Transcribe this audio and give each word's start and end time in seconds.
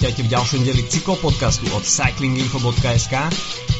Vítajte 0.00 0.24
v 0.24 0.32
ďalšom 0.32 0.60
deli 0.64 0.80
cyklopodcastu 0.88 1.76
od 1.76 1.84
cyclinginfo.sk. 1.84 3.20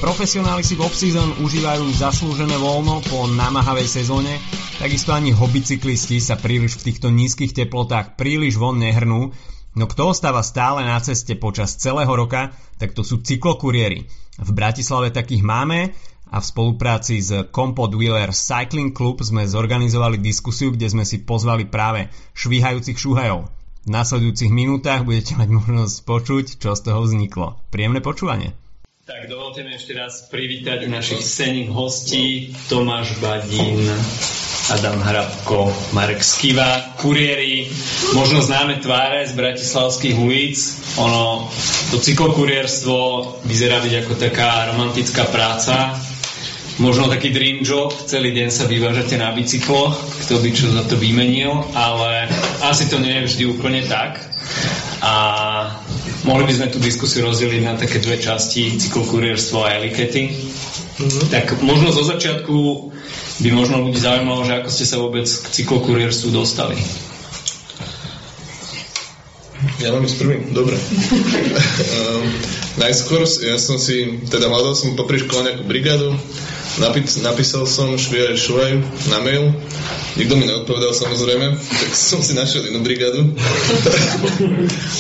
Profesionáli 0.05 0.61
si 0.61 0.77
v 0.77 0.85
off-season 0.85 1.41
užívajú 1.41 1.97
zaslúžené 1.97 2.61
voľno 2.61 3.01
po 3.09 3.25
námahavej 3.25 3.89
sezóne, 3.89 4.37
takisto 4.77 5.17
ani 5.17 5.33
hobicyklisti 5.33 6.21
sa 6.21 6.37
príliš 6.37 6.77
v 6.77 6.93
týchto 6.93 7.09
nízkych 7.09 7.57
teplotách 7.57 8.21
príliš 8.21 8.61
von 8.61 8.77
nehrnú, 8.77 9.33
no 9.73 9.85
kto 9.89 10.13
ostáva 10.13 10.45
stále 10.45 10.85
na 10.85 11.01
ceste 11.01 11.41
počas 11.41 11.81
celého 11.81 12.13
roka, 12.13 12.53
tak 12.77 12.93
to 12.93 13.01
sú 13.01 13.25
cyklokuriéri. 13.25 14.05
V 14.37 14.51
Bratislave 14.53 15.17
takých 15.17 15.41
máme 15.41 15.97
a 16.29 16.37
v 16.37 16.45
spolupráci 16.45 17.17
s 17.25 17.33
Compod 17.49 17.97
Wheeler 17.97 18.37
Cycling 18.37 18.93
Club 18.93 19.25
sme 19.25 19.49
zorganizovali 19.49 20.21
diskusiu, 20.21 20.69
kde 20.69 20.85
sme 20.85 21.09
si 21.09 21.25
pozvali 21.25 21.65
práve 21.65 22.13
švíhajúcich 22.37 23.01
šúhajov. 23.01 23.60
V 23.81 23.89
následujúcich 23.89 24.53
minútach 24.53 25.09
budete 25.09 25.41
mať 25.41 25.49
možnosť 25.49 25.97
počuť, 26.05 26.45
čo 26.61 26.77
z 26.77 26.81
toho 26.85 27.01
vzniklo. 27.01 27.57
Príjemné 27.73 28.05
počúvanie. 28.05 28.53
Tak 29.09 29.27
dovolte 29.27 29.65
mi 29.65 29.75
ešte 29.75 29.97
raz 29.97 30.29
privítať 30.29 30.87
našich 30.87 31.25
cenných 31.25 31.73
hostí 31.73 32.55
Tomáš 32.69 33.17
Badín, 33.19 33.83
Adam 34.71 35.03
Hrabko, 35.03 35.73
Marek 35.97 36.23
Skiva, 36.23 36.95
kuriéri, 37.01 37.67
možno 38.15 38.39
známe 38.39 38.79
tváre 38.79 39.27
z 39.27 39.35
bratislavských 39.35 40.15
ulic. 40.15 40.55
Ono, 41.01 41.51
to 41.91 41.99
cyklokurierstvo 41.99 42.97
vyzerá 43.49 43.83
byť 43.83 43.95
ako 44.07 44.13
taká 44.15 44.71
romantická 44.71 45.27
práca, 45.27 45.97
možno 46.81 47.13
taký 47.13 47.29
dream 47.31 47.61
job, 47.61 47.93
celý 47.93 48.33
deň 48.33 48.49
sa 48.49 48.65
vyvážate 48.65 49.21
na 49.21 49.31
bicykloch, 49.37 49.95
kto 50.27 50.41
by 50.41 50.49
čo 50.51 50.73
za 50.73 50.83
to 50.89 50.97
vymenil, 50.97 51.61
ale 51.77 52.27
asi 52.65 52.89
to 52.89 52.97
nie 52.97 53.21
je 53.21 53.27
vždy 53.29 53.45
úplne 53.53 53.85
tak. 53.85 54.17
A 55.05 55.15
mohli 56.25 56.49
by 56.49 56.53
sme 56.57 56.73
tú 56.73 56.81
diskusiu 56.81 57.29
rozdeliť 57.29 57.63
na 57.63 57.77
také 57.77 58.01
dve 58.01 58.17
časti, 58.17 58.81
cyklokurierstvo 58.81 59.61
a 59.61 59.77
elikety. 59.77 60.33
Mm-hmm. 60.33 61.33
Tak 61.33 61.61
možno 61.61 61.93
zo 61.93 62.05
začiatku 62.05 62.57
by 63.41 63.49
možno 63.53 63.85
ľudí 63.85 64.01
zaujímalo, 64.01 64.45
že 64.45 64.61
ako 64.61 64.69
ste 64.73 64.85
sa 64.89 65.01
vôbec 65.01 65.25
k 65.25 65.47
cyklokurierstvu 65.49 66.29
dostali. 66.33 66.77
Ja 69.81 69.93
mám 69.93 70.05
ísť 70.05 70.17
prvý? 70.21 70.37
Dobre. 70.53 70.77
um, 70.77 72.25
najskôr 72.85 73.25
ja 73.25 73.57
som 73.57 73.77
si, 73.81 74.21
teda 74.29 74.49
hľadal 74.49 74.77
som 74.77 74.97
popri 74.97 75.21
škole 75.21 75.45
nejakú 75.45 75.65
brigádu, 75.65 76.17
Napí- 76.79 77.19
napísal 77.27 77.67
som 77.67 77.99
Šviaj 77.99 78.39
Šuaj 78.39 78.73
na 79.11 79.19
mail, 79.19 79.51
nikto 80.15 80.39
mi 80.39 80.47
neodpovedal 80.47 80.95
samozrejme, 80.95 81.59
tak 81.59 81.91
som 82.15 82.23
si 82.23 82.39
našiel 82.39 82.71
inú 82.71 82.87
brigádu. 82.87 83.35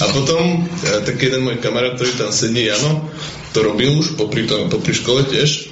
a 0.02 0.04
potom, 0.10 0.66
ja, 0.82 0.98
tak 1.06 1.22
jeden 1.22 1.46
môj 1.46 1.62
kamarát, 1.62 1.94
ktorý 1.94 2.10
tam 2.18 2.34
sedí, 2.34 2.66
Jano, 2.66 3.06
to 3.54 3.62
robil 3.62 4.02
už 4.02 4.18
popri, 4.18 4.50
to, 4.50 4.66
popri 4.66 4.94
škole 4.96 5.22
tiež. 5.30 5.70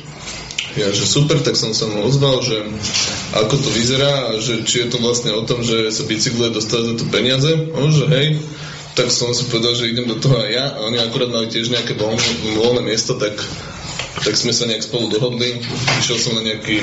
Ja, 0.79 0.95
že 0.95 1.11
super, 1.11 1.43
tak 1.43 1.59
som 1.59 1.75
sa 1.75 1.91
mu 1.91 2.07
ozval, 2.07 2.39
že 2.45 2.63
ako 3.35 3.59
to 3.59 3.71
vyzerá 3.75 4.39
že 4.39 4.63
či 4.63 4.87
je 4.87 4.95
to 4.95 5.03
vlastne 5.03 5.35
o 5.35 5.43
tom, 5.43 5.67
že 5.67 5.91
sa 5.91 6.07
bicykluje 6.07 6.55
dostať 6.55 6.81
za 6.87 6.95
to 7.03 7.05
peniaze. 7.11 7.51
On, 7.75 7.91
že 7.91 8.07
hej, 8.07 8.39
tak 8.95 9.11
som 9.11 9.31
si 9.31 9.47
povedal, 9.51 9.75
že 9.75 9.91
idem 9.91 10.07
do 10.07 10.19
toho 10.19 10.39
aj 10.39 10.51
ja 10.51 10.67
a 10.75 10.83
oni 10.87 10.99
akurát 11.03 11.31
mali 11.31 11.51
tiež 11.51 11.71
nejaké 11.71 11.99
voľné, 11.99 12.23
voľné 12.59 12.83
miesto, 12.83 13.15
tak 13.19 13.35
tak 14.25 14.35
sme 14.35 14.53
sa 14.53 14.67
nejak 14.67 14.85
spolu 14.85 15.13
dohodli. 15.13 15.63
Išiel 16.03 16.19
som 16.19 16.33
na 16.35 16.43
nejaký, 16.43 16.83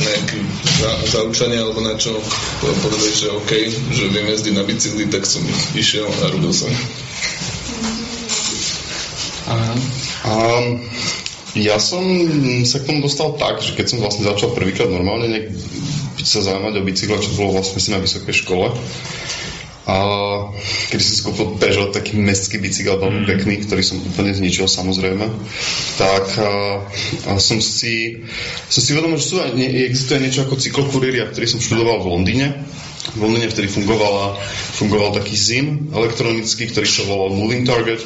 nejaký 0.00 0.38
za, 0.80 0.90
zaučanie 1.18 1.58
alebo 1.60 1.80
na 1.84 1.94
čo. 1.94 2.16
Povedali, 2.60 3.12
že 3.14 3.30
OK, 3.30 3.52
že 3.94 4.10
viem 4.10 4.26
jazdiť 4.28 4.54
na 4.56 4.64
bicykli, 4.66 5.06
tak 5.08 5.24
som 5.28 5.44
išiel 5.76 6.08
a 6.08 6.24
robil 6.34 6.52
som. 6.52 6.70
Um, 10.24 10.80
ja 11.54 11.76
som 11.76 12.02
sa 12.64 12.80
k 12.82 12.88
tomu 12.88 13.04
dostal 13.04 13.36
tak, 13.36 13.60
že 13.60 13.76
keď 13.76 13.86
som 13.94 14.02
vlastne 14.02 14.24
začal 14.26 14.56
prvýkrát 14.56 14.88
normálne 14.90 15.30
nejak 15.30 15.46
sa 16.24 16.40
zaujímať 16.40 16.74
o 16.80 16.82
bicykle, 16.82 17.20
čo 17.20 17.36
bolo 17.36 17.60
vlastne 17.60 17.78
si 17.78 17.92
na 17.92 18.00
vysokej 18.00 18.32
škole, 18.32 18.72
a 19.84 19.96
keď 20.88 20.98
som 21.04 21.12
si 21.12 21.20
kúpil 21.28 21.60
Peugeot, 21.60 21.92
taký 21.92 22.16
mestský 22.16 22.56
bicykel, 22.56 22.96
veľmi 22.96 23.24
mm. 23.24 23.28
pekný, 23.28 23.54
ktorý 23.68 23.84
som 23.84 24.00
úplne 24.00 24.32
zničil 24.32 24.64
samozrejme, 24.64 25.28
tak 26.00 26.24
a, 26.40 26.80
a 27.28 27.30
som 27.36 27.60
si 27.60 28.24
som 28.72 28.80
si 28.80 28.96
vedomil, 28.96 29.20
že 29.20 29.28
sú, 29.28 29.34
ne, 29.44 29.68
existuje 29.84 30.24
niečo 30.24 30.48
ako 30.48 30.56
cyklokuriéria, 30.56 31.28
ktorý 31.28 31.44
som 31.44 31.60
študoval 31.60 32.00
v 32.00 32.10
Londýne. 32.16 32.46
V 33.12 33.20
Londýne 33.20 33.52
vtedy 33.52 33.68
fungovala, 33.68 34.40
fungoval 34.80 35.12
taký 35.12 35.36
ZIM 35.36 35.92
elektronický, 35.92 36.72
ktorý 36.72 36.88
sa 36.88 37.04
volal 37.04 37.36
Moving 37.36 37.68
Target 37.68 38.00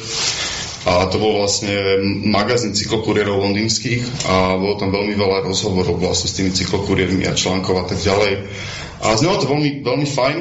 a 0.87 1.11
to 1.11 1.19
bol 1.19 1.43
vlastne 1.43 1.99
magazín 2.27 2.71
cyklokuriérov 2.71 3.43
londýnskych 3.43 4.31
a 4.31 4.55
bolo 4.55 4.79
tam 4.79 4.95
veľmi 4.95 5.11
veľa 5.11 5.43
rozhovorov 5.43 5.99
vlastne 5.99 6.31
s 6.31 6.37
tými 6.39 6.51
cyklokuriérmi 6.55 7.27
a 7.27 7.35
článkov 7.35 7.83
a 7.83 7.85
tak 7.87 7.99
ďalej. 7.99 8.47
A 9.03 9.15
znelo 9.19 9.43
to 9.43 9.51
veľmi, 9.51 9.83
veľmi 9.83 10.07
fajn 10.07 10.37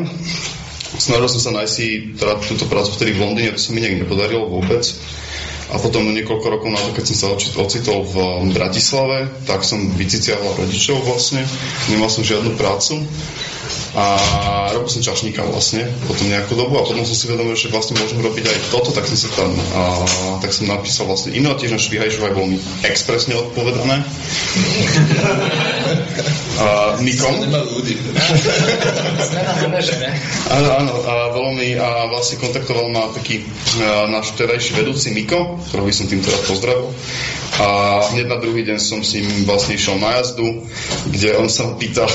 snažil 0.96 1.28
som 1.28 1.42
sa 1.44 1.50
nájsť 1.60 1.72
si 1.72 2.16
teda 2.16 2.40
túto 2.40 2.64
prácu 2.64 2.96
vtedy 2.96 3.12
v 3.12 3.20
Londýne, 3.20 3.52
to 3.52 3.60
sa 3.60 3.76
mi 3.76 3.84
nejak 3.84 4.08
nepodarilo 4.08 4.48
vôbec. 4.48 4.80
A 5.68 5.76
potom 5.76 6.08
niekoľko 6.08 6.46
rokov 6.48 6.72
na 6.72 6.80
to, 6.80 6.96
keď 6.96 7.04
som 7.12 7.16
sa 7.20 7.26
ocitol 7.60 8.00
v 8.00 8.16
Bratislave, 8.56 9.28
tak 9.44 9.60
som 9.68 9.92
vyciciaval 9.92 10.56
rodičov 10.56 10.96
vlastne, 11.04 11.44
nemal 11.92 12.08
som 12.08 12.24
žiadnu 12.24 12.56
prácu 12.56 13.04
a 13.92 14.04
robil 14.72 14.88
som 14.88 15.04
čašníka 15.04 15.44
vlastne 15.44 15.84
potom 16.08 16.28
nejakú 16.28 16.56
dobu 16.56 16.80
a 16.80 16.84
potom 16.88 17.04
som 17.04 17.16
si 17.16 17.28
vedomil, 17.28 17.52
že 17.52 17.68
vlastne 17.68 18.00
môžem 18.00 18.20
robiť 18.20 18.44
aj 18.48 18.56
toto, 18.72 18.96
tak 18.96 19.04
som 19.08 19.16
sa 19.16 19.28
tam 19.32 19.52
a, 19.52 19.82
tak 20.40 20.56
som 20.56 20.68
napísal 20.68 21.04
vlastne 21.04 21.36
e-mail 21.36 21.56
tiež 21.56 21.76
na 21.76 21.80
Švihajšu 21.80 22.20
aj 22.24 22.32
bolo 22.32 22.52
mi 22.52 22.58
expresne 22.88 23.36
odpovedané. 23.36 24.04
A, 26.58 26.98
Mikom. 26.98 27.34
Áno, 30.50 30.68
áno, 30.74 30.94
a 31.06 31.14
bolo 31.30 31.54
mi 31.54 31.78
a 31.78 32.10
vlastne 32.10 32.42
kontaktoval 32.42 32.90
ma 32.90 33.10
taký 33.14 33.46
a, 33.78 34.10
náš 34.10 34.34
vtedajší 34.34 34.74
vedúci 34.74 35.14
Miko, 35.14 35.62
ktorého 35.70 35.86
by 35.86 35.94
som 35.94 36.06
tým 36.10 36.20
teda 36.20 36.38
pozdravil. 36.50 36.90
A 37.58 37.66
hneď 38.14 38.26
na 38.30 38.38
druhý 38.38 38.62
deň 38.62 38.78
som 38.78 39.02
s 39.02 39.18
ním 39.18 39.42
vlastne 39.42 39.74
išiel 39.74 39.98
na 39.98 40.20
jazdu, 40.20 40.62
kde 41.10 41.34
on 41.38 41.50
sa 41.50 41.66
ma 41.66 41.74
pýtal, 41.74 42.06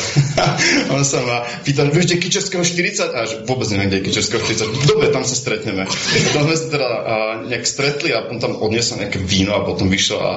on 0.95 1.03
sa 1.03 1.19
ma 1.23 1.43
pýtal, 1.67 1.91
vieš, 1.91 2.15
kde 2.15 2.23
Kičerského 2.23 2.63
40? 2.63 3.11
A 3.11 3.19
že 3.27 3.35
vôbec 3.43 3.67
neviem, 3.71 3.91
kde 3.91 3.97
je 3.99 4.05
Kičerského 4.07 4.39
40. 4.39 4.87
Dobre, 4.87 5.11
tam 5.11 5.27
sa 5.27 5.35
stretneme. 5.35 5.83
Potom 6.31 6.47
sme 6.47 6.55
sa 6.55 6.67
teda 6.71 6.87
a, 6.87 7.15
nejak 7.47 7.65
stretli 7.67 8.15
a 8.15 8.23
on 8.27 8.39
tam 8.39 8.55
odniesol 8.55 9.03
nejaké 9.03 9.19
víno 9.19 9.55
a 9.55 9.67
potom 9.67 9.91
vyšiel 9.91 10.19
a, 10.19 10.33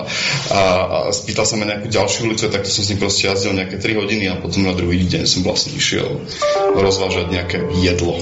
a, 0.50 0.60
a 0.90 0.98
spýtal 1.14 1.46
sa 1.46 1.54
ma 1.54 1.70
nejakú 1.70 1.86
ďalšiu 1.86 2.26
ulicu, 2.26 2.50
tak 2.50 2.66
som 2.66 2.82
s 2.82 2.90
ním 2.90 2.98
proste 2.98 3.30
jazdil 3.30 3.54
nejaké 3.54 3.78
3 3.78 3.95
hodiny 3.96 4.28
a 4.30 4.40
potom 4.40 4.68
na 4.68 4.76
druhý 4.76 5.08
deň 5.08 5.24
som 5.24 5.40
vlastne 5.42 5.72
išiel 5.74 6.20
rozvážať 6.76 7.26
nejaké 7.32 7.58
jedlo. 7.80 8.20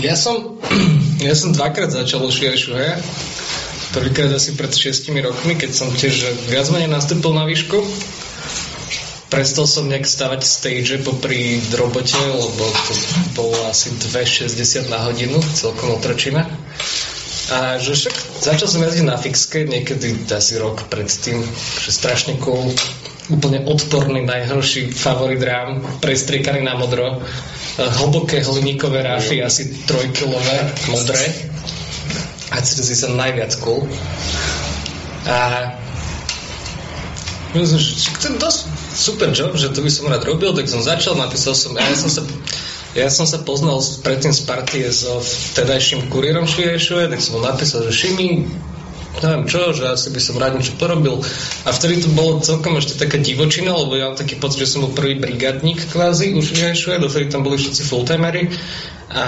Ja 0.00 0.16
som, 0.16 0.58
ja 1.28 1.34
som 1.36 1.52
dvakrát 1.52 1.92
začal 1.92 2.24
Šuhe. 2.32 2.96
Prvýkrát 3.92 4.32
asi 4.32 4.56
pred 4.56 4.72
6 4.72 5.12
rokmi, 5.20 5.52
keď 5.52 5.70
som 5.76 5.92
tiež 5.92 6.48
viac 6.48 6.64
menej 6.72 6.88
nastúpil 6.88 7.36
na 7.36 7.44
výšku. 7.44 7.76
Prestal 9.28 9.68
som 9.68 9.88
nejak 9.88 10.08
stavať 10.08 10.40
stage 10.44 10.96
popri 11.04 11.60
robote, 11.76 12.16
lebo 12.16 12.64
to 12.68 12.92
bolo 13.36 13.56
asi 13.68 13.92
2,60 13.92 14.92
na 14.92 15.08
hodinu, 15.08 15.36
celkom 15.52 15.96
otročina. 15.96 16.48
A 17.52 17.76
že 17.76 17.92
však 17.92 18.31
začal 18.42 18.68
som 18.68 18.82
jazdiť 18.82 19.06
na 19.06 19.14
fixke 19.14 19.62
niekedy 19.62 20.26
asi 20.26 20.58
rok 20.58 20.90
predtým, 20.90 21.46
že 21.78 21.90
strašne 21.94 22.34
cool, 22.42 22.74
úplne 23.30 23.62
odporný, 23.62 24.26
najhorší 24.26 24.90
favorit 24.90 25.38
rám, 25.38 25.78
prestriekaný 26.02 26.66
na 26.66 26.74
modro 26.74 27.22
hlboké 27.78 28.42
hliníkové 28.42 29.02
ráfy, 29.02 29.40
asi 29.40 29.86
trojkilové, 29.86 30.74
modré. 30.90 31.24
A 32.52 32.60
cítil 32.60 32.84
sa 32.84 33.08
najviac 33.08 33.56
cool. 33.64 33.88
A 35.24 35.72
myslím, 37.56 37.78
že 37.80 38.10
to 38.20 38.26
je 38.28 38.36
dosť 38.36 38.60
super 38.92 39.28
job, 39.32 39.56
že 39.56 39.72
to 39.72 39.80
by 39.80 39.88
som 39.88 40.10
rád 40.12 40.26
robil, 40.28 40.52
tak 40.52 40.68
som 40.68 40.84
začal, 40.84 41.16
napísal 41.16 41.56
som, 41.56 41.72
ja 41.72 41.96
som 41.96 42.12
sa 42.12 42.20
ja 42.92 43.08
som 43.08 43.24
sa 43.24 43.40
poznal 43.40 43.80
predtým 44.04 44.36
z 44.36 44.42
partie 44.44 44.84
so 44.92 45.20
vtedajším 45.24 46.12
kuriérom 46.12 46.44
Šviešove, 46.44 47.08
tak 47.08 47.24
som 47.24 47.40
mu 47.40 47.40
napísal, 47.40 47.88
že 47.88 47.92
Šimi, 47.92 48.44
neviem 49.20 49.44
čo, 49.48 49.72
že 49.72 49.88
asi 49.88 50.12
by 50.12 50.20
som 50.20 50.36
rád 50.36 50.60
niečo 50.60 50.76
porobil. 50.76 51.20
A 51.64 51.70
vtedy 51.72 52.04
to 52.04 52.08
bolo 52.12 52.44
celkom 52.44 52.76
ešte 52.76 53.00
taká 53.00 53.16
divočina, 53.16 53.72
lebo 53.72 53.96
ja 53.96 54.12
mám 54.12 54.20
taký 54.20 54.36
pocit, 54.36 54.64
že 54.64 54.76
som 54.76 54.84
bol 54.84 54.92
prvý 54.92 55.16
brigadník 55.16 55.88
kvázi 55.88 56.36
už 56.36 56.52
v 56.52 57.00
dovtedy 57.00 57.32
tam 57.32 57.44
boli 57.44 57.56
všetci 57.56 57.82
fulltimery. 57.88 58.52
A 59.12 59.24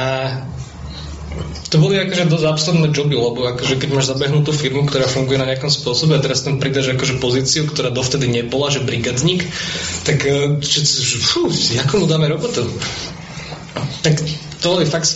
to 1.72 1.82
boli 1.82 1.98
akože 1.98 2.30
dosť 2.30 2.46
absurdné 2.46 2.88
joby, 2.94 3.18
lebo 3.18 3.50
akože 3.50 3.80
keď 3.82 3.88
máš 3.90 4.12
zabehnutú 4.14 4.54
firmu, 4.54 4.86
ktorá 4.86 5.10
funguje 5.10 5.42
na 5.42 5.48
nejakom 5.50 5.72
spôsobe 5.72 6.14
a 6.14 6.22
teraz 6.22 6.46
tam 6.46 6.62
pridaš 6.62 6.94
akože 6.94 7.18
pozíciu, 7.18 7.66
ktorá 7.66 7.90
dovtedy 7.90 8.30
nebola, 8.30 8.70
že 8.70 8.84
brigadník, 8.84 9.42
tak 10.06 10.22
že, 10.62 10.80
fú, 11.18 11.50
ako 11.82 12.04
mu 12.04 12.06
dáme 12.06 12.30
robotu? 12.30 12.62
Tak 14.02 14.14
to 14.62 14.66
boli 14.78 14.86
fakt 14.86 15.08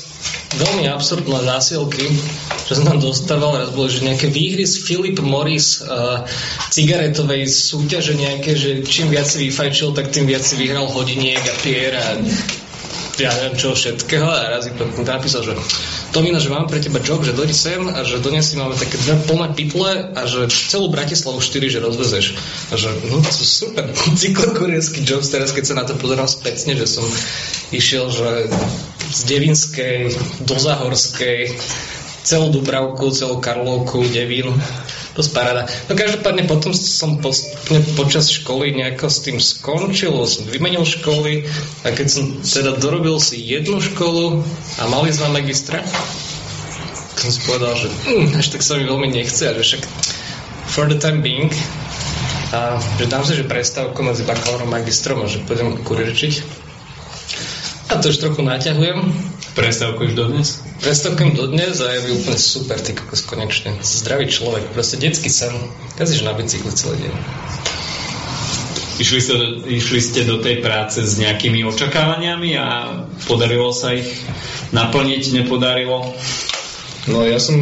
veľmi 0.59 0.91
absurdné 0.91 1.39
zásielky, 1.47 2.05
že 2.67 2.73
som 2.75 2.85
tam 2.85 2.99
dostával, 2.99 3.57
raz 3.57 3.71
boli, 3.71 3.89
že 3.93 4.05
nejaké 4.05 4.29
výhry 4.29 4.65
z 4.67 4.83
Philip 4.83 5.19
Morris 5.23 5.81
uh, 5.81 6.25
cigaretovej 6.73 7.47
súťaže 7.47 8.19
nejaké, 8.19 8.59
že 8.59 8.83
čím 8.83 9.13
viac 9.13 9.29
si 9.29 9.49
vyfajčil, 9.49 9.95
tak 9.95 10.11
tým 10.11 10.27
viac 10.27 10.43
si 10.43 10.59
vyhral 10.59 10.89
hodiniek 10.91 11.41
a 11.41 11.55
pier 11.63 11.93
a 11.95 12.07
ja 13.19 13.35
neviem 13.35 13.59
čo 13.59 13.75
všetkého 13.75 14.27
a 14.27 14.51
raz 14.51 14.71
iba 14.71 14.87
napísal, 15.03 15.43
že 15.43 15.53
Tomino, 16.09 16.41
že 16.41 16.49
mám 16.49 16.65
pre 16.65 16.81
teba 16.81 17.05
job, 17.05 17.21
že 17.21 17.37
dojdi 17.37 17.53
sem 17.53 17.85
a 17.85 18.01
že 18.01 18.23
donesi 18.25 18.57
máme 18.57 18.73
také 18.79 18.97
dve 18.97 19.21
plné 19.29 19.47
pytle 19.53 19.91
a 20.17 20.21
že 20.25 20.49
celú 20.49 20.89
Bratislavu 20.89 21.37
4, 21.37 21.69
že 21.69 21.85
rozvezeš. 21.85 22.27
A 22.73 22.81
že 22.81 22.89
no 23.13 23.21
to 23.21 23.33
super, 23.45 23.85
cyklokurierský 24.23 25.05
job 25.05 25.21
teraz, 25.21 25.53
keď 25.53 25.65
sa 25.69 25.75
na 25.77 25.85
to 25.85 26.01
pozerám 26.01 26.31
spätne, 26.31 26.79
že 26.79 26.89
som 26.89 27.05
išiel, 27.75 28.09
že 28.09 28.49
z 29.13 29.21
Devinskej 29.29 29.97
do 30.49 30.57
Zahorskej 30.57 31.53
celú 32.25 32.53
Dubravku, 32.53 33.13
celú 33.13 33.41
Karlovku, 33.41 34.05
Devín 34.09 34.53
dosť 35.19 35.31
paráda. 35.35 35.67
No 35.91 35.99
každopádne 35.99 36.47
potom 36.47 36.71
som 36.71 37.19
postupne 37.19 37.83
počas 37.99 38.31
školy 38.31 38.71
nejako 38.71 39.11
s 39.11 39.19
tým 39.27 39.43
skončil, 39.43 40.15
som 40.31 40.47
vymenil 40.47 40.87
školy 40.87 41.43
a 41.83 41.91
keď 41.91 42.07
som 42.07 42.25
teda 42.39 42.79
dorobil 42.79 43.19
si 43.19 43.43
jednu 43.43 43.83
školu 43.83 44.47
a 44.79 44.83
mali 44.87 45.11
sme 45.11 45.43
magistra, 45.43 45.83
som 47.19 47.35
si 47.35 47.43
povedal, 47.43 47.75
že 47.75 47.91
hm, 47.91 48.39
až 48.39 48.47
tak 48.55 48.63
sa 48.63 48.79
mi 48.79 48.87
veľmi 48.87 49.11
nechce 49.11 49.43
že 49.43 49.63
však 49.67 49.83
for 50.71 50.87
the 50.87 50.95
time 50.95 51.19
being 51.19 51.51
a 52.55 52.79
že 53.03 53.11
dám 53.11 53.27
si, 53.27 53.35
že 53.35 53.43
prestávku 53.43 53.99
medzi 54.07 54.23
bakalárom 54.23 54.71
a 54.71 54.79
magistrom 54.79 55.21
a 55.21 55.27
že 55.27 55.43
pôjdem 55.43 55.83
kurierčiť. 55.83 56.65
A 57.89 57.99
to 57.99 58.13
už 58.13 58.21
trochu 58.21 58.41
naťahujem. 58.45 59.01
Prestávku 59.57 60.07
už 60.09 60.15
dodnes? 60.15 60.68
Prestávkujem 60.79 61.35
dodnes 61.35 61.83
a 61.83 61.91
je 61.91 62.15
úplne 62.15 62.39
super, 62.39 62.79
ty 62.79 62.95
kokos, 62.95 63.27
konečne. 63.27 63.75
Zdravý 63.83 64.31
človek, 64.31 64.71
proste 64.71 64.95
detský 64.95 65.27
sen. 65.27 65.51
Jazdíš 65.99 66.23
na 66.23 66.33
bicykli 66.39 66.71
celý 66.71 66.99
deň. 67.03 67.15
Išli 68.99 69.21
ste, 69.23 69.35
išli 69.67 70.01
ste 70.03 70.21
do 70.27 70.43
tej 70.43 70.59
práce 70.59 71.03
s 71.03 71.19
nejakými 71.19 71.63
očakávaniami 71.67 72.51
a 72.59 72.67
podarilo 73.27 73.71
sa 73.71 73.95
ich 73.95 74.07
naplniť, 74.75 75.43
nepodarilo? 75.43 76.15
No 77.09 77.25
ja 77.25 77.41
som 77.41 77.57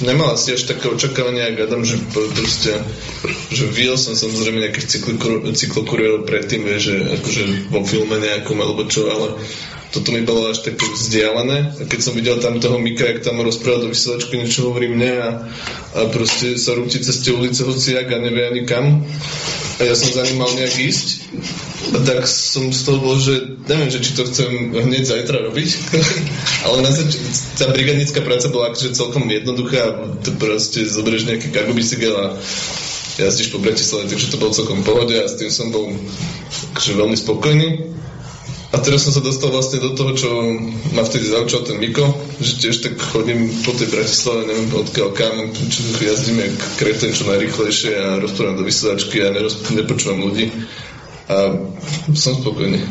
nemal 0.00 0.32
asi 0.32 0.56
až 0.56 0.64
také 0.64 0.88
očakávania, 0.88 1.52
ak 1.52 1.68
Adam, 1.68 1.84
že 1.84 2.00
proste, 2.08 2.72
že 3.52 3.64
videl 3.68 4.00
som 4.00 4.16
samozrejme 4.16 4.62
nejakých 4.62 5.04
cyklokurierov 5.52 6.24
predtým, 6.24 6.64
že 6.80 7.12
akože 7.18 7.68
vo 7.68 7.84
filme 7.84 8.16
nejakom 8.16 8.56
alebo 8.56 8.88
čo, 8.88 9.10
ale 9.10 9.36
toto 9.94 10.10
mi 10.10 10.26
bolo 10.26 10.50
až 10.50 10.66
tak 10.66 10.74
vzdialené. 10.74 11.78
A 11.78 11.82
keď 11.86 12.00
som 12.02 12.18
videl 12.18 12.42
tam 12.42 12.58
toho 12.58 12.82
Mika, 12.82 13.06
jak 13.06 13.22
tam 13.22 13.38
rozprával 13.38 13.86
do 13.86 13.94
vysielačky, 13.94 14.34
niečo 14.34 14.66
hovorí 14.66 14.90
mne 14.90 15.12
a, 15.22 15.28
a 15.94 16.00
proste 16.10 16.58
sa 16.58 16.74
rúti 16.74 16.98
cez 16.98 17.22
tie 17.22 17.30
ulice 17.30 17.62
hociak 17.62 18.10
a 18.10 18.18
nevie 18.18 18.42
ani 18.42 18.62
kam. 18.66 19.06
A 19.78 19.82
ja 19.86 19.94
som 19.94 20.10
za 20.10 20.26
ním 20.26 20.42
mal 20.42 20.50
nejak 20.50 20.74
ísť. 20.74 21.08
A 21.94 21.98
tak 22.02 22.26
som 22.26 22.74
z 22.74 22.80
toho 22.82 22.98
bol, 22.98 23.14
že 23.22 23.62
neviem, 23.70 23.90
že 23.90 24.02
či 24.02 24.18
to 24.18 24.26
chcem 24.26 24.74
hneď 24.74 25.06
zajtra 25.06 25.46
robiť. 25.46 25.70
Ale 26.66 26.82
na 26.82 26.90
zač- 26.90 27.22
tá 27.54 27.70
brigadnická 27.70 28.18
práca 28.18 28.50
bola 28.50 28.74
akože 28.74 28.98
celkom 28.98 29.30
jednoduchá. 29.30 30.10
To 30.26 30.30
proste 30.34 30.82
zoberieš 30.90 31.30
nejaký 31.30 31.54
cargo 31.54 31.70
bicykel 31.70 32.14
a 32.18 32.26
jazdíš 33.14 33.54
po 33.54 33.62
Bratislave, 33.62 34.10
takže 34.10 34.26
to 34.34 34.42
bolo 34.42 34.50
celkom 34.50 34.82
pohode 34.82 35.14
a 35.14 35.30
s 35.30 35.38
tým 35.38 35.50
som 35.54 35.70
bol 35.70 35.86
akože 36.74 36.92
veľmi 36.98 37.14
spokojný. 37.14 37.68
A 38.74 38.82
teraz 38.82 39.06
som 39.06 39.14
sa 39.14 39.22
dostal 39.22 39.54
vlastne 39.54 39.78
do 39.78 39.94
toho, 39.94 40.18
čo 40.18 40.28
ma 40.98 41.06
vtedy 41.06 41.30
zaučal 41.30 41.62
ten 41.62 41.78
Miko, 41.78 42.10
že 42.42 42.58
tiež 42.58 42.82
tak 42.82 42.98
chodím 42.98 43.46
po 43.62 43.70
tej 43.70 43.86
Bratislave, 43.86 44.50
neviem 44.50 44.66
odkiaľ 44.74 45.08
kam, 45.14 45.46
čo 45.70 45.94
jazdíme 45.94 46.42
kreten 46.74 47.14
čo 47.14 47.30
najrychlejšie 47.30 47.92
a 47.94 48.18
rozprávam 48.18 48.58
do 48.58 48.66
vysielačky 48.66 49.22
a 49.22 49.30
neroz, 49.30 49.62
nepočúvam 49.70 50.26
ľudí. 50.26 50.50
A 51.30 51.54
som 52.18 52.34
spokojný. 52.34 52.82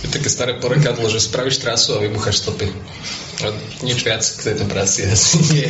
Je 0.00 0.08
také 0.08 0.28
staré 0.32 0.56
porekadlo, 0.56 1.04
že 1.12 1.20
spravíš 1.20 1.60
trasu 1.60 2.00
a 2.00 2.02
vybucháš 2.02 2.48
stopy. 2.48 2.72
A 3.44 3.52
nič 3.84 4.08
viac 4.08 4.24
k 4.24 4.40
tejto 4.40 4.64
práci 4.64 5.04
asi 5.04 5.36
nie 5.52 5.68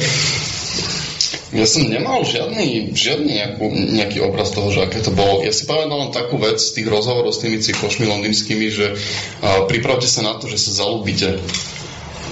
ja 1.55 1.67
som 1.71 1.87
nemal 1.87 2.27
žiadny, 2.27 2.91
žiadny 2.91 3.31
nejakú, 3.39 3.65
nejaký 3.71 4.19
obraz 4.27 4.51
toho, 4.51 4.75
že 4.75 4.83
aké 4.83 4.99
to 4.99 5.15
bolo. 5.15 5.47
Ja 5.47 5.55
si 5.55 5.71
pamätám 5.71 5.99
len 6.03 6.11
takú 6.11 6.35
vec 6.43 6.59
z 6.59 6.75
tých 6.75 6.91
rozhovorov 6.91 7.31
s 7.31 7.39
tými 7.39 7.63
cyklošmi 7.63 8.11
londýnskymi, 8.11 8.67
že 8.75 8.99
a, 9.39 9.63
pripravte 9.71 10.11
sa 10.11 10.27
na 10.27 10.35
to, 10.35 10.51
že 10.51 10.59
sa 10.59 10.83
zalúbite. 10.83 11.39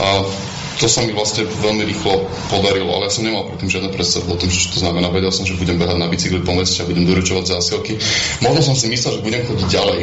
A 0.02 0.26
to 0.82 0.90
sa 0.90 1.06
mi 1.06 1.14
vlastne 1.14 1.46
veľmi 1.46 1.86
rýchlo 1.86 2.26
podarilo, 2.50 2.90
ale 2.98 3.06
ja 3.06 3.14
som 3.14 3.22
nemal 3.22 3.46
predtým 3.46 3.70
žiadne 3.70 3.94
predstavu 3.94 4.26
o 4.26 4.34
tom, 4.34 4.50
čo 4.50 4.74
to 4.74 4.82
znamená. 4.82 5.14
Vedel 5.14 5.30
som, 5.30 5.46
že 5.46 5.54
budem 5.54 5.78
behať 5.78 6.02
na 6.02 6.10
bicykli 6.10 6.42
po 6.42 6.58
meste 6.58 6.82
a 6.82 6.88
budem 6.90 7.06
doručovať 7.06 7.44
zásielky. 7.46 8.02
Možno 8.42 8.60
som 8.66 8.74
si 8.74 8.90
myslel, 8.90 9.22
že 9.22 9.26
budem 9.26 9.46
chodiť 9.46 9.68
ďalej. 9.70 10.00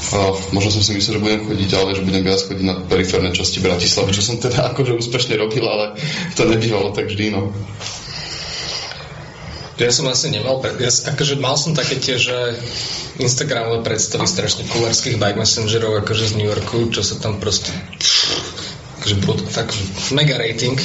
A 0.00 0.32
možno 0.56 0.70
som 0.72 0.82
si 0.82 0.96
myslel, 0.96 1.20
že 1.20 1.24
budem 1.24 1.40
chodiť 1.44 1.68
ďalej, 1.68 1.92
že 2.00 2.06
budem 2.08 2.22
viac 2.24 2.40
chodiť 2.40 2.64
na 2.66 2.74
periférne 2.88 3.30
časti 3.30 3.60
Bratislavy, 3.60 4.10
čo 4.16 4.22
som 4.24 4.36
teda 4.40 4.64
akože 4.74 4.96
úspešne 4.96 5.36
robil, 5.36 5.64
ale 5.68 6.00
to 6.34 6.48
nebývalo 6.48 6.90
tak 6.96 7.12
vždy, 7.12 7.36
no. 7.36 7.52
Ja 9.80 9.88
som 9.88 10.04
asi 10.12 10.28
nemal, 10.28 10.60
ja, 10.76 10.92
akože 10.92 11.40
mal 11.40 11.56
som 11.56 11.72
také 11.72 11.96
tie, 11.96 12.20
že 12.20 12.36
Instagramové 13.16 13.80
predstavy 13.80 14.28
strašne 14.28 14.68
kulárských 14.68 15.16
bike 15.16 15.40
messengerov, 15.40 16.04
akože 16.04 16.32
z 16.32 16.36
New 16.36 16.48
Yorku, 16.52 16.92
čo 16.92 17.00
sa 17.00 17.16
tam 17.16 17.40
proste 17.40 17.72
akože 19.00 19.16
bol 19.24 19.40
fakt 19.48 19.72
mega 20.12 20.36
rating 20.36 20.76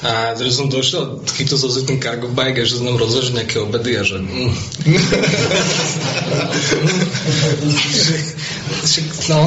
a 0.00 0.32
že 0.32 0.48
som 0.48 0.72
došiel, 0.72 1.20
chytil 1.36 1.60
som 1.60 1.68
si 1.68 1.84
ten 1.84 2.00
cargo 2.00 2.32
bike 2.32 2.56
a 2.56 2.64
že 2.64 2.80
som 2.80 2.88
tam 2.88 2.96
rozložil 2.96 3.36
nejaké 3.36 3.60
obedy 3.60 4.00
a 4.00 4.02
že... 4.04 4.16
Mm. 4.16 4.48
no, 9.28 9.44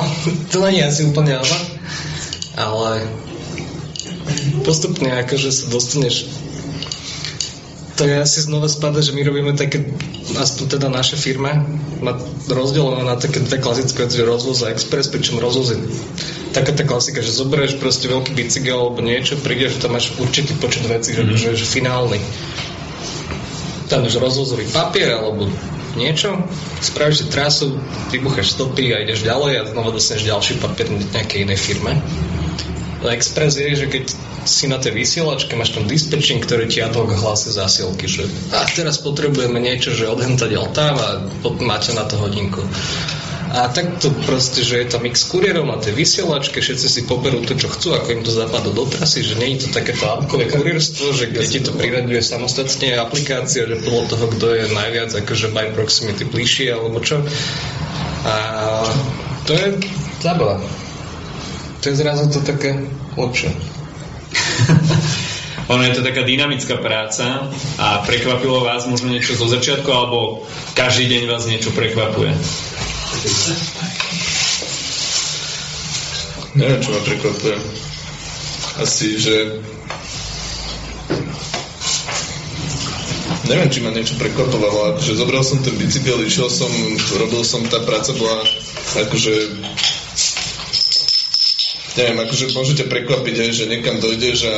to 0.53 0.61
nie 0.69 0.77
je 0.77 0.85
asi 0.85 1.09
úplne 1.09 1.41
ale, 1.41 1.57
ale 2.53 3.01
postupne 4.61 5.09
akože 5.25 5.49
sa 5.49 5.73
dostaneš 5.73 6.29
to 8.03 8.11
je 8.11 8.19
asi 8.19 8.43
znova 8.43 8.67
spada, 8.67 8.99
že 8.99 9.15
my 9.15 9.23
robíme 9.23 9.55
také, 9.55 9.79
aspoň 10.35 10.75
teda 10.75 10.91
naše 10.91 11.15
firme, 11.15 11.63
má 12.03 12.19
rozdelené 12.51 13.07
na 13.07 13.15
také 13.15 13.39
dve 13.39 13.63
klasické 13.63 14.03
veci, 14.03 14.19
že 14.19 14.27
rozvoz 14.27 14.59
a 14.67 14.75
express, 14.75 15.07
pričom 15.07 15.39
rozvoz 15.39 15.71
je 15.71 15.79
taká 16.51 16.75
tá 16.75 16.83
klasika, 16.83 17.23
že 17.23 17.31
zoberieš 17.31 17.79
proste 17.79 18.11
veľký 18.11 18.35
bicykel 18.35 18.75
alebo 18.75 18.99
niečo, 18.99 19.39
prídeš, 19.39 19.79
tam 19.79 19.95
máš 19.95 20.11
určitý 20.19 20.51
počet 20.59 20.83
vecí, 20.83 21.15
mm-hmm. 21.15 21.39
že, 21.39 21.55
že 21.55 21.63
finálny. 21.63 22.19
Tam 23.87 24.03
máš 24.03 24.19
rozvozový 24.19 24.67
papier 24.67 25.15
alebo 25.15 25.47
niečo, 25.95 26.43
spravíš 26.83 27.23
si 27.23 27.25
trasu, 27.31 27.79
vybucháš 28.11 28.51
stopy 28.59 28.91
a 28.91 28.99
ideš 28.99 29.23
ďalej 29.23 29.63
a 29.63 29.69
znova 29.71 29.95
dostaneš 29.95 30.27
ďalší 30.27 30.53
papier 30.59 30.91
nejakej 30.91 31.47
inej 31.47 31.59
firme. 31.71 31.95
Express 33.09 33.59
je, 33.59 33.75
že 33.75 33.87
keď 33.91 34.05
si 34.43 34.67
na 34.67 34.79
tej 34.79 34.95
vysielačke, 34.95 35.55
máš 35.55 35.75
tam 35.75 35.87
dispečing, 35.87 36.43
ktorý 36.43 36.67
ti 36.67 36.83
ad 36.83 36.95
hoc 36.95 37.11
hlási 37.11 37.51
zásielky, 37.51 38.07
že 38.07 38.27
a 38.51 38.67
teraz 38.67 38.99
potrebujeme 38.99 39.59
niečo, 39.59 39.95
že 39.95 40.11
odhentať 40.11 40.51
tam 40.75 40.95
a 40.99 41.09
máte 41.63 41.95
na 41.95 42.03
to 42.07 42.19
hodinku. 42.19 42.63
A 43.53 43.69
takto 43.69 44.09
proste, 44.25 44.65
že 44.65 44.81
je 44.81 44.87
tam 44.89 45.05
x 45.05 45.29
kuriérov 45.29 45.69
na 45.69 45.77
tej 45.77 45.93
vysielačke, 45.93 46.57
všetci 46.57 46.87
si 46.89 47.01
poberú 47.05 47.45
to, 47.45 47.53
čo 47.53 47.69
chcú, 47.69 47.93
ako 47.93 48.09
im 48.09 48.25
to 48.25 48.33
zapadlo 48.33 48.73
do 48.73 48.89
trasy, 48.89 49.21
že 49.21 49.37
nie 49.37 49.53
je 49.53 49.69
to 49.69 49.77
takéto 49.77 50.09
apkové 50.09 50.49
kurierstvo, 50.49 51.13
že 51.13 51.29
kde 51.29 51.45
ti 51.45 51.59
to 51.61 51.69
priraďuje 51.69 52.17
samostatne 52.25 52.97
aplikácia, 52.97 53.69
že 53.69 53.77
podľa 53.85 54.03
toho, 54.09 54.25
kto 54.33 54.45
je 54.57 54.65
najviac 54.73 55.13
akože 55.13 55.53
by 55.53 55.69
proximity 55.69 56.25
bližšie 56.25 56.73
alebo 56.73 56.97
čo. 56.97 57.21
A 58.25 58.35
to 59.45 59.53
je 59.53 59.85
zábava. 60.17 60.57
To 61.83 61.91
je 61.91 61.99
zrazu 61.99 62.31
to 62.31 62.39
také 62.39 62.79
lepšie. 63.19 63.51
ono 65.73 65.83
je 65.83 65.99
to 65.99 66.07
taká 66.07 66.23
dynamická 66.23 66.79
práca 66.79 67.51
a 67.75 67.99
prekvapilo 68.07 68.63
vás 68.63 68.87
možno 68.87 69.11
niečo 69.11 69.35
zo 69.35 69.51
začiatku, 69.51 69.91
alebo 69.91 70.47
každý 70.79 71.11
deň 71.11 71.23
vás 71.27 71.43
niečo 71.43 71.75
prekvapuje? 71.75 72.31
Neviem, 76.55 76.79
čo 76.79 76.89
ma 76.95 77.01
prekvapuje. 77.03 77.55
Asi, 78.79 79.19
že 79.19 79.35
neviem, 83.51 83.67
či 83.67 83.83
ma 83.83 83.91
niečo 83.91 84.15
prekvapovalo, 84.15 84.95
akože 84.95 85.19
zobral 85.19 85.43
som 85.43 85.59
ten 85.59 85.75
bicykel, 85.75 86.23
išiel 86.23 86.47
som, 86.47 86.71
robil 87.19 87.43
som, 87.43 87.59
tá 87.67 87.83
práca 87.83 88.15
bola 88.15 88.39
akože 88.93 89.33
neviem, 91.97 92.17
akože 92.25 92.53
môžete 92.53 92.83
prekvapiť 92.89 93.35
aj, 93.47 93.51
že 93.53 93.69
niekam 93.69 94.01
dojdeš 94.01 94.39
a 94.49 94.55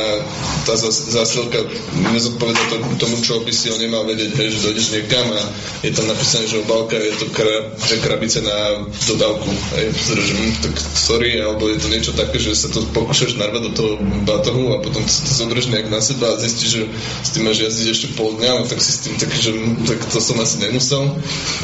tá 0.66 0.74
zásilka 0.90 1.62
nezodpoveda 2.10 2.62
to, 2.66 2.76
tomu, 2.98 3.16
čo 3.22 3.38
by 3.46 3.52
si 3.54 3.70
ho 3.70 3.78
nemal 3.78 4.02
vedieť, 4.02 4.34
hej, 4.34 4.48
že 4.58 4.64
dojdeš 4.66 4.86
niekam 4.98 5.26
a 5.30 5.40
je 5.86 5.94
tam 5.94 6.10
napísané, 6.10 6.50
že 6.50 6.58
obálka 6.66 6.98
je 6.98 7.14
to 7.14 7.26
kra, 7.30 7.70
že 7.78 8.02
krabice 8.02 8.42
na 8.42 8.82
dodávku. 9.06 9.46
Hej, 9.78 9.94
že, 9.94 10.34
hm, 10.34 10.52
tak 10.66 10.74
sorry, 10.98 11.38
alebo 11.38 11.70
je 11.70 11.78
to 11.78 11.88
niečo 11.88 12.12
také, 12.18 12.42
že 12.42 12.58
sa 12.58 12.68
to 12.74 12.82
pokúšaš 12.90 13.38
narvať 13.38 13.62
do 13.70 13.72
toho 13.78 13.92
batohu 14.26 14.74
a 14.74 14.82
potom 14.82 15.06
to, 15.06 15.12
to 15.14 15.32
zoberieš 15.38 15.70
nejak 15.70 15.86
na 15.86 16.02
seba 16.02 16.34
a 16.34 16.40
zistíš, 16.42 16.70
že 16.74 16.82
s 17.22 17.30
tým 17.30 17.46
máš 17.46 17.62
jazdiť 17.62 17.86
ešte 17.86 18.08
pol 18.18 18.34
dňa, 18.34 18.50
no 18.58 18.62
tak 18.66 18.82
si 18.82 18.90
s 18.90 19.06
tým 19.06 19.14
taký, 19.22 19.38
že 19.38 19.50
hm, 19.54 19.86
tak 19.86 19.98
to 20.10 20.18
som 20.18 20.36
asi 20.42 20.58
nemusel. 20.66 21.14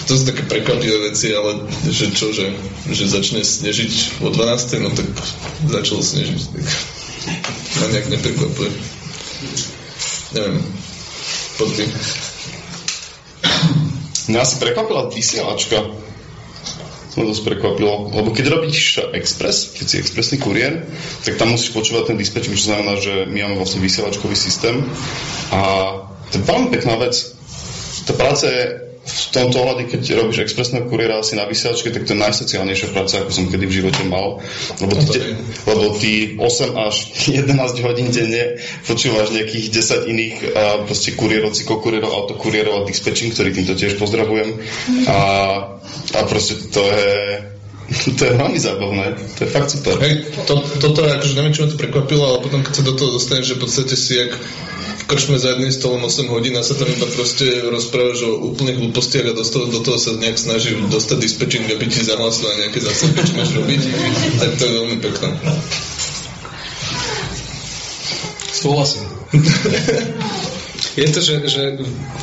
To 0.06 0.12
sú 0.14 0.22
také 0.22 0.46
prekvapivé 0.46 1.10
veci, 1.10 1.34
ale 1.34 1.66
že 1.90 2.14
čo, 2.14 2.30
že, 2.30 2.54
že 2.86 3.10
začne 3.10 3.42
snežiť 3.42 4.22
o 4.22 4.30
12. 4.30 4.78
no 4.78 4.94
tak 4.94 5.08
začalo 5.66 6.00
snežiť. 6.06 6.40
Tak 6.54 7.01
ma 7.80 7.86
nejak 7.88 8.08
neprekvapuje. 8.12 8.70
Neviem. 10.32 10.58
Poďme. 11.60 11.86
Mňa 14.32 14.38
asi 14.40 14.56
prekvapila 14.56 15.12
vysielačka. 15.12 15.78
To 17.12 17.28
dosť 17.28 17.44
prekvapilo. 17.44 18.08
Lebo 18.08 18.32
keď 18.32 18.46
robíš 18.48 19.04
Express, 19.12 19.76
keď 19.76 19.84
si 19.84 19.96
expresný 20.00 20.40
kuriér, 20.40 20.88
tak 21.28 21.36
tam 21.36 21.52
musíš 21.52 21.76
počúvať 21.76 22.08
ten 22.08 22.16
dispečing, 22.16 22.56
čo 22.56 22.72
znamená, 22.72 22.96
že 22.96 23.28
my 23.28 23.44
máme 23.44 23.60
vlastne 23.60 23.84
vysielačkový 23.84 24.32
systém. 24.32 24.80
A 25.52 25.60
to 26.32 26.40
je 26.40 26.48
veľmi 26.48 26.72
pekná 26.72 26.96
vec. 26.96 27.12
Tá 28.08 28.16
práca 28.16 28.48
je 28.48 28.91
v 29.02 29.34
tomto 29.34 29.58
ohľade, 29.58 29.90
keď 29.90 30.14
robíš 30.14 30.46
expresného 30.46 30.86
kuriéra 30.86 31.18
asi 31.18 31.34
na 31.34 31.42
vysielačke, 31.42 31.90
tak 31.90 32.06
to 32.06 32.14
je 32.14 32.22
najsociálnejšia 32.22 32.94
práca, 32.94 33.18
ako 33.18 33.30
som 33.34 33.50
kedy 33.50 33.66
v 33.66 33.76
živote 33.82 34.02
mal. 34.06 34.38
Lebo 34.78 34.94
ty, 34.94 35.18
lebo 35.66 35.86
ty 35.98 36.12
8 36.38 36.86
až 36.86 36.94
11 37.42 37.82
hodín 37.82 38.14
denne 38.14 38.62
počúvaš 38.86 39.34
nejakých 39.34 39.74
10 39.74 40.06
iných 40.06 40.36
a 40.54 40.64
proste 40.86 41.18
kuriérov, 41.18 41.50
cyklokurierov, 41.50 42.14
autokurierov 42.14 42.82
a 42.82 42.86
dispečing, 42.86 43.34
ktorý 43.34 43.50
týmto 43.50 43.74
tiež 43.74 43.98
pozdravujem. 43.98 44.62
A, 45.10 45.18
a 46.14 46.20
proste 46.30 46.62
to 46.70 46.86
je 46.86 47.42
to 48.18 48.22
je 48.24 48.34
veľmi 48.38 48.56
zábavné, 48.56 49.04
to 49.36 49.44
je 49.44 49.50
fakt 49.50 49.68
super. 49.74 49.98
Hej, 50.00 50.30
to, 50.46 50.54
toto, 50.80 51.04
akože 51.04 51.34
neviem, 51.36 51.52
čo 51.52 51.66
ma 51.66 51.74
to 51.74 51.80
prekvapilo, 51.80 52.24
ale 52.24 52.38
potom 52.40 52.64
keď 52.64 52.72
sa 52.72 52.86
do 52.86 52.94
toho 52.96 53.10
dostaneš, 53.18 53.52
že 53.52 53.56
v 53.58 53.62
podstate 53.66 53.94
si 53.98 54.12
jak 54.16 54.32
v 55.02 55.04
krčme 55.10 55.34
za 55.34 55.58
jedným 55.58 55.74
stolom 55.74 56.06
8 56.06 56.30
hodín 56.30 56.54
a 56.54 56.62
sa 56.62 56.78
tam 56.78 56.86
iba 56.86 57.10
proste 57.10 57.66
rozprávaš 57.66 58.22
o 58.22 58.54
úplných 58.54 58.78
hlúpostiach 58.78 59.26
a 59.26 59.36
do 59.36 59.42
toho, 59.42 59.66
do 59.66 59.80
toho 59.82 59.98
sa 59.98 60.14
nejak 60.14 60.38
snaží 60.38 60.78
dostať 60.78 61.18
dispečing, 61.18 61.66
aby 61.66 61.90
ti 61.90 62.06
zahlasil 62.06 62.46
a 62.46 62.60
nejaké 62.62 62.78
zásadky, 62.78 63.20
čo 63.26 63.34
máš 63.34 63.50
robiť, 63.58 63.80
tak 64.38 64.50
to 64.56 64.62
je 64.62 64.72
veľmi 64.72 64.96
pekné. 65.02 65.28
Súhlasím. 68.54 69.10
je 71.02 71.08
to, 71.10 71.20
že, 71.24 71.34
že 71.50 71.62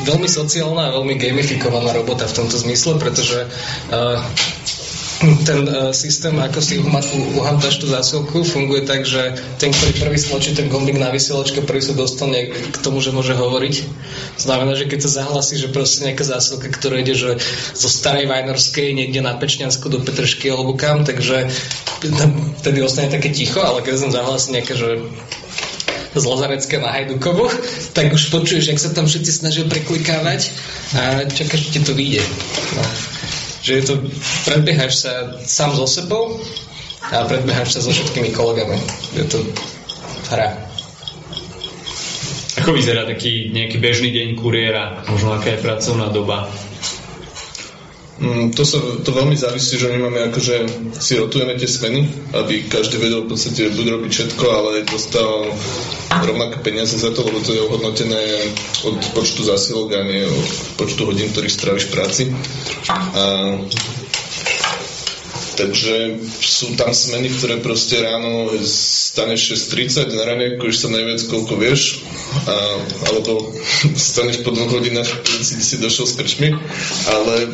veľmi 0.07 0.29
sociálna 0.29 0.88
a 0.88 0.95
veľmi 0.95 1.19
gamifikovaná 1.19 1.91
robota 1.91 2.29
v 2.29 2.38
tomto 2.38 2.55
zmysle, 2.55 2.95
pretože 2.95 3.43
uh, 3.43 4.24
ten 5.19 5.67
uh, 5.67 5.91
systém, 5.91 6.31
ako 6.39 6.59
si 6.63 6.79
uhamtáš 7.35 7.83
tú 7.83 7.91
zásilku, 7.91 8.47
funguje 8.47 8.88
tak, 8.88 9.03
že 9.03 9.35
ten, 9.59 9.75
ktorý 9.75 9.91
prvý 9.99 10.15
stlačí 10.15 10.55
ten 10.55 10.71
gombík 10.71 10.95
na 10.95 11.11
vysielačke, 11.11 11.67
prvý 11.67 11.83
sa 11.83 11.91
dostane 11.91 12.55
k 12.55 12.77
tomu, 12.79 13.03
že 13.03 13.11
môže 13.11 13.35
hovoriť. 13.35 13.75
Znamená, 14.39 14.79
že 14.79 14.88
keď 14.88 14.99
sa 15.03 15.23
zahlasí, 15.23 15.59
že 15.59 15.75
proste 15.75 16.07
nejaká 16.07 16.23
zásilka, 16.23 16.71
ktorá 16.71 17.03
ide 17.03 17.19
že 17.19 17.35
zo 17.75 17.91
starej 17.91 18.31
Vajnorskej 18.31 18.95
niekde 18.95 19.19
na 19.19 19.35
Pečňansku 19.35 19.91
do 19.91 19.99
Petršky 19.99 20.55
alebo 20.55 20.79
kam, 20.79 21.03
takže 21.03 21.51
vtedy 22.63 22.79
ostane 22.79 23.11
také 23.11 23.35
ticho, 23.35 23.59
ale 23.59 23.83
keď 23.83 23.99
som 23.99 24.15
zahlasí 24.15 24.55
nejaké, 24.55 24.71
že 24.79 25.03
z 26.09 26.25
Lazarecké 26.25 26.81
na 26.81 26.89
Hajdukovu, 26.89 27.53
tak 27.93 28.09
už 28.09 28.33
počuješ, 28.33 28.71
jak 28.71 28.81
sa 28.81 28.89
tam 28.95 29.05
všetci 29.05 29.29
snažia 29.29 29.63
preklikávať 29.67 30.49
a 30.97 31.01
čakáš, 31.29 31.69
že 31.69 31.73
ti 31.75 31.79
to 31.85 31.93
vyjde. 31.93 32.25
No 32.73 33.08
že 33.61 33.71
je 33.79 33.83
to, 33.83 33.93
predbiehaš 34.47 34.93
sa 35.03 35.13
sám 35.43 35.75
so 35.75 35.85
sebou 35.87 36.39
a 37.11 37.25
predbiehaš 37.27 37.75
sa 37.75 37.79
so 37.83 37.91
všetkými 37.91 38.31
kolegami. 38.31 38.79
Je 39.15 39.25
to 39.27 39.39
hra. 40.31 40.69
Ako 42.59 42.75
vyzerá 42.75 43.07
taký 43.07 43.55
nejaký 43.55 43.79
bežný 43.79 44.11
deň 44.11 44.27
kuriéra? 44.35 45.03
Možno 45.07 45.31
aká 45.31 45.55
je 45.55 45.63
pracovná 45.63 46.11
doba? 46.11 46.51
Mm, 48.19 48.51
to, 48.51 48.67
sa, 48.67 48.83
to 48.99 49.15
veľmi 49.15 49.31
závisí, 49.39 49.79
že 49.79 49.88
my 49.88 50.11
máme 50.11 50.19
akože 50.27 50.55
si 50.99 51.15
rotujeme 51.15 51.55
tie 51.55 51.71
smeny, 51.71 52.03
aby 52.35 52.67
každý 52.67 52.99
vedel 52.99 53.23
v 53.23 53.31
podstate 53.31 53.71
buď 53.71 53.85
robiť 53.95 54.11
všetko, 54.11 54.45
ale 54.51 54.83
dostal 54.83 55.47
rovnaké 56.27 56.59
peniaze 56.59 56.99
za 56.99 57.15
to, 57.15 57.23
lebo 57.23 57.39
to 57.39 57.55
je 57.55 57.63
ohodnotené 57.63 58.19
od 58.83 58.99
počtu 59.15 59.47
zásilok 59.47 59.95
a 59.95 60.03
nie 60.03 60.27
od 60.27 60.49
počtu 60.75 61.07
hodín, 61.07 61.31
ktorých 61.31 61.55
stráviš 61.55 61.88
práci. 61.95 62.27
A 62.91 63.55
Takže 65.59 66.23
sú 66.39 66.79
tam 66.79 66.95
smeny, 66.95 67.35
ktoré 67.35 67.59
proste 67.59 67.99
ráno 67.99 68.47
staneš 68.63 69.59
6.30, 69.75 70.15
na 70.15 70.23
ranejku 70.23 70.71
sa 70.71 70.88
najviac 70.88 71.19
koľko 71.27 71.59
vieš, 71.59 71.99
a, 72.47 72.55
alebo 73.11 73.51
staneš 73.99 74.39
po 74.47 74.55
dvoch 74.55 74.79
hodinách, 74.79 75.11
si, 75.27 75.59
si 75.59 75.75
došiel 75.83 76.07
s 76.07 76.15
krčmi, 76.15 76.55
ale 77.11 77.51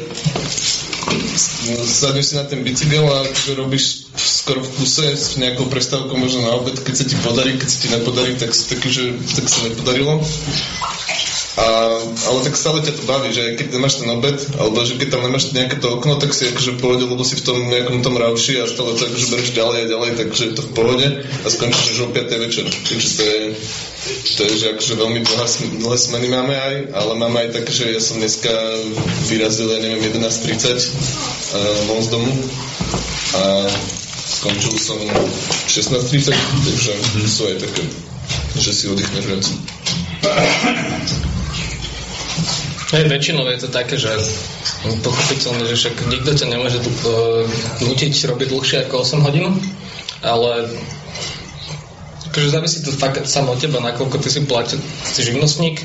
sadneš 1.38 2.26
si 2.26 2.36
na 2.36 2.44
ten 2.44 2.64
bicykel 2.64 3.06
a 3.06 3.28
robíš 3.56 4.08
skoro 4.16 4.64
v 4.64 4.70
kuse 4.80 5.16
s 5.16 5.36
nejakou 5.36 5.68
prestávkou 5.68 6.16
možno 6.16 6.48
na 6.48 6.56
obed, 6.56 6.80
keď 6.80 6.96
sa 6.96 7.06
ti 7.06 7.16
podarí, 7.20 7.60
keď 7.60 7.70
sa 7.70 7.78
ti 7.82 7.88
nepodarí, 7.92 8.32
tak, 8.40 8.52
tak, 8.56 8.80
že, 8.88 9.16
tak 9.36 9.46
sa 9.46 9.68
nepodarilo. 9.68 10.24
A, 11.56 11.68
ale 12.04 12.40
tak 12.44 12.60
stále 12.60 12.84
ťa 12.84 13.00
to 13.00 13.08
baví, 13.08 13.32
že 13.32 13.56
keď 13.56 13.80
nemáš 13.80 14.04
ten 14.04 14.12
obed, 14.12 14.36
alebo 14.60 14.84
že 14.84 15.00
keď 15.00 15.08
tam 15.16 15.24
nemáš 15.24 15.56
nejaké 15.56 15.80
to 15.80 15.88
okno, 15.88 16.20
tak 16.20 16.36
si 16.36 16.52
akože 16.52 16.76
v 16.76 16.82
pohode, 16.84 17.08
lebo 17.08 17.24
si 17.24 17.40
v 17.40 17.48
tom 17.48 17.72
nejakom 17.72 18.04
tom 18.04 18.20
rauši 18.20 18.60
a 18.60 18.68
stále 18.68 18.92
to 19.00 19.08
akože 19.08 19.32
bereš 19.32 19.56
ďalej 19.56 19.88
a 19.88 19.92
ďalej, 19.96 20.12
takže 20.20 20.44
je 20.52 20.54
to 20.60 20.64
v 20.68 20.72
pohode 20.76 21.08
a 21.24 21.48
skončíš 21.48 21.96
už 21.96 22.00
o 22.04 22.08
5. 22.12 22.44
večer. 22.44 22.68
Takže 22.68 23.08
to 23.08 23.24
je, 23.24 23.40
to 24.36 24.40
je 24.44 24.54
že 24.60 24.68
akože 24.76 24.94
veľmi 25.00 25.20
dlhé, 25.24 25.48
dlhé 25.80 25.98
smeny 25.98 26.28
máme 26.28 26.56
aj, 26.60 26.76
ale 26.92 27.12
máme 27.24 27.38
aj 27.48 27.50
tak, 27.56 27.66
že 27.72 27.88
ja 27.88 28.04
som 28.04 28.20
dneska 28.20 28.52
vyrazil, 29.32 29.72
ja 29.72 29.80
neviem, 29.80 30.12
11.30 30.12 30.60
uh, 30.60 30.80
von 31.88 32.04
z 32.04 32.10
domu 32.12 32.32
a 33.40 33.72
skončil 34.28 34.76
som 34.76 35.00
16.30, 35.72 36.36
takže 36.68 36.92
sú 37.32 37.48
aj 37.48 37.64
také, 37.64 37.84
že 38.60 38.72
si 38.76 38.92
oddychneš 38.92 39.24
viac. 39.24 39.48
Hej, 42.86 43.10
väčšinou 43.10 43.50
je 43.50 43.66
to 43.66 43.70
také, 43.74 43.98
že 43.98 44.14
pochopiteľne, 45.02 45.66
že 45.66 45.74
však 45.74 46.06
nikto 46.06 46.38
ťa 46.38 46.54
nemôže 46.54 46.78
uh, 46.78 47.42
nutiť 47.82 48.14
robiť 48.30 48.48
dlhšie 48.54 48.78
ako 48.86 49.02
8 49.02 49.26
hodín, 49.26 49.58
ale 50.22 50.70
akože 52.30 52.54
závisí 52.54 52.86
to 52.86 52.94
fakt 52.94 53.26
samo 53.26 53.58
od 53.58 53.60
teba, 53.64 53.82
nakoľko 53.82 54.22
ty 54.22 54.30
si 54.30 54.46
platil, 54.46 54.78
si 55.02 55.26
živnostník, 55.26 55.82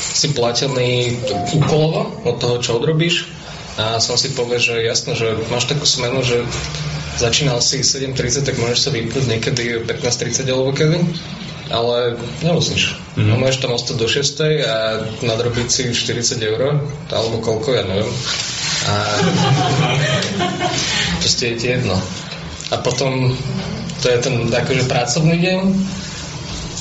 si 0.00 0.32
platený 0.32 1.20
úkolovo 1.60 2.08
od 2.24 2.40
toho, 2.40 2.56
čo 2.64 2.80
odrobíš. 2.80 3.28
A 3.76 4.00
som 4.00 4.16
si 4.16 4.32
povie, 4.32 4.56
že 4.56 4.80
jasno, 4.80 5.12
že 5.12 5.36
máš 5.52 5.68
takú 5.68 5.84
smenu, 5.84 6.24
že 6.24 6.40
začínal 7.20 7.60
si 7.60 7.84
7.30, 7.84 8.48
tak 8.48 8.56
môžeš 8.56 8.88
sa 8.88 8.90
vypnúť 8.96 9.24
niekedy 9.28 9.84
15.30 9.84 10.48
alebo 10.48 10.72
kedy 10.72 11.04
ale 11.70 12.18
nemusíš. 12.42 12.98
Mm-hmm. 13.14 13.30
No, 13.30 13.38
môžeš 13.38 13.62
tam 13.62 13.74
ostať 13.74 13.96
do 13.96 14.06
6 14.10 14.66
a 14.66 14.76
nadrobiť 15.22 15.68
si 15.70 15.82
40 15.94 16.42
eur, 16.42 16.82
alebo 17.10 17.36
koľko, 17.38 17.68
ja 17.74 17.82
neviem. 17.86 18.10
A 18.90 18.94
proste 21.22 21.54
je 21.54 21.56
ti 21.56 21.66
jedno. 21.70 21.96
A 22.70 22.78
potom 22.82 23.34
to 24.02 24.06
je 24.08 24.18
ten 24.18 24.34
akože 24.50 24.90
pracovný 24.90 25.36
deň, 25.42 25.60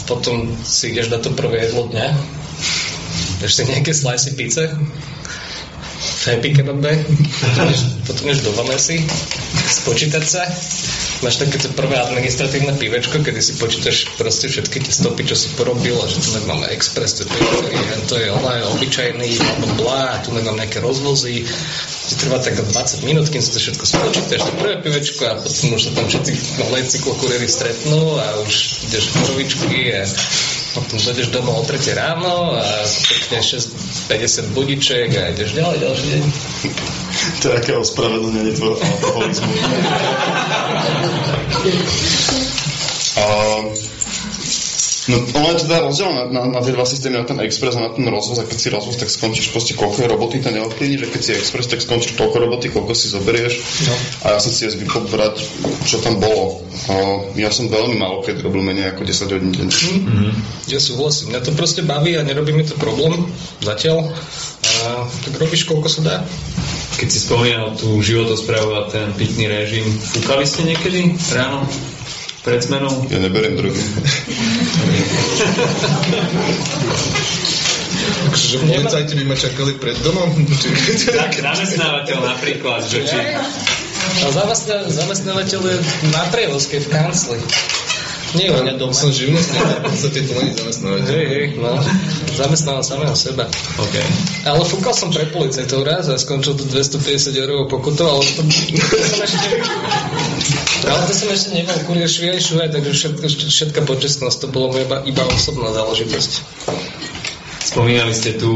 potom 0.10 0.58
si 0.66 0.90
ideš 0.90 1.14
dať 1.14 1.22
to 1.22 1.32
prvé 1.38 1.70
jedlo 1.70 1.86
dňa, 1.92 2.08
dáš 3.44 3.52
si 3.60 3.64
nejaké 3.68 3.92
slice 3.94 4.34
pizze, 4.34 4.74
happy 6.26 6.50
potom 8.04 8.26
ideš 8.28 8.42
do 8.44 8.52
Vanesy, 8.58 9.06
spočítať 9.70 10.24
sa 10.26 10.44
máš 11.20 11.36
také 11.36 11.60
to 11.60 11.70
prvé 11.76 12.00
administratívne 12.00 12.80
pivečko, 12.80 13.20
kedy 13.20 13.40
si 13.44 13.60
počítaš 13.60 14.08
proste 14.16 14.48
všetky 14.48 14.88
tie 14.88 14.94
stopy, 14.94 15.28
čo 15.28 15.36
si 15.36 15.52
porobil 15.60 15.96
a 16.00 16.08
že 16.08 16.24
tu 16.24 16.32
máme 16.48 16.72
express, 16.72 17.20
to 17.20 17.28
je, 17.28 17.44
to 18.08 18.16
je 18.16 18.28
olej 18.32 18.64
obyčajný, 18.78 19.30
blá, 19.76 20.16
a 20.16 20.22
tu 20.24 20.32
mám 20.32 20.56
nejaké 20.56 20.80
rozvozy. 20.80 21.44
Ti 22.10 22.14
trvá 22.26 22.40
tak 22.40 22.58
20 22.58 23.06
minút, 23.06 23.28
kým 23.28 23.44
si 23.44 23.52
to 23.52 23.60
všetko 23.60 23.84
spočítaš, 23.86 24.42
to 24.48 24.54
prvé 24.64 24.80
pivečko 24.80 25.24
a 25.28 25.34
potom 25.44 25.76
už 25.76 25.82
sa 25.84 25.92
tam 25.94 26.06
všetci 26.08 26.34
malé 26.64 26.80
cyklokuriéry 26.88 27.48
stretnú 27.52 28.16
a 28.16 28.26
už 28.48 28.54
ideš 28.88 29.06
korovičky 29.14 29.80
a 30.00 30.08
potom 30.80 31.00
dojdeš 31.00 31.28
domov 31.30 31.62
o 31.62 31.64
3 31.68 31.94
ráno 32.00 32.56
a 32.56 32.64
pekne 32.88 33.44
6, 33.44 34.12
50 34.12 34.56
budiček 34.56 35.10
a 35.20 35.30
ideš 35.36 35.52
ďalej 35.54 35.80
ďalší 35.84 36.06
deň. 36.16 36.24
To 37.42 37.46
je 37.52 37.58
aké 37.58 37.74
ospravedlnenie 37.76 38.54
tvojho 38.56 38.80
alkoholizmu. 38.80 39.54
No, 45.10 45.18
ono 45.42 45.48
je 45.58 45.66
teda 45.66 45.82
rozdiel 45.82 46.10
na, 46.14 46.24
na, 46.30 46.42
na 46.46 46.60
tie 46.62 46.72
dva 46.72 46.86
systémy, 46.86 47.18
na 47.18 47.26
ten 47.26 47.42
Express 47.42 47.76
a 47.76 47.90
na 47.90 47.92
ten 47.92 48.06
rozvoz. 48.06 48.38
A 48.40 48.46
keď 48.46 48.58
si 48.62 48.68
rozvoz, 48.70 48.96
tak 48.96 49.10
skončíš 49.10 49.50
proste 49.50 49.74
koľko 49.74 50.06
je 50.06 50.08
roboty, 50.08 50.36
to 50.40 50.54
neovplyvní, 50.54 51.02
že 51.02 51.08
keď 51.10 51.22
si 51.26 51.32
Express, 51.34 51.68
tak 51.68 51.82
skončíš 51.82 52.14
toľko 52.16 52.38
roboty, 52.38 52.70
koľko 52.70 52.94
si 52.94 53.10
zoberieš. 53.10 53.54
No. 53.90 53.96
A 54.24 54.26
ja 54.38 54.40
som 54.40 54.54
si 54.54 54.70
zvykol 54.70 55.10
brať, 55.10 55.42
čo 55.90 55.98
tam 56.06 56.22
bolo. 56.22 56.62
A 56.88 56.96
ja 57.36 57.50
som 57.50 57.68
veľmi 57.68 57.98
málo 57.98 58.22
keď 58.22 58.46
robil 58.46 58.62
menej 58.62 58.94
ako 58.94 59.02
10 59.10 59.34
hodín 59.34 59.52
deň. 59.58 59.68
Mm-hmm. 59.74 60.32
Ja 60.70 60.78
súhlasím. 60.78 61.34
Mňa 61.34 61.42
to 61.42 61.52
proste 61.58 61.82
baví 61.82 62.14
a 62.14 62.22
nerobí 62.22 62.54
mi 62.54 62.62
to 62.62 62.78
problém 62.78 63.26
zatiaľ. 63.66 64.06
A 64.70 65.10
tak 65.26 65.34
robíš, 65.42 65.66
koľko 65.66 65.90
sa 65.90 66.02
dá. 66.06 66.18
Keď 67.02 67.08
si 67.10 67.20
spomínal 67.26 67.74
tú 67.74 67.98
životosprávu 68.04 68.76
a 68.76 68.92
ten 68.92 69.10
pitný 69.18 69.50
režim, 69.50 69.88
fúkali 69.88 70.46
ste 70.46 70.68
niekedy 70.68 71.18
ráno? 71.34 71.66
Pred 72.44 72.60
zmenou? 72.64 72.92
Ja 73.12 73.20
neberiem 73.20 73.56
drogy. 73.60 73.82
Takže 78.30 78.58
policajti 78.64 79.14
by 79.20 79.24
ma 79.28 79.36
čakali 79.36 79.72
pred 79.76 79.98
domom? 80.06 80.30
tak, 81.20 81.32
zamestnávateľ 81.36 82.18
napríklad, 82.24 82.82
že 82.86 83.04
či... 83.04 83.18
A 84.24 84.28
zamestnávateľ 84.88 85.62
je 85.66 85.78
na 86.10 86.24
prevozke 86.32 86.80
v 86.80 86.88
kancli. 86.88 87.40
Nie 88.38 88.54
doma. 88.78 88.94
Som 88.94 89.10
živnostník, 89.10 89.66
v 89.82 89.84
podstate 89.90 90.20
to 90.30 90.34
není 90.38 90.54
zamestnávateľ. 90.54 91.10
Hej, 91.10 91.26
hej, 91.26 91.46
no. 91.58 91.74
Zamestnávam 92.38 92.86
samého 92.86 93.16
seba. 93.18 93.50
Okay. 93.82 94.06
Ale 94.46 94.62
fúkal 94.70 94.94
som 94.94 95.10
pre 95.10 95.26
policajtov 95.34 95.82
raz 95.82 96.06
a 96.14 96.16
skončil 96.20 96.54
to 96.54 96.66
250 96.70 97.34
eurovou 97.34 97.66
pokutou, 97.66 98.06
ale 98.06 98.24
to, 98.38 98.46
to 98.46 98.98
som 99.02 99.22
ešte... 99.26 99.50
Ale 100.86 101.00
to 101.10 101.14
som 101.14 101.28
ešte 101.34 101.50
nebol 101.58 101.78
kurier 101.90 102.10
šviaj 102.10 102.38
šuaj, 102.38 102.70
takže 102.70 102.92
všetko, 102.94 103.26
všetka 103.50 103.82
počestnosť, 103.90 104.38
to 104.46 104.48
bolo 104.54 104.78
iba, 104.78 105.02
iba 105.10 105.24
osobná 105.26 105.74
záležitosť. 105.74 106.32
Spomínali 107.60 108.14
ste 108.16 108.34
tu 108.40 108.50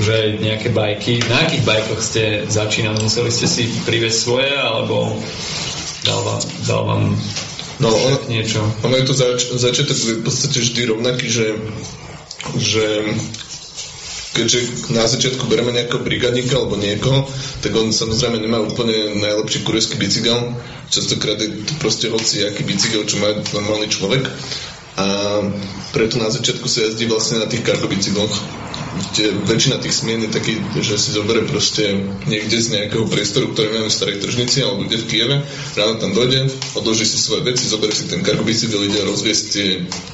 už 0.00 0.06
aj 0.06 0.26
nejaké 0.40 0.68
bajky. 0.72 1.20
Na 1.28 1.44
akých 1.44 1.66
bajkoch 1.66 2.00
ste 2.00 2.22
začínali? 2.48 3.04
Museli 3.04 3.28
ste 3.28 3.44
si 3.44 3.68
priviesť 3.84 4.16
svoje, 4.16 4.48
alebo 4.54 5.18
dal 6.06 6.20
vám, 6.24 6.40
dal 6.64 6.82
vám 6.88 7.02
No, 7.76 7.92
on, 7.92 8.14
niečo. 8.32 8.64
Ono 8.82 8.94
je 8.96 9.04
to 9.04 9.14
zač- 9.14 9.52
začiatok 9.52 9.96
v 9.96 10.24
podstate 10.24 10.64
vždy 10.64 10.80
rovnaký, 10.88 11.26
že, 11.28 11.46
že 12.56 12.84
keďže 14.32 14.92
na 14.92 15.04
začiatku 15.08 15.44
bereme 15.48 15.72
nejakého 15.72 16.00
brigadníka 16.00 16.56
alebo 16.56 16.76
niekoho, 16.76 17.28
tak 17.60 17.72
on 17.76 17.92
samozrejme 17.92 18.40
nemá 18.40 18.60
úplne 18.60 19.16
najlepší 19.20 19.64
kurierský 19.64 19.96
bicykel. 19.96 20.56
Častokrát 20.88 21.40
je 21.40 21.64
to 21.64 21.72
proste 21.80 22.08
hoci 22.12 22.44
aký 22.44 22.64
bicykel, 22.64 23.04
čo 23.08 23.20
má 23.20 23.32
normálny 23.32 23.88
človek. 23.88 24.28
A 24.96 25.06
preto 25.92 26.16
na 26.16 26.32
začiatku 26.32 26.64
sa 26.68 26.88
jazdí 26.88 27.04
vlastne 27.04 27.44
na 27.44 27.48
tých 27.48 27.64
cargo 27.64 27.88
bicykloch 27.88 28.32
kde 28.96 29.32
väčšina 29.44 29.76
tých 29.80 29.94
smien 29.94 30.24
je 30.24 30.30
taký, 30.32 30.60
že 30.80 30.96
si 30.96 31.12
zoberie 31.12 31.44
proste 31.44 31.96
niekde 32.24 32.56
z 32.56 32.68
nejakého 32.80 33.04
priestoru, 33.08 33.52
ktorý 33.52 33.68
máme 33.76 33.88
v 33.88 33.98
starej 33.98 34.16
tržnici 34.24 34.64
alebo 34.64 34.88
kde 34.88 35.04
v 35.04 35.08
Kieve, 35.08 35.36
ráno 35.76 36.00
tam 36.00 36.16
dojde, 36.16 36.48
odloží 36.72 37.04
si 37.04 37.20
svoje 37.20 37.44
veci, 37.44 37.68
zoberie 37.68 37.92
si 37.92 38.08
ten 38.08 38.24
cargo 38.24 38.44
bicycle, 38.44 38.84
ide 38.88 39.04
rozviesť 39.04 39.44
tie 39.52 39.68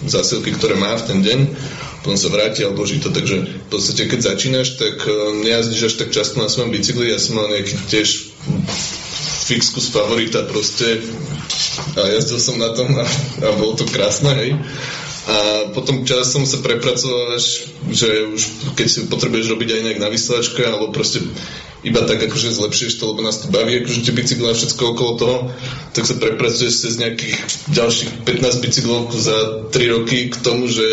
zásilky, 0.07 0.55
ktoré 0.55 0.75
má 0.75 0.95
v 0.99 1.07
ten 1.07 1.19
deň, 1.23 1.39
potom 2.03 2.19
sa 2.19 2.35
vráti 2.35 2.67
a 2.67 2.71
odloží 2.75 2.99
to. 2.99 3.15
Takže 3.15 3.37
v 3.47 3.69
podstate, 3.71 4.11
keď 4.11 4.35
začínaš, 4.35 4.75
tak 4.75 5.07
e, 5.07 5.11
nejazdíš 5.47 5.83
až 5.87 5.95
tak 6.03 6.11
často 6.11 6.43
na 6.43 6.51
svojom 6.51 6.75
bicykli. 6.75 7.15
Ja 7.15 7.23
som 7.23 7.39
mal 7.39 7.47
nejaký 7.47 7.79
tiež 7.87 8.35
fixkus 9.47 9.91
favorita 9.95 10.43
proste 10.51 10.99
a 11.95 12.03
jazdil 12.11 12.43
som 12.43 12.59
na 12.59 12.75
tom 12.75 12.91
a, 12.99 13.07
a 13.47 13.49
bolo 13.55 13.79
to 13.79 13.87
krásne, 13.87 14.35
hej. 14.35 14.59
A 15.23 15.71
potom 15.71 16.03
časom 16.03 16.43
sa 16.43 16.59
prepracovať, 16.59 17.43
že 17.95 18.09
už 18.27 18.43
keď 18.75 18.87
si 18.91 18.99
potrebuješ 19.07 19.55
robiť 19.55 19.69
aj 19.71 19.83
nejak 19.87 20.01
na 20.03 20.11
vysielačke, 20.11 20.67
alebo 20.67 20.91
proste 20.91 21.23
iba 21.87 22.03
tak 22.03 22.23
akože 22.27 22.59
zlepšíš 22.59 22.99
to, 22.99 23.15
lebo 23.15 23.23
nás 23.23 23.39
to 23.39 23.51
baví, 23.51 23.83
akože 23.83 24.03
tie 24.03 24.15
bicykle 24.15 24.51
a 24.51 24.59
všetko 24.59 24.83
okolo 24.83 25.13
toho, 25.19 25.37
tak 25.95 26.11
sa 26.11 26.19
prepracuješ 26.19 26.75
cez 26.75 26.95
nejakých 26.99 27.39
ďalších 27.71 28.11
15 28.27 28.65
bicyklov 28.67 29.15
za 29.15 29.67
3 29.71 29.95
roky 29.95 30.31
k 30.31 30.37
tomu, 30.43 30.67
že 30.67 30.87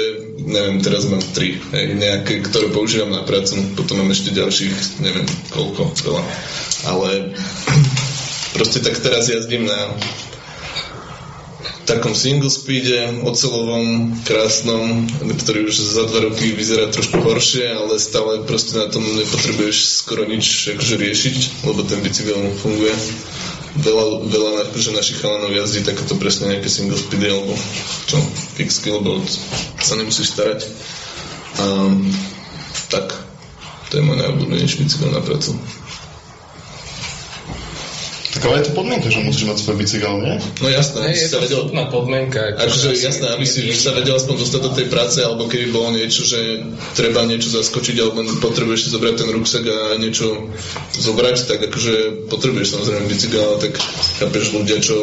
neviem, 0.46 0.82
teraz 0.82 1.06
mám 1.06 1.22
3, 1.22 1.74
hej, 1.74 1.86
nejaké, 1.98 2.42
ktoré 2.46 2.74
používam 2.74 3.14
na 3.14 3.26
prácu, 3.26 3.58
potom 3.78 4.02
mám 4.02 4.14
ešte 4.14 4.34
ďalších, 4.34 5.02
neviem 5.02 5.26
koľko, 5.54 5.94
veľa. 5.94 6.24
Ale 6.90 7.10
proste 8.58 8.82
tak 8.82 8.98
teraz 8.98 9.30
jazdím 9.30 9.70
na 9.70 9.94
takom 11.90 12.14
single 12.14 12.54
speede, 12.54 13.26
ocelovom, 13.26 14.14
krásnom, 14.22 15.10
ktorý 15.42 15.74
už 15.74 15.76
za 15.82 16.06
dva 16.06 16.30
roky 16.30 16.54
vyzerá 16.54 16.94
trošku 16.94 17.18
horšie, 17.18 17.66
ale 17.74 17.98
stále 17.98 18.46
proste 18.46 18.78
na 18.78 18.94
tom 18.94 19.02
nepotrebuješ 19.02 20.06
skoro 20.06 20.30
nič 20.30 20.70
akože 20.78 20.96
riešiť, 21.02 21.66
lebo 21.66 21.82
ten 21.82 21.98
bicykel 22.06 22.38
funguje. 22.62 22.94
Veľa, 23.82 24.06
veľa 24.30 24.52
akože 24.70 24.94
našich 24.94 25.18
chalanov 25.18 25.50
jazdí 25.50 25.82
takéto 25.82 26.14
presne 26.22 26.54
nejaké 26.54 26.70
single 26.70 26.98
speedy 26.98 27.34
alebo 27.34 27.58
čo, 28.06 28.22
fixky, 28.54 28.94
lebo 28.94 29.18
sa 29.82 29.98
nemusíš 29.98 30.38
starať. 30.38 30.70
A, 31.58 31.66
tak, 32.94 33.18
to 33.90 33.98
je 33.98 34.06
môj 34.06 34.18
najobľúbenejší 34.22 34.86
bicykel 34.86 35.10
na 35.10 35.26
prácu. 35.26 35.58
Tak 38.40 38.48
ale 38.48 38.64
je 38.64 38.72
to 38.72 38.78
podmienka, 38.80 39.12
že 39.12 39.20
musíš 39.20 39.52
mať 39.52 39.58
svoj 39.60 39.76
bicykel, 39.84 40.16
nie? 40.24 40.40
No 40.64 40.72
jasné, 40.72 41.12
nie, 41.12 41.20
je 41.20 41.28
to 41.28 41.44
vedel... 41.44 41.68
podmienka. 41.92 42.56
Akože 42.56 42.96
jasné, 42.96 43.36
aby 43.36 43.44
si 43.44 43.68
sa 43.76 43.92
vedel 43.92 44.16
aspoň 44.16 44.36
dostať 44.40 44.62
do 44.64 44.72
tej 44.80 44.88
práce, 44.88 45.20
alebo 45.20 45.52
keby 45.52 45.76
bolo 45.76 45.92
niečo, 45.92 46.24
že 46.24 46.64
treba 46.96 47.28
niečo 47.28 47.52
zaskočiť, 47.52 48.00
alebo 48.00 48.24
potrebuješ 48.40 48.88
si 48.88 48.90
zobrať 48.96 49.16
ten 49.20 49.30
ruksak 49.36 49.64
a 49.68 50.00
niečo 50.00 50.56
zobrať, 50.96 51.52
tak 51.52 51.60
akože 51.68 52.32
potrebuješ 52.32 52.80
samozrejme 52.80 53.12
bicykel, 53.12 53.44
ale 53.44 53.58
tak 53.60 53.74
chápeš 54.24 54.56
ľudia, 54.56 54.80
čo 54.80 54.96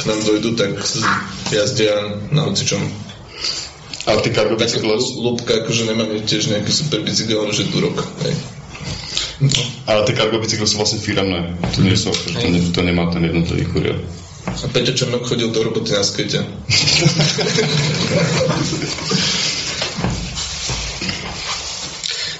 k 0.00 0.02
nám 0.08 0.20
dojdu, 0.24 0.56
tak 0.56 0.72
jazdia 1.52 2.16
na 2.32 2.48
hocičom. 2.48 2.80
A 4.08 4.16
ty 4.24 4.32
cargo 4.32 4.56
bicykle? 4.56 4.96
Lúbka 5.20 5.60
akože 5.60 5.84
nemá 5.84 6.08
tiež 6.24 6.48
nejaký 6.48 6.72
super 6.72 7.04
bicykel, 7.04 7.44
že 7.52 7.68
tu 7.68 7.84
rok. 7.84 8.00
Hej. 8.24 8.59
Ale 9.88 10.04
tie 10.04 10.16
cargo 10.16 10.38
bicykle 10.40 10.68
sú 10.68 10.76
vlastne 10.76 11.00
firemné. 11.00 11.56
To, 11.76 11.80
nie 11.80 11.96
sú, 11.96 12.12
to, 12.12 12.48
ne, 12.48 12.60
to 12.72 12.80
nemá 12.84 13.08
ten 13.08 13.24
jednotlivý 13.24 13.64
kurier. 13.72 13.98
A 14.46 14.66
Peťo 14.72 14.96
Černok 14.96 15.28
chodil 15.28 15.52
do 15.52 15.60
roboty 15.62 15.92
na 15.92 16.02
skate. 16.02 16.40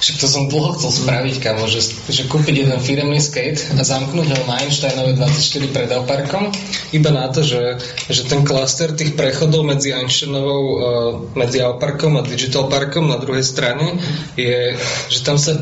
Však 0.00 0.16
to 0.16 0.26
som 0.26 0.48
dlho 0.48 0.74
chcel 0.80 0.90
spraviť, 0.96 1.36
kamo, 1.44 1.68
že, 1.68 1.84
že 2.08 2.24
kúpiť 2.24 2.64
jeden 2.64 2.80
firemný 2.80 3.20
skate 3.20 3.76
a 3.76 3.84
zamknúť 3.84 4.32
ho 4.32 4.42
na 4.48 4.64
Einsteinove 4.64 5.12
24 5.12 5.76
pred 5.76 5.92
parkom, 6.08 6.48
iba 6.96 7.10
na 7.12 7.28
to, 7.28 7.44
že, 7.44 7.78
že 8.08 8.24
ten 8.24 8.40
klaster 8.40 8.96
tých 8.96 9.12
prechodov 9.12 9.68
medzi 9.68 9.92
Einsteinovou, 9.92 10.64
uh, 10.64 10.80
medzi 11.36 11.60
Alparkom 11.60 12.16
a 12.16 12.24
Digital 12.24 12.66
Parkom 12.72 13.12
na 13.12 13.20
druhej 13.20 13.44
strane 13.44 14.00
je, 14.40 14.72
že 15.12 15.20
tam 15.20 15.36
sa 15.36 15.60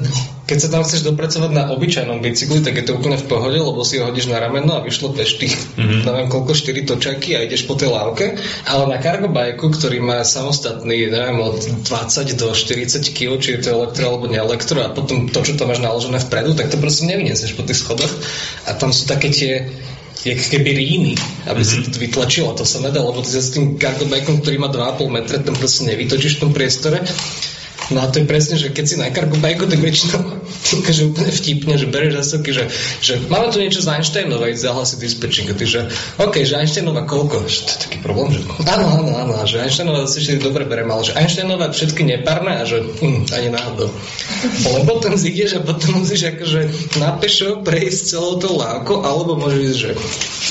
keď 0.49 0.59
sa 0.65 0.69
tam 0.73 0.81
chceš 0.81 1.05
dopracovať 1.05 1.51
na 1.53 1.69
obyčajnom 1.77 2.25
bicykli, 2.25 2.65
tak 2.65 2.81
je 2.81 2.85
to 2.89 2.97
úplne 2.97 3.21
v 3.21 3.29
pohode, 3.29 3.61
lebo 3.61 3.85
si 3.85 4.01
ho 4.01 4.09
hodíš 4.09 4.33
na 4.33 4.41
rameno 4.41 4.81
a 4.81 4.85
vyšlo 4.85 5.13
tých, 5.13 5.53
mm-hmm. 5.77 6.09
neviem 6.09 6.33
koľko, 6.33 6.57
4 6.57 6.89
točaky 6.89 7.37
a 7.37 7.45
ideš 7.45 7.69
po 7.69 7.77
tej 7.77 7.93
lávke. 7.93 8.41
Ale 8.65 8.89
na 8.89 8.97
cargo 8.97 9.29
bajku, 9.29 9.69
ktorý 9.77 10.01
má 10.01 10.25
samostatný, 10.25 11.13
neviem, 11.13 11.37
od 11.45 11.61
20 11.85 12.41
do 12.41 12.57
40 12.57 12.97
kg, 13.13 13.37
či 13.37 13.61
je 13.61 13.69
to 13.69 13.77
elektro 13.77 14.09
alebo 14.09 14.25
neelektro 14.33 14.81
a 14.81 14.89
potom 14.89 15.29
to, 15.29 15.45
čo 15.45 15.61
tam 15.61 15.69
máš 15.69 15.85
naložené 15.85 16.17
vpredu, 16.17 16.57
tak 16.57 16.73
to 16.73 16.81
proste 16.81 17.05
nevyniesieš 17.05 17.53
po 17.53 17.69
tých 17.69 17.85
schodoch. 17.85 18.13
A 18.65 18.73
tam 18.73 18.89
sú 18.89 19.05
také 19.05 19.29
tie 19.29 19.69
jak 20.25 20.41
keby 20.49 20.75
ríny, 20.75 21.13
aby 21.45 21.61
mm-hmm. 21.61 21.85
si 21.85 21.93
to 21.93 21.99
vytlačilo. 22.01 22.57
To 22.57 22.65
sa 22.65 22.81
nedá, 22.81 23.05
lebo 23.05 23.21
ty 23.21 23.37
sa 23.37 23.45
s 23.45 23.53
tým 23.53 23.77
cargo 23.77 24.09
bajkom, 24.09 24.41
ktorý 24.41 24.57
má 24.57 24.73
2,5 24.73 25.13
metra, 25.13 25.45
tam 25.45 25.61
proste 25.61 25.93
nevytočíš 25.93 26.41
v 26.41 26.43
tom 26.49 26.51
priestore 26.57 27.05
No 27.89 28.05
a 28.05 28.07
to 28.13 28.21
je 28.21 28.27
presne, 28.29 28.61
že 28.61 28.69
keď 28.69 28.85
si 28.85 28.97
na 29.01 29.09
cargo 29.09 29.41
bike, 29.41 29.65
tak 29.65 29.81
väčšinou 29.81 30.39
že 30.97 31.09
úplne 31.09 31.31
vtipne, 31.33 31.75
že 31.79 31.87
bereš 31.89 32.13
zásobky, 32.25 32.51
že, 32.53 32.65
že 33.01 33.21
máme 33.31 33.49
tu 33.53 33.63
niečo 33.63 33.81
z 33.81 33.89
Einsteinova, 33.89 34.51
ísť 34.51 34.65
zahlasiť 34.69 34.99
dispečing. 34.99 35.47
A 35.49 35.55
ty, 35.57 35.65
že 35.65 35.81
OK, 36.21 36.45
že 36.45 36.59
Einsteinova 36.59 37.09
koľko? 37.09 37.47
Že 37.49 37.59
to 37.65 37.71
je 37.71 37.79
taký 37.89 37.99
problém, 38.03 38.29
že 38.37 38.41
áno, 38.69 38.87
áno, 39.01 39.13
áno, 39.17 39.33
že 39.49 39.63
Einsteinova 39.63 40.05
zase 40.05 40.41
dobre 40.41 40.69
berem, 40.69 40.89
ale 40.91 41.03
že 41.07 41.17
Einsteinova 41.17 41.71
všetky 41.73 42.03
nepárne 42.05 42.61
a 42.61 42.65
že 42.69 42.85
hm, 42.85 43.31
ani 43.33 43.49
náhodou. 43.53 43.89
Lebo 44.69 45.01
tam 45.01 45.15
zídeš 45.17 45.59
a 45.59 45.65
potom 45.65 46.05
musíš 46.05 46.37
akože 46.37 46.61
na 47.01 47.17
pešo 47.17 47.65
prejsť 47.65 48.01
celou 48.17 48.37
tou 48.37 48.59
lávkou, 48.59 49.05
alebo 49.05 49.39
môžeš 49.39 49.63
ísť, 49.63 49.79
že 49.79 49.91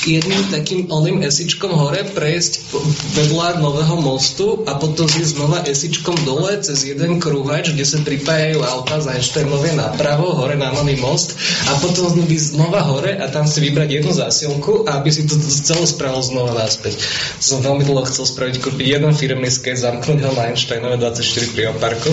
jedným 0.08 0.42
takým 0.50 0.80
oným 0.88 1.20
esičkom 1.22 1.72
hore 1.74 2.02
prejsť 2.16 2.72
vedľa 3.18 3.60
nového 3.60 3.96
mostu 4.00 4.64
a 4.64 4.78
potom 4.78 5.04
zísť 5.04 5.36
znova 5.36 5.62
esičkom 5.68 6.16
dole 6.24 6.56
cez 6.64 6.88
jeden 6.88 7.20
chrúhač, 7.28 7.76
kde 7.76 7.84
sa 7.84 8.00
pripájajú 8.00 8.64
auta 8.64 9.04
za 9.04 9.12
Einsteinovie 9.12 9.76
napravo, 9.76 10.32
hore 10.32 10.56
na 10.56 10.72
Nový 10.72 10.96
most 10.96 11.36
a 11.68 11.76
potom 11.76 12.08
ísť 12.24 12.56
znova 12.56 12.80
hore 12.88 13.20
a 13.20 13.28
tam 13.28 13.44
si 13.44 13.60
vybrať 13.60 14.00
jednu 14.00 14.16
zásielku 14.16 14.88
a 14.88 14.96
aby 14.96 15.12
si 15.12 15.28
to 15.28 15.36
celé 15.36 15.84
spravil 15.84 16.24
znova 16.24 16.56
naspäť. 16.56 16.96
To 17.38 17.44
som 17.44 17.58
veľmi 17.60 17.84
dlho 17.84 18.08
chcel 18.08 18.24
spraviť, 18.24 18.56
kúpiť 18.64 18.86
jeden 18.96 19.12
firmný 19.12 19.52
skate, 19.52 19.76
zamknúť 19.76 20.24
ho 20.24 20.32
na 20.32 20.48
Einsteinove 20.48 20.96
24 20.96 21.52
pri 21.52 21.68
parku, 21.76 22.08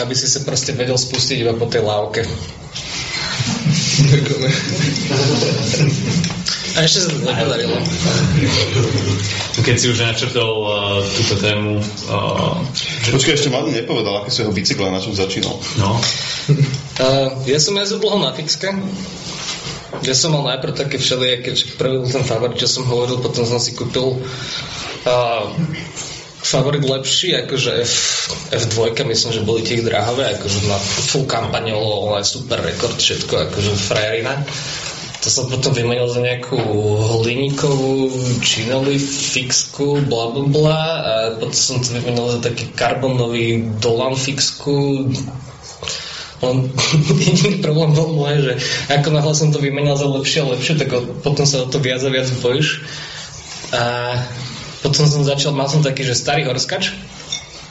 aby 0.00 0.16
si 0.16 0.24
sa 0.24 0.40
proste 0.40 0.72
vedel 0.72 0.96
spustiť 0.96 1.44
iba 1.44 1.52
po 1.52 1.68
tej 1.68 1.84
lávke. 1.84 2.24
A 6.76 6.84
ešte 6.84 6.98
sa 7.02 7.08
to 7.08 7.24
nepodarilo. 7.24 7.72
Keď 9.64 9.76
si 9.80 9.86
už 9.88 9.98
načrtol 10.04 10.52
uh, 10.60 11.00
túto 11.16 11.40
tému... 11.40 11.80
Uh, 12.12 12.60
že... 12.76 13.16
Počkaj, 13.16 13.32
ešte 13.32 13.48
Mladý 13.48 13.72
nepovedal, 13.72 14.20
aké 14.20 14.28
sú 14.28 14.44
jeho 14.44 14.52
bicykle, 14.52 14.92
na 14.92 15.00
čom 15.00 15.16
začínal. 15.16 15.56
No. 15.80 15.96
Uh, 17.00 17.32
ja 17.48 17.56
som 17.56 17.72
jazdil 17.80 18.04
dlho 18.04 18.20
na 18.20 18.36
fixke. 18.36 18.76
Ja 20.04 20.12
som 20.12 20.36
mal 20.36 20.44
najprv 20.44 20.76
také 20.76 21.00
všelijaké, 21.00 21.56
prvý 21.80 22.04
ten 22.12 22.20
favorit, 22.28 22.60
čo 22.60 22.68
som 22.68 22.84
hovoril, 22.84 23.24
potom 23.24 23.48
som 23.48 23.56
si 23.56 23.72
kúpil 23.72 24.20
uh, 25.08 25.48
favorit 26.46 26.84
lepší, 26.84 27.34
akože 27.42 27.70
F, 27.82 27.96
F2, 28.52 28.92
myslím, 29.08 29.30
že 29.32 29.48
boli 29.48 29.64
tých 29.64 29.82
drahové, 29.82 30.36
akože 30.36 30.68
na 30.68 30.78
full 30.78 31.24
kampaňolo, 31.24 32.12
ale 32.12 32.22
super 32.22 32.60
rekord, 32.60 33.00
všetko, 33.00 33.50
akože 33.50 33.72
frajerina. 33.74 34.44
To 35.26 35.34
som 35.34 35.50
potom 35.50 35.74
vymenil 35.74 36.06
za 36.06 36.22
nejakú 36.22 36.54
hliníkovú 37.26 38.14
činoli 38.46 38.94
fixku, 39.02 40.06
bla 40.06 40.30
bla 40.30 40.46
bla. 40.46 40.82
A 41.02 41.12
potom 41.34 41.50
som 41.50 41.82
to 41.82 41.98
vymenil 41.98 42.30
za 42.30 42.46
taký 42.46 42.70
karbonový 42.70 43.74
dolan 43.82 44.14
fixku. 44.14 45.10
Len 46.46 46.56
jediný 47.26 47.58
problém 47.58 47.90
bol 47.90 48.14
môj, 48.14 48.38
že 48.38 48.52
ako 48.86 49.08
náhle 49.10 49.34
som 49.34 49.50
to 49.50 49.58
vymenil 49.58 49.98
za 49.98 50.06
lepšie 50.06 50.46
a 50.46 50.50
lepšie, 50.54 50.78
tak 50.78 50.94
potom 51.26 51.42
sa 51.42 51.58
o 51.58 51.66
to 51.66 51.82
viac 51.82 52.06
a 52.06 52.10
viac 52.14 52.30
bojíš. 52.38 52.86
A 53.74 54.14
potom 54.86 55.10
som 55.10 55.26
začal, 55.26 55.50
mal 55.50 55.66
som 55.66 55.82
taký, 55.82 56.06
že 56.06 56.14
starý 56.14 56.46
horskač, 56.46 56.94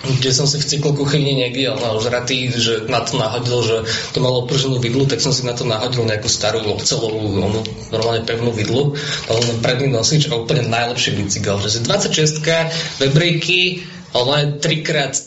kde 0.06 0.32
som 0.32 0.46
si 0.46 0.62
v 0.62 0.68
cyklu 0.68 0.91
kuchyni 0.94 1.34
niekde 1.34 1.74
no, 1.74 1.98
už 1.98 2.13
ratý, 2.13 2.50
že 2.54 2.86
na 2.86 3.02
to 3.02 3.18
nahodil, 3.18 3.60
že 3.65 3.78
to 4.13 4.20
malo 4.22 4.46
prženú 4.46 4.78
vidlu, 4.78 5.10
tak 5.10 5.22
som 5.22 5.34
si 5.34 5.46
na 5.46 5.58
to 5.58 5.65
nahodil 5.65 6.06
nejakú 6.06 6.30
starú 6.30 6.62
ocelovú, 6.78 7.41
onu, 7.41 7.62
normálne 7.89 8.24
pevnú 8.26 8.54
vidlu, 8.54 8.94
ale 9.28 9.39
len 9.41 9.58
predný 9.62 9.89
nosič 9.89 10.30
a 10.30 10.38
úplne 10.38 10.70
najlepší 10.70 11.18
bicykel. 11.18 11.58
Že 11.62 11.70
si 11.70 11.80
26 11.84 13.02
webríky, 13.02 13.86
ale 14.13 14.62
trikrát 14.62 15.18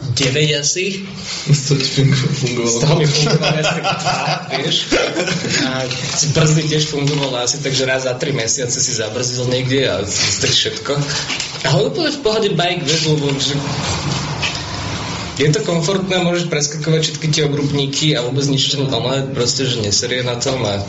9 0.00 0.60
asi. 0.60 1.04
Z 1.52 1.60
toho 1.68 1.80
ti 1.80 2.02
fungovalo. 2.08 2.72
Z 2.72 2.80
toho 2.80 2.94
mi 2.96 3.06
fungovalo 3.06 3.56
asi 3.60 3.80
vieš. 4.64 4.76
A 5.68 5.70
brzdy 6.32 6.62
tiež 6.72 6.84
fungovalo 6.88 7.36
asi, 7.36 7.60
takže 7.60 7.84
raz 7.84 8.08
za 8.08 8.16
3 8.16 8.32
mesiace 8.32 8.80
si 8.80 8.92
zabrzdil 8.96 9.44
niekde 9.52 9.92
a 9.92 10.00
tak 10.40 10.52
všetko. 10.56 10.92
Ale 11.64 11.92
úplne 11.92 12.10
v 12.12 12.22
pohode 12.24 12.48
bike, 12.56 12.84
vieš, 12.88 13.02
lebo 13.12 13.26
že 13.36 13.54
je 15.40 15.48
to 15.48 15.60
komfortné, 15.64 16.20
môžeš 16.20 16.52
preskakovať 16.52 17.00
všetky 17.00 17.26
tie 17.32 17.42
obrubníky 17.48 18.12
a 18.12 18.24
vôbec 18.28 18.44
nič 18.44 18.76
ten 18.76 18.84
ale 18.92 19.32
proste, 19.32 19.64
že 19.64 19.80
neserie 19.80 20.20
na 20.20 20.36
tom 20.36 20.60
a 20.68 20.84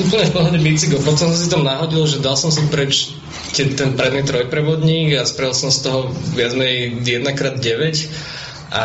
úplne 0.00 0.24
v 0.24 0.32
pohode 0.32 0.58
bicykel. 0.60 1.04
Potom 1.04 1.28
som 1.28 1.36
si 1.36 1.52
tam 1.52 1.60
nahodil, 1.60 2.08
že 2.08 2.24
dal 2.24 2.40
som 2.40 2.48
si 2.48 2.64
preč 2.72 3.12
ten 3.52 3.92
predný 3.92 4.24
trojprevodník 4.24 5.20
a 5.20 5.28
spravil 5.28 5.52
som 5.52 5.68
z 5.68 5.84
toho 5.84 6.08
viac 6.32 6.56
menej 6.56 7.04
1x9 7.04 8.08
a 8.72 8.84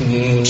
mm, 0.00 0.44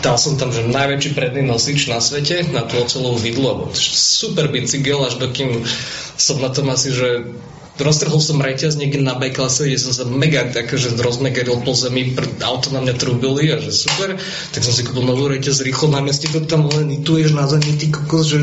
dal 0.00 0.16
som 0.16 0.40
tam, 0.40 0.48
že 0.48 0.64
najväčší 0.64 1.12
predný 1.12 1.44
nosič 1.44 1.92
na 1.92 2.00
svete 2.00 2.48
na 2.56 2.64
tú 2.64 2.80
ocelovú 2.80 3.20
vidlu, 3.20 3.68
super 3.76 4.48
bicykel, 4.48 5.04
až 5.04 5.20
dokým 5.20 5.68
som 6.16 6.40
na 6.40 6.48
tom 6.48 6.72
asi, 6.72 6.88
že 6.88 7.36
roztrhol 7.74 8.22
som 8.22 8.38
reťaz 8.38 8.78
niekde 8.78 9.02
na 9.02 9.18
B-klase, 9.18 9.66
kde 9.66 9.78
som 9.82 9.90
sa 9.90 10.06
mega 10.06 10.46
akože 10.46 10.94
rozmegeril 10.94 11.58
po 11.66 11.74
zemi, 11.74 12.14
auto 12.46 12.70
na 12.70 12.78
mňa 12.78 12.94
trubili 12.94 13.50
a 13.50 13.58
že 13.58 13.74
super, 13.74 14.14
tak 14.54 14.62
som 14.62 14.70
si 14.70 14.86
kúpil 14.86 15.02
novú 15.02 15.26
reťaz 15.26 15.66
rýchlo 15.66 15.90
na 15.90 15.98
meste, 15.98 16.30
to 16.30 16.46
tam 16.46 16.70
len 16.70 16.86
nituješ 16.86 17.34
na 17.34 17.50
zemi, 17.50 17.74
ty 17.74 17.90
kokos, 17.90 18.30
že, 18.30 18.40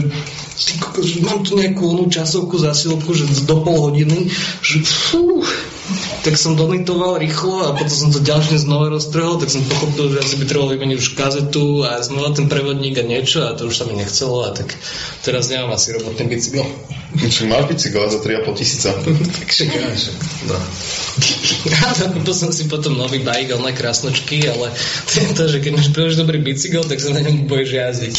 ty 0.60 0.74
kokos, 0.84 1.06
že 1.16 1.20
mám 1.24 1.48
tu 1.48 1.56
nejakú 1.56 1.96
onú 1.96 2.12
časovku, 2.12 2.60
zasilku, 2.60 3.16
že 3.16 3.24
do 3.48 3.64
pol 3.64 3.92
hodiny, 3.92 4.28
že 4.60 4.84
fú, 4.84 5.48
tak 6.22 6.38
som 6.38 6.54
donitoval 6.54 7.18
rýchlo 7.18 7.66
a 7.66 7.74
potom 7.74 7.90
som 7.90 8.10
to 8.14 8.22
ďalšie 8.22 8.62
znova 8.62 8.94
roztrhol, 8.94 9.42
tak 9.42 9.50
som 9.50 9.66
pochopil, 9.66 10.14
že 10.14 10.22
asi 10.22 10.36
by 10.38 10.46
trebalo 10.46 10.70
vymeniť 10.78 10.98
už 11.02 11.10
kazetu 11.18 11.82
a 11.82 11.98
znova 12.06 12.38
ten 12.38 12.46
prevodník 12.46 13.02
a 13.02 13.06
niečo 13.06 13.42
a 13.42 13.58
to 13.58 13.66
už 13.66 13.76
sa 13.82 13.90
mi 13.90 13.98
nechcelo 13.98 14.46
a 14.46 14.54
tak 14.54 14.70
teraz 15.26 15.50
nemám 15.50 15.74
asi 15.74 15.98
robotný 15.98 16.30
bicykel. 16.30 16.66
Čiže 17.12 17.50
máš 17.50 17.66
bicykel 17.68 18.08
za 18.08 18.20
3,5 18.24 18.60
tisíca. 18.62 18.90
tak 19.42 19.50
máš. 19.82 20.02
No. 20.48 20.56
Kúpil 22.16 22.36
som 22.38 22.54
si 22.54 22.70
potom 22.72 22.96
nový 22.96 23.20
bike, 23.20 23.52
ale 23.58 23.76
krásnočky, 23.76 24.46
ale 24.48 24.72
to 25.10 25.20
to, 25.36 25.44
že 25.50 25.58
keď 25.60 25.72
máš 25.76 25.90
príliš 25.92 26.16
dobrý 26.22 26.40
bicykel, 26.40 26.86
tak 26.86 27.02
sa 27.02 27.12
na 27.12 27.26
ňom 27.26 27.50
bojíš 27.50 27.72
jazdiť. 27.76 28.16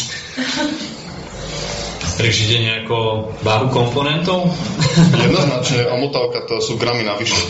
Riešite 2.23 2.55
nejako 2.63 3.27
váhu 3.43 3.67
komponentov? 3.67 4.47
Jednoznačne, 5.19 5.91
omotávka 5.91 6.47
to 6.47 6.63
sú 6.63 6.79
gramy 6.79 7.03
navyše. 7.03 7.35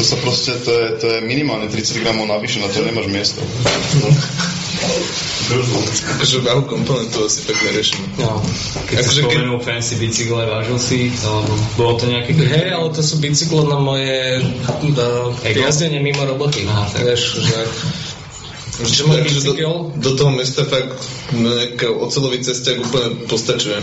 to 0.00 0.02
sa 0.02 0.16
proste, 0.24 0.56
to 0.64 0.72
je, 0.72 0.86
to 0.96 1.06
je 1.12 1.18
minimálne 1.28 1.68
30 1.68 2.00
gramov 2.00 2.24
navyše, 2.24 2.64
na 2.64 2.72
to 2.72 2.80
nemáš 2.80 3.12
miesto. 3.12 3.44
Akože 6.16 6.40
váhu 6.40 6.64
komponentov 6.64 7.28
asi 7.28 7.44
tak 7.44 7.60
neriešim. 7.68 8.00
No. 8.16 8.40
Keď 8.88 8.96
akože 8.96 9.12
si 9.12 9.20
spomenul 9.20 9.58
keď... 9.60 9.66
fancy 9.68 9.94
bicykle, 10.00 10.42
vážil 10.48 10.78
si, 10.80 10.98
alebo 11.20 11.52
bolo 11.76 11.92
to 12.00 12.04
nejaké... 12.08 12.32
Hej, 12.32 12.68
ale 12.72 12.88
to 12.96 13.04
sú 13.04 13.20
bicykle 13.20 13.68
na 13.68 13.76
moje 13.76 14.40
jazdenie 15.44 16.00
mimo 16.00 16.24
roboty. 16.24 16.64
Aha, 16.64 16.88
tak. 16.88 17.12
Vieš, 17.12 17.44
že 17.44 17.58
že 18.78 19.02
takže 19.02 19.40
do, 19.42 19.54
do 19.98 20.12
toho 20.14 20.30
mesta 20.30 20.62
fakt 20.62 20.94
nejaká 21.34 21.90
ocelový 21.90 22.38
cestiak 22.46 22.78
úplne 22.78 23.26
postačuje. 23.26 23.74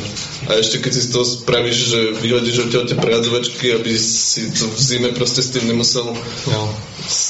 A 0.47 0.55
ešte 0.55 0.79
keď 0.79 0.91
si 0.95 1.01
z 1.03 1.10
toho 1.12 1.25
spravíš, 1.27 1.77
že 1.91 1.99
vyhodíš 2.23 2.71
od 2.71 2.88
tie 2.88 2.95
prehádzovačky, 2.95 3.75
aby 3.75 3.91
si 3.99 4.55
to 4.55 4.71
v 4.71 4.79
zime 4.79 5.10
proste 5.12 5.43
s 5.43 5.51
tým 5.51 5.67
nemusel 5.67 6.15
no. 6.47 6.62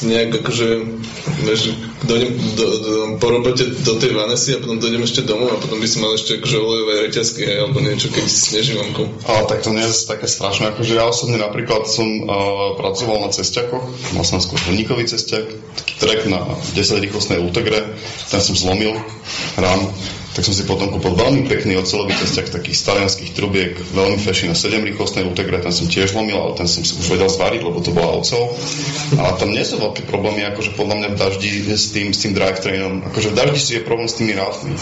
nejak 0.06 0.46
akože 0.46 0.68
vieš, 1.42 1.74
dojdem 2.06 2.32
do, 2.54 2.66
do, 2.70 2.92
po 3.18 3.28
robote 3.34 3.66
do 3.66 3.94
tej 3.98 4.14
Vanesy 4.14 4.56
a 4.56 4.62
potom 4.62 4.78
dojdem 4.78 5.02
ešte 5.02 5.26
domov 5.26 5.58
a 5.58 5.62
potom 5.62 5.82
by 5.82 5.88
si 5.90 5.98
mal 5.98 6.14
ešte 6.14 6.38
akože 6.38 6.58
olejové 6.62 6.94
reťazky 7.10 7.42
hej, 7.44 7.58
alebo 7.66 7.82
niečo, 7.82 8.14
keď 8.14 8.26
si 8.30 8.40
sneží 8.54 8.78
vonku. 8.78 9.10
Ale 9.26 9.42
tak 9.50 9.66
to 9.66 9.74
nie 9.74 9.84
je 9.84 10.06
také 10.06 10.30
strašné, 10.30 10.70
akože 10.76 10.94
ja 10.94 11.10
osobne 11.10 11.42
napríklad 11.42 11.90
som 11.90 12.06
uh, 12.06 12.78
pracoval 12.78 13.26
na 13.26 13.30
cestiakoch, 13.34 13.84
mal 14.14 14.24
som 14.24 14.38
skôr 14.38 14.62
vodníkový 14.70 15.10
cestiak, 15.10 15.50
taký 15.76 15.94
trek 15.98 16.20
na 16.30 16.44
10 16.78 17.04
rýchlostnej 17.04 17.40
Ultegre, 17.56 17.88
ten 18.28 18.42
som 18.44 18.56
zlomil 18.56 19.00
rám 19.56 19.88
tak 20.36 20.44
som 20.44 20.52
si 20.52 20.68
potom 20.68 20.92
kúpil 20.92 21.16
veľmi 21.16 21.48
pekný 21.48 21.80
ocelový 21.80 22.12
cestiak 22.12 22.52
takých 22.52 22.76
talianských 22.84 23.32
trubiek, 23.32 23.72
veľmi 23.80 24.20
feši 24.20 24.52
na 24.52 24.56
7 24.60 24.84
rýchlostnej 24.84 25.24
utegre, 25.24 25.64
ten 25.64 25.72
som 25.72 25.88
tiež 25.88 26.12
lomil, 26.12 26.36
ale 26.36 26.60
ten 26.60 26.68
som 26.68 26.84
si 26.84 26.92
už 26.92 27.08
vedel 27.08 27.32
zvariť, 27.32 27.64
lebo 27.64 27.80
to 27.80 27.96
bola 27.96 28.20
ocel. 28.20 28.52
Ale 29.16 29.32
tam 29.40 29.56
nie 29.56 29.64
sú 29.64 29.80
veľké 29.80 30.04
problémy, 30.12 30.44
akože 30.52 30.76
podľa 30.76 30.96
mňa 31.00 31.10
v 31.16 31.18
daždi 31.18 31.52
s 31.72 31.96
tým, 31.96 32.12
s 32.12 32.20
tým 32.20 32.36
drivetrainom. 32.36 33.08
Akože 33.08 33.32
v 33.32 33.36
daždi 33.40 33.60
si 33.64 33.72
je 33.80 33.88
problém 33.88 34.12
s 34.12 34.20
tými 34.20 34.36
rátmi. 34.36 34.76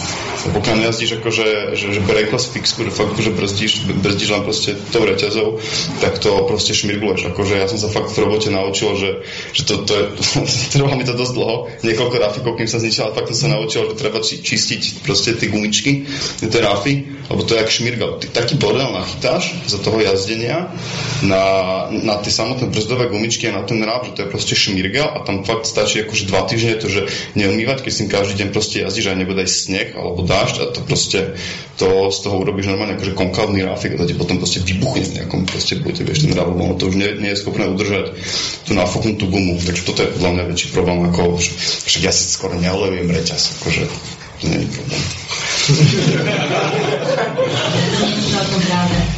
Pokiaľ 0.58 0.76
nejazdíš 0.82 1.22
akože, 1.22 1.48
že, 1.78 1.88
že 1.94 2.02
breakless 2.02 2.50
fixku, 2.50 2.90
že 2.90 2.92
fakt 2.92 3.14
akože 3.14 3.32
brzdíš, 3.38 3.74
brzdíš 4.02 4.30
len 4.34 4.42
proste 4.42 4.74
tou 4.90 5.06
reťazou, 5.06 5.62
tak 6.02 6.18
to 6.18 6.34
proste 6.50 6.74
šmirgluješ. 6.74 7.30
Akože 7.30 7.62
ja 7.62 7.70
som 7.70 7.78
sa 7.78 7.94
fakt 7.94 8.10
v 8.10 8.26
robote 8.26 8.50
naučil, 8.50 8.98
že, 8.98 9.10
že 9.54 9.70
to, 9.70 9.86
to 9.86 9.94
je, 9.94 10.04
trvalo 10.74 10.98
mi 10.98 11.06
to 11.06 11.14
dosť 11.14 11.34
dlho, 11.38 11.56
niekoľko 11.86 12.16
rafikov, 12.18 12.58
kým 12.58 12.66
sa 12.66 12.82
zničil, 12.82 13.06
ale 13.06 13.14
fakt 13.14 13.30
som 13.38 13.38
sa 13.46 13.48
naučil, 13.54 13.86
že 13.94 14.02
treba 14.02 14.18
čistiť 14.26 15.06
proste 15.06 15.43
tie 15.44 15.52
gumičky, 15.52 15.92
tie 16.40 16.60
rafy, 16.64 17.14
lebo 17.28 17.44
to 17.44 17.56
je 17.56 17.60
jak 17.60 17.70
šmirgal. 17.70 18.24
Ty 18.24 18.32
taký 18.32 18.56
bordel 18.56 18.88
nachytáš 18.96 19.52
za 19.68 19.80
toho 19.84 20.00
jazdenia 20.00 20.72
na, 21.24 21.44
na 21.92 22.16
tie 22.24 22.32
samotné 22.32 22.72
brzdové 22.72 23.12
gumičky 23.12 23.52
a 23.52 23.60
na 23.60 23.64
ten 23.68 23.84
ráf, 23.84 24.08
že 24.08 24.16
to 24.16 24.20
je 24.24 24.32
proste 24.32 24.56
šmirgal 24.56 25.12
a 25.12 25.20
tam 25.28 25.44
fakt 25.44 25.68
stačí 25.68 26.04
akože 26.04 26.32
dva 26.32 26.48
týždne 26.48 26.80
to, 26.80 26.88
že 26.88 27.12
neumývať, 27.36 27.84
keď 27.84 27.92
si 27.92 28.04
každý 28.08 28.34
deň 28.44 28.50
proste 28.56 28.78
jazdíš 28.84 29.12
aj 29.12 29.50
sneh 29.50 29.90
alebo 29.98 30.24
dážď 30.24 30.56
a 30.62 30.66
to 30.72 30.80
proste 30.88 31.20
to 31.76 32.14
z 32.14 32.18
toho 32.22 32.36
urobíš 32.40 32.70
normálne 32.70 32.96
akože 32.96 33.18
konkávny 33.18 33.66
ráfik 33.66 33.98
a 33.98 34.02
to 34.04 34.08
ti 34.08 34.16
potom 34.16 34.38
proste 34.38 34.62
vybuchne 34.62 35.04
v 35.04 35.16
nejakom 35.20 35.42
proste 35.50 35.82
budete 35.82 36.06
vieš 36.06 36.24
ten 36.24 36.38
ráf, 36.38 36.54
lebo 36.54 36.78
to 36.78 36.88
už 36.88 36.96
nie, 36.96 37.10
nie, 37.18 37.34
je 37.34 37.42
schopné 37.42 37.66
udržať 37.66 38.14
tú 38.70 38.78
nafúknutú 38.78 39.26
gumu. 39.28 39.58
Takže 39.58 39.82
toto 39.84 40.00
je 40.06 40.14
podľa 40.14 40.32
mňa 40.38 40.44
väčší 40.54 40.68
problém 40.70 41.02
ako 41.10 41.42
však 41.90 42.02
ja 42.06 42.14
si 42.14 42.30
skoro 42.30 42.56
neolevujem 42.62 43.10
reťaz, 43.10 43.60
akože 43.60 43.84
to 44.44 44.84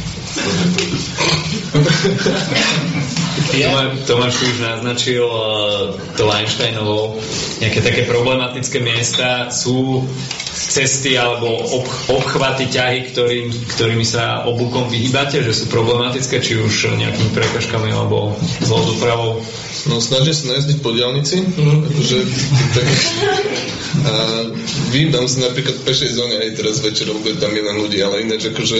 je 3.56 3.64
problém. 3.64 3.90
Tomáš, 4.06 4.34
už 4.42 4.58
naznačil 4.60 5.24
uh, 5.24 5.94
to 6.16 6.28
Einsteinovou, 6.30 7.18
nejaké 7.60 7.80
také 7.82 8.02
problematické 8.04 8.78
miesta 8.80 9.50
sú 9.50 10.04
cesty 10.56 11.20
alebo 11.20 11.46
ob, 11.52 11.86
obchvaty 12.08 12.66
ťahy, 12.72 13.12
ktorým, 13.12 13.52
ktorými 13.76 14.04
sa 14.08 14.48
oblúkom 14.48 14.88
vyhýbate, 14.88 15.44
že 15.44 15.52
sú 15.52 15.64
problematické, 15.68 16.40
či 16.40 16.56
už 16.56 16.96
nejakými 16.96 17.30
prekažkami 17.36 17.92
alebo 17.92 18.34
zlou 18.64 18.96
dopravou? 18.96 19.44
No 19.86 20.02
snažím 20.02 20.34
sa 20.34 20.44
najazdiť 20.56 20.78
po 20.82 20.90
diálnici, 20.90 21.46
mm. 21.46 21.78
akože, 21.92 22.18
tak, 22.74 22.88
a 24.02 24.12
vyhýbam 24.90 25.30
sa 25.30 25.46
napríklad 25.46 25.78
v 25.78 25.86
pešej 25.86 26.10
zóne 26.10 26.36
aj 26.42 26.58
teraz 26.58 26.82
večer, 26.82 27.06
lebo 27.06 27.22
tam 27.38 27.54
milión 27.54 27.78
ľudí, 27.86 28.02
ale 28.02 28.26
ináč 28.26 28.50
akože 28.50 28.78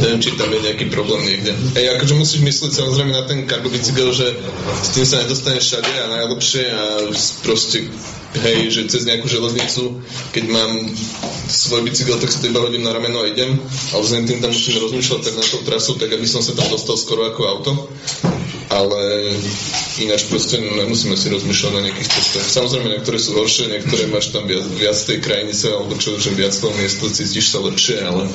Neviem, 0.00 0.20
či 0.20 0.34
tam 0.34 0.50
je 0.50 0.60
nejaký 0.64 0.86
problém 0.88 1.22
niekde. 1.28 1.52
Ej, 1.76 1.96
akože 1.98 2.14
musíš 2.16 2.40
myslieť 2.40 2.72
samozrejme 2.72 3.12
na 3.12 3.24
ten 3.28 3.44
cargo 3.44 3.68
bicykel, 3.68 4.08
že 4.12 4.32
s 4.82 4.88
tým 4.96 5.04
sa 5.04 5.20
nedostaneš 5.22 5.64
všade 5.68 5.92
a 5.92 6.06
najlepšie 6.20 6.64
a 6.72 6.82
proste 7.44 7.88
hej, 8.40 8.72
že 8.72 8.88
cez 8.88 9.04
nejakú 9.04 9.28
železnicu, 9.28 10.00
keď 10.32 10.44
mám 10.48 10.72
svoj 11.52 11.84
bicykel, 11.84 12.16
tak 12.16 12.32
si 12.32 12.40
to 12.40 12.48
iba 12.48 12.64
hodím 12.64 12.80
na 12.80 12.96
rameno 12.96 13.20
a 13.20 13.28
idem, 13.28 13.60
ale 13.92 14.00
vzhľadom 14.00 14.26
tým 14.28 14.40
tam 14.40 14.52
musím 14.56 14.80
rozmýšľať 14.80 15.20
tak 15.20 15.34
na 15.36 15.44
tú 15.44 15.58
trasu, 15.68 15.92
tak 16.00 16.08
aby 16.16 16.24
som 16.24 16.40
sa 16.40 16.56
tam 16.56 16.66
dostal 16.72 16.96
skoro 16.96 17.28
ako 17.28 17.40
auto. 17.44 17.72
Ale 18.72 19.36
ináč 20.00 20.32
proste 20.32 20.56
nemusíme 20.56 21.12
si 21.12 21.28
rozmýšľať 21.28 21.72
na 21.76 21.84
nejakých 21.84 22.08
cestách. 22.08 22.48
Samozrejme, 22.48 22.88
niektoré 22.88 23.20
sú 23.20 23.36
horšie, 23.36 23.68
niektoré 23.68 24.08
máš 24.08 24.32
tam 24.32 24.48
viac, 24.48 24.64
viac 24.80 24.96
tej 24.96 25.20
krajinice, 25.20 25.76
alebo 25.76 25.92
čo, 26.00 26.16
že 26.16 26.32
viac 26.32 26.56
toho 26.56 26.72
miesta 26.72 27.04
cítiš 27.04 27.52
sa 27.52 27.60
lepšie, 27.60 28.00
ale 28.00 28.32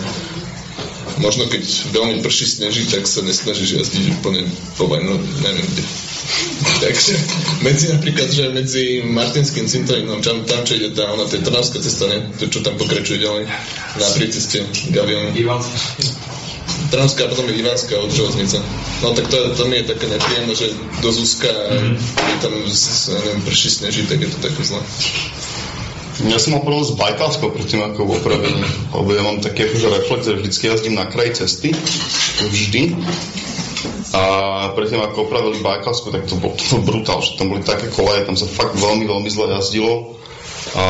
možno 1.20 1.50
keď 1.50 1.64
veľmi 1.94 2.22
prší 2.22 2.46
sneží, 2.46 2.86
tak 2.90 3.06
sa 3.10 3.26
nesnažíš 3.26 3.82
jazdiť 3.82 4.04
úplne 4.22 4.46
po 4.78 4.90
no 4.90 5.18
neviem 5.42 5.68
kde. 5.74 5.84
Takže 6.84 7.14
medzi 7.64 7.86
napríklad, 7.94 8.30
že 8.30 8.44
medzi 8.54 8.84
Martinským 9.06 9.66
cintorínom, 9.66 10.22
tam, 10.22 10.44
tam 10.46 10.62
čo 10.68 10.78
ide 10.78 10.94
tá, 10.94 11.10
ona, 11.10 11.26
to 11.26 11.40
je 11.40 11.46
Trnavská 11.46 11.80
cesta, 11.82 12.06
ne? 12.10 12.20
To, 12.38 12.46
čo 12.52 12.60
tam 12.62 12.76
pokračuje 12.78 13.24
ďalej 13.24 13.44
na 13.98 14.08
ceste 14.30 14.66
Gavion. 14.94 15.34
Trnavská 16.88 17.26
a 17.26 17.32
potom 17.32 17.50
je 17.50 17.60
Ivanská 17.60 18.00
od 18.00 18.12
železnice. 18.14 18.62
No 19.04 19.12
tak 19.12 19.28
to, 19.28 19.38
to 19.56 19.64
mi 19.68 19.82
je 19.82 19.92
také 19.92 20.08
nepríjemné, 20.08 20.54
že 20.56 20.72
do 21.04 21.10
Zuzka 21.12 21.50
mm-hmm. 21.50 21.96
tam, 22.40 22.54
neviem, 22.54 23.40
prší 23.44 23.70
sneží, 23.70 24.02
tak 24.08 24.22
je 24.22 24.30
to 24.30 24.38
také 24.40 24.62
zle. 24.64 24.80
Som 26.18 26.58
mal 26.58 26.66
problém 26.66 26.82
s 26.82 26.98
bajkálskou 26.98 27.54
predtým 27.54 27.86
ako 27.86 28.18
opravení, 28.18 28.66
lebo 28.90 29.10
ja 29.14 29.22
mám 29.22 29.38
také 29.38 29.70
akože 29.70 29.88
reflex, 30.02 30.26
že 30.26 30.34
vždycky 30.34 30.64
jazdím 30.66 30.96
na 30.98 31.06
kraji 31.06 31.46
cesty, 31.46 31.70
vždy. 32.42 32.98
A 34.18 34.24
predtým 34.74 34.98
ako 35.04 35.30
opravili 35.30 35.62
Bajkalsku, 35.62 36.10
tak 36.10 36.26
to 36.26 36.40
bol, 36.40 36.56
to 36.56 36.80
bol 36.80 36.82
brutál, 36.82 37.22
že 37.22 37.38
tam 37.38 37.54
boli 37.54 37.62
také 37.62 37.92
koleje, 37.92 38.26
tam 38.26 38.40
sa 38.40 38.50
fakt 38.50 38.74
veľmi, 38.80 39.06
veľmi 39.06 39.30
zle 39.30 39.52
jazdilo. 39.52 40.18
A 40.74 40.84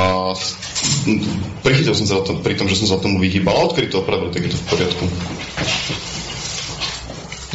prichytil 1.65 1.97
som 1.97 2.07
sa 2.07 2.23
to, 2.23 2.39
pri 2.39 2.55
tom, 2.55 2.71
že 2.71 2.79
som 2.79 2.87
sa 2.87 3.01
tomu 3.01 3.19
vyhýbal, 3.19 3.51
a 3.51 3.65
odkedy 3.67 3.91
to 3.91 4.05
opravili, 4.05 4.31
tak 4.31 4.47
je 4.47 4.51
to 4.53 4.57
v 4.57 4.67
poriadku. 4.69 5.05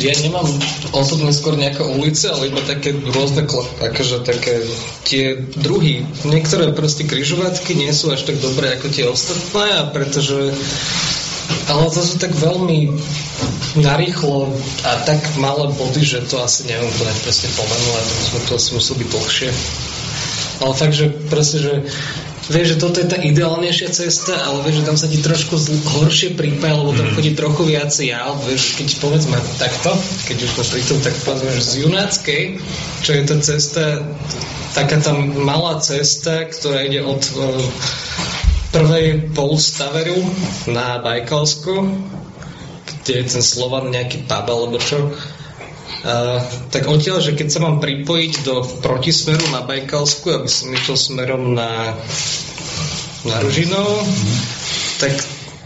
Ja 0.00 0.16
nemám 0.24 0.48
osobne 0.96 1.36
skôr 1.36 1.52
nejaké 1.52 1.84
ulice, 1.84 2.32
ale 2.32 2.48
iba 2.48 2.64
také 2.64 2.96
rôzne, 2.96 3.44
akože 3.44 4.24
také 4.24 4.64
tie 5.04 5.36
druhy. 5.60 6.08
Niektoré 6.24 6.72
proste 6.72 7.04
križovatky 7.04 7.76
nie 7.76 7.92
sú 7.92 8.08
až 8.08 8.24
tak 8.24 8.40
dobré 8.40 8.72
ako 8.72 8.88
tie 8.88 9.04
ostatné 9.04 9.84
a 9.84 9.92
pretože 9.92 10.56
ale 11.68 11.92
to 11.92 12.00
sú 12.00 12.16
tak 12.16 12.32
veľmi 12.32 12.88
narýchlo 13.78 14.48
a 14.88 14.92
tak 15.04 15.20
malé 15.36 15.68
body, 15.76 16.02
že 16.02 16.24
to 16.24 16.40
asi 16.40 16.68
neviem 16.68 16.88
úplne 16.88 17.12
presne 17.20 17.48
pomenúť, 17.52 18.04
to, 18.32 18.36
to 18.48 18.52
asi 18.56 18.68
muselo 18.72 18.96
byť 19.00 19.08
dlhšie. 19.12 19.48
Ale 20.62 20.72
fakt, 20.72 20.94
že 20.96 21.06
proste, 21.28 21.58
že 21.60 21.72
vieš, 22.50 22.74
že 22.74 22.80
toto 22.80 22.98
je 22.98 23.06
tá 23.06 23.18
ideálnejšia 23.20 23.88
cesta, 23.94 24.34
ale 24.34 24.66
vieš, 24.66 24.82
že 24.82 24.86
tam 24.88 24.96
sa 24.98 25.06
ti 25.06 25.18
trošku 25.22 25.54
horšie 26.00 26.34
prípaja, 26.34 26.74
lebo 26.74 26.90
tam 26.96 27.06
mm. 27.10 27.14
chodí 27.14 27.30
trochu 27.38 27.62
viac 27.68 27.92
jav, 27.94 28.34
vieš, 28.42 28.74
keď 28.80 28.88
povedzme 28.98 29.38
takto, 29.62 29.94
keď 30.26 30.36
už 30.42 30.50
to 30.58 30.62
pri 30.66 30.82
tom, 30.82 30.98
tak 31.04 31.14
povedzme, 31.22 31.50
že 31.54 31.62
z 31.62 31.72
Junáckej, 31.86 32.42
čo 33.06 33.10
je 33.14 33.22
tá 33.22 33.36
cesta, 33.38 33.82
taká 34.74 34.98
tam 34.98 35.30
malá 35.46 35.78
cesta, 35.78 36.48
ktorá 36.50 36.82
ide 36.82 37.04
od 37.04 37.22
uh, 37.38 37.62
prvej 38.72 39.36
polstaveru 39.36 40.18
na 40.66 40.98
Bajkalsku, 40.98 41.74
kde 43.02 43.12
je 43.22 43.24
ten 43.38 43.42
Slovan 43.44 43.92
nejaký 43.92 44.24
pub 44.26 44.46
alebo 44.48 44.80
čo, 44.80 45.12
tak 46.72 46.82
odtiaľ, 46.90 47.22
že 47.22 47.38
keď 47.38 47.48
sa 47.52 47.60
mám 47.62 47.78
pripojiť 47.78 48.32
do 48.42 48.66
protismeru 48.82 49.44
na 49.54 49.62
Bajkalsku, 49.62 50.34
aby 50.34 50.48
som 50.50 50.74
išiel 50.74 50.96
smerom 50.98 51.54
na, 51.54 51.94
na 53.22 53.36
Ružinov, 53.38 54.02
tak 54.98 55.14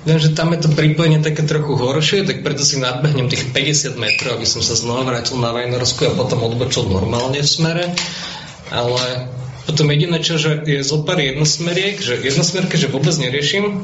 viem, 0.05 0.19
že 0.21 0.37
tam 0.37 0.53
je 0.53 0.69
to 0.69 0.71
pripojenie 0.77 1.25
také 1.25 1.41
trochu 1.43 1.73
horšie, 1.75 2.29
tak 2.29 2.45
preto 2.45 2.63
si 2.63 2.77
nadbehnem 2.77 3.33
tých 3.33 3.49
50 3.51 3.97
metrov, 3.97 4.37
aby 4.37 4.47
som 4.47 4.61
sa 4.61 4.77
znova 4.77 5.09
vrátil 5.09 5.41
na 5.41 5.57
Vajnorsku 5.57 6.05
a 6.05 6.17
potom 6.17 6.45
odbočil 6.45 6.85
normálne 6.87 7.41
v 7.41 7.49
smere. 7.49 7.85
Ale 8.69 9.33
potom 9.67 9.91
jediné, 9.91 10.23
čo 10.23 10.39
že 10.39 10.63
je 10.63 10.85
zo 10.85 11.03
pár 11.03 11.19
jednosmeriek, 11.19 11.99
že 11.99 12.23
jednosmerke, 12.23 12.79
že 12.79 12.93
vôbec 12.93 13.15
neriešim, 13.19 13.83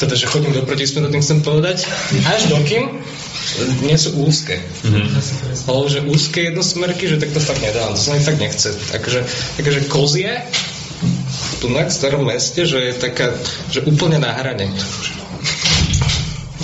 teda, 0.00 0.16
že 0.16 0.30
chodím 0.30 0.56
do 0.56 0.64
protismeru, 0.64 1.12
tým 1.12 1.20
chcem 1.20 1.44
povedať, 1.44 1.84
až 2.24 2.48
dokým 2.48 3.04
nie 3.82 3.96
sú 3.96 4.20
úzke. 4.20 4.60
Mm-hmm. 4.60 5.68
Ale 5.68 5.82
že 5.88 6.00
úzke 6.06 6.40
jednosmerky, 6.50 7.08
že 7.08 7.20
tak 7.20 7.32
to 7.34 7.40
fakt 7.40 7.62
nedávam, 7.62 7.96
to 7.96 8.02
sa 8.02 8.14
mi 8.14 8.22
fakt 8.22 8.40
nechce. 8.40 8.70
Takže, 8.92 9.20
takže 9.56 9.80
kozie, 9.90 10.32
tu 11.60 11.68
na 11.68 11.88
starom 11.88 12.28
meste, 12.28 12.64
že 12.64 12.78
je 12.78 12.92
taká, 12.96 13.32
že 13.72 13.84
úplne 13.84 14.20
na 14.20 14.32
hrane. 14.32 14.68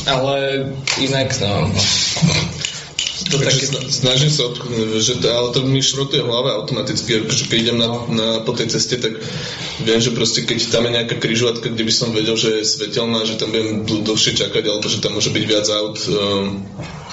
Ale 0.06 0.70
inak, 1.02 1.34
no 1.42 1.66
to 3.30 3.38
také... 3.38 3.64
Snažím 3.90 4.30
sa, 4.30 4.50
že 5.02 5.18
to, 5.18 5.26
ale 5.30 5.48
to 5.50 5.60
mi 5.66 5.82
šrotuje 5.82 6.22
hlava 6.22 6.58
automaticky, 6.62 7.26
že 7.26 7.44
keď 7.50 7.58
idem 7.58 7.78
na, 7.78 7.88
na, 8.06 8.26
po 8.42 8.54
tej 8.54 8.70
ceste, 8.72 8.96
tak 8.98 9.18
viem, 9.82 10.00
že 10.00 10.14
proste 10.14 10.46
keď 10.46 10.58
tam 10.70 10.86
je 10.86 10.96
nejaká 11.00 11.16
križovatka, 11.18 11.70
kde 11.70 11.84
by 11.86 11.92
som 11.92 12.14
vedel, 12.14 12.38
že 12.38 12.62
je 12.62 12.64
svetelná, 12.64 13.26
že 13.26 13.38
tam 13.38 13.50
budem 13.50 13.84
dlhšie 13.84 14.38
čakať, 14.38 14.64
alebo 14.66 14.86
že 14.86 15.02
tam 15.02 15.18
môže 15.18 15.30
byť 15.34 15.44
viac 15.44 15.66
aut, 15.70 15.98
um, 16.06 16.62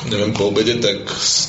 neviem, 0.09 0.31
po 0.33 0.49
obede, 0.49 0.77
tak 0.79 1.07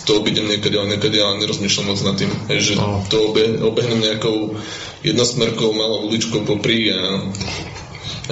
to 0.09 0.20
obidem 0.20 0.48
niekedy, 0.48 0.74
ale 0.77 0.96
niekedy 0.96 1.16
ale 1.20 1.40
nerozmýšľam 1.44 1.87
moc 1.92 2.00
nad 2.05 2.16
tým, 2.16 2.31
že 2.48 2.74
to 3.12 3.16
obe, 3.33 3.61
obehnem 3.61 4.00
nejakou 4.00 4.57
jednosmerkou, 5.05 5.77
malou 5.77 6.09
uličkou 6.09 6.48
popri 6.48 6.88
a 6.92 7.29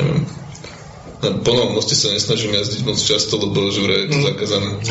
neviem, 0.00 0.41
na 1.22 1.38
plnom 1.38 1.78
moste 1.78 1.94
sa 1.94 2.10
nesnažím 2.10 2.58
jazdiť 2.58 2.82
moc 2.82 2.98
často, 2.98 3.38
lebo 3.38 3.70
že 3.70 3.78
vraj 3.78 3.98
je 4.02 4.08
to 4.10 4.18
mm. 4.18 4.26
zakázané. 4.26 4.68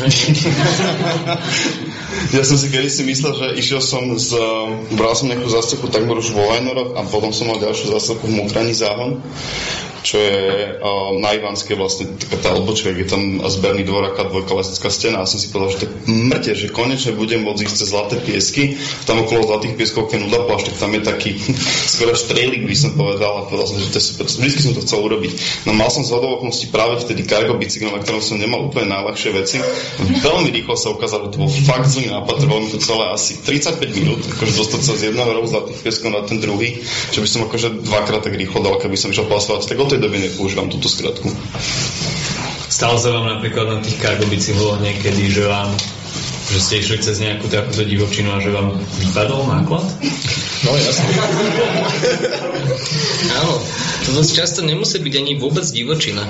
ja 2.40 2.42
som 2.48 2.56
si 2.56 2.72
kedy 2.72 2.88
si 2.88 3.04
myslel, 3.04 3.36
že 3.36 3.46
išiel 3.60 3.84
som 3.84 4.08
z... 4.16 4.32
Bral 4.96 5.12
som 5.12 5.28
nejakú 5.28 5.52
zástupu 5.52 5.92
takmer 5.92 6.16
už 6.16 6.32
vo 6.32 6.48
Vajnoroch 6.48 6.96
a 6.96 7.04
potom 7.04 7.36
som 7.36 7.52
mal 7.52 7.60
ďalšiu 7.60 7.92
zástupu 7.92 8.32
v 8.32 8.40
Mokrani 8.40 8.72
záhon 8.72 9.20
čo 10.02 10.18
je 10.18 10.38
na 11.18 11.30
Ivanskej 11.34 11.78
vlastne 11.78 12.10
taká 12.18 12.36
tá 12.42 12.50
odbočka, 12.58 12.90
je 12.90 13.06
tam 13.06 13.38
zberný 13.46 13.86
dvor, 13.86 14.10
aká 14.10 14.26
dvojkolesická 14.28 14.90
stena. 14.90 15.22
A 15.22 15.30
som 15.30 15.38
si 15.38 15.48
povedal, 15.48 15.78
že 15.78 15.86
je 15.86 15.90
mŕte, 16.10 16.52
že 16.58 16.74
konečne 16.74 17.14
budem 17.14 17.46
môcť 17.46 17.62
ísť 17.62 17.76
cez 17.78 17.88
zlaté 17.94 18.18
piesky, 18.18 18.76
tam 19.06 19.22
okolo 19.22 19.46
zlatých 19.46 19.78
pieskov, 19.78 20.10
keď 20.10 20.26
nuda 20.26 20.42
plášť, 20.46 20.74
tak 20.74 20.76
tam 20.82 20.90
je 20.98 21.02
taký 21.06 21.30
skoro 21.94 22.12
štrejlik, 22.18 22.66
by 22.66 22.76
som 22.76 22.90
povedal. 22.98 23.32
A 23.42 23.46
povedal 23.46 23.66
som, 23.70 23.78
že 23.78 23.94
to 23.94 23.98
je 23.98 24.04
super, 24.04 24.26
vždy 24.26 24.60
som 24.60 24.74
to 24.74 24.82
chcel 24.82 25.00
urobiť. 25.06 25.32
No 25.64 25.72
mal 25.72 25.88
som 25.88 26.02
z 26.02 26.12
práve 26.72 26.98
vtedy 26.98 27.22
cargo 27.24 27.54
bicykel, 27.54 27.94
na 27.94 28.02
ktorom 28.02 28.18
som 28.18 28.40
nemal 28.40 28.66
úplne 28.66 28.90
najľahšie 28.90 29.30
veci. 29.32 29.56
Veľmi 30.00 30.50
rýchlo 30.50 30.74
sa 30.74 30.90
ukázalo, 30.90 31.30
to 31.30 31.38
bol 31.38 31.50
fakt 31.50 31.86
zlý 31.86 32.10
nápad, 32.10 32.42
trvalo 32.42 32.66
mi 32.66 32.70
to 32.74 32.80
celé 32.82 33.06
asi 33.12 33.38
35 33.38 33.98
minút, 33.98 34.20
akože 34.26 34.52
dostať 34.58 34.80
sa 34.82 34.92
z 34.98 35.02
jedného 35.12 35.30
rohu 35.30 35.46
zlatých 35.46 35.78
pieskov 35.84 36.10
na 36.10 36.24
ten 36.26 36.42
druhý, 36.42 36.80
čo 37.14 37.22
by 37.22 37.28
som 37.28 37.40
akože 37.46 37.84
dvakrát 37.86 38.24
tak 38.24 38.34
rýchlo 38.34 38.64
dal, 38.64 38.80
keby 38.80 38.96
som 38.98 39.12
išiel 39.12 39.28
po 39.28 39.38
tak 39.42 39.78
tej 39.92 40.00
dobe 40.00 40.16
nepoužívam 40.16 40.72
túto 40.72 40.88
skratku. 40.88 41.28
Stalo 42.72 42.96
sa 42.96 43.12
vám 43.12 43.28
napríklad 43.28 43.68
na 43.68 43.78
tých 43.84 44.00
cargo 44.00 44.24
bicykloch 44.24 44.80
niekedy, 44.80 45.28
že 45.28 45.44
vám 45.44 45.68
že 46.52 46.60
ste 46.60 46.74
išli 46.84 47.00
cez 47.00 47.16
nejakú 47.16 47.48
takúto 47.48 47.80
divočinu 47.80 48.36
a 48.36 48.38
že 48.44 48.52
vám 48.52 48.76
vypadol 48.76 49.48
náklad? 49.48 49.88
No 50.68 50.76
jasne. 50.76 51.08
Áno, 53.40 53.54
to 54.04 54.10
dosť 54.12 54.32
často 54.36 54.60
nemusí 54.60 55.00
byť 55.00 55.14
ani 55.16 55.32
vôbec 55.40 55.64
divočina. 55.64 56.28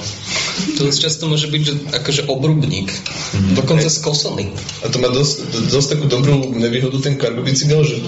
To 0.79 0.87
dosť 0.87 1.01
často 1.03 1.27
môže 1.27 1.51
byť 1.51 1.63
že, 1.67 1.75
akože 1.91 2.23
obrubník. 2.31 2.87
Mm-hmm. 2.87 3.55
Dokonca 3.59 3.91
skosený. 3.91 4.55
A 4.87 4.95
to 4.95 5.03
má 5.03 5.11
dosť, 5.11 5.69
dosť 5.75 5.89
takú 5.99 6.07
dobrú 6.07 6.55
nevýhodu 6.55 7.03
ten 7.03 7.19
cargo 7.19 7.43
bicykel, 7.43 7.83
že 7.83 7.99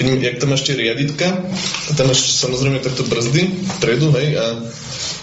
keď, 0.00 0.06
jak 0.24 0.36
tam 0.40 0.56
máš 0.56 0.64
tie 0.64 0.72
riaditka, 0.72 1.36
a 1.36 1.90
tam 1.92 2.08
máš 2.08 2.32
samozrejme 2.32 2.80
takto 2.80 3.04
brzdy 3.04 3.44
vpredu, 3.76 4.08
hej, 4.16 4.40
a 4.40 4.44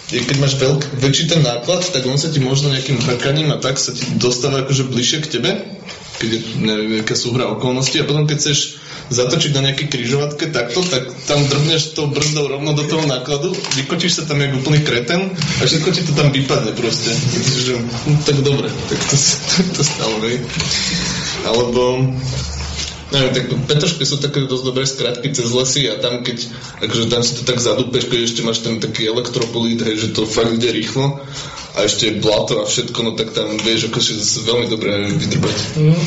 keď 0.06 0.36
máš 0.38 0.54
veľk, 0.62 1.02
väčší 1.02 1.26
ten 1.26 1.42
náklad, 1.42 1.82
tak 1.90 2.06
on 2.06 2.14
sa 2.14 2.30
ti 2.30 2.38
možno 2.38 2.70
nejakým 2.70 3.02
hrkaním 3.02 3.50
a 3.50 3.58
tak 3.58 3.82
sa 3.82 3.90
ti 3.90 4.06
dostáva 4.14 4.62
akože 4.62 4.86
bližšie 4.86 5.18
k 5.26 5.30
tebe, 5.38 5.50
keď 6.16 6.30
neviem, 6.60 7.04
aká 7.04 7.12
súhra 7.12 7.48
okolností 7.52 8.00
a 8.00 8.08
potom 8.08 8.24
keď 8.24 8.36
chceš 8.40 8.58
zatočiť 9.06 9.54
na 9.54 9.70
nejaké 9.70 9.86
križovatke 9.86 10.50
takto, 10.50 10.82
tak 10.82 11.06
tam 11.30 11.38
drbneš 11.46 11.94
tou 11.94 12.10
brzdou 12.10 12.50
rovno 12.50 12.74
do 12.74 12.82
toho 12.82 13.06
nákladu, 13.06 13.54
vykočíš 13.78 14.18
sa 14.18 14.22
tam 14.26 14.42
jak 14.42 14.56
úplný 14.56 14.82
kreten 14.82 15.30
a 15.30 15.62
všetko 15.62 15.88
ti 15.94 16.02
to 16.02 16.12
tam 16.16 16.34
vypadne 16.34 16.74
proste. 16.74 17.14
Takže, 17.14 17.72
no, 17.78 18.18
tak 18.26 18.36
dobre, 18.42 18.68
tak 18.90 18.98
to, 19.06 19.16
to 19.78 19.82
stalo, 19.86 20.16
hej. 20.26 20.42
Alebo 21.46 22.02
neviem, 23.14 23.32
tak 23.32 23.44
Petržke 23.70 24.02
sú 24.02 24.18
také 24.18 24.42
dosť 24.42 24.64
dobré 24.66 24.82
skratky 24.82 25.30
cez 25.30 25.46
lesy 25.54 25.86
a 25.86 26.02
tam 26.02 26.26
keď, 26.26 26.42
akože 26.82 27.04
tam 27.06 27.22
si 27.22 27.32
to 27.38 27.42
tak 27.46 27.62
zadúpeš, 27.62 28.10
keď 28.10 28.20
ešte 28.26 28.42
máš 28.42 28.66
ten 28.66 28.82
taký 28.82 29.06
elektropolit, 29.06 29.78
hej, 29.86 29.94
že 30.02 30.08
to 30.10 30.26
fakt 30.26 30.50
ide 30.50 30.74
rýchlo 30.74 31.22
a 31.76 31.84
ešte 31.84 32.16
blato 32.16 32.64
a 32.64 32.64
všetko, 32.64 32.98
no 33.04 33.12
tak 33.12 33.36
tam 33.36 33.52
vieš 33.60 33.92
akože 33.92 34.16
veľmi 34.48 34.66
dobre 34.72 35.12
vydrbať. 35.12 35.56
Mm. 35.76 36.06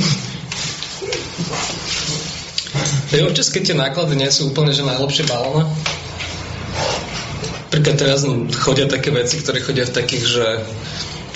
Je 3.10 3.26
občas, 3.26 3.54
keď 3.54 3.62
tie 3.62 3.76
náklady 3.78 4.14
nie 4.18 4.30
sú 4.34 4.50
úplne 4.50 4.74
že 4.74 4.86
najlepšie 4.86 5.30
balóna. 5.30 5.70
Príklad 7.70 8.02
teraz 8.02 8.26
chodia 8.58 8.90
také 8.90 9.14
veci, 9.14 9.38
ktoré 9.38 9.62
chodia 9.62 9.86
v 9.86 9.94
takých, 9.94 10.26
že 10.26 10.46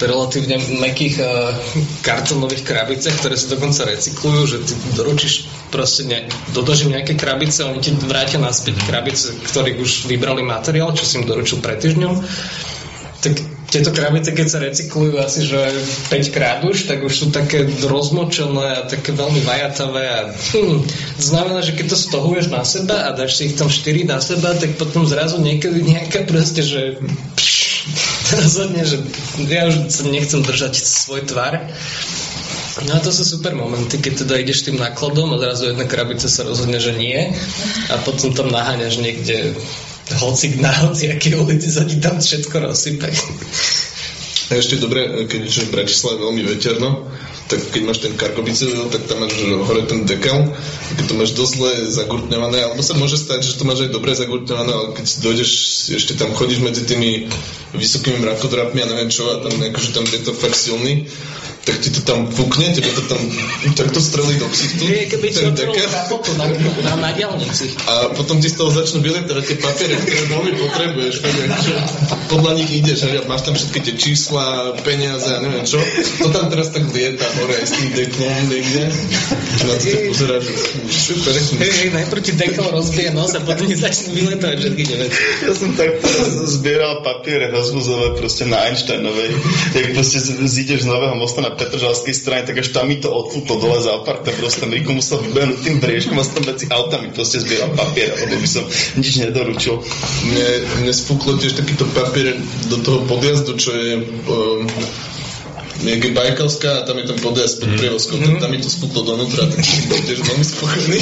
relatívne 0.02 0.58
mekých 0.82 1.16
uh, 1.22 1.54
kartonových 2.02 2.66
krabicách, 2.66 3.16
ktoré 3.22 3.38
sa 3.38 3.54
dokonca 3.54 3.88
recyklujú, 3.88 4.42
že 4.50 4.58
ty 4.66 4.74
doručíš 4.98 5.48
proste 5.70 6.04
ne, 6.10 6.26
dodožím 6.52 6.98
nejaké 6.98 7.16
krabice, 7.16 7.64
oni 7.64 7.80
ti 7.80 7.94
vrátia 7.96 8.42
naspäť 8.42 8.84
krabice, 8.84 9.38
ktorých 9.48 9.80
už 9.80 9.92
vybrali 10.10 10.44
materiál, 10.44 10.92
čo 10.92 11.06
si 11.06 11.22
im 11.22 11.30
doručil 11.30 11.62
pred 11.64 11.80
týždňom. 11.80 12.20
Tak 13.24 13.53
tieto 13.74 13.90
krabice, 13.90 14.38
keď 14.38 14.48
sa 14.48 14.62
recyklujú 14.62 15.18
asi, 15.18 15.50
že 15.50 15.58
5 16.14 16.30
krát 16.30 16.62
už, 16.62 16.86
tak 16.86 17.02
už 17.02 17.10
sú 17.10 17.28
také 17.34 17.66
rozmočené 17.66 18.86
a 18.86 18.86
také 18.86 19.18
veľmi 19.18 19.42
vajatavé 19.42 20.04
a 20.14 20.20
hm, 20.30 20.86
znamená, 21.18 21.66
že 21.66 21.74
keď 21.74 21.90
to 21.90 21.98
stohuješ 21.98 22.54
na 22.54 22.62
seba 22.62 23.10
a 23.10 23.18
dáš 23.18 23.42
si 23.42 23.50
ich 23.50 23.58
tam 23.58 23.74
4 23.74 24.06
na 24.06 24.22
seba, 24.22 24.54
tak 24.54 24.78
potom 24.78 25.10
zrazu 25.10 25.42
niekedy 25.42 25.82
nejaká 25.82 26.30
proste, 26.30 26.62
že 26.62 27.02
rozhodne, 28.46 28.86
že 28.86 29.02
ja 29.50 29.66
už 29.66 29.90
nechcem 30.06 30.46
držať 30.46 30.78
svoj 30.78 31.26
tvar. 31.26 31.74
No 32.86 32.98
a 32.98 33.00
to 33.02 33.14
sú 33.14 33.22
super 33.26 33.54
momenty, 33.54 34.02
keď 34.02 34.26
teda 34.26 34.34
ideš 34.42 34.66
tým 34.66 34.82
nákladom 34.82 35.34
a 35.34 35.42
zrazu 35.42 35.74
jedna 35.74 35.86
krabica 35.86 36.26
sa 36.26 36.42
rozhodne, 36.46 36.82
že 36.82 36.94
nie 36.94 37.34
a 37.90 37.96
potom 38.02 38.34
tam 38.34 38.50
naháňaš 38.50 38.98
niekde 38.98 39.54
hoci 40.12 40.60
na 40.60 40.72
aký 40.72 41.36
ulici 41.36 41.72
sa 41.72 41.88
ti 41.88 41.98
tam 42.04 42.20
všetko 42.20 42.56
rozsype. 42.60 43.08
A 44.52 44.60
ešte 44.60 44.76
dobre, 44.76 45.08
keď 45.26 45.42
je 45.48 45.66
v 45.66 45.74
Bratislave 45.74 46.20
veľmi 46.20 46.44
veterno, 46.44 47.08
tak 47.48 47.60
keď 47.72 47.82
máš 47.84 48.00
ten 48.04 48.14
kargobicykel, 48.16 48.92
tak 48.92 49.08
tam 49.08 49.24
máš 49.24 49.36
hore 49.40 49.84
ten 49.88 50.04
dekal, 50.08 50.52
keď 50.96 51.06
to 51.08 51.14
máš 51.16 51.32
dosť 51.36 51.54
zle 51.60 51.72
zagurtňované, 51.92 52.60
alebo 52.64 52.82
sa 52.84 52.96
môže 52.96 53.20
stať, 53.20 53.44
že 53.44 53.60
to 53.60 53.68
máš 53.68 53.88
aj 53.88 53.92
dobre 53.92 54.16
zagurtňované, 54.16 54.72
ale 54.72 54.88
keď 54.96 55.06
dojdeš, 55.24 55.52
ešte 55.96 56.14
tam 56.16 56.32
chodíš 56.36 56.60
medzi 56.64 56.84
tými 56.88 57.28
vysokými 57.76 58.24
mrakodrapmi 58.24 58.80
a 58.84 58.90
neviem 58.96 59.12
čo, 59.12 59.28
a 59.28 59.44
tam 59.44 59.54
akože 59.60 59.90
tam 59.92 60.06
je 60.08 60.22
to 60.24 60.32
fakt 60.36 60.60
silný, 60.60 61.08
tak 61.64 61.80
ti 61.80 61.90
to 61.96 62.04
tam 62.04 62.28
fúkne, 62.28 62.76
tebe 62.76 62.92
to 62.92 63.04
tam 63.08 63.24
takto 63.72 64.04
strelí 64.04 64.36
do 64.36 64.52
ksichtu. 64.52 64.84
Je, 64.84 65.08
keby 65.08 65.32
otvoril 65.32 65.88
kapotu 65.88 66.36
na, 66.36 66.52
na, 66.84 66.94
na 67.00 67.10
diálnici. 67.16 67.72
A 67.88 68.12
potom 68.12 68.44
ti 68.44 68.52
z 68.52 68.60
toho 68.60 68.68
začnú 68.68 69.00
teda 69.00 69.40
tie 69.40 69.56
papiere, 69.56 69.96
ktoré 69.96 70.28
veľmi 70.28 70.52
potrebuješ. 70.60 71.14
že 71.64 71.74
podľa 72.28 72.52
nich 72.60 72.68
ideš, 72.68 73.08
a 73.08 73.24
máš 73.32 73.48
tam 73.48 73.56
všetky 73.56 73.80
tie 73.80 73.96
čísla, 73.96 74.76
peniaze 74.84 75.32
a 75.32 75.40
neviem 75.40 75.64
čo. 75.64 75.80
To 76.20 76.36
tam 76.36 76.52
teraz 76.52 76.76
tak 76.76 76.84
lieta 76.92 77.24
hore 77.40 77.56
aj 77.56 77.66
s 77.66 77.74
tým 77.80 77.90
deklom 77.96 78.36
niekde. 78.52 78.84
Na 79.64 79.76
to 79.80 79.88
pozeráš, 80.12 80.46
super. 80.92 81.32
Hej, 81.64 81.72
hej, 81.80 81.90
najprv 81.96 82.22
ti 82.28 82.32
dekol 82.36 82.68
rozbije 82.76 83.16
nos 83.16 83.32
a 83.38 83.40
potom 83.40 83.64
ti 83.72 83.80
začnú 83.80 84.12
vyletovať 84.12 84.58
všetky 84.60 84.84
tie 84.84 84.98
veci. 85.00 85.18
Ja 85.48 85.54
som 85.56 85.72
tak 85.80 86.04
zbieral 86.44 87.08
papiere 87.08 87.48
rozvozové 87.56 88.20
proste 88.20 88.44
na 88.52 88.68
Einsteinovej. 88.68 89.32
Jak 89.80 89.88
proste 89.96 90.20
zídeš 90.44 90.84
z 90.84 90.88
Nového 90.92 91.16
mosta 91.16 91.40
na 91.40 91.53
Petržalskej 91.56 92.16
strane, 92.16 92.44
tak 92.46 92.60
až 92.60 92.74
tam 92.74 92.90
mi 92.90 92.98
to 93.00 93.10
odfútlo 93.10 93.62
dole 93.62 93.80
za 93.82 93.98
aparta, 93.98 94.34
proste 94.36 94.66
Riku 94.66 94.94
musel 94.98 95.22
vybehnúť 95.22 95.60
tým 95.62 95.78
briežkom 95.80 96.18
a 96.18 96.26
tam 96.26 96.44
medzi 96.44 96.66
autami 96.70 97.14
proste 97.14 97.40
zbieral 97.40 97.72
papier, 97.78 98.14
lebo 98.14 98.36
by 98.38 98.50
som 98.50 98.64
nič 98.98 99.22
nedoručil. 99.22 99.80
Mne, 100.30 100.48
mne 100.84 100.94
spúklo 100.94 101.38
tiež 101.38 101.58
takýto 101.58 101.86
papier 101.94 102.38
do 102.70 102.78
toho 102.82 103.06
podjazdu, 103.06 103.54
čo 103.58 103.72
je 103.72 103.92
um, 104.02 104.66
niekde 105.84 106.16
Bajkalská 106.16 106.80
a 106.80 106.86
tam 106.88 106.98
je 106.98 107.06
ten 107.12 107.20
podjazd 107.20 107.60
pod 107.60 107.70
mhm. 107.70 107.78
prievozkou, 107.78 108.18
mm. 108.18 108.40
tam 108.40 108.52
mi 108.52 108.60
to 108.62 108.70
spuklo 108.72 109.02
donútra, 109.04 109.50
tak 109.52 109.60
som 109.66 109.84
bol 109.92 110.00
tiež 110.00 110.20
veľmi 110.24 110.46
spokojný. 110.46 111.00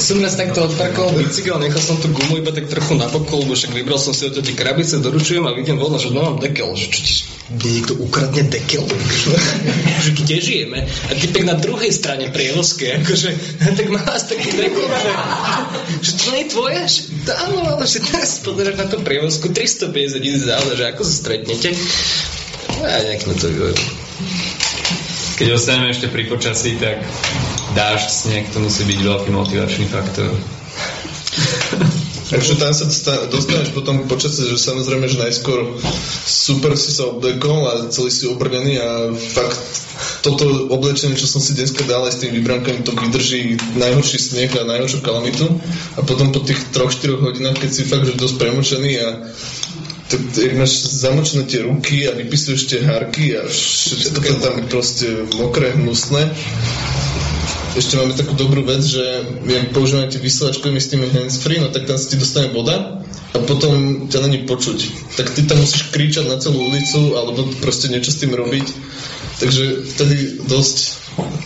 som 0.00 0.18
raz 0.20 0.34
takto 0.36 0.68
odparkoval 0.68 1.16
bicykel, 1.16 1.56
nechal 1.62 1.80
som 1.80 1.96
tú 1.98 2.12
gumu 2.12 2.38
iba 2.42 2.52
tak 2.52 2.68
trochu 2.68 2.94
na 3.00 3.08
bokol, 3.08 3.48
lebo 3.48 3.56
však 3.56 3.72
vybral 3.72 3.98
som 3.98 4.12
si 4.12 4.28
od 4.28 4.36
tie 4.36 4.54
krabice, 4.54 5.00
doručujem 5.00 5.44
a 5.48 5.56
vidím 5.56 5.80
voľno, 5.80 5.96
že 5.96 6.12
no 6.12 6.20
mám 6.20 6.36
dekel, 6.38 6.74
že 6.76 6.86
čo 6.92 7.02
ti 7.58 7.68
niekto 7.82 7.98
ukradne 7.98 8.46
dekel, 8.46 8.86
že 10.06 10.10
kde 10.14 10.36
žijeme? 10.38 10.86
A 10.86 11.10
ty 11.18 11.26
pek 11.34 11.42
na 11.42 11.58
druhej 11.58 11.90
strane 11.90 12.30
prievozke, 12.30 13.02
akože, 13.02 13.30
tak 13.78 13.86
má 13.90 13.98
vás 14.06 14.30
taký 14.30 14.54
dekel, 14.54 14.86
že, 14.86 15.10
že 15.98 16.12
to 16.14 16.24
nie 16.30 16.46
je 16.46 16.48
tvoje? 16.54 16.80
Že, 16.86 17.00
áno, 17.50 17.58
ale 17.74 17.84
že 17.90 17.98
teraz 18.06 18.38
pozeráš 18.46 18.76
na 18.78 18.86
tú 18.86 19.02
prievozku, 19.02 19.50
350 19.50 20.22
tisíc 20.22 20.44
že 20.46 20.84
ako 20.86 21.02
sa 21.02 21.14
stretnete? 21.14 21.74
Ja 22.80 23.02
nejak 23.02 23.26
na 23.26 23.34
to 23.34 23.50
Keď 25.36 25.46
ostaneme 25.52 25.90
ešte 25.90 26.06
pri 26.08 26.30
počasí, 26.30 26.78
tak 26.78 27.02
dáš 27.74 28.08
sneh, 28.24 28.46
to 28.54 28.62
musí 28.62 28.86
byť 28.86 28.98
veľký 29.02 29.30
motivačný 29.34 29.90
faktor. 29.90 30.30
Takže 32.30 32.62
tam 32.62 32.70
sa 32.70 32.86
dostaneš 33.26 33.74
potom 33.74 34.06
počasie, 34.06 34.46
že 34.46 34.54
samozrejme, 34.54 35.10
že 35.10 35.18
najskôr 35.18 35.82
super 36.22 36.78
si 36.78 36.94
sa 36.94 37.10
oblekol 37.10 37.66
a 37.66 37.90
celý 37.90 38.14
si 38.14 38.30
obrnený 38.30 38.78
a 38.78 39.10
fakt 39.34 39.58
toto 40.22 40.70
oblečenie, 40.70 41.18
čo 41.18 41.26
som 41.26 41.42
si 41.42 41.58
dneska 41.58 41.82
dal 41.90 42.06
aj 42.06 42.14
s 42.14 42.20
tými 42.22 42.38
vybrankami, 42.38 42.86
to 42.86 42.94
vydrží 42.94 43.58
najhorší 43.74 44.18
sneh 44.22 44.52
a 44.54 44.62
najhoršiu 44.62 45.02
kalamitu 45.02 45.50
a 45.98 46.06
potom 46.06 46.30
po 46.30 46.38
tých 46.46 46.70
3-4 46.70 47.18
hodinách, 47.18 47.58
keď 47.58 47.70
si 47.74 47.82
fakt 47.82 48.06
že 48.06 48.14
dosť 48.14 48.36
premočený 48.38 48.92
a 49.02 49.08
tak 50.10 50.20
jak 50.34 50.54
máš 50.58 50.90
zamočené 50.90 51.46
tie 51.46 51.62
ruky 51.62 52.06
a 52.10 52.14
vypisuješ 52.18 52.62
tie 52.66 52.80
harky 52.82 53.38
a 53.38 53.46
všetko 53.46 54.42
tam 54.42 54.54
proste 54.66 55.06
mokré, 55.38 55.70
hnusné. 55.78 56.30
Ešte 57.70 57.94
máme 57.94 58.18
takú 58.18 58.34
dobrú 58.34 58.66
vec, 58.66 58.82
že 58.82 59.02
jak 59.46 59.70
používame 59.70 60.10
tie 60.10 60.18
vysielačkovými 60.18 60.82
s 60.82 60.90
tými 60.90 61.06
handsfree, 61.06 61.62
no 61.62 61.70
tak 61.70 61.86
tam 61.86 61.94
si 61.94 62.10
ti 62.10 62.16
dostane 62.18 62.50
voda 62.50 63.06
a 63.30 63.38
potom 63.46 64.06
ťa 64.10 64.26
není 64.26 64.42
počuť. 64.42 64.78
Tak 65.14 65.30
ty 65.30 65.46
tam 65.46 65.62
musíš 65.62 65.94
kričať 65.94 66.26
na 66.26 66.42
celú 66.42 66.66
ulicu 66.66 67.14
alebo 67.14 67.46
proste 67.62 67.86
niečo 67.86 68.10
s 68.10 68.18
tým 68.18 68.34
robiť. 68.34 68.66
Takže 69.38 69.64
vtedy 69.96 70.16
dosť 70.50 70.76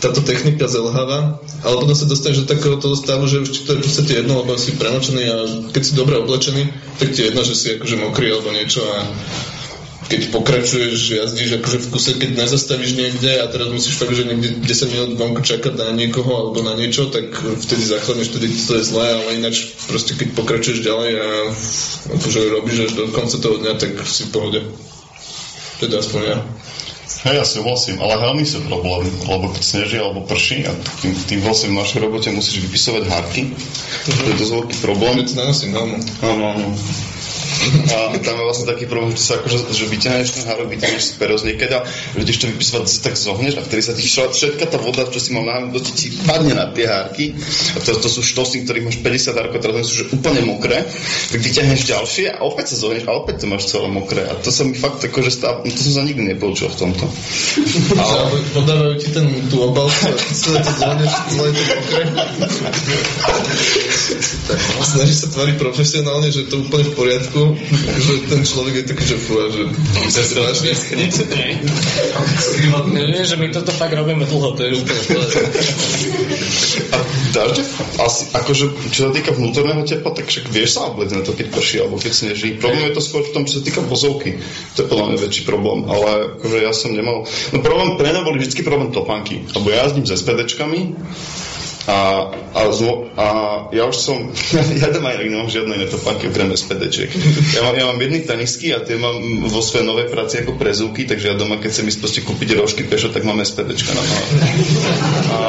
táto 0.00 0.24
technika 0.24 0.64
zelháva, 0.64 1.38
ale 1.60 1.74
potom 1.76 1.96
sa 1.96 2.08
dostaneš 2.08 2.44
do 2.44 2.50
takého 2.50 2.76
toho 2.80 2.96
stavu, 2.96 3.28
že 3.28 3.44
už 3.44 3.48
to 3.64 3.70
je 3.76 3.78
v 3.80 3.84
podstate 3.84 4.12
jedno, 4.24 4.42
lebo 4.42 4.56
si 4.56 4.74
premočený 4.74 5.24
a 5.28 5.37
keď 5.76 5.82
si 5.84 5.92
dobre 5.92 6.18
oblečený, 6.20 6.72
tak 7.00 7.12
ti 7.12 7.20
je 7.22 7.28
jedno, 7.32 7.42
že 7.44 7.54
si 7.54 7.66
akože 7.76 7.96
mokrý 8.00 8.32
alebo 8.32 8.48
niečo 8.52 8.80
a 8.80 8.96
keď 10.05 10.21
pokračuješ, 10.31 11.17
jazdíš 11.17 11.61
akože 11.61 11.79
v 11.81 11.88
kuse, 11.88 12.12
keď 12.21 12.31
nezastavíš 12.45 12.93
niekde 12.93 13.40
a 13.40 13.49
teraz 13.49 13.73
musíš 13.73 13.97
fakt, 13.97 14.12
že 14.12 14.29
niekde 14.29 14.61
10 14.61 14.93
minút 14.93 15.11
vonku 15.17 15.40
čakať 15.40 15.75
na 15.81 15.88
niekoho 15.97 16.29
alebo 16.29 16.61
na 16.61 16.77
niečo, 16.77 17.09
tak 17.09 17.33
vtedy 17.35 17.83
zachladneš, 17.88 18.33
vtedy 18.33 18.53
to 18.53 18.73
je 18.77 18.85
zlé, 18.85 19.07
ale 19.17 19.40
ináč 19.40 19.73
proste 19.88 20.12
keď 20.12 20.37
pokračuješ 20.37 20.85
ďalej 20.85 21.11
a 21.17 21.29
akože 22.21 22.40
robíš 22.53 22.79
až 22.90 22.93
do 23.01 23.05
konca 23.17 23.37
toho 23.40 23.57
dňa, 23.61 23.73
tak 23.81 23.93
si 24.05 24.29
v 24.29 24.33
pohode. 24.33 24.61
Teda 25.81 26.05
aspoň 26.05 26.21
ja. 26.23 26.38
Hej, 27.25 27.40
ja 27.40 27.45
súhlasím, 27.49 27.97
ale 28.05 28.21
helmy 28.21 28.45
sú 28.45 28.61
problém, 28.69 29.09
lebo 29.25 29.49
keď 29.53 29.62
sneží 29.64 29.97
alebo 29.97 30.29
prší 30.29 30.69
a 30.69 30.73
tým, 31.01 31.17
tým 31.17 31.40
vlastne 31.40 31.73
v 31.73 31.81
našej 31.81 32.05
robote 32.05 32.29
musíš 32.33 32.61
vypisovať 32.69 33.09
mm-hmm. 33.09 33.49
to 34.09 34.29
je 34.29 34.40
dosť 34.40 34.53
veľký 34.53 34.77
problém. 34.85 35.25
Keď 35.25 35.33
nenosím 35.33 35.73
helmu. 35.73 35.97
Áno, 36.21 36.45
áno. 36.53 36.67
A 37.95 38.19
tam 38.19 38.35
je 38.40 38.44
vlastne 38.44 38.67
taký 38.67 38.85
problém, 38.90 39.15
že 39.15 39.23
sa 39.23 39.38
akože, 39.38 39.71
že 39.71 39.87
vyťahneš 39.87 40.29
ten 40.35 40.44
hárok, 40.50 40.69
vyťahneš 40.75 41.02
si 41.02 41.13
pero 41.17 41.38
z 41.38 41.52
niekedy 41.52 41.73
a 41.73 41.87
ideš 42.19 42.38
to 42.42 42.46
vypisovať, 42.50 42.85
tak 43.00 43.15
zohneš 43.15 43.55
a 43.57 43.63
vtedy 43.63 43.83
sa 43.83 43.94
ti 43.94 44.02
všetka 44.05 44.65
tá 44.67 44.79
voda, 44.83 45.07
čo 45.07 45.23
si 45.23 45.31
mal 45.31 45.46
na 45.46 45.71
do 45.71 45.81
ti 45.81 46.11
padne 46.27 46.59
na 46.59 46.69
tie 46.75 46.90
hárky. 46.90 47.37
A 47.75 47.79
to, 47.81 47.94
to 47.94 48.09
sú 48.11 48.21
štosy, 48.21 48.67
ktorých 48.67 48.85
máš 48.90 48.98
50 49.00 49.38
hárkov, 49.38 49.59
teraz 49.63 49.87
sú 49.87 49.94
že 50.02 50.05
úplne 50.11 50.42
mokré. 50.44 50.83
Tak 51.31 51.40
vyťahneš 51.40 51.83
ďalšie 51.87 52.27
a 52.35 52.42
opäť 52.42 52.75
sa 52.75 52.77
zohneš 52.83 53.07
a 53.07 53.13
opäť 53.15 53.44
to 53.44 53.46
máš 53.46 53.71
celé 53.71 53.87
mokré. 53.88 54.27
A 54.27 54.35
to 54.38 54.50
sa 54.50 54.67
mi 54.67 54.75
fakt 54.75 55.00
akože 55.05 55.31
stáva, 55.31 55.63
no 55.63 55.71
to 55.71 55.81
som 55.81 55.94
sa 55.98 56.02
nikdy 56.02 56.35
nepoučil 56.35 56.69
v 56.69 56.77
tomto. 56.77 57.05
Ale 58.02 58.38
podávajú 58.50 58.94
ti 58.98 59.09
ten, 59.15 59.27
tú 59.48 59.57
obalku 59.63 60.02
a 60.11 60.13
ty 60.13 60.33
sa 60.35 60.59
to 60.59 60.71
zohneš, 60.75 61.13
celé 61.31 61.50
to 61.55 61.63
mokré. 61.63 62.02
Snažíš 64.85 65.19
sa 65.25 65.29
tvariť 65.31 65.57
profesionálne, 65.57 66.29
že 66.31 66.44
je 66.44 66.48
to 66.50 66.61
úplne 66.61 66.85
v 66.87 66.94
poriadku 66.94 67.44
to, 67.53 68.01
že 68.01 68.15
ten 68.31 68.40
človek 68.47 68.75
je 68.81 68.85
taký, 68.88 69.05
že 69.05 69.17
fúha, 69.21 69.47
že 69.53 69.63
sa 70.09 70.23
strašne 70.25 70.71
Viem, 72.95 73.27
že 73.27 73.37
my 73.37 73.47
toto 73.53 73.73
fakt 73.77 73.92
robíme 73.92 74.25
dlho, 74.25 74.57
to 74.57 74.61
je 74.65 74.71
úplne 74.81 75.03
A 76.95 76.97
dážde, 77.35 77.63
asi, 78.01 78.23
akože, 78.33 78.65
čo 78.90 79.09
sa 79.09 79.11
týka 79.13 79.37
vnútorného 79.37 79.85
tepla, 79.85 80.17
tak 80.17 80.31
však 80.31 80.49
vieš 80.49 80.79
sa 80.79 80.88
obliecť 80.90 81.15
na 81.21 81.23
to, 81.23 81.37
keď 81.37 81.47
prší 81.53 81.77
alebo 81.85 82.01
keď 82.01 82.13
sneží. 82.15 82.57
Problém 82.57 82.90
je 82.90 82.97
to 82.97 83.03
skôr 83.05 83.23
v 83.27 83.33
tom, 83.35 83.42
čo 83.45 83.61
sa 83.61 83.63
týka 83.67 83.81
vozovky. 83.85 84.40
To 84.79 84.85
je 84.85 84.90
podľa 84.90 85.07
mňa 85.13 85.19
väčší 85.21 85.42
problém, 85.45 85.85
ale 85.87 86.38
akože 86.40 86.59
ja 86.63 86.73
som 86.73 86.97
nemal... 86.97 87.29
No 87.53 87.59
problém, 87.61 88.01
pre 88.01 88.11
mňa 88.11 88.23
boli 88.27 88.38
vždy 88.40 88.63
problém 88.65 88.90
topánky, 88.95 89.45
lebo 89.53 89.67
ja 89.71 89.87
jazdím 89.87 90.07
s 90.07 90.15
SPDčkami 90.17 90.81
a, 91.85 92.32
a, 92.56 92.60
zlo, 92.72 93.12
a 93.12 93.26
ja 93.68 93.85
už 93.85 93.96
som, 93.96 94.32
ja 94.80 94.88
doma 94.88 95.12
aj 95.12 95.28
nemám 95.28 95.52
žiadne 95.52 95.76
iné 95.76 95.87
topánky 95.88 96.32
okrem 96.32 96.48
SPDček. 96.56 97.12
Ja 97.52 97.60
mám, 97.60 97.76
ja 97.76 97.85
mám 97.85 98.00
jedný 98.00 98.24
tenisky 98.24 98.72
a 98.72 98.80
tie 98.80 98.96
mám 98.96 99.20
vo 99.44 99.60
svojej 99.60 99.85
novej 99.85 100.08
práci 100.08 100.40
ako 100.40 100.56
prezúky, 100.56 101.04
takže 101.04 101.32
ja 101.32 101.37
doma, 101.37 101.60
keď 101.60 101.70
chcem 101.76 101.88
ísť 101.92 102.00
proste 102.00 102.20
kúpiť 102.24 102.56
rožky 102.56 102.88
pešo, 102.88 103.12
tak 103.12 103.28
mám 103.28 103.37
SPDčka 103.44 103.92
na 103.92 104.00
mala. 104.00 104.26
A, 105.28 105.40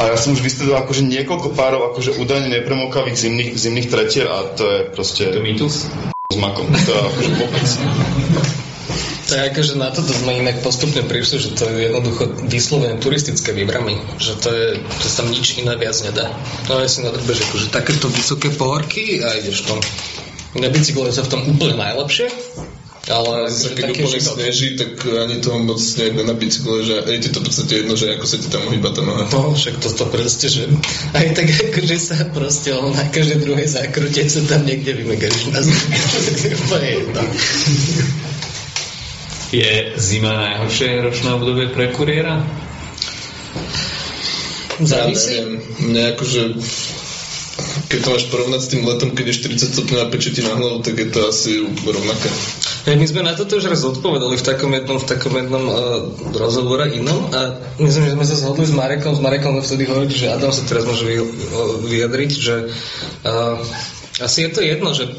a 0.00 0.02
ja 0.12 0.16
som 0.16 0.32
už 0.32 0.40
vystredol 0.40 0.80
akože 0.80 1.04
niekoľko 1.04 1.52
párov 1.52 1.92
akože 1.92 2.16
údajne 2.16 2.48
nepremokavých 2.48 3.20
zimných, 3.20 3.50
zimných 3.52 3.88
tretier 3.92 4.26
a 4.32 4.48
to 4.56 4.64
je 4.64 4.78
proste... 4.96 5.28
To 5.28 5.44
mýtus? 5.44 5.92
S 6.32 6.36
makom, 6.40 6.72
to 6.72 6.90
je 6.90 7.00
akože 7.04 7.30
vôbec. 7.36 7.68
To 9.26 9.34
je 9.34 9.42
akože 9.42 9.74
na 9.74 9.90
toto 9.90 10.14
sme 10.14 10.38
inak 10.38 10.62
postupne 10.62 11.02
prišli, 11.02 11.36
že 11.42 11.50
to 11.58 11.66
je 11.66 11.90
jednoducho 11.90 12.46
vyslovene 12.46 12.94
turistické 13.02 13.50
výbramy. 13.50 13.98
Že 14.22 14.32
to 14.38 14.48
je, 14.54 14.66
že 15.02 15.06
sa 15.10 15.16
tam 15.22 15.34
nič 15.34 15.58
iné 15.58 15.74
viac 15.74 15.98
nedá. 16.06 16.30
No 16.70 16.78
ja 16.78 16.86
si 16.86 17.02
na 17.02 17.10
drbe, 17.10 17.34
že 17.34 17.42
akože 17.42 17.74
takéto 17.74 18.06
vysoké 18.06 18.54
pohorky 18.54 19.26
a 19.26 19.34
ideš 19.34 19.66
tam. 19.66 19.82
Na 20.56 20.70
bicykle 20.70 21.10
sa 21.10 21.26
v 21.26 21.30
tom 21.34 21.42
úplne 21.42 21.74
najlepšie, 21.74 22.30
ale 23.06 23.50
Zase, 23.50 23.70
že 23.70 23.76
keď 23.76 23.86
úplne 23.92 24.18
život. 24.18 24.34
sneží, 24.34 24.68
tak 24.74 24.90
ani 25.04 25.36
toho 25.38 25.58
moc 25.62 25.78
nejde 25.78 26.22
na 26.22 26.34
bicykle, 26.34 26.76
že 26.82 26.94
je 27.06 27.18
ti 27.22 27.28
to 27.30 27.38
v 27.38 27.44
podstate 27.50 27.72
jedno, 27.82 27.94
že 27.98 28.06
ako 28.14 28.24
sa 28.26 28.36
ti 28.38 28.48
tam 28.48 28.62
hýba 28.70 28.90
tá 28.94 29.02
noha. 29.02 29.24
No, 29.30 29.54
však 29.54 29.74
to, 29.78 29.88
to 29.90 30.04
proste, 30.06 30.46
že 30.48 30.70
aj 31.14 31.26
tak 31.34 31.46
akože 31.50 31.96
sa 31.98 32.16
proste 32.30 32.74
on 32.78 32.94
na 32.94 33.06
každej 33.10 33.42
druhej 33.42 33.68
zákrute 33.68 34.22
sa 34.26 34.42
tam 34.46 34.62
niekde 34.66 34.94
vymegaš 34.96 35.50
na 35.50 35.60
zem. 35.66 35.74
To 36.14 36.46
je 36.46 36.54
úplne 36.56 36.88
jedno. 36.94 37.22
Je 39.56 39.96
zima 39.96 40.36
najhoršie 40.36 41.00
ročné 41.00 41.32
obdobie 41.32 41.72
pre 41.72 41.88
kuriéra? 41.88 42.44
Ja 44.76 45.08
Závisí. 45.08 45.32
neviem, 45.32 45.64
mne 45.80 46.02
akože 46.12 46.40
keď 47.88 47.98
to 48.04 48.08
máš 48.12 48.24
porovnať 48.28 48.60
s 48.60 48.68
tým 48.68 48.82
letom, 48.84 49.16
keď 49.16 49.32
je 49.32 49.40
40 49.48 49.72
stupňov 49.72 50.00
a 50.04 50.10
peče 50.12 50.30
ti 50.36 50.44
na 50.44 50.52
hlavu, 50.60 50.84
tak 50.84 51.00
je 51.00 51.08
to 51.08 51.20
asi 51.24 51.64
rovnaké. 51.64 52.28
Hej, 52.84 52.96
my 53.00 53.06
sme 53.08 53.20
na 53.24 53.32
toto 53.32 53.56
už 53.56 53.72
raz 53.72 53.80
odpovedali 53.80 54.36
v 54.36 54.44
takom 54.44 54.70
jednom, 54.76 55.00
v 55.00 55.06
takom 55.08 55.32
jednom 55.40 55.64
uh, 55.64 55.74
rozhovore 56.36 56.92
inom 56.92 57.32
a 57.32 57.56
myslím, 57.80 58.12
že 58.12 58.14
sme 58.14 58.26
sa 58.28 58.36
zhodli 58.36 58.68
s 58.68 58.76
Marekom, 58.76 59.16
s 59.16 59.22
Marekom 59.24 59.56
sme 59.56 59.64
vtedy 59.64 59.82
hovorili, 59.88 60.12
že 60.12 60.28
Adam 60.28 60.52
sa 60.52 60.68
teraz 60.68 60.84
môže 60.84 61.08
vy, 61.08 61.16
uh, 61.16 61.26
vyjadriť, 61.88 62.30
že 62.36 62.56
uh, 63.24 63.56
asi 64.16 64.48
je 64.48 64.50
to 64.50 64.60
jedno, 64.64 64.96
že 64.96 65.12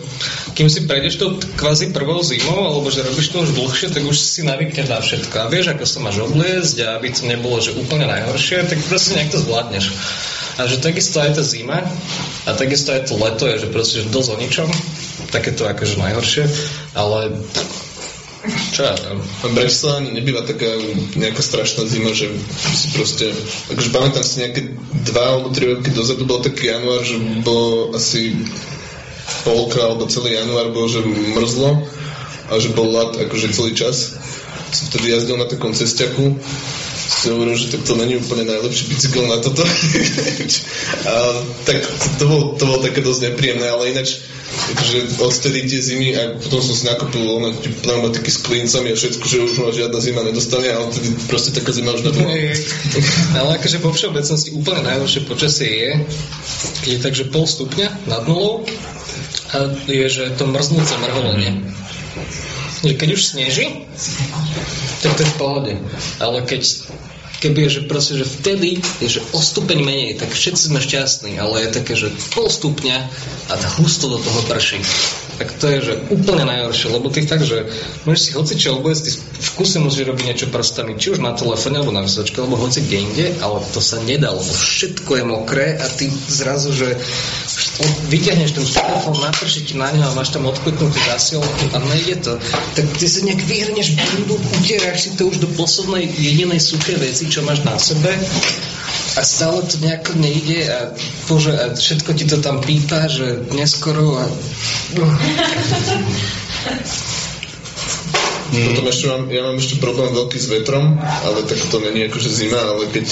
kým 0.58 0.74
si 0.74 0.90
prejdeš 0.90 1.22
tou 1.22 1.38
kvázi 1.38 1.94
prvou 1.94 2.18
zimou, 2.26 2.66
alebo 2.66 2.90
že 2.90 3.06
robíš 3.06 3.30
to 3.30 3.46
už 3.46 3.54
dlhšie, 3.54 3.94
tak 3.94 4.02
už 4.02 4.18
si 4.18 4.42
navykneš 4.42 4.88
na 4.90 4.98
všetko. 4.98 5.36
A 5.38 5.50
vieš, 5.54 5.78
ako 5.78 5.86
sa 5.86 6.00
máš 6.02 6.18
obliecť 6.26 6.76
a 6.82 6.98
aby 6.98 7.14
to 7.14 7.30
nebolo, 7.30 7.62
že 7.62 7.78
úplne 7.78 8.10
najhoršie, 8.10 8.66
tak 8.66 8.82
proste 8.90 9.14
nejak 9.14 9.30
to 9.30 9.40
zvládneš. 9.46 9.86
A 10.58 10.66
že 10.66 10.82
takisto 10.82 11.22
aj 11.22 11.38
tá 11.38 11.44
zima 11.46 11.86
a 12.46 12.50
takisto 12.58 12.90
aj 12.90 13.06
to 13.06 13.22
leto 13.22 13.46
je, 13.46 13.62
že 13.62 13.68
proste 13.70 13.96
že 14.02 14.10
dosť 14.10 14.30
o 14.34 14.38
ničom, 14.42 14.70
také 15.30 15.54
to 15.54 15.70
akože 15.70 16.02
najhoršie, 16.02 16.50
ale 16.98 17.38
čo 18.74 18.82
ja 18.88 18.96
tam. 18.98 19.22
A 19.22 19.46
Bratislava 19.52 20.02
nebýva 20.08 20.42
taká 20.42 20.74
nejaká 21.14 21.42
strašná 21.44 21.86
zima, 21.86 22.16
že 22.16 22.32
si 22.74 22.88
proste... 22.96 23.30
Akože 23.70 23.90
pamätám 23.92 24.24
si 24.24 24.42
nejaké 24.42 24.62
dva 25.06 25.36
alebo 25.36 25.52
tri 25.52 25.68
roky 25.68 25.92
dozadu 25.92 26.24
bol 26.24 26.40
taký 26.40 26.72
január, 26.72 27.04
že 27.04 27.20
bolo 27.44 27.94
asi 27.94 28.34
polka 29.48 29.80
alebo 29.80 30.12
celý 30.12 30.36
január 30.36 30.76
bol, 30.76 30.92
že 30.92 31.00
mrzlo 31.08 31.88
a 32.52 32.54
že 32.60 32.76
bol 32.76 32.92
lat 32.92 33.16
akože 33.16 33.56
celý 33.56 33.72
čas. 33.72 34.20
Som 34.76 34.92
vtedy 34.92 35.16
jazdil 35.16 35.40
na 35.40 35.48
takom 35.48 35.72
cestiaku 35.72 36.36
si 37.08 37.34
hovoril, 37.34 37.56
že 37.56 37.72
tak 37.72 37.82
to 37.88 37.96
není 37.96 38.20
úplne 38.20 38.46
najlepší 38.46 38.94
bicykel 38.94 39.26
na 39.26 39.40
toto. 39.40 39.64
a, 41.12 41.14
tak 41.64 41.80
to, 41.82 42.08
to, 42.20 42.24
bolo, 42.28 42.44
to 42.60 42.64
bolo 42.68 42.80
také 42.84 43.00
dosť 43.02 43.32
nepríjemné, 43.32 43.64
ale 43.64 43.96
ináč 43.96 44.22
akože 44.48 45.20
odtedy 45.20 45.68
tie 45.68 45.80
zimy 45.84 46.10
a 46.16 46.22
potom 46.40 46.64
som 46.64 46.76
si 46.76 46.84
nakopil 46.88 47.20
ono, 47.24 47.52
pneumatiky 47.84 48.32
s 48.32 48.40
klincami 48.44 48.92
a 48.92 48.96
všetko, 48.96 49.26
že 49.28 49.44
už 49.44 49.52
ma 49.60 49.72
žiadna 49.76 50.00
zima 50.00 50.22
nedostane 50.24 50.72
a 50.72 50.84
odtedy 50.84 51.16
proste 51.28 51.52
taká 51.52 51.72
zima 51.76 51.96
už 51.96 52.08
nebola. 52.08 52.32
Ale 53.36 53.50
akože 53.60 53.78
vo 53.84 53.92
všeobecnosti 53.92 54.56
úplne 54.56 54.88
najhoršie 54.88 55.22
počasie 55.28 55.72
je, 55.72 55.92
keď 56.84 56.90
je 56.92 57.00
takže 57.04 57.24
pol 57.32 57.44
stupňa 57.44 58.08
nad 58.08 58.24
nulou 58.24 58.64
je, 59.88 60.08
že 60.10 60.24
to 60.36 60.48
mrznúce 60.48 60.94
mrholenie. 61.00 61.64
Že 62.84 62.94
keď 62.94 63.10
už 63.14 63.22
sneží, 63.24 63.88
tak 65.02 65.18
to 65.18 65.24
je 65.24 65.32
v 65.34 65.38
pohode. 65.40 65.74
Ale 66.22 66.44
keď 66.44 66.62
keby 67.40 67.70
je, 67.70 67.82
že 67.82 67.82
proste, 67.90 68.14
že 68.18 68.26
vtedy 68.26 68.82
je, 69.02 69.20
že 69.20 69.22
o 69.34 69.40
stupeň 69.42 69.80
menej, 69.86 70.12
tak 70.18 70.34
všetci 70.34 70.74
sme 70.74 70.82
šťastní, 70.82 71.38
ale 71.38 71.66
je 71.66 71.76
také, 71.76 71.94
že 71.94 72.14
pol 72.34 72.50
stupňa 72.50 72.98
a 73.50 73.54
husto 73.78 74.10
do 74.10 74.18
toho 74.18 74.42
prší. 74.50 74.82
Tak 75.38 75.54
to 75.62 75.66
je, 75.70 75.78
že 75.82 75.94
úplne 76.10 76.50
najhoršie, 76.50 76.88
lebo 76.90 77.14
ty 77.14 77.22
tak, 77.30 77.46
že 77.46 77.70
môžeš 78.10 78.22
si 78.22 78.30
hocičo 78.34 78.82
obliecť, 78.82 79.02
ty 79.06 79.12
v 79.22 79.50
kuse 79.54 79.78
musíš 79.78 80.10
robiť 80.10 80.24
niečo 80.26 80.48
prstami, 80.50 80.98
či 80.98 81.14
už 81.14 81.22
na 81.22 81.38
telefóne, 81.38 81.78
alebo 81.78 81.94
na 81.94 82.02
vysočke, 82.02 82.42
alebo 82.42 82.58
hoci 82.58 82.82
kde 82.82 82.98
inde, 82.98 83.26
ale 83.46 83.62
to 83.70 83.78
sa 83.78 84.02
nedá, 84.02 84.34
lebo 84.34 84.50
všetko 84.50 85.12
je 85.14 85.24
mokré 85.24 85.78
a 85.78 85.86
ty 85.94 86.10
zrazu, 86.10 86.74
že 86.74 86.98
vyťahneš 88.10 88.52
ten 88.58 88.66
telefón, 88.66 89.22
naprší 89.22 89.62
ti 89.70 89.74
na 89.78 89.94
ňo 89.94 90.10
a 90.10 90.16
máš 90.18 90.34
tam 90.34 90.50
odkutnutý 90.50 90.98
zásielku 91.06 91.66
a 91.70 91.78
nejde 91.86 92.18
to. 92.26 92.34
Tak 92.74 92.86
ty 92.98 93.06
si 93.06 93.22
nejak 93.30 93.42
vyhrneš 93.46 93.94
bundu, 93.94 94.42
utieráš 94.58 95.06
si 95.06 95.10
to 95.14 95.30
už 95.30 95.38
do 95.38 95.50
poslednej 95.54 96.10
jedinej 96.18 96.58
suché 96.58 96.98
veci, 96.98 97.30
čo 97.30 97.46
máš 97.46 97.62
na 97.62 97.78
sebe 97.78 98.18
a 99.18 99.22
stále 99.26 99.66
to 99.66 99.82
nejako 99.82 100.14
nejde 100.22 100.62
a, 100.70 100.80
bože, 101.26 101.54
a 101.54 101.66
všetko 101.74 102.14
ti 102.14 102.26
to 102.30 102.38
tam 102.38 102.62
pípa, 102.62 103.10
že 103.10 103.50
neskoro 103.54 104.18
a... 104.18 104.26
Potom 108.58 108.88
ešte 108.90 109.06
mám, 109.12 109.24
ja 109.30 109.42
mám 109.44 109.58
ešte 109.60 109.76
problém 109.78 110.10
veľký 110.16 110.38
s 110.40 110.48
vetrom, 110.50 110.98
ale 110.98 111.44
tak 111.46 111.60
to 111.68 111.78
není 111.84 112.08
akože 112.08 112.30
zima, 112.32 112.58
ale 112.58 112.88
keď 112.90 113.06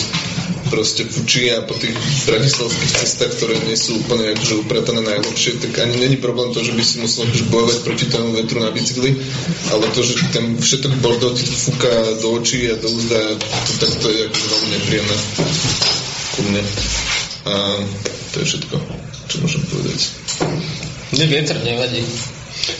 proste 0.69 1.05
fučí 1.05 1.53
a 1.53 1.61
po 1.61 1.77
tých 1.77 1.93
bratislavských 2.25 2.91
cestách, 2.97 3.31
ktoré 3.37 3.53
nie 3.69 3.77
sú 3.77 4.01
úplne 4.01 4.33
akože 4.33 4.55
upratané 4.65 5.01
najlepšie, 5.05 5.61
tak 5.61 5.77
ani 5.77 6.01
není 6.01 6.17
problém 6.17 6.49
to, 6.51 6.65
že 6.65 6.73
by 6.73 6.83
si 6.83 6.97
musel 6.99 7.29
akože 7.29 7.45
bojovať 7.53 7.77
proti 7.85 8.05
tomu 8.09 8.33
vetru 8.33 8.59
na 8.59 8.73
bicykli, 8.73 9.13
ale 9.69 9.85
to, 9.93 10.01
že 10.01 10.17
ten 10.33 10.57
všetok 10.57 10.93
bordel 11.05 11.31
ti 11.37 11.45
fúka 11.45 11.93
do 12.21 12.27
očí 12.41 12.65
a 12.71 12.75
do 12.81 12.89
úzda, 12.89 13.19
to, 13.37 13.71
tak 13.85 13.91
to 14.01 14.07
je 14.09 14.19
akože 14.25 14.45
veľmi 14.49 14.67
nepríjemné 14.73 15.15
ku 16.35 16.39
mne. 16.49 16.63
A 17.45 17.53
to 18.33 18.35
je 18.41 18.45
všetko, 18.49 18.75
čo 19.29 19.35
môžem 19.45 19.61
povedať. 19.69 19.99
Mne 21.15 21.25
vietor 21.31 21.57
nevadí. 21.63 22.03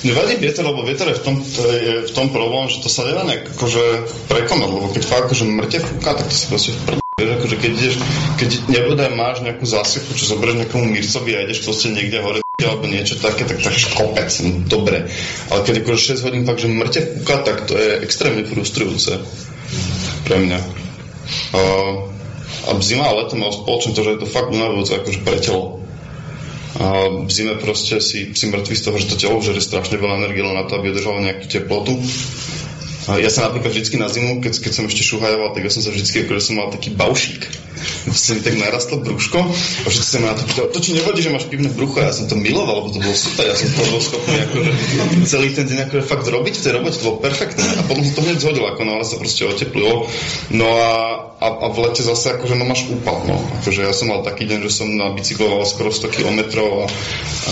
Nevadí 0.04 0.34
vietor, 0.44 0.64
lebo 0.68 0.84
vietor 0.84 1.08
je 1.08 1.20
v 1.20 1.24
tom, 1.24 1.36
to 1.40 1.62
je 1.72 1.94
v 2.04 2.12
tom 2.12 2.28
problém, 2.36 2.68
že 2.68 2.84
to 2.84 2.92
sa 2.92 3.08
nedá 3.08 3.24
nejak 3.24 3.56
akože 3.56 3.84
prekonať, 4.28 4.70
lebo 4.76 4.88
keď 4.92 5.04
fakt 5.08 5.24
akože 5.32 5.46
mŕte 5.48 5.80
fúka, 5.80 6.20
tak 6.20 6.28
to 6.28 6.36
si 6.36 6.46
proste 6.52 6.72
v. 6.76 7.00
Vieš, 7.16 7.32
akože 7.40 7.56
keď 7.64 7.72
ideš, 7.80 7.96
keď 8.36 8.50
nebodaj 8.68 9.10
máš 9.16 9.40
nejakú 9.40 9.64
zásievku, 9.64 10.20
čo 10.20 10.36
zoberieš 10.36 10.68
nejakomu 10.68 10.84
Mircovi 10.92 11.32
a 11.32 11.48
ideš 11.48 11.64
proste 11.64 11.96
niekde 11.96 12.20
hore 12.20 12.44
alebo 12.60 12.92
niečo 12.92 13.16
také, 13.24 13.48
tak 13.48 13.64
tak 13.64 13.72
kopec, 13.96 14.28
no, 14.44 14.68
dobre. 14.68 15.08
Ale 15.48 15.60
keď 15.64 15.84
akože 15.84 16.20
6 16.20 16.28
hodín 16.28 16.44
fakt, 16.44 16.60
že 16.60 16.68
mŕte 16.68 17.00
fúka, 17.16 17.36
tak 17.40 17.72
to 17.72 17.80
je 17.80 18.04
extrémne 18.04 18.44
frustrujúce 18.44 19.24
pre 20.28 20.44
mňa. 20.44 20.60
A, 21.56 21.62
a 22.68 22.70
zima 22.84 23.08
a 23.08 23.16
leto 23.16 23.40
má 23.40 23.48
spoločné 23.48 23.96
to, 23.96 24.04
že 24.04 24.12
je 24.16 24.20
to 24.24 24.28
fakt 24.28 24.52
unavujúce 24.52 24.92
akože 25.00 25.20
pre 25.24 25.40
telo. 25.40 25.75
A 26.76 27.08
v 27.24 27.32
zime 27.32 27.56
proste 27.56 28.04
si, 28.04 28.36
si 28.36 28.46
mŕtvý 28.52 28.76
z 28.76 28.84
toho, 28.84 28.96
že 29.00 29.08
to 29.08 29.16
telo 29.16 29.40
žere 29.40 29.64
strašne 29.64 29.96
veľa 29.96 30.28
energie 30.28 30.44
len 30.44 30.60
na 30.60 30.68
to, 30.68 30.76
aby 30.76 30.92
udržalo 30.92 31.24
nejakú 31.24 31.48
teplotu. 31.48 31.96
A 33.06 33.22
ja 33.22 33.30
sa 33.30 33.46
napríklad 33.46 33.70
vždycky 33.70 34.02
na 34.02 34.10
zimu, 34.10 34.42
keď, 34.42 34.66
keď 34.66 34.72
som 34.74 34.90
ešte 34.90 35.06
šuhajoval, 35.06 35.54
tak 35.54 35.62
ja 35.62 35.70
som 35.70 35.86
sa 35.86 35.94
vždycky, 35.94 36.26
akože 36.26 36.42
som 36.42 36.58
mal 36.58 36.74
taký 36.74 36.90
baušík. 36.90 37.46
Sa 38.10 38.34
mi 38.34 38.42
tak 38.42 38.58
narastlo 38.58 38.98
brúško 39.04 39.38
a 39.46 39.88
všetci 39.92 40.10
sa 40.10 40.18
ma 40.24 40.34
na 40.34 40.40
to 40.40 40.48
pýtali, 40.48 40.74
to 40.74 40.80
ti 40.82 40.98
nevadí, 40.98 41.22
že 41.22 41.30
máš 41.30 41.46
pivné 41.46 41.70
brucho? 41.70 42.02
Ja 42.02 42.10
som 42.10 42.26
to 42.26 42.34
miloval, 42.34 42.82
lebo 42.82 42.90
to 42.90 43.04
bolo 43.04 43.14
super, 43.14 43.46
ja 43.46 43.54
som 43.54 43.70
to 43.70 43.82
bol 43.94 44.02
schopný 44.02 44.42
akože 44.48 44.72
celý 45.30 45.54
ten 45.54 45.70
deň 45.70 45.90
akože 45.90 46.04
fakt 46.08 46.26
robiť 46.26 46.54
v 46.56 46.64
tej 46.66 46.72
robote, 46.82 46.98
to 46.98 47.06
bolo 47.06 47.22
perfektné. 47.22 47.66
A 47.78 47.82
potom 47.86 48.02
som 48.02 48.14
to 48.18 48.22
hneď 48.26 48.38
zhodil, 48.42 48.66
ako 48.66 48.82
náhle 48.90 49.06
sa 49.06 49.22
proste 49.22 49.44
oteplilo. 49.46 50.10
No 50.50 50.66
a 50.66 50.90
a, 51.36 51.48
a 51.52 51.66
v 51.68 51.78
lete 51.84 52.00
zase 52.00 52.32
akože 52.32 52.56
no 52.56 52.64
máš 52.64 52.88
úpal, 52.88 53.20
no. 53.28 53.36
Akože 53.60 53.84
ja 53.84 53.92
som 53.92 54.08
mal 54.08 54.24
taký 54.24 54.48
deň, 54.48 54.60
že 54.66 54.72
som 54.72 54.88
na 54.88 55.12
bicykloval 55.12 55.68
skoro 55.68 55.92
100 55.92 56.08
km 56.08 56.40
a, 56.64 56.88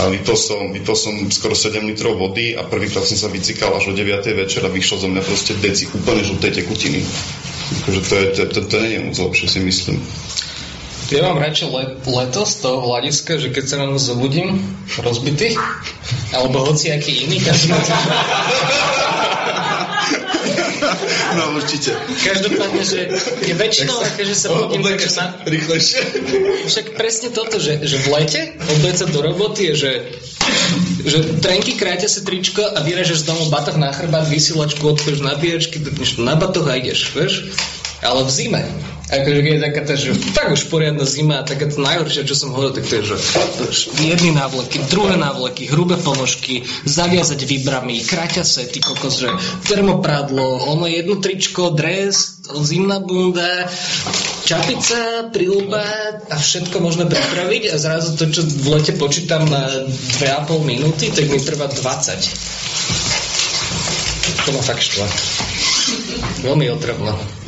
vypil, 0.08 0.36
som, 0.40 0.72
vypil 0.72 0.96
som 0.96 1.12
skoro 1.28 1.52
7 1.52 1.84
litrov 1.84 2.16
vody 2.16 2.56
a 2.56 2.64
prvýkrát 2.64 3.04
som 3.04 3.20
sa 3.20 3.28
bicykal 3.28 3.76
až 3.76 3.92
o 3.92 3.96
9. 3.96 4.24
večera 4.32 4.72
a 4.72 4.74
vyšlo 4.74 5.04
zo 5.04 5.08
mňa 5.12 5.20
proste 5.20 5.52
deci 5.60 5.84
úplne 5.92 6.24
žltej 6.24 6.64
tekutiny. 6.64 7.04
Akože 7.84 8.00
to, 8.08 8.14
je, 8.16 8.26
to, 8.32 8.42
to, 8.48 8.60
to 8.64 8.76
nie 8.80 8.92
je 8.96 9.00
moc 9.04 9.16
lepšie, 9.20 9.46
si 9.52 9.60
myslím. 9.60 9.98
Ja 11.12 11.20
mám 11.28 11.36
radšej 11.36 11.68
let, 11.68 11.92
leto 12.08 12.48
z 12.48 12.54
toho 12.64 12.80
hľadiska, 12.88 13.36
že 13.36 13.52
keď 13.52 13.64
sa 13.68 13.76
ráno 13.84 14.00
zobudím 14.00 14.56
rozbitý, 14.96 15.52
alebo 16.32 16.64
hociaký 16.64 17.28
iný, 17.28 17.44
každopádne, 17.44 18.00
No 21.34 21.58
určite. 21.58 21.90
každopádne 22.22 22.82
že 22.86 23.00
je 23.42 23.54
väčšinou 23.54 23.96
také, 23.98 24.22
že 24.22 24.34
sa 24.38 24.54
budím 24.54 24.86
tak, 24.86 25.02
na, 25.18 25.24
Rýchlejšie. 25.42 26.00
Však 26.70 26.86
presne 26.94 27.28
toto, 27.34 27.58
že, 27.58 27.82
že 27.82 27.96
v 27.98 28.06
lete 28.14 28.40
obeť 28.54 28.94
sa 28.94 29.06
do 29.10 29.20
roboty 29.20 29.72
je, 29.72 29.74
že, 29.74 29.92
že 31.02 31.18
trenky 31.42 31.74
kráťa 31.74 32.06
sa 32.06 32.20
tričko 32.22 32.62
a 32.62 32.78
vyražeš 32.80 33.26
z 33.26 33.28
domu 33.28 33.50
batoh 33.50 33.74
na 33.74 33.90
chrbát, 33.90 34.30
vysielačku, 34.30 34.82
nabíjačky, 35.20 35.82
dotkneš 35.82 36.16
to 36.16 36.22
na 36.22 36.38
batoh 36.38 36.66
a 36.70 36.78
ideš, 36.78 37.10
vieš? 37.12 37.50
Ale 38.04 38.22
v 38.22 38.30
zime. 38.30 38.62
Akože 39.04 39.44
keď 39.44 39.52
je 39.52 39.64
taká 39.68 39.80
tá, 39.84 39.94
že 40.00 40.16
tak 40.32 40.48
už 40.48 40.72
poriadna 40.72 41.04
zima 41.04 41.44
a 41.44 41.46
taká 41.46 41.68
to 41.68 41.76
najhoršie, 41.76 42.24
čo 42.24 42.32
som 42.32 42.56
hovoril, 42.56 42.72
tak 42.72 42.88
to 42.88 42.94
je, 42.98 43.12
že 43.12 43.16
jedny 44.00 44.32
návleky, 44.32 44.80
druhé 44.88 45.20
návleky, 45.20 45.68
hrubé 45.68 46.00
ponožky, 46.00 46.64
zaviazať 46.88 47.44
výbrami, 47.44 48.00
kraťase, 48.00 48.64
ty 48.72 48.80
kokos, 48.80 49.20
že 49.20 49.28
termopradlo, 49.68 50.56
ono 50.72 50.88
jedno 50.88 51.20
tričko, 51.20 51.76
dres, 51.76 52.40
zimná 52.48 53.04
bunda, 53.04 53.68
čapica, 54.48 55.28
prilba 55.28 55.84
a 56.32 56.36
všetko 56.40 56.80
možno 56.80 57.04
pripraviť 57.04 57.76
a 57.76 57.80
zrazu 57.80 58.16
to, 58.16 58.32
čo 58.32 58.40
v 58.40 58.72
lete 58.72 58.96
počítam 58.96 59.44
na 59.44 59.68
2,5 60.16 60.64
minúty, 60.64 61.12
tak 61.12 61.28
mi 61.28 61.36
trvá 61.44 61.68
20. 61.68 61.84
To 64.44 64.52
ma 64.52 64.60
fakt 64.64 64.80
štva. 64.80 65.04
Veľmi 66.44 66.72
otravno. 66.72 67.43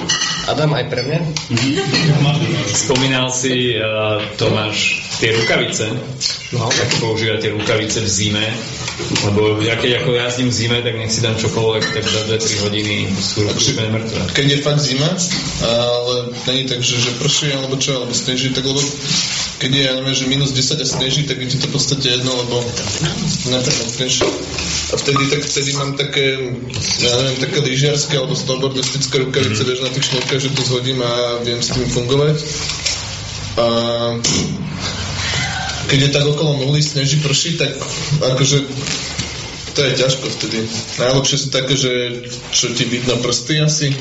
Adam, 0.46 0.78
aj 0.78 0.86
pre 0.86 1.02
mňa? 1.02 1.20
Spomínal 2.86 3.34
si, 3.34 3.74
uh, 3.74 4.22
Tomáš, 4.38 5.02
tie 5.18 5.34
rukavice. 5.34 5.90
No. 6.54 6.70
Ako 6.70 6.94
používate 7.02 7.50
rukavice 7.50 7.98
v 7.98 8.06
zime? 8.06 8.46
Lebo 9.26 9.58
ja 9.58 9.74
keď 9.74 10.06
ako 10.06 10.14
jazdím 10.14 10.48
v 10.48 10.54
zime, 10.54 10.78
tak 10.86 10.94
nech 10.94 11.10
si 11.10 11.18
dám 11.18 11.34
čokoľvek, 11.34 11.84
tak 11.98 12.04
za 12.06 12.20
2-3 12.30 12.62
hodiny 12.62 12.96
sú 13.18 13.42
ruky 13.42 13.74
úplne 13.74 13.90
mŕtve. 13.98 14.20
Keď 14.38 14.46
je 14.46 14.58
fakt 14.62 14.80
zima, 14.86 15.10
ale 15.66 16.14
není 16.46 16.62
tak, 16.70 16.78
že, 16.78 16.94
že 16.94 17.18
prší 17.18 17.50
alebo 17.50 17.74
čo, 17.82 17.98
alebo 17.98 18.14
sneží, 18.14 18.54
tak 18.54 18.62
lebo 18.62 18.78
keď 19.58 19.70
je, 19.72 19.82
ja 19.82 19.92
neviem, 19.98 20.14
že 20.14 20.30
minus 20.30 20.54
10 20.54 20.78
a 20.78 20.86
sneží, 20.86 21.26
tak 21.26 21.42
je 21.42 21.48
ti 21.50 21.58
to 21.58 21.66
v 21.66 21.74
podstate 21.74 22.06
jedno, 22.06 22.30
lebo 22.30 22.62
nepremokneš. 23.50 24.22
A 24.86 24.94
vtedy, 24.94 25.22
tak 25.26 25.42
vtedy 25.42 25.70
mám 25.74 25.98
také, 25.98 26.38
ja 27.02 27.10
neviem, 27.18 27.42
také 27.42 27.58
lyžiarske 27.58 28.14
alebo 28.14 28.38
snowboardistické 28.38 29.18
rukavice, 29.18 29.66
vieš, 29.66 29.82
na 29.82 29.90
tých 29.90 30.06
šnúrkach, 30.06 30.38
že 30.38 30.54
to 30.54 30.62
zhodím 30.62 31.02
a 31.02 31.42
viem 31.42 31.58
s 31.58 31.74
tým 31.74 31.90
fungovať. 31.90 32.36
A 33.58 33.66
keď 35.90 35.98
je 36.06 36.10
tak 36.14 36.24
okolo 36.26 36.62
nuly, 36.62 36.82
sneží, 36.82 37.18
prší, 37.18 37.58
tak 37.58 37.74
akože 38.22 38.58
to 39.76 39.80
je 39.84 39.92
ťažko 39.92 40.26
vtedy. 40.40 40.58
Najlepšie 40.96 41.36
sú 41.36 41.48
také, 41.52 41.74
že 41.76 41.92
čo 42.54 42.72
ti 42.72 42.88
vidno 42.88 43.20
prsty 43.20 43.60
asi. 43.60 43.92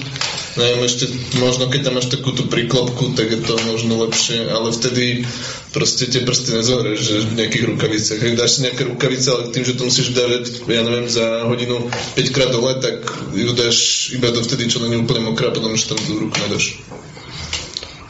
Neviem, 0.56 0.88
ešte 0.88 1.12
možno 1.44 1.68
keď 1.68 1.92
tam 1.92 2.00
máš 2.00 2.08
takú 2.08 2.32
tú 2.32 2.48
príklopku, 2.48 3.12
tak 3.12 3.28
je 3.28 3.44
to 3.44 3.60
možno 3.68 4.00
lepšie, 4.08 4.48
ale 4.48 4.72
vtedy 4.72 5.28
proste 5.76 6.08
tie 6.08 6.24
prsty 6.24 6.56
nezohrieš, 6.56 7.00
že 7.04 7.16
v 7.28 7.38
nejakých 7.44 7.68
rukaviciach. 7.76 8.20
Keď 8.24 8.32
dáš 8.40 8.52
si 8.56 8.60
nejaké 8.64 8.88
rukavice, 8.88 9.28
ale 9.28 9.52
tým, 9.52 9.68
že 9.68 9.76
to 9.76 9.84
musíš 9.84 10.16
dať, 10.16 10.72
ja 10.72 10.82
neviem, 10.88 11.12
za 11.12 11.44
hodinu 11.52 11.92
5 12.16 12.32
krát 12.32 12.56
dole, 12.56 12.80
tak 12.80 13.04
ju 13.36 13.52
dáš 13.52 14.10
iba 14.16 14.32
do 14.32 14.40
vtedy, 14.40 14.72
čo 14.72 14.80
není 14.80 14.96
úplne 14.96 15.28
mokrá, 15.28 15.52
potom 15.52 15.76
už 15.76 15.92
tam 15.92 16.00
tú 16.00 16.16
ruku 16.16 16.40
nedáš. 16.48 16.80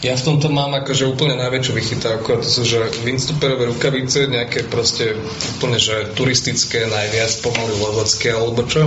Ja 0.06 0.14
v 0.14 0.22
tomto 0.22 0.54
mám 0.54 0.70
akože 0.78 1.10
úplne 1.10 1.34
najväčšiu 1.42 1.74
vychytávku 1.74 2.38
a 2.38 2.38
to 2.38 2.46
sú, 2.46 2.62
že 2.62 2.78
Winstuperové 3.02 3.74
rukavice, 3.74 4.30
nejaké 4.30 4.70
proste 4.70 5.18
úplne, 5.58 5.82
že 5.82 6.14
turistické, 6.14 6.86
najviac 6.86 7.34
pomaly 7.42 7.74
lezecké 7.74 8.38
alebo 8.38 8.62
čo. 8.70 8.86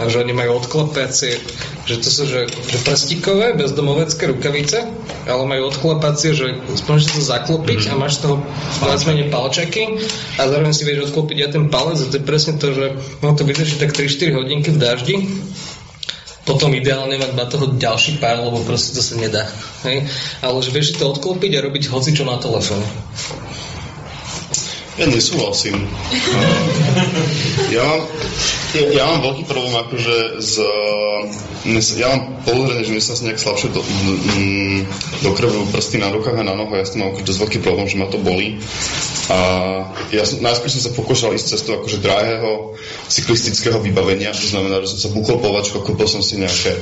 A 0.00 0.08
že 0.08 0.24
oni 0.24 0.32
majú 0.32 0.56
odklapacie, 0.64 1.36
že 1.84 1.94
to 2.00 2.08
sú, 2.08 2.24
že, 2.24 2.48
že 2.48 2.78
prstíkové, 2.80 3.52
bezdomovecké 3.52 4.32
rukavice, 4.32 4.88
ale 5.28 5.42
majú 5.44 5.68
odklapacie, 5.68 6.32
že 6.32 6.56
môžeš 6.88 7.06
to 7.12 7.20
zaklopiť 7.20 7.92
a 7.92 8.00
máš 8.00 8.16
z 8.16 8.20
toho 8.24 8.36
viac 8.80 9.00
menej 9.04 9.28
palčaky 9.28 10.00
a 10.40 10.48
zároveň 10.48 10.72
si 10.72 10.88
vieš 10.88 11.12
odklopiť 11.12 11.38
aj 11.44 11.50
ten 11.52 11.64
palec 11.68 12.00
a 12.00 12.08
to 12.08 12.16
je 12.16 12.24
presne 12.24 12.56
to, 12.56 12.72
že 12.72 12.86
no 13.20 13.36
to 13.36 13.44
vydrží 13.44 13.76
tak 13.76 13.92
3-4 13.92 14.40
hodinky 14.40 14.72
v 14.72 14.80
daždi 14.80 15.16
potom 16.50 16.74
ideálne 16.74 17.14
mať 17.14 17.32
na 17.38 17.46
toho 17.46 17.78
ďalší 17.78 18.18
pár, 18.18 18.42
lebo 18.42 18.64
proste 18.66 18.96
to 18.96 19.02
sa 19.04 19.14
nedá. 19.14 19.46
Hej? 19.86 20.08
Ale 20.42 20.58
že 20.58 20.74
vieš 20.74 20.98
to 20.98 21.06
odklopiť 21.06 21.52
a 21.54 21.64
robiť 21.68 21.92
hocičo 21.92 22.26
na 22.26 22.42
telefóne. 22.42 22.82
Ja 25.00 25.08
nesúhlasím. 25.08 25.80
Ja 27.72 27.80
mám, 27.88 28.02
ja, 28.76 28.82
ja 28.92 29.04
mám 29.08 29.20
veľký 29.32 29.48
problém 29.48 29.72
akože 29.72 30.44
z... 30.44 30.60
Ja 31.96 32.12
mám 32.12 32.44
podozrenie, 32.44 32.84
že 32.84 32.92
mi 32.92 33.00
sa 33.00 33.16
nejak 33.16 33.40
slabšie 33.40 33.72
do, 33.72 33.80
mm, 33.80 34.80
dokrvujú 35.24 35.72
prsty 35.72 36.04
na 36.04 36.12
rukách 36.12 36.36
a 36.36 36.44
na 36.44 36.52
nohách. 36.52 36.84
Ja 36.84 36.84
s 36.84 36.92
tým 36.92 37.00
mám 37.00 37.16
akože 37.16 37.32
dosť 37.32 37.40
veľký 37.40 37.58
problém, 37.64 37.88
že 37.88 37.96
ma 37.96 38.12
to 38.12 38.20
bolí. 38.20 38.60
A 39.32 39.38
ja 40.12 40.24
som, 40.28 40.44
najskôr 40.44 40.68
som 40.68 40.84
sa 40.84 40.92
pokúšal 40.92 41.32
ísť 41.32 41.56
cestou 41.56 41.80
akože 41.80 42.04
drahého 42.04 42.76
cyklistického 43.08 43.80
vybavenia, 43.80 44.36
to 44.36 44.52
znamená, 44.52 44.84
že 44.84 44.96
som 44.96 45.08
sa 45.08 45.10
bukol 45.16 45.40
po 45.40 45.48
vačko, 45.56 45.80
kúpil 45.80 46.08
som 46.08 46.20
si 46.20 46.36
nejaké 46.36 46.76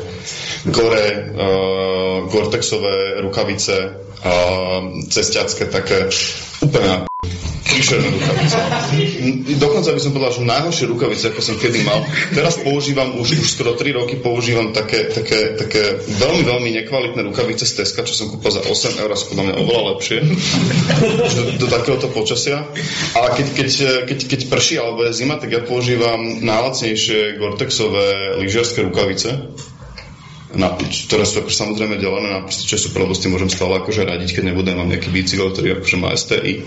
gore, 0.75 1.07
uh, 1.39 2.27
Gore-Texové 2.27 3.23
rukavice, 3.23 3.77
uh, 3.95 5.07
cestiacké 5.07 5.71
také, 5.71 6.11
úplne 6.63 7.08
príšerné 7.79 8.09
rukavice. 8.11 8.59
Dokonca 9.63 9.91
by 9.95 10.01
som 10.03 10.11
povedal, 10.11 10.33
že 10.35 10.43
najhoršie 10.43 10.87
rukavice, 10.91 11.25
ako 11.31 11.41
som 11.41 11.55
kedy 11.55 11.87
mal. 11.87 12.03
Teraz 12.35 12.59
používam, 12.59 13.15
už, 13.23 13.39
už 13.39 13.49
skoro 13.55 13.79
3 13.79 13.95
roky 13.95 14.19
používam 14.19 14.75
také, 14.75 15.07
také, 15.15 15.55
také 15.55 16.03
veľmi, 16.19 16.43
veľmi 16.43 16.71
nekvalitné 16.83 17.23
rukavice 17.23 17.63
z 17.63 17.83
Teska, 17.83 18.03
čo 18.03 18.19
som 18.19 18.27
kúpil 18.35 18.51
za 18.51 18.67
8 18.67 18.99
eur, 18.99 19.11
sú 19.15 19.31
podľa 19.31 19.45
mňa 19.47 19.55
oveľa 19.63 19.83
lepšie 19.95 20.19
do, 21.39 21.43
do 21.63 21.67
takéhoto 21.71 22.11
počasia. 22.11 22.67
A 23.15 23.31
keď, 23.39 23.47
keď, 23.55 23.69
keď, 24.11 24.19
keď 24.27 24.41
prší 24.51 24.75
alebo 24.83 25.07
je 25.07 25.15
zima, 25.15 25.39
tak 25.39 25.55
ja 25.55 25.63
používam 25.63 26.43
najlacnejšie 26.43 27.39
Gore-Texové 27.39 28.43
lyžiarske 28.43 28.83
rukavice 28.83 29.55
na, 30.57 30.73
ktoré 30.79 31.29
sú 31.29 31.45
akože 31.45 31.57
samozrejme 31.61 32.01
delené 32.01 32.33
na 32.33 32.41
čo 32.49 32.81
sú 32.81 32.89
s 32.89 33.21
tým 33.21 33.37
môžem 33.37 33.53
stále 33.53 33.85
akože 33.85 34.09
radiť, 34.09 34.41
keď 34.41 34.45
nebudem 34.53 34.81
mám 34.81 34.89
nejaký 34.89 35.13
bicykel, 35.13 35.53
ktorý 35.53 35.77
akože 35.77 35.97
má 36.01 36.17
STI. 36.17 36.65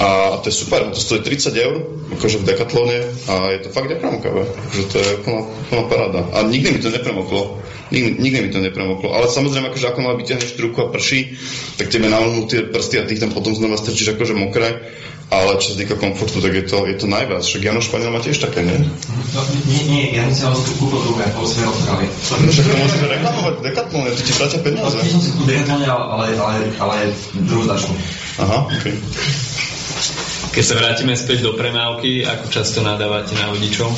A 0.00 0.40
to 0.40 0.48
je 0.48 0.54
super, 0.56 0.88
to 0.90 0.98
stojí 0.98 1.20
30 1.20 1.54
eur, 1.54 1.76
akože 2.16 2.40
v 2.40 2.46
Decathlone 2.48 2.98
a 3.28 3.34
je 3.54 3.58
to 3.62 3.68
fakt 3.70 3.92
nepremokavé, 3.92 4.42
že 4.74 4.82
to 4.88 4.96
je 4.98 5.12
plná, 5.22 5.40
plná 5.68 5.84
paráda. 5.86 6.20
A 6.32 6.42
nikdy 6.48 6.74
mi 6.74 6.80
to 6.80 6.88
nepremoklo, 6.88 7.60
nikdy, 7.92 8.10
nikdy 8.18 8.38
mi 8.42 8.50
to 8.50 8.58
nepremoklo. 8.64 9.12
Ale 9.12 9.28
samozrejme, 9.28 9.68
akože 9.68 9.88
ako 9.92 10.00
ma 10.02 10.16
vyťahneš 10.16 10.56
ruku 10.58 10.82
a 10.82 10.88
prší, 10.88 11.36
tak 11.76 11.92
tebe 11.92 12.08
navlnú 12.08 12.48
tie 12.48 12.66
prsty 12.66 12.94
a 12.98 13.06
tých 13.06 13.20
tam 13.20 13.30
potom 13.36 13.52
znova 13.52 13.76
strčíš 13.76 14.16
akože 14.16 14.34
mokré. 14.34 14.88
Ale 15.28 15.60
čo 15.60 15.76
sa 15.76 15.84
týka 15.84 16.00
komfortu, 16.00 16.40
tak 16.40 16.56
je 16.56 16.64
to, 16.64 16.88
je 16.88 16.96
to 16.96 17.04
najviac. 17.04 17.44
Však 17.44 17.60
Jano 17.60 17.84
Španiel 17.84 18.16
má 18.16 18.20
tiež 18.24 18.40
také, 18.40 18.64
nie? 18.64 18.80
No, 18.80 19.40
nie, 19.68 19.82
nie, 19.84 20.04
ja 20.16 20.24
som 20.32 20.56
si 20.56 20.72
kúpil 20.80 21.04
druhé, 21.04 21.28
po 21.36 21.44
svojej 21.44 21.68
Austrálii. 21.68 22.08
Však 22.08 22.64
to 22.64 22.74
môžeme 22.80 23.06
reklamovať 23.12 23.54
v 23.60 23.62
Decathlone, 23.68 24.08
to 24.16 24.22
ti 24.24 24.32
platia 24.32 24.58
peniaze. 24.64 24.96
Tiež 24.96 25.12
som 25.12 25.20
si 25.20 25.30
kúpil 25.36 25.46
Decathlone, 25.52 25.84
ale, 25.84 26.26
ale, 26.32 26.54
ale 26.80 26.96
druhú 27.44 27.68
značku. 27.68 27.92
Aha, 28.40 28.72
okej. 28.72 28.96
Okay. 28.96 28.96
Keď 30.48 30.64
sa 30.64 30.74
vrátime 30.80 31.12
späť 31.12 31.44
do 31.44 31.52
premávky, 31.54 32.24
ako 32.24 32.48
často 32.48 32.80
nadávate 32.80 33.36
na 33.36 33.52
vodičov? 33.52 33.92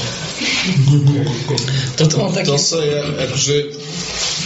Toto 1.95 2.15
mám 2.21 2.35
taký... 2.35 2.51
To 2.51 2.59
sa 2.59 2.83
ja, 2.83 3.07
akože, 3.07 3.57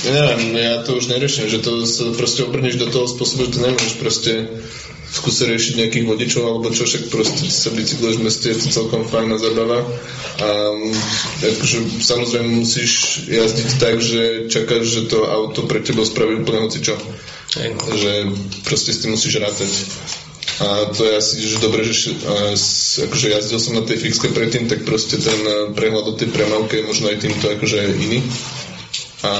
ja 0.04 0.12
neviem, 0.12 0.52
ja 0.52 0.72
to 0.84 1.00
už 1.00 1.08
neriešim, 1.08 1.48
že 1.48 1.64
to 1.64 1.88
sa 1.88 2.12
proste 2.12 2.44
obrneš 2.44 2.76
do 2.76 2.92
toho 2.92 3.08
spôsobu, 3.08 3.48
že 3.48 3.56
to 3.56 3.60
nemôžeš 3.64 3.94
proste 3.96 4.32
skúsiť 5.14 5.46
riešiť 5.46 5.74
nejakých 5.78 6.08
vodičov 6.10 6.42
alebo 6.42 6.74
čo, 6.74 6.82
však 6.90 7.06
proste 7.06 7.46
sa 7.46 7.70
bicykluješ 7.70 8.18
v 8.18 8.24
meste, 8.26 8.46
je 8.50 8.58
to 8.58 8.66
celkom 8.74 9.06
fajná 9.06 9.38
zabava. 9.38 9.86
A 10.42 10.48
akože 11.38 12.02
samozrejme 12.02 12.50
musíš 12.50 13.22
jazdiť 13.30 13.68
tak, 13.78 14.02
že 14.02 14.50
čakáš, 14.50 14.82
že 14.90 15.02
to 15.06 15.30
auto 15.30 15.70
pre 15.70 15.78
teba 15.86 16.02
spraví 16.02 16.42
úplne 16.42 16.66
hocičo. 16.66 16.98
Že 17.94 18.12
proste 18.66 18.90
s 18.90 19.06
tým 19.06 19.14
musíš 19.14 19.38
rátať. 19.38 19.70
A 20.54 20.86
to 20.90 21.02
je 21.06 21.12
asi 21.18 21.34
že 21.42 21.58
dobre, 21.62 21.82
že 21.86 22.14
akože 23.06 23.26
jazdil 23.30 23.58
som 23.58 23.74
na 23.78 23.82
tej 23.86 23.98
fixke 24.02 24.30
predtým, 24.30 24.66
tak 24.70 24.86
proste 24.86 25.18
ten 25.18 25.38
prehľad 25.74 26.10
o 26.10 26.18
tej 26.18 26.30
premávke 26.30 26.82
je 26.82 26.88
možno 26.90 27.10
aj 27.10 27.22
týmto 27.22 27.46
akože 27.54 27.78
iný. 28.02 28.18
A 29.22 29.30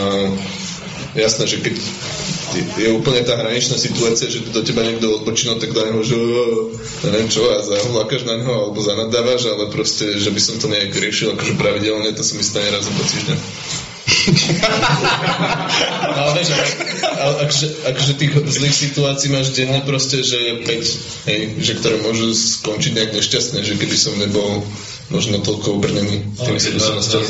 jasné, 1.15 1.47
že 1.47 1.59
keď 1.63 1.75
je 2.79 2.89
úplne 2.95 3.23
tá 3.27 3.37
hraničná 3.39 3.79
situácia, 3.79 4.31
že 4.31 4.47
do 4.51 4.63
teba 4.63 4.83
niekto 4.87 5.11
odbočí, 5.11 5.51
no 5.51 5.59
tak 5.59 5.75
na 5.75 5.91
neho, 5.91 6.03
že 6.03 6.17
neviem 7.07 7.29
čo, 7.31 7.51
a 7.51 7.63
zahlákaš 7.63 8.27
na 8.27 8.37
neho, 8.39 8.53
alebo 8.53 8.83
zanadávaš, 8.83 9.47
ale 9.51 9.71
proste, 9.71 10.19
že 10.19 10.31
by 10.31 10.41
som 10.43 10.59
to 10.59 10.69
nejak 10.71 10.95
riešil 10.95 11.35
akože 11.35 11.55
pravidelne, 11.59 12.15
to 12.15 12.23
sa 12.23 12.37
mi 12.39 12.45
stane 12.47 12.71
raz 12.71 12.87
po 12.87 13.03
týždňa. 13.03 13.37
Ale 16.15 16.31
vieš, 16.37 16.53
ale 17.25 17.49
akože, 17.49 17.67
akože 17.89 18.13
tých 18.21 18.33
zlých 18.53 18.77
situácií 18.77 19.33
máš 19.33 19.57
denne 19.57 19.81
proste, 19.81 20.21
že 20.21 20.37
je 20.37 20.53
5, 20.61 21.29
hej, 21.29 21.41
že 21.61 21.73
ktoré 21.81 21.97
môžu 22.05 22.37
skončiť 22.37 22.93
nejak 22.95 23.13
nešťastne, 23.17 23.65
že 23.65 23.81
keby 23.81 23.97
som 23.97 24.13
nebol 24.21 24.61
možno 25.13 25.41
toľko 25.41 25.81
obrnený 25.81 26.25
tými 26.41 26.61
skúsenostiami. 26.61 27.25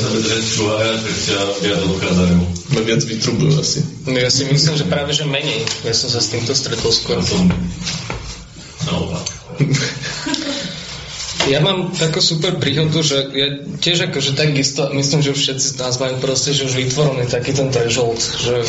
Ma 2.71 2.81
viac 2.81 3.01
vytrubujú 3.03 3.53
asi. 3.59 3.79
No 4.07 4.15
ja 4.15 4.31
si 4.31 4.47
myslím, 4.47 4.75
že 4.79 4.85
práve 4.87 5.11
že 5.11 5.27
menej. 5.27 5.67
Ja 5.83 5.93
som 5.93 6.07
sa 6.07 6.23
s 6.23 6.31
týmto 6.31 6.55
stretol 6.55 6.91
skôr. 6.91 7.19
Ja 11.45 11.59
mám 11.67 11.91
takú 11.93 12.23
super 12.23 12.57
príhodu, 12.57 12.99
že 13.03 13.17
ja 13.35 13.47
tiež 13.77 14.09
akože 14.09 14.33
takisto, 14.33 14.89
myslím, 14.95 15.21
že 15.21 15.35
všetci 15.35 15.67
z 15.73 15.79
nás 15.79 15.99
majú 16.01 16.17
proste, 16.23 16.55
že 16.55 16.65
už 16.65 16.73
vytvorený 16.79 17.27
taký 17.29 17.53
ten 17.53 17.69
threshold, 17.69 18.17
že 18.17 18.65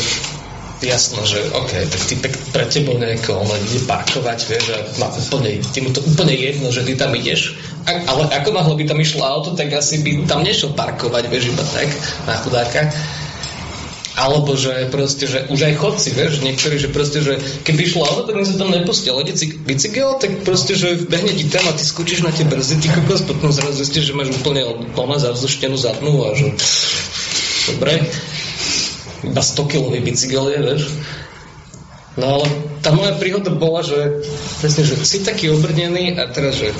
jasno, 0.81 1.25
že 1.25 1.41
OK, 1.57 1.71
tak 1.89 2.01
ty 2.05 2.13
pek, 2.21 2.33
pre 2.53 2.65
tebou 2.69 2.97
nejako 3.01 3.41
on 3.41 3.49
ide 3.57 3.81
parkovať, 3.89 4.39
vieš, 4.45 4.65
a 4.73 4.77
má 5.01 5.07
úplne, 5.09 5.57
ty 5.73 5.81
mu 5.81 5.89
to 5.89 6.05
úplne 6.05 6.37
jedno, 6.37 6.69
že 6.69 6.85
ty 6.85 6.93
tam 6.93 7.13
ideš, 7.17 7.57
a, 7.89 8.05
ale 8.05 8.29
ako 8.29 8.49
náhle 8.53 8.73
by 8.77 8.83
tam 8.85 8.99
išlo 9.01 9.25
auto, 9.25 9.57
tak 9.57 9.73
asi 9.73 10.05
by 10.05 10.29
tam 10.29 10.45
nešiel 10.45 10.75
parkovať, 10.77 11.23
vieš, 11.33 11.55
iba 11.55 11.65
tak, 11.73 11.89
na 12.29 12.35
chudáka. 12.41 12.81
Alebo 14.17 14.57
že 14.57 14.89
proste, 14.89 15.29
že 15.29 15.45
už 15.45 15.61
aj 15.61 15.77
chodci, 15.77 16.09
vieš, 16.09 16.41
niektorí, 16.41 16.81
že 16.81 16.89
proste, 16.89 17.21
že 17.21 17.37
keby 17.61 17.85
išlo 17.85 18.01
auto, 18.01 18.25
tak 18.25 18.49
sa 18.49 18.57
tam 18.57 18.73
nepustil. 18.73 19.13
Ale 19.13 19.29
bicykel, 19.61 20.17
tak 20.17 20.41
proste, 20.41 20.73
že 20.73 21.05
behne 21.05 21.37
ti 21.37 21.45
tam 21.45 21.61
a 21.69 21.77
ty 21.77 21.85
skúčiš 21.85 22.25
na 22.25 22.33
tie 22.33 22.41
brzdy, 22.41 22.81
ty 22.81 22.89
kokos, 22.89 23.21
potom 23.29 23.53
zrazu 23.53 23.77
zistíš, 23.77 24.09
že 24.09 24.17
máš 24.17 24.33
úplne 24.33 24.89
plná 24.97 25.21
zavzduštenú 25.21 25.77
zadnú 25.77 26.25
a 26.25 26.33
že... 26.33 26.49
Dobre. 27.69 28.01
Iba 29.25 29.41
100 29.41 29.71
kilový 29.71 29.99
bicykel 30.03 30.45
je, 30.53 30.59
vieš. 30.61 30.83
No 32.17 32.41
ale 32.41 32.45
tá 32.81 32.89
moja 32.93 33.13
príhoda 33.17 33.53
bola, 33.53 33.85
že 33.85 34.25
presne, 34.61 34.81
že 34.85 34.97
si 35.05 35.21
taký 35.21 35.53
obrnený 35.53 36.17
a 36.17 36.25
teraz, 36.33 36.57
že 36.57 36.73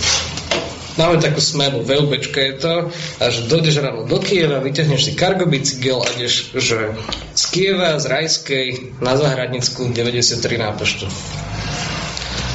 Máme 0.97 1.21
takú 1.21 1.37
smenu, 1.37 1.85
VLBčka 1.85 2.41
je 2.41 2.53
to, 2.57 2.73
a 3.21 3.29
že 3.29 3.45
dojdeš 3.45 3.85
ráno 3.85 4.09
do 4.09 4.17
Kieva, 4.17 4.57
vyťahneš 4.65 5.01
si 5.05 5.11
kargo 5.13 5.45
bicykel 5.45 6.01
a 6.01 6.09
ideš 6.17 6.57
že 6.57 6.97
z 7.37 7.43
Kieva, 7.53 8.01
z 8.01 8.05
Rajskej 8.09 8.65
na 8.97 9.13
Zahradnickú 9.13 9.93
93 9.93 10.57
na 10.57 10.73
Peštu. 10.73 11.05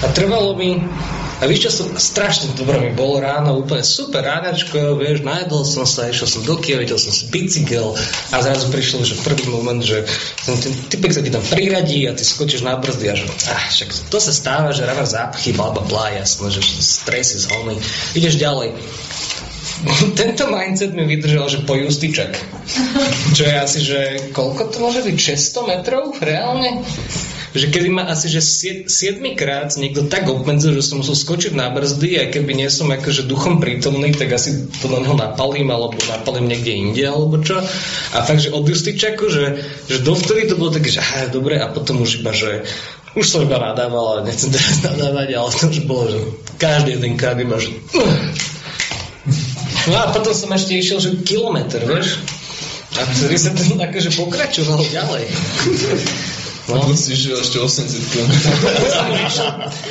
A 0.02 0.06
trvalo 0.10 0.58
mi 0.58 0.82
a 1.42 1.50
víš, 1.50 1.66
čo 1.66 1.70
som, 1.74 1.86
strašne 1.98 2.54
dobre 2.54 2.78
mi 2.78 2.94
bolo 2.94 3.18
ráno, 3.18 3.58
úplne 3.58 3.82
super 3.82 4.22
ránačko, 4.22 4.94
vieš, 4.94 5.26
najedol 5.26 5.66
som 5.66 5.82
sa, 5.82 6.06
išiel 6.06 6.30
som 6.30 6.46
do 6.46 6.54
Kieva, 6.54 6.86
videl 6.86 7.02
som 7.02 7.10
si 7.10 7.26
bicykel 7.34 7.98
a 8.30 8.36
zrazu 8.38 8.70
prišiel, 8.70 9.02
že 9.02 9.18
prvý 9.26 9.50
moment, 9.50 9.82
že 9.82 10.06
ten, 10.46 10.54
typek 10.86 11.10
sa 11.10 11.18
ti 11.18 11.34
tam 11.34 11.42
priradí 11.42 12.06
a 12.06 12.14
ty 12.14 12.22
skočíš 12.22 12.62
na 12.62 12.78
brzdy 12.78 13.10
a 13.10 13.18
že 13.18 13.26
ah, 13.50 13.66
však 13.74 13.90
to 14.06 14.22
sa 14.22 14.30
stáva, 14.30 14.70
že 14.70 14.86
ráva 14.86 15.02
zápchy, 15.02 15.50
bla 15.50 15.74
bla 15.74 15.82
bla, 15.82 16.14
jasno, 16.14 16.46
že 16.46 16.62
stres 16.62 17.34
je 17.34 17.42
zholný. 17.42 17.74
Ideš 18.14 18.38
ďalej. 18.38 18.78
Tento 20.22 20.46
mindset 20.46 20.94
mi 20.94 21.10
vydržal, 21.10 21.50
že 21.50 21.66
po 21.66 21.74
Justičak. 21.74 22.38
Čo 23.36 23.42
je 23.42 23.54
asi, 23.58 23.78
že 23.82 23.98
koľko 24.30 24.70
to 24.70 24.78
môže 24.78 25.02
byť? 25.02 25.16
600 25.18 25.70
metrov? 25.74 26.14
Reálne? 26.22 26.86
Že 27.52 27.68
kedy 27.68 27.88
ma 27.92 28.08
asi, 28.08 28.32
že 28.32 28.40
7 28.40 28.88
krát 29.36 29.76
niekto 29.76 30.08
tak 30.08 30.24
obmedzil, 30.28 30.72
že 30.72 30.84
som 30.84 31.04
musel 31.04 31.12
skočiť 31.12 31.52
na 31.52 31.68
brzdy 31.68 32.16
a 32.16 32.24
keby 32.32 32.56
nie 32.56 32.72
som 32.72 32.88
akože 32.88 33.28
duchom 33.28 33.60
prítomný, 33.60 34.16
tak 34.16 34.32
asi 34.32 34.72
to 34.80 34.88
na 34.88 35.04
neho 35.04 35.12
napalím 35.12 35.68
alebo 35.68 36.00
napalím 36.08 36.48
niekde 36.48 36.72
inde 36.72 37.04
alebo 37.04 37.36
čo. 37.44 37.60
A 38.16 38.16
fakt, 38.24 38.40
že 38.40 38.56
od 38.56 38.64
Justičaku, 38.64 39.28
že, 39.28 39.44
že 39.88 40.00
dovtedy 40.00 40.48
to 40.48 40.56
bolo 40.56 40.72
také, 40.72 40.88
že 40.88 41.04
aha, 41.04 41.28
dobre 41.28 41.60
a 41.60 41.68
potom 41.68 42.00
už 42.00 42.24
iba, 42.24 42.32
že 42.32 42.64
už 43.12 43.28
som 43.28 43.44
iba 43.44 43.60
nadával, 43.60 44.16
ale 44.16 44.32
nechcem 44.32 44.48
teraz 44.48 44.80
nadávať, 44.88 45.28
ale 45.36 45.50
to 45.52 45.64
už 45.68 45.80
bolo, 45.84 46.04
že 46.08 46.18
každý 46.56 46.96
jeden 46.96 47.20
krát 47.20 47.36
iba, 47.36 47.60
že... 47.60 47.70
No 49.82 49.98
a 49.98 50.14
potom 50.14 50.30
som 50.30 50.46
ešte 50.54 50.78
išiel, 50.78 51.02
že 51.02 51.26
kilometr, 51.26 51.82
vieš? 51.82 52.22
A 52.94 53.02
ktorý 53.02 53.34
sa 53.34 53.50
tam 53.50 53.80
akože 53.90 54.10
pokračoval 54.14 54.80
ďalej. 54.88 55.24
No. 56.72 56.88
A 56.88 56.96
si 56.96 57.12
išiel 57.12 57.36
ešte 57.36 57.60
80 57.60 58.12
km. 58.12 58.32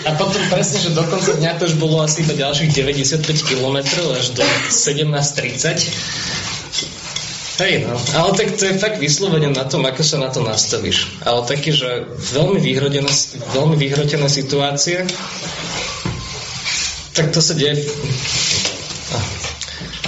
A 0.09 0.11
potom 0.17 0.41
presne, 0.49 0.81
že 0.81 0.97
do 0.97 1.05
konca 1.05 1.37
dňa 1.37 1.61
to 1.61 1.69
už 1.69 1.77
bolo 1.77 2.01
asi 2.01 2.25
iba 2.25 2.33
ďalších 2.33 2.73
95 2.73 3.21
km 3.45 3.77
až 4.17 4.33
do 4.33 4.41
17.30. 4.73 7.61
Hej, 7.61 7.85
no. 7.85 7.93
Ale 8.17 8.33
tak 8.33 8.57
to 8.57 8.65
je 8.65 8.81
fakt 8.81 8.97
vyslovene 8.97 9.53
na 9.53 9.69
tom, 9.69 9.85
ako 9.85 10.01
sa 10.01 10.17
na 10.17 10.33
to 10.33 10.41
nastavíš. 10.41 11.21
Ale 11.21 11.45
taký, 11.45 11.69
že 11.69 12.09
veľmi 12.33 12.57
vyhrotené, 12.57 13.13
veľmi 13.53 13.77
vyhrotené 13.77 14.25
situácie, 14.25 15.05
tak 17.13 17.29
to 17.29 17.43
sa 17.43 17.53
deje 17.53 17.85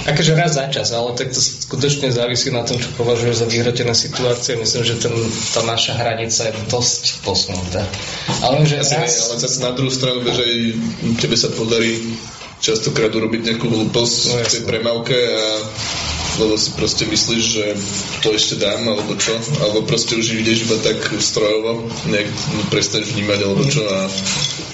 akože 0.04 0.32
raz 0.36 0.52
za 0.54 0.68
čas, 0.68 0.92
ale 0.92 1.16
tak 1.16 1.32
to 1.32 1.40
skutočne 1.40 2.12
závisí 2.12 2.52
na 2.52 2.62
tom, 2.62 2.76
čo 2.76 2.92
považuješ 2.96 3.44
za 3.44 3.46
vyhrotené 3.48 3.94
situácie. 3.96 4.60
Myslím, 4.60 4.84
že 4.84 5.00
ten, 5.00 5.14
tá 5.56 5.64
naša 5.64 5.96
hranica 5.96 6.52
je 6.52 6.52
dosť 6.68 7.24
posunutá. 7.24 7.82
Ale, 8.44 8.64
že 8.68 8.84
raz... 8.84 9.28
ale 9.28 9.40
zase 9.40 9.58
na 9.64 9.72
druhú 9.72 9.92
stranu, 9.92 10.20
že 10.28 10.44
aj 10.44 10.56
tebe 11.20 11.36
sa 11.36 11.48
podarí 11.52 12.20
častokrát 12.60 13.12
urobiť 13.12 13.40
nejakú 13.52 13.66
hlúposť 13.68 14.20
no, 14.32 14.34
v 14.40 14.48
tej 14.48 14.62
premávke 14.64 15.16
a 15.16 15.44
lebo 16.34 16.58
si 16.58 16.74
proste 16.74 17.06
myslíš, 17.06 17.44
že 17.46 17.64
to 18.18 18.34
ešte 18.34 18.58
dám, 18.58 18.82
alebo 18.90 19.14
čo, 19.14 19.38
alebo 19.62 19.86
proste 19.86 20.18
už 20.18 20.34
ideš 20.34 20.66
iba 20.66 20.82
tak 20.82 20.98
strojovo, 21.22 21.86
nejak 22.10 22.26
prestaneš 22.74 23.14
vnímať, 23.14 23.38
alebo 23.46 23.62
čo 23.70 23.86
a 23.86 24.10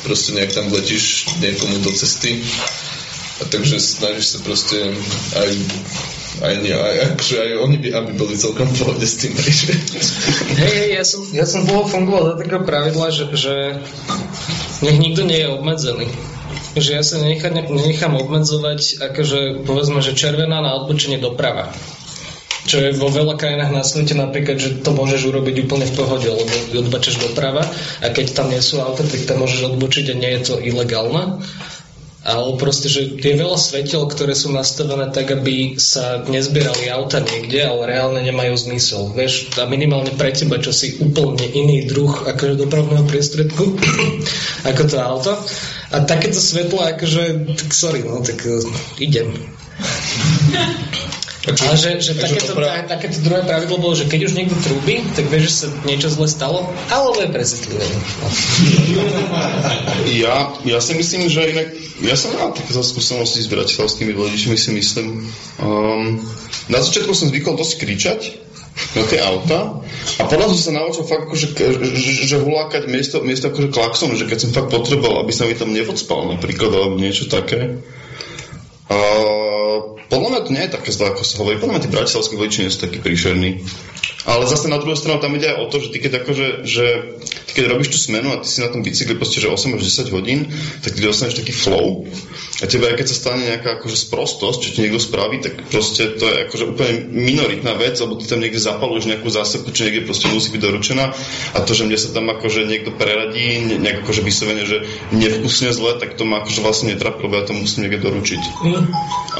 proste 0.00 0.32
nejak 0.32 0.56
tam 0.56 0.72
letíš 0.72 1.28
niekomu 1.36 1.84
do 1.84 1.92
cesty 1.92 2.40
a 3.40 3.42
takže 3.48 3.80
snažíš 3.80 4.36
sa 4.36 4.38
proste 4.44 4.76
aj 5.34 5.50
aj, 6.40 6.54
nie, 6.64 6.72
aj, 6.72 6.96
akože 7.14 7.36
aj 7.36 7.50
oni 7.58 7.76
by, 7.76 7.88
aby 7.90 8.10
boli 8.16 8.34
celkom 8.38 8.70
pohode 8.72 9.04
s 9.04 9.20
tým. 9.20 9.34
Hej, 10.56 10.72
hej, 10.72 10.88
ja 10.96 11.04
som, 11.04 11.20
ja 11.36 11.44
som 11.44 11.68
dlho 11.68 11.84
fungoval 11.84 12.32
za 12.32 12.34
takého 12.40 12.62
pravidla, 12.64 13.12
že, 13.12 13.24
že 13.36 13.54
nech 14.80 14.96
nikto 14.96 15.26
nie 15.26 15.44
je 15.44 15.52
obmedzený. 15.52 16.06
Že 16.78 16.90
ja 16.96 17.02
sa 17.02 17.18
nenechám, 17.18 17.52
nenechám 17.58 18.14
obmedzovať, 18.14 19.02
akože 19.10 19.66
povedzme, 19.66 20.00
že 20.00 20.16
červená 20.16 20.62
na 20.62 20.80
odbočenie 20.80 21.18
doprava. 21.18 21.74
Čo 22.64 22.78
je 22.78 22.90
vo 22.94 23.10
veľa 23.10 23.34
krajinách 23.34 23.72
na 23.74 23.82
svete 23.82 24.14
napríklad, 24.14 24.60
že 24.60 24.78
to 24.84 24.94
môžeš 24.94 25.26
urobiť 25.34 25.66
úplne 25.66 25.88
v 25.88 25.96
pohode, 25.96 26.28
lebo 26.30 26.54
odbačeš 26.86 27.18
doprava 27.18 27.66
a 28.04 28.06
keď 28.12 28.26
tam 28.36 28.52
nie 28.52 28.62
sú 28.62 28.78
auta, 28.78 29.02
tak 29.02 29.26
tam 29.26 29.42
môžeš 29.42 29.74
odbočiť 29.74 30.14
a 30.14 30.14
nie 30.14 30.30
je 30.38 30.40
to 30.46 30.54
ilegálne 30.62 31.42
ale 32.20 32.60
proste, 32.60 32.92
že 32.92 33.16
je 33.16 33.32
veľa 33.32 33.56
svetel, 33.56 34.04
ktoré 34.04 34.36
sú 34.36 34.52
nastavené 34.52 35.08
tak, 35.08 35.32
aby 35.32 35.80
sa 35.80 36.20
nezbierali 36.28 36.92
auta 36.92 37.24
niekde, 37.24 37.64
ale 37.64 37.96
reálne 37.96 38.20
nemajú 38.20 38.60
zmysel. 38.60 39.16
Vieš, 39.16 39.56
a 39.56 39.64
minimálne 39.64 40.12
pre 40.12 40.28
teba, 40.28 40.60
čo 40.60 40.68
si 40.68 41.00
úplne 41.00 41.48
iný 41.48 41.88
druh 41.88 42.12
akože 42.28 42.60
dopravného 42.60 43.08
priestredku 43.08 43.64
ako 44.70 44.82
to 44.84 44.96
auto. 45.00 45.32
A 45.90 46.04
takéto 46.04 46.38
svetlo, 46.38 46.84
akože, 46.84 47.56
tak 47.56 47.70
sorry, 47.72 48.04
no, 48.04 48.20
tak 48.20 48.44
uh, 48.46 48.62
idem. 49.00 49.32
Takže, 51.40 51.64
Ale 51.64 51.76
že, 51.80 51.90
že 52.04 52.12
takéto, 52.20 52.52
pra... 52.52 52.84
takéto 52.84 53.16
druhé 53.24 53.40
pravidlo 53.48 53.80
bolo, 53.80 53.96
že 53.96 54.04
keď 54.04 54.28
už 54.28 54.36
niekto 54.36 54.56
trúbi, 54.60 55.00
tak 55.16 55.32
vieš, 55.32 55.44
že 55.48 55.52
sa 55.56 55.66
niečo 55.88 56.12
zle 56.12 56.28
stalo, 56.28 56.68
alebo 56.92 57.16
je 57.24 57.32
presitlivé. 57.32 57.86
Ja, 60.20 60.52
ja 60.68 60.78
si 60.84 60.92
myslím, 60.92 61.32
že 61.32 61.48
inak, 61.48 61.68
ja 62.04 62.12
som 62.12 62.36
mal 62.36 62.52
také 62.52 62.76
skúsenosti 62.76 63.40
s 63.40 63.48
bratislavskými 63.48 64.12
vodičmi, 64.12 64.52
si 64.52 64.70
myslím. 64.76 65.24
Um, 65.56 66.20
na 66.68 66.84
začiatku 66.84 67.16
som 67.16 67.32
zvykol 67.32 67.56
dosť 67.56 67.74
kričať, 67.88 68.20
na 68.96 69.02
tie 69.06 69.20
auta 69.20 69.82
a 70.18 70.22
potom 70.24 70.48
som 70.56 70.60
sa 70.60 70.72
naučil 70.72 71.04
fakt 71.04 71.28
akože, 71.28 71.52
že, 71.52 72.12
že 72.26 72.36
hulákať 72.40 72.88
miesto, 72.88 73.20
miesto 73.20 73.52
akože 73.52 73.68
klakson, 73.74 74.14
že 74.16 74.24
keď 74.24 74.38
som 74.40 74.54
fakt 74.56 74.72
potreboval, 74.72 75.24
aby 75.24 75.32
sa 75.34 75.44
mi 75.44 75.54
tam 75.58 75.74
nevodspal 75.74 76.36
napríklad, 76.38 76.70
alebo 76.72 76.96
niečo 76.96 77.28
také. 77.28 77.82
Podľa 80.10 80.28
mňa 80.34 80.40
to 80.42 80.50
nie 80.50 80.64
je 80.66 80.74
také 80.74 80.90
zlé, 80.90 81.14
ako 81.14 81.22
sa 81.22 81.38
hovorí. 81.38 81.62
Podľa 81.62 81.78
mňa 81.78 81.84
tí 81.86 81.90
bratislavskí 81.94 82.34
vodiči 82.34 82.66
nie 82.66 82.74
sú 82.74 82.82
takí 82.82 82.98
príšerní. 82.98 83.62
Ale 84.28 84.44
zase 84.44 84.68
na 84.68 84.76
druhú 84.76 84.92
stranu 84.96 85.20
tam 85.20 85.32
ide 85.32 85.48
aj 85.48 85.56
o 85.64 85.66
to, 85.72 85.76
že 85.80 85.88
ty 85.96 85.98
keď, 86.02 86.12
akože, 86.24 86.46
že, 86.68 86.86
ty 87.48 87.52
keď 87.56 87.64
robíš 87.72 87.96
tú 87.96 87.98
smenu 87.98 88.36
a 88.36 88.40
ty 88.44 88.48
si 88.52 88.60
na 88.60 88.68
tom 88.68 88.84
bicykli 88.84 89.16
proste, 89.16 89.40
že 89.40 89.48
8 89.48 89.80
až 89.80 89.82
10 90.04 90.12
hodín, 90.12 90.52
tak 90.84 90.92
ty 90.92 91.00
dostaneš 91.00 91.40
taký 91.40 91.56
flow 91.56 92.04
a 92.60 92.68
tebe 92.68 92.92
aj 92.92 93.00
keď 93.00 93.06
sa 93.08 93.16
stane 93.16 93.42
nejaká 93.48 93.80
akože 93.80 93.96
sprostosť, 93.96 94.58
čo 94.60 94.70
ti 94.76 94.78
niekto 94.84 95.00
spraví, 95.00 95.40
tak 95.40 95.56
proste 95.72 96.12
to 96.20 96.28
je 96.28 96.36
akože 96.44 96.64
úplne 96.76 97.08
minoritná 97.08 97.72
vec, 97.72 97.96
lebo 97.96 98.20
ty 98.20 98.28
tam 98.28 98.44
niekde 98.44 98.60
zapaluješ 98.60 99.08
nejakú 99.08 99.32
zásepu, 99.32 99.72
čo 99.72 99.88
niekde 99.88 100.04
proste 100.04 100.28
musí 100.28 100.52
byť 100.52 100.60
doručená 100.60 101.04
a 101.56 101.58
to, 101.64 101.72
že 101.72 101.88
mne 101.88 101.96
sa 101.96 102.12
tam 102.12 102.28
akože 102.28 102.68
niekto 102.68 102.92
preradí, 102.92 103.64
ne, 103.64 103.80
nejak 103.80 104.04
akože 104.04 104.20
vyslovene, 104.20 104.68
že 104.68 104.84
nevkusne 105.16 105.72
zle, 105.72 105.96
tak 105.96 106.20
to 106.20 106.28
ma 106.28 106.44
akože 106.44 106.60
vlastne 106.60 106.92
netrapí, 106.92 107.24
lebo 107.24 107.40
ja 107.40 107.48
to 107.48 107.56
musím 107.56 107.88
niekde 107.88 108.04
doručiť. 108.04 108.42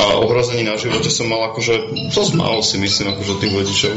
A 0.01 0.03
ohrození 0.25 0.65
na 0.65 0.81
živote 0.81 1.13
som 1.13 1.29
mal 1.29 1.53
akože, 1.53 1.93
dosť 2.17 2.33
málo 2.41 2.65
si 2.65 2.81
myslím, 2.81 3.13
akože 3.13 3.37
tých 3.37 3.53
vodičov. 3.53 3.93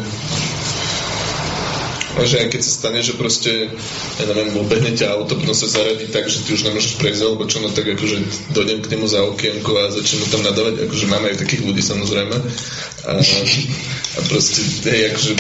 A 2.14 2.30
že 2.30 2.46
aj 2.46 2.48
keď 2.54 2.62
sa 2.62 2.72
stane, 2.78 3.00
že 3.02 3.18
proste, 3.18 3.74
ja 4.22 4.24
neviem, 4.30 4.54
obehne 4.54 4.94
ťa 4.94 5.18
auto, 5.18 5.34
potom 5.34 5.58
sa 5.58 5.66
zaradí 5.66 6.06
tak, 6.14 6.30
že 6.30 6.46
ty 6.46 6.54
už 6.54 6.70
nemôžeš 6.70 7.02
prejsť, 7.02 7.22
alebo 7.26 7.50
čo, 7.50 7.58
no 7.58 7.74
tak 7.74 7.90
akože 7.90 8.18
dojdem 8.54 8.86
k 8.86 8.92
nemu 8.94 9.06
za 9.10 9.26
okienko 9.26 9.72
a 9.82 9.90
začnem 9.90 10.22
mu 10.22 10.28
tam 10.30 10.42
nadávať, 10.46 10.86
akože 10.86 11.06
máme 11.10 11.34
aj 11.34 11.42
takých 11.42 11.66
ľudí 11.66 11.82
samozrejme. 11.82 12.36
A, 13.04 13.20
a 14.16 14.20
proste, 14.32 14.64
hej, 14.88 15.12
akože 15.12 15.32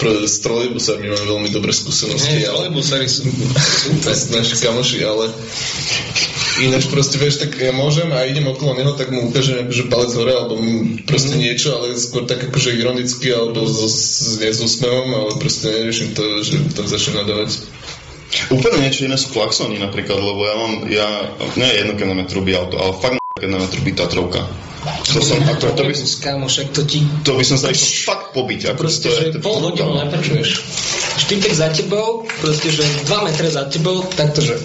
pro, 0.00 0.24
s 0.24 0.40
trolejbusami 0.40 1.04
máme 1.04 1.26
veľmi 1.28 1.48
dobré 1.52 1.68
skúsenosti. 1.76 2.32
Nie, 2.32 2.48
trolejbusári 2.48 3.04
sú 3.12 3.28
super. 3.28 4.16
naši 4.32 4.56
kamoši, 4.56 4.98
ale 5.04 5.28
ináč 6.64 6.88
proste, 6.88 7.20
vieš, 7.20 7.44
tak 7.44 7.60
ja 7.60 7.76
môžem 7.76 8.08
a 8.08 8.24
idem 8.24 8.48
okolo 8.48 8.72
neho, 8.78 8.96
tak 8.96 9.12
mu 9.12 9.28
ukážem 9.28 9.68
akože 9.68 9.84
palec 9.92 10.16
hore, 10.16 10.32
alebo 10.32 10.56
proste 11.04 11.36
niečo, 11.36 11.76
ale 11.76 11.92
skôr 11.98 12.24
tak 12.24 12.40
akože 12.48 12.72
ironicky, 12.72 13.28
alebo 13.36 13.68
so, 13.68 13.84
nie 14.40 14.48
s 14.48 14.64
úsmevom, 14.64 15.08
ale 15.12 15.30
proste 15.36 15.68
neriešim 15.68 16.16
to, 16.16 16.22
že 16.40 16.56
tam 16.72 16.88
začnem 16.88 17.20
nadávať. 17.20 17.68
Úplne 18.48 18.80
niečo 18.80 19.04
iné 19.04 19.20
sú 19.20 19.30
klaxony 19.30 19.76
napríklad, 19.76 20.18
lebo 20.18 20.40
ja 20.40 20.54
mám, 20.56 20.72
ja, 20.88 21.08
nie 21.54 21.68
jedno, 21.68 21.92
keď 21.94 22.06
na 22.08 22.16
metru 22.24 22.40
by 22.40 22.50
auto, 22.56 22.80
ale 22.80 22.92
fakt 22.96 23.20
keď 23.34 23.50
na 23.50 23.60
metru 23.60 23.82
by 23.82 23.92
Tatrovka. 23.92 24.42
To 24.84 25.20
som, 25.24 25.40
ako, 25.40 25.72
to, 25.72 25.82
by, 25.88 25.94
Kámo, 25.96 26.44
však 26.44 26.66
to 26.76 26.82
ti... 26.84 27.00
to 27.24 27.32
by 27.38 27.44
som 27.44 27.56
sa 27.56 27.72
išiel 27.72 28.04
fakt 28.04 28.36
pobiť. 28.36 28.74
Ako 28.74 28.84
Proste, 28.84 29.08
to 29.08 29.16
je, 29.16 29.20
že 29.32 29.34
to 29.36 29.40
pol 29.40 29.56
hodinu 29.64 29.96
brutálne. 29.96 30.12
neprečuješ. 30.12 30.48
Štypek 31.24 31.52
za 31.56 31.68
tebou, 31.72 32.28
proste, 32.42 32.68
že 32.68 32.84
2 33.08 33.26
metre 33.26 33.48
za 33.48 33.64
tebou, 33.70 34.04
takto, 34.12 34.44
že... 34.44 34.60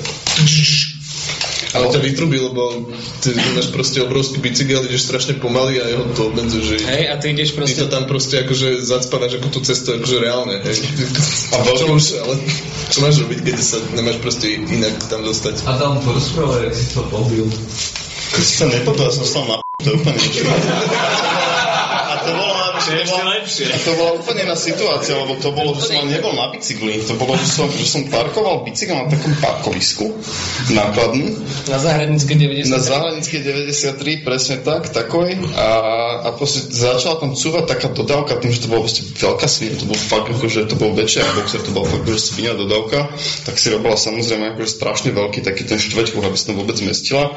Ale 1.70 1.86
ťa 1.94 2.02
vytrubí, 2.02 2.42
lebo 2.42 2.90
ty 3.22 3.30
máš 3.54 3.70
proste 3.70 4.02
obrovský 4.02 4.42
bicykel, 4.42 4.90
ideš 4.90 5.06
strašne 5.06 5.38
pomaly 5.38 5.78
a 5.78 5.86
jeho 5.86 6.02
to 6.18 6.34
obmedzuje, 6.34 6.64
že 6.66 6.76
Hej, 6.82 7.04
a 7.06 7.16
ty 7.22 7.26
ideš 7.30 7.54
ty 7.54 7.58
proste... 7.62 7.80
to 7.86 7.88
tam 7.94 8.04
proste 8.10 8.36
akože 8.42 8.82
zacpadáš 8.82 9.38
ako 9.38 9.48
tú 9.54 9.60
cestu, 9.62 9.94
akože 9.94 10.18
reálne, 10.18 10.58
hej. 10.66 10.78
A 11.54 11.62
čo 11.78 11.86
už, 11.94 12.26
ale 12.26 12.42
čo 12.90 12.98
máš 13.06 13.22
robiť, 13.22 13.40
keď 13.46 13.56
sa 13.62 13.78
nemáš 13.94 14.18
proste 14.18 14.50
inak 14.58 14.98
tam 15.14 15.22
dostať? 15.22 15.62
Adam, 15.70 16.02
porozprávaj, 16.02 16.74
jak 16.74 16.74
si 16.74 16.86
to 16.90 17.06
pobil. 17.06 17.46
Keď 18.34 18.44
si 18.44 18.54
sa 18.58 18.66
nepobil, 18.66 19.06
ja 19.06 19.14
som 19.14 19.26
stal 19.30 19.46
na 19.46 19.62
p***, 19.80 19.88
to 19.88 19.88
je 19.90 19.96
úplne 19.96 20.20
niečo. 20.20 20.44
A 22.12 22.14
to 22.28 22.32
bolo, 22.90 22.98
že 22.98 23.06
to 23.06 23.06
Ešte 23.06 23.14
bola, 23.14 23.32
lepšie. 23.38 23.66
a 23.70 23.78
to 23.78 23.92
bola 23.96 24.12
úplne 24.18 24.42
iná 24.46 24.58
situácia, 24.58 25.14
lebo 25.14 25.34
to 25.38 25.50
bolo, 25.54 25.70
že 25.78 25.82
som 25.86 25.96
ale 26.02 26.10
nebol 26.10 26.34
na 26.34 26.48
bicykli. 26.50 26.94
To 27.06 27.14
bolo, 27.16 27.34
že 27.38 27.48
som, 27.48 27.66
že 27.70 27.86
som 27.86 28.02
parkoval 28.10 28.66
bicykel 28.66 28.96
na 28.98 29.06
takom 29.08 29.34
parkovisku 29.40 30.06
nákladný 30.74 31.38
Na 31.70 31.78
Zahranické 31.78 32.34
90. 32.36 32.70
na 32.70 32.80
Záhradnickej 32.82 33.40
93, 33.46 34.26
presne 34.26 34.56
tak, 34.62 34.90
takoj. 34.90 35.30
A, 35.56 35.68
a 36.26 36.30
proste 36.34 36.66
začala 36.70 37.22
tam 37.22 37.34
cúvať 37.34 37.70
taká 37.70 37.88
dodávka, 37.94 38.38
tým, 38.42 38.52
že 38.54 38.66
to 38.66 38.70
bolo 38.72 38.86
proste 38.86 39.06
veľká 39.06 39.48
svinia, 39.48 39.78
to 39.78 39.88
bol 39.88 39.98
fakt 39.98 40.28
akože, 40.30 40.60
to 40.70 40.76
bol 40.76 40.92
väčšia 40.94 41.24
boxer, 41.38 41.62
to 41.62 41.72
bola 41.72 41.86
fakt 41.86 42.04
akože 42.06 42.20
svinia 42.20 42.54
dodávka, 42.58 43.12
tak 43.46 43.56
si 43.58 43.70
robila 43.70 43.96
samozrejme 43.96 44.56
akože 44.56 44.70
strašne 44.70 45.10
veľký 45.14 45.40
taký 45.46 45.64
ten 45.66 45.78
štveťkuch, 45.78 46.24
aby 46.24 46.36
sa 46.38 46.46
tam 46.52 46.58
vôbec 46.62 46.76
zmestila. 46.80 47.34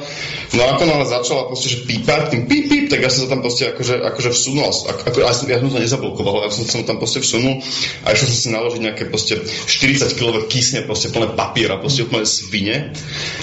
No 0.53 0.61
a 0.65 0.67
ako 0.77 0.83
náhle 0.89 1.07
začala 1.09 1.49
proste, 1.49 1.69
že 1.73 1.79
pípať, 1.85 2.33
tým 2.33 2.43
píp, 2.49 2.65
píp, 2.69 2.85
tak 2.89 3.01
ja 3.05 3.11
som 3.13 3.27
sa 3.27 3.37
tam 3.37 3.41
proste 3.45 3.69
akože, 3.73 3.95
akože 4.01 4.31
vsunul, 4.33 4.69
ako, 4.69 5.01
ako, 5.09 5.19
ja, 5.21 5.33
som, 5.43 5.51
ja 5.51 5.59
som 5.59 5.69
to 5.69 5.83
nezablokoval, 5.83 6.47
ja 6.47 6.55
som 6.55 6.63
sa 6.63 6.87
tam 6.87 7.03
proste 7.03 7.19
vsunul 7.19 7.59
a 8.07 8.15
išiel 8.15 8.31
som 8.31 8.39
si 8.39 8.49
naložiť 8.55 8.81
nejaké 8.81 9.05
proste 9.11 9.43
40 9.43 10.15
kg 10.15 10.47
kysne, 10.47 10.87
proste 10.87 11.11
plné 11.11 11.35
papiera, 11.35 11.83
proste 11.83 12.07
úplne 12.07 12.23
svine. 12.23 12.95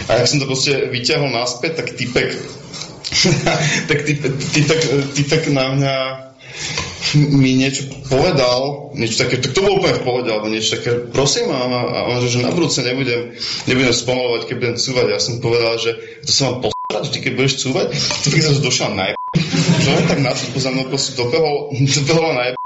A 0.08 0.24
jak 0.24 0.28
som 0.32 0.40
to 0.40 0.48
proste 0.48 0.88
vyťahol 0.88 1.28
naspäť, 1.28 1.84
tak 1.84 2.00
typek 2.00 2.32
tak 3.90 4.00
typek, 4.06 4.34
typek, 4.54 4.82
typek 5.18 5.44
na 5.52 5.66
mňa 5.74 5.96
mi 7.18 7.58
niečo 7.58 7.90
povedal, 8.06 8.94
niečo 8.94 9.26
také, 9.26 9.42
tak 9.42 9.58
to 9.58 9.66
bolo 9.66 9.82
úplne 9.82 9.98
v 9.98 10.06
pohode, 10.06 10.30
alebo 10.30 10.52
niečo 10.52 10.78
také, 10.78 11.10
prosím, 11.10 11.50
a, 11.50 11.66
a 11.66 12.00
on, 12.06 12.22
že, 12.22 12.38
na 12.38 12.54
budúce 12.54 12.86
nebudem, 12.86 13.34
nebudem 13.66 13.96
spomalovať, 13.96 14.42
keď 14.46 14.56
budem 14.62 14.78
cúvať. 14.78 15.06
Ja 15.10 15.20
som 15.22 15.42
povedal, 15.42 15.74
že 15.82 15.98
to 16.22 16.32
mám 16.46 16.56
posrať, 16.62 16.79
že 16.90 17.22
keď 17.22 17.34
budeš 17.38 17.62
cúvať, 17.62 17.94
ty 18.26 18.28
keď 18.34 18.42
sa 18.50 18.66
došiel 18.66 18.92
na 18.98 19.14
že 19.86 19.90
on 19.94 20.04
tak 20.10 20.20
na 20.26 20.34
to 20.34 20.58
za 20.58 20.74
mnou 20.74 20.90
proste 20.90 21.14
dobehol, 21.14 21.70
dobehol 22.02 22.34
na 22.34 22.58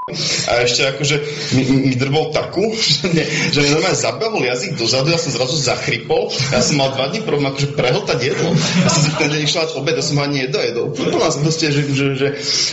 a 0.47 0.51
ešte 0.63 0.81
akože 0.95 1.15
mi, 1.57 1.63
mi 1.91 1.95
drbol 1.95 2.31
takú, 2.31 2.73
že, 3.53 3.59
mi 3.59 3.69
normálne 3.69 3.97
zabehol 3.97 4.43
jazyk 4.43 4.77
dozadu, 4.79 5.11
ja 5.11 5.19
som 5.19 5.31
zrazu 5.33 5.55
zachrypol, 5.59 6.29
ja 6.51 6.61
som 6.61 6.79
mal 6.79 6.93
dva 6.93 7.09
dní 7.09 7.21
problém 7.25 7.51
akože 7.53 7.75
prehltať 7.75 8.19
jedlo. 8.21 8.49
Ja 8.55 8.89
som 8.89 9.01
si 9.03 9.11
ten 9.17 9.29
deň 9.29 9.41
išiel 9.45 9.73
obed, 9.77 9.95
ja 9.95 10.03
som 10.05 10.17
ani 10.21 10.47
nedojedol. 10.47 10.93
Úplná 10.93 11.29
proste, 11.41 11.69
že, 11.71 11.81
že, 11.91 12.05
že, 12.17 12.27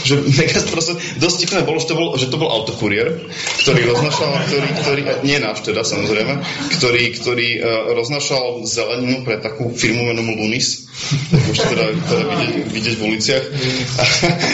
že 0.04 0.14
mega 0.36 0.60
proste, 0.68 0.96
dosť 1.18 1.36
tipné 1.46 1.60
bolo, 1.64 1.78
že 1.78 1.88
to 1.88 1.94
bol, 1.96 2.08
že 2.16 2.26
to 2.28 2.36
bol 2.36 2.50
autokuriér, 2.50 3.08
ktorý 3.64 3.80
roznašal, 3.92 4.30
ktorý, 4.48 4.68
ktorý, 4.82 5.02
nie 5.24 5.38
náš 5.38 5.62
teda 5.64 5.82
samozrejme, 5.86 6.40
ktorý, 6.80 7.04
ktorý 7.16 7.48
uh, 7.60 7.64
roznašal 7.94 8.64
zeleninu 8.66 9.22
pre 9.24 9.38
takú 9.40 9.72
firmu 9.72 10.10
menom 10.10 10.32
Lunis, 10.36 10.88
tak 11.30 11.42
už 11.50 11.58
teda, 11.58 11.84
teda 12.08 12.24
vidieť, 12.26 12.66
vidieť 12.70 12.94
v 12.98 13.02
uliciach. 13.02 13.44
A, 14.00 14.04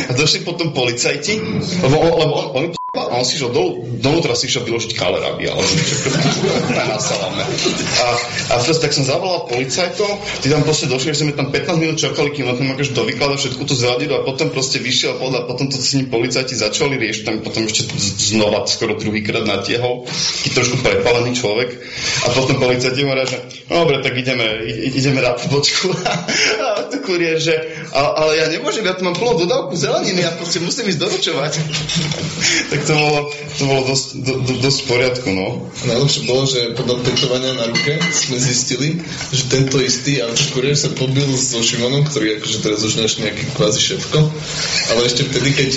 a 0.09 0.13
došli 0.15 0.45
potom 0.47 0.71
policajti, 0.71 1.41
lebo, 1.83 1.97
lebo 1.97 2.35
on, 2.35 2.47
on, 2.55 2.65
a 3.11 3.15
on 3.21 3.25
si 3.27 3.39
išiel 3.39 3.53
dolu, 3.55 3.87
donútra 4.01 4.35
si 4.35 4.51
išiel 4.51 4.65
vyložiť 4.67 4.93
kaleraby, 4.97 5.45
ale 5.47 5.63
na 6.91 6.99
salame. 6.99 7.45
A, 8.03 8.07
a 8.51 8.55
proste 8.63 8.83
tak 8.89 8.93
som 8.97 9.05
zavolal 9.07 9.47
policajtov, 9.47 10.11
tí 10.43 10.51
tam 10.51 10.65
proste 10.65 10.91
došli, 10.91 11.15
že 11.15 11.23
sme 11.27 11.39
tam 11.39 11.53
15 11.55 11.79
minút 11.79 11.97
čakali, 12.01 12.33
kým 12.33 12.51
on 12.51 12.57
tam 12.59 12.73
akože 12.75 12.93
dovykladal 12.97 13.39
všetko 13.39 13.63
to 13.67 13.75
zeladidlo 13.77 14.17
a 14.21 14.27
potom 14.27 14.49
proste 14.51 14.81
vyšiel 14.83 15.19
a 15.19 15.45
potom 15.47 15.67
to 15.71 15.77
s 15.77 15.95
ním 15.99 16.11
policajti 16.11 16.55
začali 16.57 16.97
riešiť, 16.97 17.23
tam 17.23 17.37
potom 17.45 17.69
ešte 17.69 17.87
znova 18.35 18.65
skoro 18.67 18.99
druhýkrát 18.99 19.45
natiehol, 19.47 20.07
taký 20.07 20.51
trošku 20.55 20.77
prepalený 20.83 21.35
človek 21.35 21.69
a 22.23 22.27
potom 22.31 22.57
policajti 22.63 23.03
hovoria, 23.03 23.27
že 23.27 23.39
dobre, 23.67 23.99
tak 23.99 24.15
ideme, 24.15 24.63
ideme 24.95 25.21
na 25.23 25.35
pobočku 25.35 25.91
a 26.63 26.87
to 26.87 27.03
kurier, 27.03 27.39
že 27.43 27.55
ale, 27.91 28.11
ale 28.15 28.33
ja 28.39 28.47
nemôžem, 28.51 28.87
ja 28.87 28.95
tu 28.95 29.03
mám 29.03 29.19
plnú 29.19 29.43
dodávku 29.43 29.75
zeleniny, 29.75 30.23
ja 30.23 30.33
proste 30.39 30.63
musím 30.63 30.91
ísť 30.91 31.01
doručovať. 31.03 31.53
tak 32.71 32.81
to 32.87 32.93
bolo, 32.97 33.19
to 33.61 33.63
bolo 33.69 33.83
dosť, 33.89 34.07
do, 34.25 34.33
do, 34.43 34.55
dosť 34.65 34.79
v 34.83 34.89
poriadku, 34.89 35.29
no. 35.33 35.49
Najlepšie 35.87 36.23
bolo, 36.25 36.43
že 36.49 36.61
podľa 36.75 37.05
tetovania 37.05 37.53
na 37.55 37.67
ruke 37.69 38.01
sme 38.11 38.37
zistili, 38.41 39.01
že 39.31 39.49
tento 39.53 39.77
istý 39.79 40.25
autokuriér 40.25 40.77
sa 40.77 40.91
pobil 40.93 41.29
so 41.37 41.61
Šimonom, 41.61 42.09
ktorý 42.09 42.41
akože 42.41 42.59
teraz 42.65 42.81
už 42.83 42.99
náš 43.01 43.21
nejaký 43.21 43.45
kvázi 43.55 43.81
šéfko, 43.81 44.19
ale 44.93 45.01
ešte 45.05 45.29
vtedy, 45.29 45.49
keď, 45.53 45.71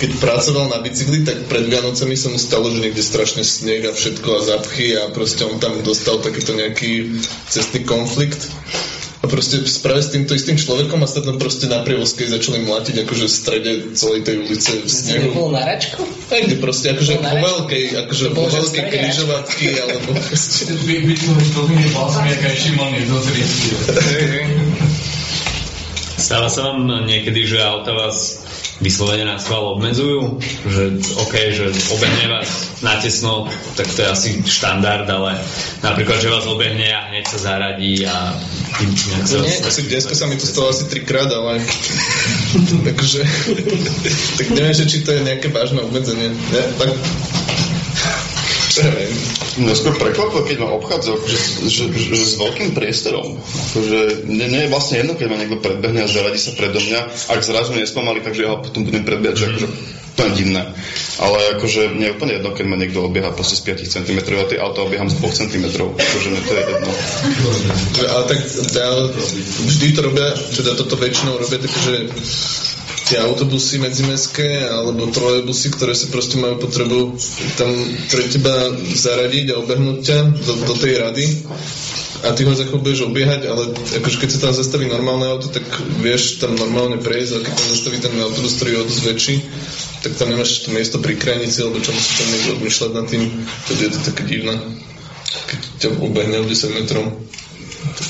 keď 0.00 0.10
pracoval 0.18 0.66
na 0.72 0.78
bicykli, 0.80 1.22
tak 1.22 1.46
pred 1.46 1.68
Vianocami 1.68 2.16
sa 2.16 2.32
mu 2.32 2.38
stalo, 2.40 2.72
že 2.72 2.80
niekde 2.80 3.04
strašne 3.04 3.44
sneh 3.44 3.84
a 3.86 3.92
všetko 3.92 4.28
a 4.32 4.40
zapchy 4.44 4.96
a 4.96 5.12
proste 5.12 5.44
on 5.44 5.60
tam 5.60 5.78
dostal 5.84 6.18
takýto 6.18 6.56
nejaký 6.56 7.20
cestný 7.48 7.84
konflikt. 7.84 8.48
A 9.22 9.30
proste 9.30 9.62
práve 9.86 10.02
s 10.02 10.10
týmto 10.10 10.34
istým 10.34 10.58
človekom 10.58 10.98
a 10.98 11.06
sa 11.06 11.22
tam 11.22 11.38
proste 11.38 11.70
na 11.70 11.86
prievozkej 11.86 12.26
začali 12.26 12.66
mlátiť 12.66 13.06
akože 13.06 13.24
v 13.30 13.30
strede 13.30 13.72
celej 13.94 14.26
tej 14.26 14.36
ulice 14.42 14.82
v 14.82 14.90
snehu. 14.90 15.30
nebol 15.30 15.54
na 15.54 15.62
račku? 15.62 16.02
Niekde 16.26 16.58
proste, 16.58 16.90
akože 16.90 17.12
To 17.16 17.22
bolo 17.22 17.30
po 17.30 17.46
veľkej, 17.46 17.84
akože 18.02 18.24
To 18.26 18.34
po 18.34 18.42
bolo, 18.42 18.50
veľkej 18.50 18.84
križovatky, 18.90 19.66
alebo 19.78 20.10
proste... 20.26 20.74
By, 20.74 20.94
by 21.06 21.14
to 21.14 21.30
už 21.38 21.48
dlhými 21.54 21.86
vlasmi, 21.94 22.28
jak 22.34 22.42
aj 22.42 22.56
Šimon 22.58 22.90
je 22.98 23.04
do. 23.06 23.18
Stáva 26.22 26.50
sa 26.50 26.74
vám 26.74 27.06
niekedy, 27.06 27.46
že 27.46 27.62
auta 27.62 27.94
vás 27.94 28.41
vyslovene 28.80 29.28
na 29.28 29.36
schvál 29.36 29.76
obmedzujú? 29.76 30.40
Že 30.64 30.82
OK, 31.20 31.34
že 31.52 31.64
obehne 31.92 32.24
vás 32.32 32.48
natesno, 32.80 33.50
tak 33.76 33.90
to 33.92 34.02
je 34.02 34.08
asi 34.08 34.28
štandard, 34.42 35.04
ale 35.10 35.36
napríklad, 35.84 36.22
že 36.22 36.32
vás 36.32 36.46
obehne 36.48 36.88
a 36.88 37.12
hneď 37.12 37.24
sa 37.28 37.38
zaradí 37.38 38.06
a 38.08 38.32
sa... 39.28 39.38
Nie, 39.44 39.60
Asi 39.62 39.84
dneska 39.86 40.14
sa 40.16 40.24
mi 40.26 40.40
to 40.40 40.48
stalo 40.48 40.72
asi 40.72 40.88
trikrát, 40.88 41.28
ale 41.28 41.60
takže 42.88 43.20
tak 44.40 44.46
neviem, 44.56 44.74
že 44.74 44.88
či 44.88 45.04
to 45.04 45.12
je 45.12 45.20
nejaké 45.26 45.52
vážne 45.52 45.84
obmedzenie. 45.84 46.32
Ne, 46.32 46.62
tak 46.80 46.90
ja 48.80 48.88
viem. 48.88 49.12
Mňa 49.66 49.74
skôr 49.76 49.94
prekvapilo, 50.00 50.42
keď 50.48 50.56
ma 50.64 50.72
obchádza, 50.72 51.12
že, 51.28 51.38
že, 51.68 51.84
že, 51.92 52.16
s 52.16 52.40
veľkým 52.40 52.72
priestorom. 52.72 53.36
Akože 53.36 54.24
nie, 54.24 54.46
nie 54.48 54.62
je 54.64 54.72
vlastne 54.72 55.04
jedno, 55.04 55.12
keď 55.18 55.26
ma 55.28 55.36
niekto 55.36 55.60
predbehne 55.60 56.00
a 56.04 56.08
zaradí 56.08 56.40
sa 56.40 56.56
predo 56.56 56.80
mňa, 56.80 57.00
ak 57.32 57.40
zrazu 57.44 57.76
nespomalí, 57.76 58.24
takže 58.24 58.48
ja 58.48 58.56
ho 58.56 58.64
potom 58.64 58.88
budem 58.88 59.04
predbiať, 59.04 59.34
že 59.36 59.44
akože 59.52 59.68
úplne 60.12 60.32
divné. 60.36 60.62
Ale 61.20 61.36
akože 61.56 61.80
mne 61.96 62.04
je 62.08 62.14
úplne 62.16 62.32
jedno, 62.36 62.50
keď 62.52 62.64
ma 62.68 62.76
niekto 62.76 63.00
obieha 63.04 63.32
proste 63.32 63.56
z 63.56 63.62
5 63.84 63.94
cm 64.00 64.18
a 64.20 64.48
tie 64.48 64.60
auto 64.60 64.84
obieham 64.84 65.08
z 65.08 65.16
2 65.20 65.40
cm. 65.44 65.64
Akože 65.92 66.28
mne 66.28 66.42
to 66.44 66.52
je 66.52 66.62
jedno. 66.62 66.90
Ale 68.08 68.22
tak 68.28 68.38
vždy 69.68 69.86
to 69.92 70.00
robia, 70.00 70.28
teda 70.56 70.70
toto 70.76 70.94
väčšinou 70.96 71.36
robia 71.40 71.58
také, 71.60 71.78
že 71.80 71.94
tie 73.12 73.20
autobusy 73.20 73.76
medzimestské 73.76 74.72
alebo 74.72 75.12
trolejbusy, 75.12 75.68
ktoré 75.76 75.92
sa 75.92 76.08
proste 76.08 76.40
majú 76.40 76.64
potrebu 76.64 77.12
tam 77.60 77.68
pre 78.08 78.24
teba 78.32 78.72
zaradiť 78.96 79.52
a 79.52 79.60
obehnúť 79.60 79.98
ťa 80.00 80.18
do, 80.40 80.52
do 80.64 80.74
tej 80.80 80.96
rady 80.96 81.26
a 82.22 82.32
ty 82.32 82.46
ho 82.48 82.54
za 82.54 82.64
budeš 82.70 83.10
obiehať, 83.10 83.50
ale 83.50 83.74
akože 84.00 84.16
keď 84.16 84.28
sa 84.30 84.42
tam 84.48 84.54
zastaví 84.54 84.86
normálne 84.86 85.26
auto, 85.28 85.50
tak 85.50 85.66
vieš 86.00 86.40
tam 86.40 86.54
normálne 86.54 87.02
prejsť, 87.02 87.30
ale 87.34 87.44
keď 87.44 87.54
tam 87.58 87.68
zastaví 87.68 87.96
ten 87.98 88.14
autobus, 88.16 88.56
ktorý 88.56 88.70
je 88.70 88.78
o 88.80 88.86
dosť 88.88 89.02
tak 90.02 90.12
tam 90.16 90.30
nemáš 90.30 90.64
to 90.64 90.70
miesto 90.70 90.96
pri 91.02 91.18
krajnici, 91.18 91.60
alebo 91.60 91.82
čo 91.82 91.90
musíš 91.90 92.16
tam 92.16 92.28
niekto 92.30 92.50
odmýšľať 92.56 92.90
nad 92.94 93.06
tým, 93.10 93.22
to 93.66 93.70
je 93.74 93.90
to 93.90 94.00
také 94.08 94.22
divné, 94.24 94.54
keď 95.50 95.60
ťa 95.82 95.88
obehne 95.98 96.36
o 96.40 96.46
10 96.46 96.78
metrov. 96.78 97.04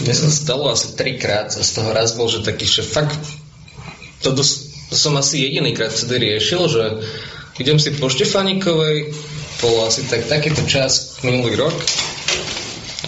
Mne 0.05 0.15
sa 0.15 0.29
stalo 0.29 0.69
asi 0.69 0.93
trikrát 0.93 1.49
a 1.57 1.65
z 1.65 1.71
toho 1.73 1.91
raz 1.97 2.13
bol, 2.13 2.29
že 2.29 2.45
taký, 2.45 2.69
že 2.69 2.85
fakt 2.85 3.17
to, 4.21 4.31
dosť, 4.31 4.72
to 4.93 5.01
som 5.01 5.17
asi 5.17 5.41
jedinýkrát 5.49 5.89
vtedy 5.89 6.37
riešil, 6.37 6.69
že 6.69 6.85
idem 7.57 7.81
si 7.81 7.97
po 7.97 8.13
Štefanikovej, 8.13 9.17
bol 9.65 9.89
asi 9.89 10.05
tak, 10.05 10.29
takýto 10.29 10.69
čas 10.69 11.17
minulý 11.25 11.57
rok 11.57 11.73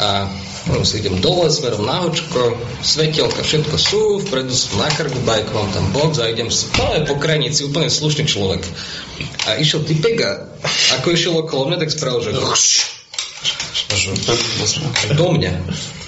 a 0.01 0.25
no, 0.73 0.81
si 0.81 1.05
idem 1.05 1.21
dole 1.21 1.53
smerom 1.53 1.85
na 1.85 2.09
hočko, 2.09 2.57
svetielka, 2.81 3.45
všetko 3.45 3.77
sú, 3.77 4.01
vpredu 4.25 4.57
som 4.57 4.81
na 4.81 4.89
kargu 4.89 5.21
bike, 5.29 5.53
mám 5.53 5.69
tam 5.77 5.93
box 5.93 6.25
a 6.25 6.33
idem 6.33 6.49
no, 6.49 7.05
po 7.05 7.21
krajnici, 7.21 7.69
úplne 7.69 7.93
slušný 7.93 8.25
človek. 8.25 8.65
A 9.45 9.61
išiel 9.61 9.85
typek 9.85 10.17
a 10.25 10.31
ako 10.97 11.07
išiel 11.13 11.37
okolo 11.37 11.69
mňa, 11.69 11.85
tak 11.85 11.93
spravil, 11.93 12.25
že 12.25 12.33
do 15.13 15.27
mňa. 15.37 15.53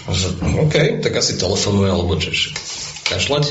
Že, 0.06 0.28
OK, 0.64 0.74
tak 1.04 1.12
asi 1.20 1.36
telefonuje, 1.36 1.90
alebo 1.92 2.16
čo, 2.16 2.32
kašľať. 3.12 3.44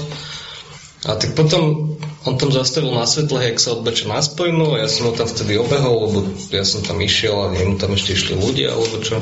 A 1.05 1.13
tak 1.13 1.37
potom 1.37 1.93
on 2.25 2.41
tam 2.41 2.49
zastavil 2.49 2.89
na 2.89 3.05
svetle, 3.05 3.37
jak 3.37 3.61
sa 3.61 3.77
odbeča 3.77 4.09
na 4.09 4.17
spojnú 4.17 4.73
a 4.73 4.81
ja 4.81 4.89
som 4.89 5.05
ho 5.05 5.13
tam 5.13 5.29
vtedy 5.29 5.61
obehol, 5.61 6.09
lebo 6.09 6.17
ja 6.49 6.65
som 6.65 6.81
tam 6.81 6.97
išiel 6.97 7.37
a 7.37 7.53
mu 7.53 7.77
tam 7.77 7.93
ešte 7.93 8.17
išli 8.17 8.33
ľudia, 8.33 8.73
alebo 8.73 8.97
čo. 9.05 9.21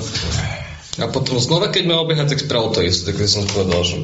A 1.04 1.12
potom 1.12 1.36
znova, 1.44 1.68
keď 1.68 1.84
ma 1.92 2.00
obieha, 2.00 2.24
tak 2.24 2.40
spravil 2.40 2.72
to 2.72 2.80
isté. 2.80 3.12
Tak 3.12 3.28
som 3.28 3.44
povedal, 3.52 3.84
že 3.84 3.98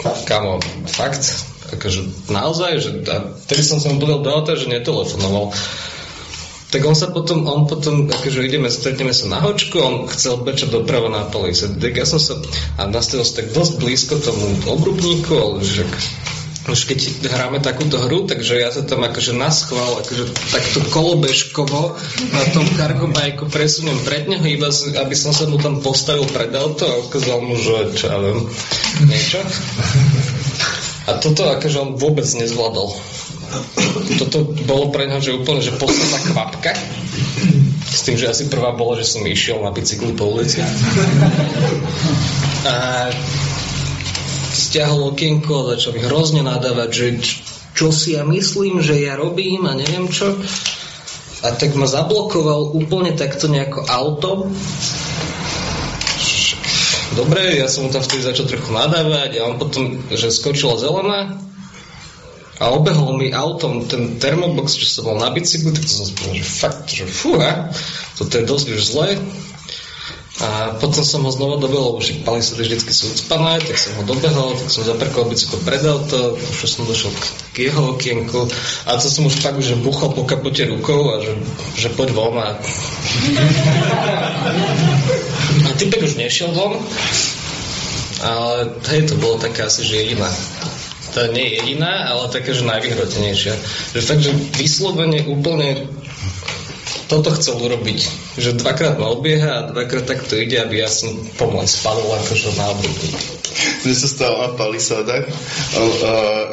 kamo, 0.00 0.64
fakt, 0.88 1.44
akože 1.76 2.32
naozaj, 2.32 2.72
že 2.80 2.90
a 3.12 3.36
vtedy 3.44 3.60
som 3.60 3.76
sa 3.82 3.92
mu 3.92 4.00
povedal 4.00 4.24
do 4.24 4.30
auta, 4.32 4.56
že 4.56 4.72
netelefonoval. 4.72 5.52
Tak 6.68 6.84
on 6.84 6.96
sa 6.96 7.12
potom, 7.12 7.48
on 7.48 7.64
potom, 7.64 8.08
akože 8.12 8.44
ideme, 8.44 8.68
stretneme 8.72 9.12
sa 9.12 9.28
na 9.28 9.40
hočku, 9.40 9.80
on 9.80 10.04
chcel 10.08 10.40
bečať 10.40 10.68
doprava 10.72 11.12
na 11.12 11.28
police. 11.28 11.64
Tak 11.64 11.92
ja 11.92 12.04
som 12.08 12.20
sa, 12.20 12.40
a 12.80 12.88
nastavil 12.88 13.24
sa 13.24 13.44
tak 13.44 13.52
dosť 13.52 13.72
blízko 13.80 14.20
tomu 14.20 14.52
obrubníku, 14.68 15.32
ale 15.32 15.64
že 15.64 15.84
už 16.68 16.84
keď 16.84 17.24
hráme 17.28 17.58
takúto 17.64 17.96
hru, 17.96 18.28
takže 18.28 18.60
ja 18.60 18.68
sa 18.68 18.84
tam 18.84 19.00
akože 19.00 19.32
naschval, 19.32 20.04
akože 20.04 20.24
takto 20.52 20.78
kolobežkovo 20.92 21.96
na 22.32 22.44
tom 22.52 22.68
cargo 22.76 23.08
bajku 23.08 23.48
presuniem 23.48 23.96
pred 24.04 24.28
neho, 24.28 24.44
iba 24.44 24.68
aby 25.00 25.14
som 25.16 25.32
sa 25.32 25.48
mu 25.48 25.56
tam 25.56 25.80
postavil 25.80 26.28
pred 26.28 26.52
auto 26.52 26.84
a 26.84 27.00
ukázal 27.08 27.40
mu, 27.40 27.56
že 27.56 27.96
čo 27.96 28.04
ja 28.12 28.16
viem, 28.20 28.44
niečo. 29.08 29.40
A 31.08 31.16
toto 31.16 31.48
akože 31.48 31.76
on 31.80 31.90
vôbec 31.96 32.28
nezvládol. 32.28 32.92
Toto 34.20 34.44
bolo 34.68 34.92
pre 34.92 35.08
neho, 35.08 35.24
že 35.24 35.32
úplne, 35.32 35.64
že 35.64 35.72
posledná 35.80 36.20
kvapka. 36.20 36.76
S 37.88 38.04
tým, 38.04 38.20
že 38.20 38.28
asi 38.28 38.52
prvá 38.52 38.76
bola, 38.76 39.00
že 39.00 39.08
som 39.08 39.24
išiel 39.24 39.64
na 39.64 39.72
bicykli 39.72 40.12
po 40.12 40.28
ulici. 40.28 40.60
A 42.68 43.08
stiahol 44.68 45.16
okienko 45.16 45.72
začal 45.72 45.96
mi 45.96 46.04
hrozne 46.04 46.44
nadávať, 46.44 46.90
že 46.92 47.06
čo 47.72 47.88
si 47.88 48.20
ja 48.20 48.26
myslím, 48.28 48.84
že 48.84 49.00
ja 49.00 49.16
robím 49.16 49.64
a 49.64 49.72
neviem 49.72 50.12
čo. 50.12 50.36
A 51.40 51.54
tak 51.56 51.72
ma 51.72 51.88
zablokoval 51.88 52.76
úplne 52.76 53.16
takto 53.16 53.48
nejako 53.48 53.86
auto. 53.88 54.30
Dobre, 57.16 57.56
ja 57.56 57.70
som 57.70 57.86
mu 57.86 57.90
tam 57.94 58.04
vtedy 58.04 58.28
začal 58.28 58.44
trochu 58.44 58.68
nadávať 58.74 59.40
a 59.40 59.48
on 59.48 59.56
potom, 59.56 60.04
že 60.12 60.28
skočila 60.28 60.76
zelená 60.76 61.40
a 62.58 62.74
obehol 62.74 63.14
mi 63.16 63.30
autom 63.30 63.86
ten 63.86 64.18
termobox, 64.18 64.74
čo 64.74 64.86
som 64.86 65.02
bol 65.08 65.16
na 65.16 65.30
bicykli, 65.30 65.70
tak 65.70 65.86
som 65.86 66.04
si 66.04 66.12
že 66.14 66.44
fakt, 66.44 66.90
že 66.90 67.06
fúha, 67.06 67.70
toto 68.18 68.34
je 68.34 68.44
dosť 68.44 68.66
už 68.74 68.82
zle, 68.82 69.08
a 70.38 70.78
potom 70.78 71.02
som 71.02 71.26
ho 71.26 71.34
znova 71.34 71.58
dobehol, 71.58 71.98
už 71.98 72.22
pali 72.22 72.38
sa 72.38 72.54
vždycky 72.54 72.94
sú 72.94 73.10
ucpané, 73.10 73.58
tak 73.58 73.74
som 73.74 73.98
ho 73.98 74.06
dobehol, 74.06 74.54
tak 74.54 74.70
som 74.70 74.86
zaparkoval 74.86 75.34
bicyklo 75.34 75.58
pred 75.66 75.82
auto, 75.82 76.38
už 76.38 76.62
som 76.62 76.86
došiel 76.86 77.10
k, 77.54 77.66
jeho 77.66 77.98
okienku 77.98 78.46
a 78.86 78.94
to 79.02 79.10
som 79.10 79.26
už 79.26 79.42
tak 79.42 79.58
už 79.58 79.82
buchol 79.82 80.14
po 80.14 80.22
kapote 80.22 80.62
rukou 80.70 81.10
a 81.10 81.18
že, 81.18 81.34
že 81.74 81.88
poď 81.90 82.14
von 82.14 82.38
a... 82.38 82.54
a 85.66 85.70
typek 85.74 86.06
už 86.06 86.14
nešiel 86.22 86.54
von, 86.54 86.78
ale 88.22 88.78
hej, 88.94 89.10
to 89.10 89.18
bolo 89.18 89.42
také 89.42 89.66
asi, 89.66 89.82
že 89.82 90.06
jediná 90.06 90.30
to 91.08 91.26
nie 91.32 91.50
je 91.50 91.54
jediná, 91.64 92.14
ale 92.14 92.30
také, 92.30 92.54
že 92.54 92.68
najvyhrotenejšia. 92.68 93.54
Že 93.96 94.00
fakt, 94.06 94.22
že 94.22 94.32
vyslovene 94.60 95.24
úplne 95.26 95.88
toto 97.08 97.32
chcel 97.34 97.56
urobiť. 97.56 98.00
Že 98.36 98.60
dvakrát 98.60 99.00
ma 99.00 99.08
obieha 99.08 99.64
a 99.64 99.66
dvakrát 99.72 100.04
takto 100.04 100.36
ide, 100.36 100.60
aby 100.60 100.84
ja 100.84 100.88
som 100.92 101.10
pomaly 101.40 101.66
spadol 101.66 102.12
akože 102.20 102.54
na 102.60 102.68
obrubník. 102.76 103.16
Mne 103.82 103.94
sa 103.96 104.08
stalo 104.08 104.36
na 104.44 104.50
palisádach, 104.54 105.26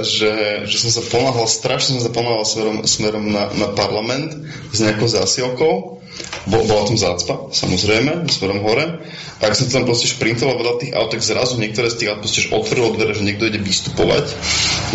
že, 0.02 0.64
že 0.66 0.78
som 0.80 0.92
sa 0.96 1.04
pomáhal, 1.06 1.46
strašne 1.46 2.00
som 2.00 2.04
sa 2.08 2.12
pomáhal 2.16 2.48
smerom, 2.48 2.78
smerom 2.88 3.26
na, 3.30 3.52
na 3.54 3.68
parlament 3.76 4.34
s 4.72 4.80
nejakou 4.80 5.06
zásielkou 5.06 6.02
bol, 6.46 6.62
bola 6.70 6.86
tam 6.86 6.98
zácpa, 6.98 7.50
samozrejme, 7.50 8.30
smerom 8.30 8.62
hore. 8.62 9.02
A 9.42 9.50
ak 9.50 9.58
som 9.58 9.68
tam 9.68 9.84
proste 9.84 10.08
šprintoval 10.08 10.62
veľa 10.62 10.74
tých 10.80 10.94
aut, 10.94 11.10
tak 11.12 11.26
zrazu 11.26 11.58
niektoré 11.58 11.90
z 11.90 12.06
tých 12.06 12.10
aut 12.14 12.22
proste 12.22 12.48
otvorilo 12.54 12.94
dvere, 12.96 13.18
že 13.18 13.26
niekto 13.26 13.50
ide 13.50 13.60
vystupovať. 13.60 14.32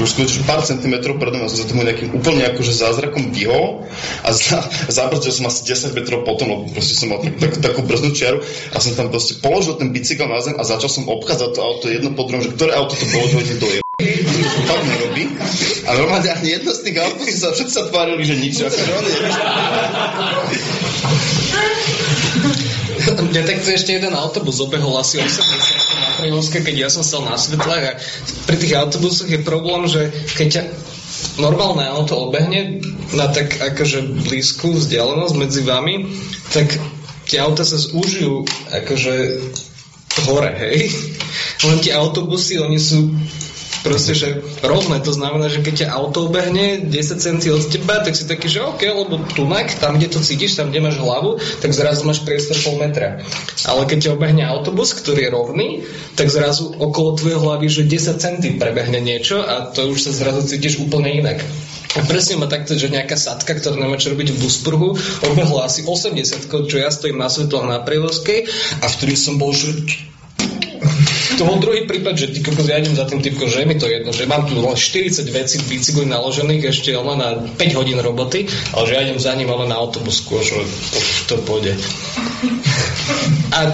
Už 0.01 0.09
skutočne 0.09 0.47
pár 0.47 0.62
centimetrov 0.62 1.18
predo 1.18 1.37
mňa 1.37 1.51
som 1.51 1.59
sa 1.61 1.66
tomu 1.68 1.83
nejakým 1.85 2.14
úplne 2.14 2.47
akože 2.55 2.73
zázrakom 2.73 3.35
vyhol 3.35 3.85
a 4.25 4.29
za, 4.31 4.64
zabrzdil 4.89 5.35
som 5.35 5.51
asi 5.51 5.66
10 5.66 5.93
metrov 5.99 6.23
potom, 6.25 6.49
lebo 6.49 6.62
proste 6.73 6.95
som 6.97 7.12
mal 7.12 7.21
tak, 7.21 7.37
tak, 7.37 7.53
takú 7.61 7.85
brznú 7.85 8.14
čiaru 8.16 8.41
a 8.73 8.77
som 8.79 8.97
tam 8.97 9.12
proste 9.12 9.43
položil 9.43 9.77
ten 9.77 9.91
bicykel 9.91 10.31
na 10.31 10.41
zem 10.41 10.57
a 10.57 10.62
začal 10.64 10.89
som 10.89 11.11
obchádzať 11.11 11.51
to 11.53 11.61
auto 11.61 11.87
jedno 11.91 12.14
po 12.14 12.25
druhom, 12.31 12.41
že 12.41 12.55
ktoré 12.55 12.79
auto 12.79 12.97
to 12.97 13.07
bolo, 13.12 13.27
že 13.29 13.59
je 13.59 13.89
nerobí. 14.87 15.25
A 15.87 15.91
normálne 15.97 16.29
ani 16.33 16.49
jedno 16.59 16.73
z 16.73 16.81
tých 16.85 16.97
autobusov 17.01 17.41
sa 17.41 17.51
všetci 17.55 17.73
sa 17.73 17.85
tvárili, 17.89 18.25
že 18.25 18.37
nič. 18.37 18.55
Akože 18.65 18.93
on 18.93 19.05
je, 19.05 19.19
Mne 23.31 23.43
takto 23.47 23.71
ešte 23.73 23.97
jeden 23.97 24.13
autobus 24.13 24.61
obehol 24.61 24.99
asi 25.01 25.23
80 25.23 25.31
na 25.97 26.09
Prejovské, 26.21 26.61
keď 26.61 26.77
ja 26.87 26.89
som 26.93 27.01
stal 27.07 27.25
na 27.25 27.39
svetlách 27.39 27.85
a 27.87 27.93
pri 28.45 28.57
tých 28.59 28.77
autobusoch 28.77 29.31
je 29.31 29.41
problém, 29.41 29.89
že 29.89 30.13
keď 30.37 30.49
ťa 30.51 30.63
normálne 31.41 31.85
auto 31.87 32.29
obehne 32.29 32.83
na 33.17 33.31
tak 33.31 33.57
akože 33.57 34.27
blízku 34.29 34.77
vzdialenosť 34.77 35.35
medzi 35.37 35.63
vami, 35.65 36.13
tak 36.53 36.77
tie 37.31 37.39
auta 37.41 37.63
sa 37.63 37.79
zúžijú 37.79 38.45
akože 38.69 39.15
hore, 40.27 40.53
hej. 40.59 40.91
Len 41.65 41.79
tie 41.81 41.95
autobusy, 41.95 42.59
oni 42.59 42.79
sú 42.83 43.15
proste, 43.81 44.12
že 44.12 44.28
rovné. 44.61 45.01
To 45.05 45.12
znamená, 45.12 45.49
že 45.49 45.64
keď 45.64 45.74
ťa 45.87 45.89
auto 45.93 46.28
obehne 46.28 46.85
10 46.87 46.93
cm 46.93 47.39
od 47.53 47.64
teba, 47.68 48.01
tak 48.05 48.14
si 48.16 48.24
taký, 48.28 48.47
že 48.49 48.64
OK, 48.64 48.83
lebo 48.85 49.24
tunak, 49.33 49.72
tam, 49.81 49.97
kde 49.97 50.12
to 50.12 50.20
cítiš, 50.20 50.57
tam, 50.57 50.70
kde 50.70 50.85
máš 50.85 51.01
hlavu, 51.01 51.41
tak 51.61 51.72
zrazu 51.72 52.05
máš 52.05 52.22
priestor 52.24 52.57
pol 52.61 52.76
metra. 52.81 53.24
Ale 53.64 53.89
keď 53.89 53.99
ťa 54.09 54.14
obehne 54.16 54.45
autobus, 54.45 54.93
ktorý 54.97 55.28
je 55.28 55.31
rovný, 55.31 55.68
tak 56.14 56.28
zrazu 56.28 56.70
okolo 56.70 57.16
tvojej 57.16 57.39
hlavy, 57.41 57.66
že 57.68 57.83
10 57.89 58.20
cm 58.20 58.45
prebehne 58.61 59.01
niečo 59.01 59.41
a 59.41 59.72
to 59.72 59.89
už 59.89 60.11
sa 60.11 60.12
zrazu 60.12 60.45
cítiš 60.45 60.81
úplne 60.81 61.11
inak. 61.11 61.41
A 61.99 62.07
presne 62.07 62.39
ma 62.39 62.47
takto, 62.47 62.78
že 62.78 62.87
nejaká 62.87 63.18
sadka, 63.18 63.51
ktorá 63.59 63.74
nemá 63.74 63.99
čo 63.99 64.14
robiť 64.14 64.31
v 64.31 64.39
Duspurhu, 64.39 64.95
obehla 65.26 65.66
asi 65.66 65.83
80, 65.83 66.47
čo 66.47 66.76
ja 66.78 66.87
stojím 66.87 67.18
na 67.18 67.26
svetlách 67.26 67.66
na 67.66 67.83
Prevozkej 67.83 68.47
a 68.78 68.87
vtedy 68.87 69.18
som 69.18 69.43
bol, 69.43 69.51
že 69.51 69.74
to 71.37 71.43
bol 71.49 71.57
druhý 71.61 71.85
prípad, 71.85 72.14
že 72.16 72.26
ty 72.33 72.45
kokos, 72.45 72.68
ja 72.68 72.81
idem 72.81 72.97
za 72.97 73.09
tým 73.09 73.20
typkom, 73.20 73.49
že 73.49 73.64
je 73.64 73.66
mi 73.68 73.76
to 73.76 73.89
jedno, 73.89 74.12
že 74.12 74.28
mám 74.28 74.45
tu 74.49 74.57
len 74.57 74.76
40 74.76 75.24
vecí 75.28 75.57
v 75.61 75.76
bicykli 75.76 76.05
naložených 76.09 76.68
ešte 76.68 76.93
len 76.97 77.18
na 77.20 77.37
5 77.57 77.78
hodín 77.81 78.01
roboty, 78.01 78.49
ale 78.76 78.85
že 78.89 78.93
ja 78.97 79.01
idem 79.05 79.20
za 79.20 79.33
ním 79.37 79.53
len 79.53 79.68
na 79.72 79.76
autobusku, 79.81 80.41
že 80.41 80.57
to, 80.93 80.99
to 81.28 81.35
pôjde. 81.45 81.76
A 83.51 83.72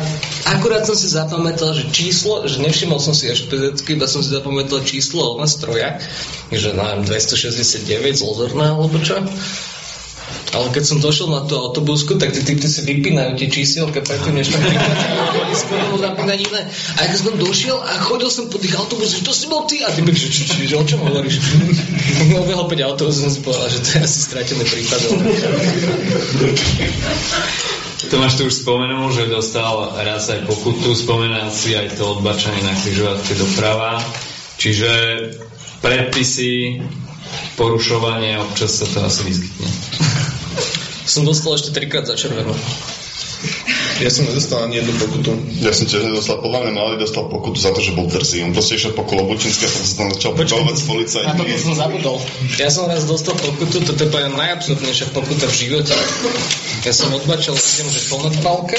akurát 0.56 0.86
som 0.86 0.96
si 0.98 1.10
zapamätal, 1.10 1.74
že 1.74 1.90
číslo, 1.92 2.46
že 2.46 2.62
nevšimol 2.62 2.98
som 2.98 3.12
si 3.12 3.30
až 3.30 3.46
pedecky, 3.46 3.94
iba 3.94 4.08
som 4.08 4.24
si 4.24 4.30
zapamätal 4.32 4.82
číslo 4.82 5.38
na 5.38 5.46
stroja, 5.46 5.98
že 6.50 6.70
na 6.74 6.98
269 7.02 7.86
z 8.18 8.22
Lozorna 8.22 8.74
alebo 8.74 8.98
čo. 9.02 9.20
Ale 10.56 10.72
keď 10.72 10.84
som 10.88 11.04
došiel 11.04 11.28
na 11.28 11.44
tú 11.44 11.60
autobusku, 11.60 12.16
tak 12.16 12.32
tí 12.32 12.40
typci 12.40 12.64
si 12.64 12.80
vypínajú 12.80 13.36
tie 13.36 13.48
čísielka 13.52 14.00
predtým, 14.00 14.40
než 14.40 14.56
tam 14.56 14.64
skoro 15.52 16.00
zapínať 16.00 16.38
iné. 16.48 16.62
A 16.96 17.12
keď 17.12 17.18
som 17.20 17.36
došiel 17.36 17.76
a 17.76 18.00
chodil 18.00 18.32
som 18.32 18.48
po 18.48 18.56
tých 18.56 18.72
autobusoch, 18.72 19.20
to 19.20 19.36
si 19.36 19.52
bol 19.52 19.68
ty. 19.68 19.84
A 19.84 19.92
ty 19.92 20.00
mi 20.00 20.16
že, 20.16 20.32
že, 20.32 20.64
že, 20.64 20.76
o 20.80 20.84
čom 20.88 21.04
hovoríš? 21.04 21.36
Obehol 22.40 22.72
5 22.72 22.88
autobusov, 22.88 23.28
som 23.28 23.32
si 23.36 23.40
povedal, 23.44 23.68
že 23.68 23.84
to 23.84 23.88
je 23.92 23.98
asi 24.00 24.18
stratený 24.24 24.64
prípad. 24.64 25.00
Tomáš 28.08 28.32
tu 28.40 28.42
už 28.48 28.54
spomenul, 28.64 29.12
že 29.12 29.28
dostal 29.28 29.92
raz 29.92 30.32
aj 30.32 30.48
pokutu, 30.48 30.96
spomenal 30.96 31.52
si 31.52 31.76
aj 31.76 32.00
to 32.00 32.16
odbačanie 32.16 32.64
na 32.64 32.72
križovatke 32.72 33.36
doprava. 33.36 34.00
Čiže 34.56 34.90
predpisy, 35.84 36.80
porušovanie, 37.60 38.40
občas 38.40 38.80
sa 38.80 38.86
to 38.88 39.04
asi 39.04 39.20
vyskytne. 39.26 39.68
Som 41.06 41.22
dostal 41.22 41.54
ešte 41.54 41.70
trikrát 41.70 42.04
za 42.04 42.18
červenú. 42.18 42.52
Ja 43.96 44.12
som 44.12 44.28
nedostal 44.28 44.68
ani 44.68 44.84
jednu 44.84 44.92
pokutu. 45.00 45.32
Ja 45.64 45.72
som 45.72 45.88
tiež 45.88 46.04
nedostal, 46.04 46.44
podľa 46.44 46.68
mňa 46.68 46.72
malý 46.76 46.94
dostal 47.00 47.32
pokutu 47.32 47.56
za 47.56 47.72
to, 47.72 47.80
že 47.80 47.96
bol 47.96 48.04
drzý. 48.04 48.44
On 48.44 48.52
proste 48.52 48.76
išiel 48.76 48.92
po 48.92 49.08
Kolobučinské 49.08 49.64
a 49.64 49.72
sa 49.72 49.94
tam 49.96 50.12
začal 50.12 50.36
pobavovať 50.36 50.76
s 50.76 50.84
policajtmi. 50.84 51.32
Na 51.32 51.48
to 51.48 51.56
som 51.56 51.74
zabudol. 51.78 52.16
Ja 52.60 52.68
som 52.68 52.84
raz 52.92 53.08
dostal 53.08 53.40
pokutu, 53.40 53.80
toto 53.88 53.96
je 54.04 54.12
povedať 54.12 54.36
najabsurdnejšia 54.36 55.06
pokuta 55.16 55.48
v 55.48 55.54
živote. 55.56 55.96
Ja 56.84 56.92
som 56.92 57.08
odbačal, 57.16 57.56
idem, 57.56 57.88
že 57.88 58.00
po 58.12 58.20
nadpálke, 58.20 58.76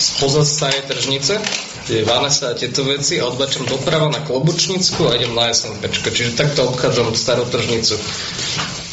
spoza 0.00 0.42
starej 0.42 0.82
tržnice, 0.90 1.38
je 1.86 2.02
Vanessa 2.02 2.50
a 2.50 2.58
tieto 2.58 2.82
veci 2.82 3.22
a 3.22 3.30
odbačam 3.30 3.70
doprava 3.70 4.10
na 4.10 4.22
Klobučnicku 4.22 5.06
a 5.06 5.14
idem 5.14 5.34
na 5.34 5.54
SNPčko. 5.54 6.10
Čiže 6.10 6.38
takto 6.38 6.66
obchádzam 6.70 7.14
starú 7.14 7.46
tržnicu. 7.46 7.98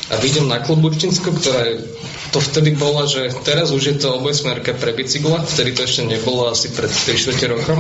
A 0.08 0.16
vidím 0.24 0.48
na 0.48 0.64
Klobučnicku, 0.64 1.36
ktorá 1.36 1.68
je 1.68 1.84
to 2.32 2.40
vtedy 2.44 2.76
bola, 2.76 3.08
že 3.08 3.32
teraz 3.44 3.72
už 3.72 3.84
je 3.84 3.96
to 4.00 4.20
obojsmerka 4.20 4.76
pre 4.76 4.92
bicykla, 4.92 5.44
vtedy 5.48 5.72
to 5.76 5.84
ešte 5.88 6.08
nebolo 6.08 6.52
asi 6.52 6.72
pred 6.72 6.92
3 6.92 7.56
rokom. 7.56 7.80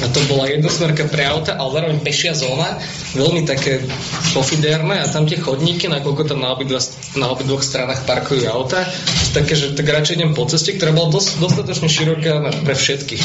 A 0.00 0.08
to 0.08 0.20
bola 0.32 0.48
jednosmerka 0.48 1.04
pre 1.12 1.28
auta, 1.28 1.60
ale 1.60 1.76
zároveň 1.76 1.98
pešia 2.00 2.32
zóna, 2.32 2.80
veľmi 3.12 3.44
také 3.44 3.84
pofidérne 4.32 4.96
a 4.96 5.04
tam 5.04 5.28
tie 5.28 5.36
chodníky, 5.36 5.92
nakoľko 5.92 6.24
tam 6.24 6.40
na, 6.40 6.56
obidva, 6.56 6.80
na 7.20 7.28
obidvoch 7.28 7.60
stranách 7.60 8.08
parkujú 8.08 8.48
auta, 8.48 8.80
také, 9.36 9.52
že 9.52 9.76
tak 9.76 9.84
radšej 9.84 10.16
idem 10.16 10.32
po 10.32 10.48
ceste, 10.48 10.72
ktorá 10.72 10.96
bola 10.96 11.12
dos, 11.12 11.36
dostatočne 11.36 11.92
široká 11.92 12.64
pre 12.64 12.72
všetkých. 12.72 13.24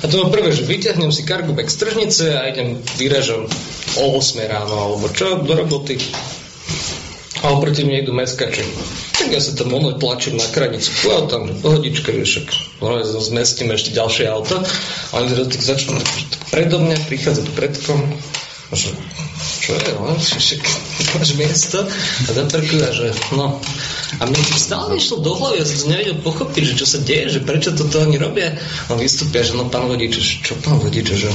A 0.00 0.08
to 0.08 0.22
bolo 0.22 0.32
prvé, 0.32 0.54
že 0.54 0.64
vyťahnem 0.64 1.10
si 1.10 1.26
kargubek 1.26 1.66
z 1.66 1.76
tržnice 1.76 2.24
a 2.32 2.46
idem 2.46 2.78
vyražom 2.96 3.50
o 3.98 4.04
8 4.16 4.46
ráno, 4.46 4.74
alebo 4.78 5.10
čo, 5.10 5.42
do 5.42 5.52
roboty. 5.58 5.98
A 7.40 7.56
oproti 7.56 7.88
mne 7.88 8.04
idú 8.04 8.12
meskači. 8.12 8.60
Tak 9.16 9.32
ja 9.32 9.40
sa 9.40 9.56
tam 9.56 9.72
ono 9.72 9.96
tlačím 9.96 10.36
na 10.36 10.44
kranicu. 10.44 10.92
A 11.16 11.24
tam, 11.24 11.48
pohodička, 11.48 12.12
že 12.12 12.24
však 12.28 12.46
no, 12.84 13.00
zmestím 13.04 13.72
ešte 13.72 13.96
ďalšie 13.96 14.28
auto. 14.28 14.60
A 15.12 15.12
oni 15.24 15.32
teda 15.32 15.48
začnú 15.48 15.96
predo 16.52 16.84
mňa 16.84 16.96
prichádzať 17.08 17.46
predkom. 17.56 17.98
Že, 18.76 18.92
čo 19.70 19.78
je, 19.78 19.92
no, 19.94 20.14
však 20.18 20.62
máš 21.14 21.30
miesto 21.38 21.78
a 22.26 22.30
zaparkujú 22.34 22.82
a 22.82 22.90
že, 22.90 23.06
no. 23.38 23.62
A 24.18 24.26
mne 24.26 24.42
stále 24.58 24.98
išlo 24.98 25.22
do 25.22 25.38
hlavy, 25.38 25.62
ja 25.62 25.66
som 25.66 25.86
to 25.86 25.86
nevedel 25.94 26.18
pochopiť, 26.18 26.62
že 26.66 26.74
čo 26.82 26.86
sa 26.86 26.98
deje, 26.98 27.38
že 27.38 27.40
prečo 27.46 27.70
toto 27.70 28.02
oni 28.02 28.18
robia. 28.18 28.58
On 28.90 28.98
vystúpia, 28.98 29.46
že 29.46 29.54
no 29.54 29.70
pán 29.70 29.86
vodič, 29.86 30.42
čo 30.42 30.58
pán 30.58 30.82
vodič, 30.82 31.06
že, 31.14 31.30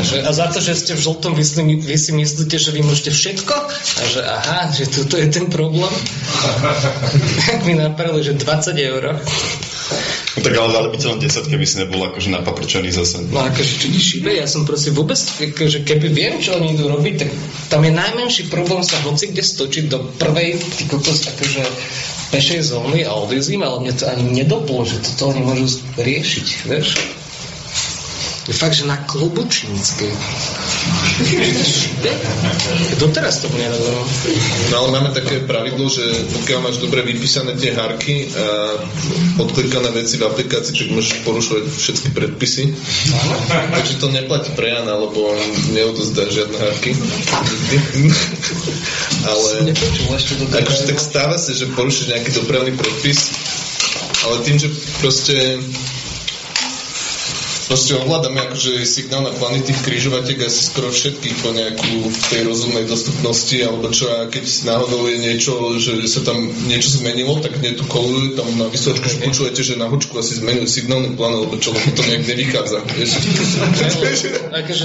že 0.00 0.16
a 0.24 0.30
za 0.32 0.48
to, 0.48 0.64
že 0.64 0.72
ste 0.72 0.92
v 0.96 1.04
žltom, 1.04 1.36
vy 1.36 1.44
si, 1.44 1.60
vy 1.60 1.96
si 2.00 2.10
myslíte, 2.16 2.56
že 2.56 2.72
vy 2.72 2.80
môžete 2.80 3.12
všetko? 3.12 3.54
A 3.76 4.02
že 4.08 4.20
aha, 4.24 4.60
že 4.72 4.88
toto 4.88 5.20
je 5.20 5.28
ten 5.28 5.52
problém. 5.52 5.92
tak 7.44 7.68
mi 7.68 7.76
napadlo, 7.76 8.24
že 8.24 8.32
20 8.32 8.72
eur. 8.80 9.20
No 10.36 10.44
tak 10.44 10.52
ale 10.52 10.68
dali 10.68 10.88
by 10.92 10.96
to 11.00 11.06
len 11.08 11.20
10, 11.24 11.48
keby 11.48 11.64
si 11.64 11.80
nebol 11.80 12.04
akože 12.12 12.28
napaprčený 12.28 12.92
zase. 12.92 13.24
No 13.32 13.40
akože 13.40 13.72
či 13.80 13.86
ti 13.88 14.00
šíbe, 14.00 14.36
ja 14.36 14.44
som 14.44 14.68
proste 14.68 14.92
vôbec, 14.92 15.16
akože 15.16 15.88
keby 15.88 16.12
viem, 16.12 16.44
čo 16.44 16.60
oni 16.60 16.76
idú 16.76 16.92
robiť, 16.92 17.14
tak 17.24 17.30
tam 17.72 17.80
je 17.88 17.92
najmenší 17.96 18.52
problém 18.52 18.84
sa 18.84 19.00
hoci 19.00 19.32
kde 19.32 19.40
stočiť 19.40 19.84
do 19.88 20.04
prvej, 20.20 20.60
ty 20.60 20.84
kokos, 20.92 21.24
akože 21.32 21.62
pešej 22.36 22.60
zóny 22.68 23.08
a 23.08 23.16
odísť 23.16 23.56
ale 23.64 23.80
mne 23.80 23.94
to 23.96 24.04
ani 24.12 24.24
nedoplo, 24.28 24.84
že 24.84 25.00
toto 25.00 25.32
oni 25.32 25.40
môžu 25.40 25.80
riešiť, 25.96 26.46
vieš? 26.68 27.00
Je 28.46 28.54
fakt, 28.54 28.78
že 28.78 28.86
na 28.86 28.94
Klobučínskej. 28.94 30.14
Doteraz 33.02 33.42
to 33.42 33.50
nerozumiem. 33.50 34.06
No 34.70 34.86
ale 34.86 34.88
máme 34.94 35.10
také 35.10 35.42
pravidlo, 35.42 35.90
že 35.90 36.06
pokiaľ 36.30 36.58
máš 36.62 36.78
dobre 36.78 37.02
vypísané 37.02 37.58
tie 37.58 37.74
hárky 37.74 38.30
a 38.30 38.46
odklikané 39.42 39.90
veci 39.90 40.22
v 40.22 40.30
aplikácii, 40.30 40.78
tak 40.78 40.88
môžeš 40.94 41.26
porušovať 41.26 41.64
všetky 41.74 42.08
predpisy. 42.14 42.70
Takže 43.74 43.98
to 43.98 44.14
neplatí 44.14 44.54
pre 44.54 44.70
Jana, 44.70 44.94
lebo 44.94 45.26
on 45.26 45.42
neodozdá 45.74 46.30
žiadne 46.30 46.54
hárky. 46.54 46.94
ale 49.34 49.74
akože 50.54 50.86
tak 50.86 50.98
stáva 51.02 51.34
sa, 51.34 51.50
že 51.50 51.66
porušíš 51.74 52.14
nejaký 52.14 52.30
dopravný 52.30 52.78
predpis, 52.78 53.34
ale 54.22 54.38
tým, 54.46 54.54
že 54.54 54.70
proste 55.02 55.34
proste 57.66 57.98
ovládame 57.98 58.40
akože 58.46 58.86
signálne 58.86 59.34
plány 59.36 59.62
tých 59.66 59.82
križovatiek 59.82 60.38
asi 60.42 60.60
skoro 60.70 60.94
všetkých 60.94 61.34
po 61.42 61.50
nejakú 61.50 61.92
tej 62.30 62.46
rozumnej 62.46 62.86
dostupnosti, 62.86 63.58
alebo 63.62 63.90
čo 63.90 64.06
a 64.06 64.30
keď 64.30 64.44
náhodou 64.66 65.10
je 65.10 65.18
niečo, 65.18 65.52
že 65.82 65.98
sa 66.06 66.22
tam 66.22 66.46
niečo 66.70 67.02
zmenilo, 67.02 67.42
tak 67.42 67.58
nie 67.58 67.74
tu 67.74 67.82
kolujú 67.90 68.38
tam 68.38 68.48
na 68.56 68.70
vysočku, 68.70 69.06
že 69.06 69.22
počujete, 69.26 69.60
že 69.66 69.74
na 69.74 69.90
hučku 69.90 70.14
asi 70.14 70.38
zmenili 70.38 70.70
signálny 70.70 71.18
plán, 71.18 71.42
alebo 71.42 71.58
čo, 71.58 71.74
lebo 71.74 71.90
to 71.92 72.02
nejak 72.06 72.24
nevychádza. 72.24 72.78
Takže 74.54 74.84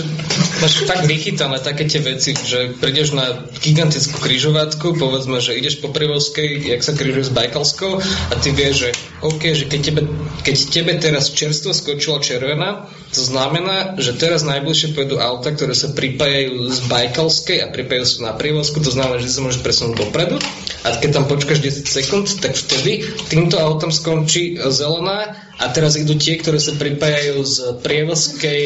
máš 0.62 0.74
tak 0.90 1.06
vychytané 1.06 1.58
také 1.62 1.86
tie 1.86 2.02
veci, 2.02 2.34
že 2.34 2.74
prídeš 2.82 3.14
na 3.14 3.46
gigantickú 3.62 4.18
križovatku, 4.18 4.98
povedzme, 4.98 5.38
že 5.38 5.54
ideš 5.54 5.78
po 5.80 5.94
Privovskej, 5.94 6.66
jak 6.66 6.82
sa 6.82 6.98
križuje 6.98 7.30
s 7.30 7.36
Bajkalskou 7.36 8.02
a 8.02 8.34
ty 8.42 8.50
vieš, 8.52 8.90
že 8.90 8.90
OK, 9.22 9.44
že 9.54 9.66
keď 9.70 9.80
tebe, 9.86 10.02
keď 10.42 10.56
tebe 10.74 10.94
teraz 10.98 11.30
čerstvo 11.30 11.78
skočila 11.78 12.18
červená, 12.24 12.71
to 13.12 13.22
znamená, 13.28 14.00
že 14.00 14.16
teraz 14.16 14.48
najbližšie 14.48 14.96
pôjdu 14.96 15.20
auta, 15.20 15.52
ktoré 15.52 15.76
sa 15.76 15.92
pripájajú 15.92 16.72
z 16.72 16.80
Bajkalskej 16.88 17.58
a 17.60 17.68
pripájajú 17.68 18.06
sa 18.08 18.20
na 18.32 18.34
Prívozku, 18.40 18.80
to 18.80 18.92
znamená, 18.92 19.20
že 19.20 19.32
sa 19.32 19.44
môžeš 19.44 19.60
presunúť 19.60 20.08
dopredu 20.08 20.40
a 20.88 20.88
keď 20.96 21.10
tam 21.20 21.26
počkáš 21.28 21.60
10 21.60 21.86
sekúnd, 21.86 22.26
tak 22.40 22.56
vtedy 22.56 23.04
týmto 23.28 23.60
autom 23.60 23.92
skončí 23.92 24.56
zelená 24.72 25.36
a 25.62 25.70
teraz 25.70 25.94
idú 25.94 26.18
tie, 26.18 26.42
ktoré 26.42 26.58
sa 26.58 26.74
pripájajú 26.74 27.38
z 27.46 27.58
Prievozkej 27.86 28.64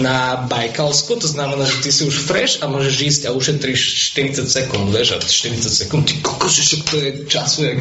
na 0.00 0.48
Bajkalsku, 0.48 1.20
to 1.20 1.28
znamená, 1.28 1.68
že 1.68 1.84
ty 1.84 1.90
si 1.92 2.08
už 2.08 2.24
fresh 2.24 2.64
a 2.64 2.72
môžeš 2.72 2.96
ísť 2.96 3.22
a 3.28 3.36
ušetríš 3.36 4.08
40 4.16 4.48
sekúnd, 4.48 4.88
vieš, 4.88 5.14
a 5.14 5.20
40 5.20 5.60
sekúnd, 5.68 6.08
ty 6.08 6.16
kokos, 6.24 6.56
že 6.56 6.80
to 6.88 6.96
je 6.96 7.10
času, 7.28 7.68
jak... 7.68 7.78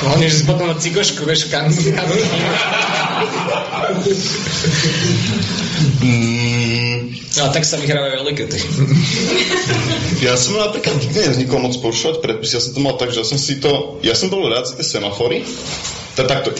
Hlavne, 0.00 0.26
že 0.32 0.36
si 0.40 0.44
potom 0.48 0.66
na 0.72 0.76
cikošku, 0.80 1.28
vieš, 1.28 1.52
kam 1.52 1.68
Mm. 6.00 7.12
A 7.36 7.52
tak 7.52 7.68
sa 7.68 7.76
vyhrávajú 7.76 8.24
elegety. 8.24 8.56
Ja 10.24 10.40
som 10.40 10.56
napríklad 10.56 10.96
nikdy 11.04 11.20
nevznikol 11.20 11.60
moc 11.60 11.76
porušovať 11.84 12.24
predpisy. 12.24 12.56
Ja 12.56 12.62
som 12.64 12.72
to 12.72 12.80
mal 12.80 12.96
tak, 12.96 13.12
že 13.12 13.20
ja 13.20 13.26
som 13.28 13.36
si 13.36 13.60
to... 13.60 14.00
Ja 14.00 14.16
som 14.16 14.32
bol 14.32 14.48
rád 14.48 14.64
za 14.64 14.80
tie 14.80 14.86
semafory. 14.96 15.44
To 16.16 16.24
takto. 16.24 16.56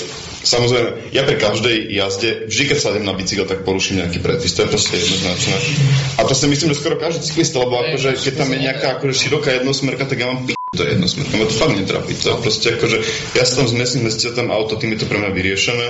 Samozrejme, 0.46 1.10
ja 1.10 1.26
pri 1.26 1.42
každej 1.42 1.90
jazde, 1.90 2.46
vždy 2.46 2.62
keď 2.70 2.78
sa 2.78 2.94
idem 2.94 3.02
na 3.02 3.18
bicykel, 3.18 3.50
tak 3.50 3.66
poruším 3.66 3.98
nejaký 3.98 4.22
predpis. 4.22 4.54
To 4.54 4.62
je 4.62 4.70
proste 4.70 4.94
jednoznačné. 4.94 5.56
A 6.16 6.20
to 6.22 6.38
si 6.38 6.46
myslím, 6.46 6.70
že 6.70 6.78
skoro 6.78 6.94
každý 7.02 7.26
cyklista, 7.26 7.58
lebo 7.58 7.82
akože, 7.82 8.14
keď 8.14 8.32
tam 8.38 8.54
je 8.54 8.58
nejaká 8.62 8.86
akože 9.02 9.14
široká 9.26 9.58
jednosmerka, 9.58 10.06
tak 10.06 10.22
ja 10.22 10.30
mám 10.30 10.46
p*** 10.46 10.54
to 10.54 10.86
je 10.86 10.94
jednosmerka. 10.94 11.34
Ma 11.34 11.50
to 11.50 11.56
fakt 11.58 11.74
netrafí. 11.74 12.14
To 12.22 12.26
je 12.30 12.36
proste 12.38 12.68
akože, 12.78 12.98
ja 13.34 13.42
sa 13.42 13.58
tam 13.58 13.66
zmestím, 13.66 14.06
zmestím 14.06 14.38
tam 14.38 14.54
auto, 14.54 14.78
tým 14.78 14.94
je 14.94 15.02
to 15.02 15.10
pre 15.10 15.18
mňa 15.18 15.30
vyriešené. 15.34 15.86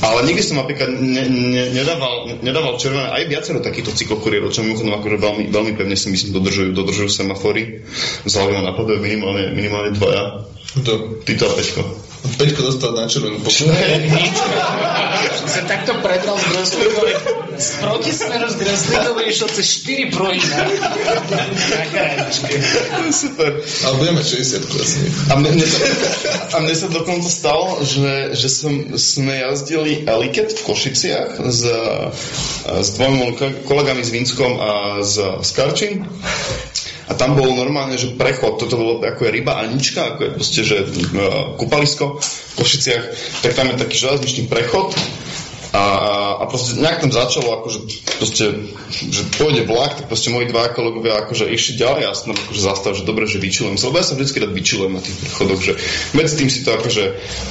Ale 0.00 0.24
nikdy 0.24 0.42
som 0.46 0.56
napríklad 0.62 0.88
ne, 0.96 1.24
ne, 1.28 1.64
nedával, 1.74 2.40
nedával 2.40 2.80
červené 2.80 3.10
aj 3.12 3.28
viacero 3.28 3.58
takýchto 3.60 3.92
cyklokurierov, 3.92 4.54
čo 4.54 4.64
mimochodom 4.64 4.96
akože 4.96 5.16
veľmi, 5.20 5.44
veľmi 5.52 5.72
pevne 5.76 5.92
si 5.98 6.08
myslím 6.08 6.38
dodržujú, 6.38 6.70
dodržujú 6.72 7.10
semafory. 7.10 7.84
Zaujímavé 8.24 8.64
napaduje 8.64 8.98
minimálne, 9.02 9.52
minimálne 9.52 9.90
dvaja. 9.92 10.46
To. 10.86 11.20
Ty 11.26 11.32
to 11.36 11.44
a 11.50 11.52
Peťko. 11.52 12.09
Peťko 12.20 12.60
dostal 12.68 12.92
na 12.92 13.08
červenú 13.08 13.40
Som 13.48 13.72
sa 15.48 15.62
takto 15.64 15.96
predal 16.04 16.36
z 16.36 16.44
Gröslíkovi. 16.52 17.12
Z 17.56 17.68
protismeru 17.80 18.46
z 18.48 18.56
Gröslíkovi 18.60 19.22
išiel 19.28 19.48
cez 19.48 19.66
4 19.84 20.12
projina. 20.12 20.68
Na 21.72 21.80
krajičke. 21.88 22.54
Super. 23.08 23.64
Ale 23.64 23.94
budeme 23.96 24.20
60 24.20 24.68
asi. 24.68 25.00
A 25.32 25.40
mne, 25.40 25.64
sa, 25.64 25.80
a 26.52 26.56
mne 26.60 26.74
sa 26.76 26.88
dokonca 26.92 27.28
stalo, 27.28 27.80
že, 27.84 28.36
že 28.36 28.48
som, 28.52 28.72
sme 29.00 29.40
jazdili 29.40 30.04
Eliket 30.04 30.52
v 30.56 30.60
Košiciach 30.60 31.40
s, 31.40 31.62
s 32.68 32.88
dvoma 33.00 33.32
kolegami 33.64 34.04
s 34.04 34.12
Vinskom 34.12 34.60
a 34.60 35.00
s, 35.00 35.16
s 35.20 35.50
Karčím. 35.56 36.04
A 37.10 37.12
tam 37.18 37.34
bolo 37.34 37.58
normálne, 37.58 37.98
že 37.98 38.14
prechod, 38.14 38.62
toto 38.62 38.78
bolo 38.78 39.02
ako 39.02 39.26
je 39.26 39.34
ryba 39.34 39.58
Anička, 39.58 40.14
ako 40.14 40.20
je 40.22 40.30
proste, 40.30 40.60
že 40.62 40.76
uh, 40.86 41.58
kúpalisko 41.58 42.22
v 42.22 42.52
Košiciach, 42.54 43.04
tak 43.42 43.52
tam 43.58 43.74
je 43.74 43.82
taký 43.82 43.96
železničný 43.98 44.46
prechod 44.46 44.94
a, 45.70 45.84
a 46.42 46.44
proste 46.50 46.82
nejak 46.82 47.06
tam 47.06 47.12
začalo, 47.14 47.62
akože 47.62 47.78
proste, 48.18 48.44
že 48.90 49.22
pôjde 49.38 49.70
vlak, 49.70 50.02
tak 50.02 50.06
proste 50.10 50.34
moji 50.34 50.50
dva 50.50 50.74
kolegovia 50.74 51.22
akože 51.22 51.46
išli 51.46 51.78
ďalej 51.78 52.10
a 52.10 52.12
som 52.12 52.34
akože 52.34 52.58
zastav, 52.58 52.98
že 52.98 53.06
dobre, 53.06 53.30
že 53.30 53.38
vyčilujem 53.38 53.78
sa, 53.78 53.86
lebo 53.86 54.02
ja 54.02 54.06
sa 54.10 54.18
vždycky 54.18 54.42
rád 54.42 54.50
vyčilujem 54.50 54.92
na 54.98 55.02
tých 55.02 55.14
prechodoch, 55.22 55.60
že 55.62 55.72
medzi 56.18 56.34
tým 56.42 56.50
si 56.50 56.66
to 56.66 56.74
akože 56.74 57.04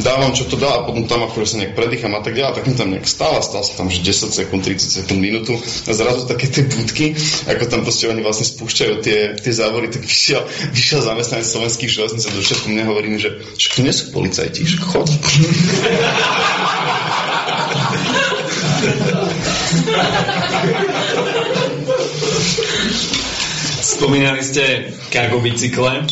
dávam, 0.04 0.36
čo 0.36 0.52
to 0.52 0.60
dá 0.60 0.84
a 0.84 0.84
potom 0.84 1.08
tam 1.08 1.24
akože 1.32 1.48
sa 1.48 1.58
nejak 1.64 1.80
predýcham 1.80 2.12
a 2.12 2.20
tak 2.20 2.36
ďalej, 2.36 2.60
tak 2.60 2.68
mi 2.68 2.76
tam 2.76 2.92
nejak 2.92 3.08
stála, 3.08 3.40
stál 3.40 3.64
sa 3.64 3.74
tam, 3.80 3.88
že 3.88 4.04
10 4.04 4.36
sekúnd, 4.36 4.68
30 4.68 5.00
sekúnd, 5.00 5.20
minútu 5.24 5.56
a 5.88 5.92
zrazu 5.96 6.28
také 6.28 6.52
tie 6.52 6.68
budky, 6.68 7.16
ako 7.48 7.72
tam 7.72 7.88
proste 7.88 8.12
oni 8.12 8.20
vlastne 8.20 8.44
spúšťajú 8.52 8.94
tie, 9.00 9.40
tie 9.40 9.54
závory, 9.56 9.88
tak 9.88 10.04
vyšiel, 10.04 10.44
vyšiel 10.76 11.00
zamestnanec 11.08 11.48
slovenských 11.48 11.88
železníc 11.88 12.28
a 12.28 12.36
do 12.36 12.44
všetko 12.44 12.68
mne 12.68 12.84
hovorí 12.84 13.08
že 13.20 13.42
tu 13.74 13.82
nie 13.82 13.92
sú 13.96 14.14
policajti, 14.14 14.62
že 14.64 14.78
chod. 14.80 15.10
Spomínali 24.00 24.44
ste 24.44 24.94
cargo 25.12 25.40
bicykle. 25.44 26.08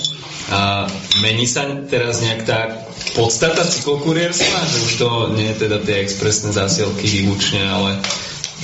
A 0.48 0.88
mení 1.20 1.44
sa 1.44 1.68
teraz 1.92 2.24
nejak 2.24 2.48
tá 2.48 2.88
podstata 3.20 3.68
cyklokurierstva, 3.68 4.60
že 4.64 4.78
už 4.88 4.94
to 4.96 5.10
nie 5.36 5.52
je 5.52 5.68
teda 5.68 5.84
tie 5.84 6.00
expresné 6.08 6.56
zásielky 6.56 7.04
výlučne, 7.04 7.68
ale 7.68 8.00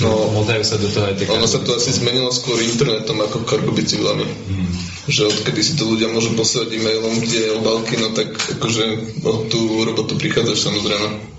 No, 0.01 0.09
motajú 0.33 0.65
sa 0.65 0.81
do 0.81 0.89
toho 0.89 1.05
aj 1.05 1.21
tie 1.21 1.29
Ono 1.29 1.45
sa 1.45 1.61
to 1.61 1.77
asi 1.77 1.93
zmenilo 1.93 2.33
skôr 2.33 2.57
internetom 2.57 3.13
ako 3.21 3.45
cargo 3.45 3.69
bicyklami. 3.69 4.25
Hmm. 4.25 4.73
Že 5.05 5.29
odkedy 5.29 5.61
si 5.61 5.77
to 5.77 5.85
ľudia 5.85 6.09
môžu 6.09 6.33
posielať 6.33 6.73
e-mailom 6.73 7.21
tie 7.21 7.53
obálky, 7.61 8.01
no 8.01 8.09
tak 8.17 8.33
akože 8.33 8.85
o 9.21 9.45
tú 9.53 9.85
robotu 9.85 10.17
prichádzaš 10.17 10.65
samozrejme 10.65 11.32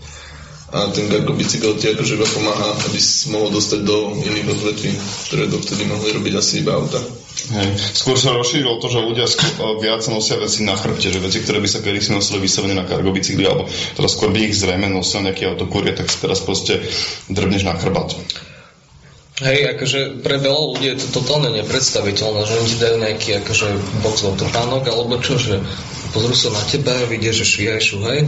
a 0.74 0.90
ten 0.90 1.06
Gargo 1.06 1.38
bicykel 1.38 1.78
ti 1.78 1.94
akože 1.94 2.18
iba 2.18 2.26
pomáha, 2.26 2.74
aby 2.90 2.98
si 2.98 3.30
mohol 3.30 3.54
dostať 3.54 3.86
do 3.86 4.10
iných 4.18 4.58
odvetví, 4.58 4.90
ktoré 5.30 5.46
dovtedy 5.46 5.86
mohli 5.86 6.10
robiť 6.10 6.34
asi 6.34 6.66
iba 6.66 6.74
auta. 6.74 6.98
Hej. 7.54 7.78
Skôr 7.94 8.18
sa 8.18 8.34
rozšírilo 8.34 8.82
to, 8.82 8.90
že 8.90 9.06
ľudia 9.06 9.26
skôr, 9.30 9.78
viac 9.78 10.02
nosia 10.10 10.34
veci 10.34 10.66
na 10.66 10.74
chrbte, 10.74 11.14
že 11.14 11.22
veci, 11.22 11.46
ktoré 11.46 11.62
by 11.62 11.68
sa 11.70 11.78
kedy 11.78 12.00
si 12.02 12.10
nosili 12.10 12.42
vyslovene 12.42 12.74
na 12.74 12.90
cargo 12.90 13.14
bicykli, 13.14 13.46
alebo 13.46 13.70
teraz 13.70 14.18
skôr 14.18 14.34
by 14.34 14.50
ich 14.50 14.58
zrejme 14.58 14.90
nosil 14.90 15.22
nejaký 15.22 15.46
autokurier, 15.54 15.94
tak 15.94 16.10
si 16.10 16.18
teraz 16.18 16.42
proste 16.42 16.82
drbneš 17.30 17.62
na 17.62 17.78
chrbát. 17.78 18.10
Hej, 19.42 19.78
akože 19.78 20.22
pre 20.22 20.38
veľa 20.38 20.60
ľudí 20.74 20.86
je 20.94 20.98
to 21.06 21.22
totálne 21.22 21.50
nepredstaviteľné, 21.58 22.40
že 22.46 22.54
oni 22.54 22.68
ti 22.70 22.76
dajú 22.78 22.96
nejaký 23.02 23.30
akože 23.42 23.66
box 24.02 24.16
autopánok, 24.26 24.90
alebo 24.90 25.18
čo, 25.18 25.38
že 25.38 25.58
pozrú 26.14 26.34
sa 26.38 26.54
na 26.54 26.62
teba, 26.66 26.94
vidia, 27.10 27.34
že 27.34 27.42
švíhaj, 27.42 27.82
šuhaj, 27.82 28.18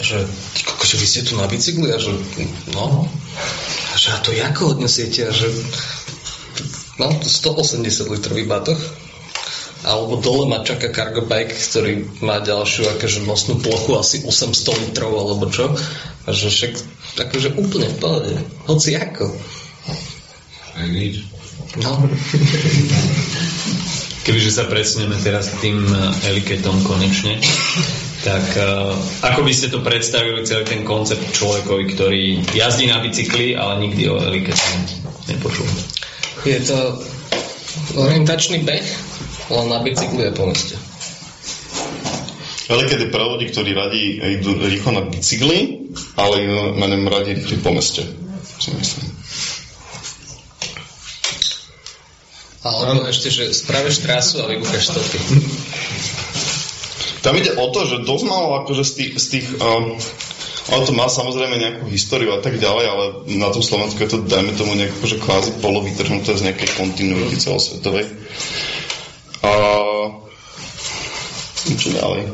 že, 0.00 0.24
že 0.84 0.94
vy 0.96 1.06
ste 1.06 1.22
tu 1.26 1.36
na 1.36 1.44
bicykli? 1.44 1.92
A 1.92 1.98
že 2.00 2.16
no, 2.72 3.04
a 3.92 3.94
že 3.96 4.08
a 4.14 4.18
to 4.24 4.32
ako 4.32 4.78
odnesiete? 4.78 5.28
A 5.28 5.32
že 5.32 5.52
tu 6.98 7.28
180 7.30 7.84
litrový 8.10 8.44
batoh. 8.48 8.78
Alebo 9.86 10.18
dole 10.18 10.50
ma 10.50 10.66
čaká 10.66 10.90
cargo 10.90 11.22
bike, 11.22 11.54
ktorý 11.54 12.02
má 12.18 12.42
ďalšiu 12.42 12.98
akože 12.98 13.22
nosnú 13.22 13.62
plochu 13.62 13.94
asi 13.94 14.16
800 14.26 14.90
litrov 14.90 15.14
alebo 15.14 15.46
čo. 15.46 15.70
A 16.26 16.34
že 16.34 16.50
však 16.50 16.72
akože 17.30 17.54
úplne 17.54 17.86
v 17.86 17.96
pohode. 18.02 18.34
Hoci 18.66 18.98
ako. 18.98 19.30
No. 21.78 21.92
Kebyže 24.26 24.50
sa 24.50 24.64
presneme 24.66 25.14
teraz 25.22 25.54
tým 25.62 25.78
eh, 25.88 26.28
eliketom 26.34 26.82
konečne, 26.82 27.38
tak 28.18 28.44
uh, 28.58 28.90
ako 29.22 29.46
by 29.46 29.52
ste 29.54 29.70
to 29.70 29.78
predstavili 29.78 30.42
celý 30.42 30.66
ten 30.66 30.82
koncept 30.82 31.22
človekovi, 31.30 31.84
ktorý 31.94 32.22
jazdí 32.50 32.90
na 32.90 32.98
bicykli, 32.98 33.54
ale 33.54 33.78
nikdy 33.86 34.10
o 34.10 34.18
elikete 34.18 34.66
nepočul? 35.30 35.66
Je 36.42 36.58
to 36.66 36.98
orientačný 37.94 38.66
beh, 38.66 38.86
len 39.54 39.66
na 39.70 39.78
bicykli 39.86 40.26
je 40.26 40.32
po 40.34 40.44
meste. 40.50 40.74
Eliket 42.68 43.00
je 43.00 43.08
pre 43.08 43.24
ľudí, 43.24 43.48
ktorí 43.48 43.70
radi 43.72 44.20
idú 44.20 44.60
rýchlo 44.60 44.92
na 44.92 45.02
bicykli, 45.08 45.88
ale 46.20 46.36
menem 46.76 47.08
radi 47.08 47.38
rýchli 47.38 47.56
po 47.64 47.72
meste, 47.72 48.04
si 48.60 48.70
myslím. 48.76 49.08
Alebo 52.66 53.08
ešte, 53.08 53.32
že 53.32 53.54
spravíš 53.54 54.04
trasu 54.04 54.44
a 54.44 54.50
vybúchaš 54.50 54.92
stopy. 54.92 55.18
Tam 57.22 57.34
ide 57.34 57.54
o 57.58 57.66
to, 57.74 57.86
že 57.86 58.06
dosť 58.06 58.24
malo 58.26 58.62
akože 58.62 58.84
z 58.86 58.92
tých, 58.94 59.12
z 59.18 59.26
tých 59.38 59.46
um, 59.58 59.98
ono 60.68 60.84
to 60.84 60.92
má 60.92 61.08
samozrejme 61.08 61.56
nejakú 61.56 61.84
históriu 61.88 62.36
a 62.36 62.44
tak 62.44 62.60
ďalej, 62.60 62.86
ale 62.86 63.04
na 63.40 63.48
tom 63.48 63.64
Slovensku 63.64 64.04
je 64.04 64.10
to, 64.12 64.18
dajme 64.28 64.52
tomu, 64.52 64.76
nejak 64.76 64.92
akože 65.00 65.16
kvázi 65.16 65.50
polovýtržnuté 65.64 66.36
z 66.36 66.44
nejakej 66.44 66.68
kontinuity 66.76 67.40
celosvetovej. 67.40 68.04
A 69.40 69.52
čo 71.72 71.88
ďalej? 71.92 72.28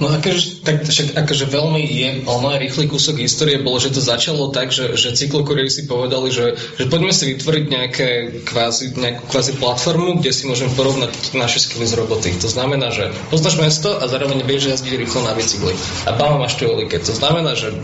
No 0.00 0.08
akože, 0.08 0.64
tak, 0.64 0.88
však, 0.88 1.12
akože 1.20 1.44
veľmi 1.52 1.84
je, 1.84 2.08
ono 2.24 2.48
aj 2.48 2.64
rýchly 2.64 2.88
kúsok 2.88 3.20
histórie 3.20 3.60
bolo, 3.60 3.76
že 3.76 3.92
to 3.92 4.00
začalo 4.00 4.48
tak, 4.48 4.72
že, 4.72 4.96
že 4.96 5.12
cyklokurieri 5.12 5.68
si 5.68 5.84
povedali, 5.84 6.32
že, 6.32 6.56
že 6.80 6.88
poďme 6.88 7.12
si 7.12 7.36
vytvoriť 7.36 7.64
nejaké 7.68 8.08
kvázi, 8.48 8.96
nejakú 8.96 9.28
kvázi 9.28 9.52
platformu, 9.60 10.20
kde 10.20 10.32
si 10.32 10.48
môžeme 10.48 10.72
porovnať 10.72 11.12
naše 11.36 11.60
skily 11.60 11.84
z 11.84 11.92
roboty. 12.00 12.32
To 12.40 12.48
znamená, 12.48 12.88
že 12.88 13.12
poznáš 13.28 13.60
mesto 13.60 14.00
a 14.00 14.08
zároveň 14.08 14.48
vieš 14.48 14.72
jazdiť 14.72 14.96
rýchlo 14.96 15.28
na 15.28 15.36
bicykli. 15.36 15.76
A 16.08 16.16
báma 16.16 16.48
máš 16.48 16.56
teolike. 16.56 16.96
To 16.96 17.12
znamená, 17.12 17.52
že 17.52 17.76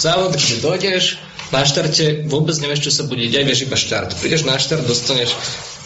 závod, 0.00 0.32
kde 0.32 0.64
dojdeš, 0.64 1.20
na 1.48 1.64
štarte 1.64 2.28
vôbec 2.28 2.56
nevieš, 2.60 2.88
čo 2.88 2.92
sa 2.92 3.02
bude 3.08 3.24
diať, 3.24 3.44
vieš 3.48 3.64
iba 3.68 3.76
štart. 3.76 4.20
Prídeš 4.20 4.44
na 4.44 4.60
štart, 4.60 4.84
dostaneš 4.84 5.32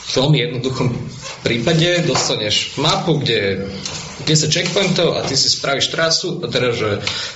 v 0.03 0.11
veľmi 0.19 0.39
jednoduchom 0.39 0.87
prípade 1.43 2.07
dostaneš 2.07 2.79
mapu, 2.79 3.19
kde 3.19 3.67
10 4.23 4.53
checkpointov 4.53 5.19
a 5.19 5.25
ty 5.27 5.35
si 5.35 5.49
spravíš 5.49 5.91
trasu 5.91 6.39
a 6.45 6.47
teda, 6.47 6.71
že 6.73 6.89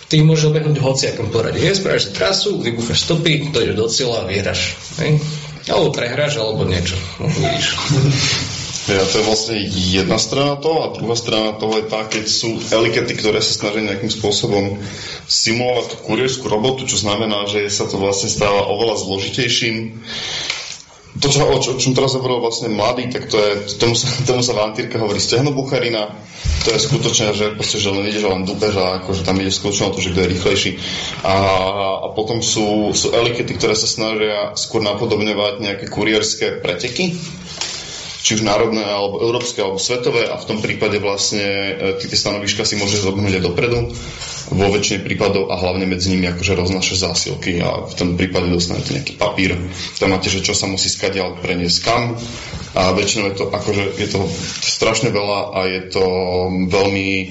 ty 0.06 0.22
môžeš 0.22 0.52
obehnúť 0.52 0.76
hociakom 0.78 1.32
poradí. 1.32 1.64
Hej, 1.64 1.82
spravíš 1.82 2.12
trasu, 2.12 2.60
vybúchaš 2.60 3.08
stopy, 3.08 3.50
dojdeš 3.50 3.76
do 3.76 3.86
cieľa 3.88 4.16
a 4.22 4.28
vyhráš. 4.28 4.76
Hej? 5.02 5.18
Alebo 5.66 5.90
prehráš, 5.90 6.38
alebo 6.38 6.62
niečo. 6.62 6.94
No. 7.18 7.26
Ja, 8.86 9.02
to 9.02 9.18
je 9.18 9.26
vlastne 9.26 9.58
jedna 9.66 10.14
strana 10.14 10.54
toho 10.62 10.86
a 10.86 10.94
druhá 10.94 11.18
strana 11.18 11.58
toho 11.58 11.82
je 11.82 11.90
tá, 11.90 12.06
keď 12.06 12.22
sú 12.30 12.54
elikety, 12.70 13.18
ktoré 13.18 13.42
sa 13.42 13.58
snažia 13.58 13.82
nejakým 13.82 14.14
spôsobom 14.14 14.78
simulovať 15.26 15.84
tú 15.90 15.96
kurierskú 16.06 16.46
robotu, 16.46 16.86
čo 16.86 17.02
znamená, 17.02 17.50
že 17.50 17.66
sa 17.66 17.90
to 17.90 17.98
vlastne 17.98 18.30
stáva 18.30 18.62
oveľa 18.70 19.02
zložitejším 19.02 20.06
to, 21.20 21.26
čo, 21.28 21.38
o, 21.44 21.56
čo, 21.62 21.70
o 21.76 21.80
čom 21.80 21.92
teraz 21.96 22.16
hovoril 22.16 22.44
vlastne 22.44 22.72
mladý, 22.72 23.08
tak 23.08 23.28
to 23.30 23.36
je, 23.36 23.78
tomu 23.80 23.96
sa, 23.96 24.08
tomu 24.28 24.40
sa 24.44 24.52
vantírka 24.52 25.00
hovorí 25.00 25.20
stehnobucharina, 25.20 26.12
to 26.64 26.74
je 26.74 26.78
skutočne, 26.82 27.32
že, 27.32 27.46
proste, 27.54 27.78
že 27.78 27.88
len 27.92 28.06
ide, 28.08 28.20
že 28.20 28.28
len 28.28 28.42
dupež 28.44 28.74
a 28.76 29.02
akože 29.02 29.22
tam 29.22 29.38
ide 29.38 29.54
skutočne 29.54 29.90
o 29.90 29.94
to, 29.94 30.02
že 30.02 30.12
kto 30.12 30.20
je 30.24 30.32
rýchlejší. 30.36 30.70
A, 31.22 31.34
a 32.04 32.08
potom 32.12 32.42
sú, 32.42 32.92
sú 32.92 33.14
elikety, 33.14 33.54
ktoré 33.54 33.78
sa 33.78 33.88
snažia 33.88 34.52
skôr 34.58 34.82
napodobňovať 34.82 35.54
nejaké 35.62 35.86
kurierské 35.88 36.58
preteky, 36.60 37.16
či 38.26 38.34
už 38.34 38.42
národné, 38.42 38.82
alebo 38.82 39.22
európske, 39.22 39.62
alebo 39.62 39.78
svetové 39.78 40.26
a 40.26 40.34
v 40.34 40.48
tom 40.50 40.58
prípade 40.58 40.98
vlastne 40.98 41.46
e, 41.46 42.02
tie 42.02 42.10
stanoviška 42.10 42.66
si 42.66 42.74
môžeš 42.74 43.06
zobnúť 43.06 43.38
aj 43.38 43.42
dopredu 43.46 43.86
vo 44.50 44.66
väčšine 44.66 45.06
prípadov 45.06 45.46
a 45.46 45.54
hlavne 45.54 45.86
medzi 45.86 46.10
nimi 46.10 46.26
akože 46.26 46.58
roznášaš 46.58 47.06
zásilky 47.06 47.62
a 47.62 47.86
v 47.86 47.94
tom 47.94 48.18
prípade 48.18 48.50
dostanete 48.50 48.98
nejaký 48.98 49.14
papír. 49.14 49.54
Tam 50.02 50.10
máte, 50.10 50.26
že 50.26 50.42
čo 50.42 50.58
sa 50.58 50.66
musí 50.66 50.90
skadiaľ 50.90 51.38
preniesť 51.38 51.78
kam 51.86 52.18
a 52.74 52.90
väčšinou 52.98 53.30
je 53.30 53.36
to 53.38 53.44
akože 53.46 53.84
je 53.94 54.08
to 54.11 54.20
strašne 54.58 55.14
veľa 55.14 55.40
a 55.54 55.61
je 55.70 55.80
to 55.86 56.04
veľmi 56.66 57.30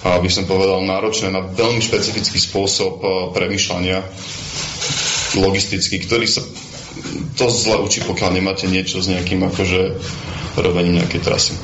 aby 0.00 0.32
som 0.32 0.48
povedal, 0.48 0.80
náročné 0.80 1.28
na 1.28 1.44
veľmi 1.44 1.80
špecifický 1.80 2.40
spôsob 2.40 2.92
e, 3.00 3.06
premyšľania 3.36 4.00
logistický, 5.40 6.00
ktorý 6.04 6.24
sa 6.28 6.40
to 7.36 7.50
zle 7.50 7.80
učí, 7.80 8.04
pokiaľ 8.04 8.30
nemáte 8.36 8.66
niečo 8.68 9.00
s 9.00 9.10
nejakým 9.10 9.40
akože 9.46 9.80
robením 10.60 11.00
nejakej 11.00 11.20
trasy. 11.24 11.54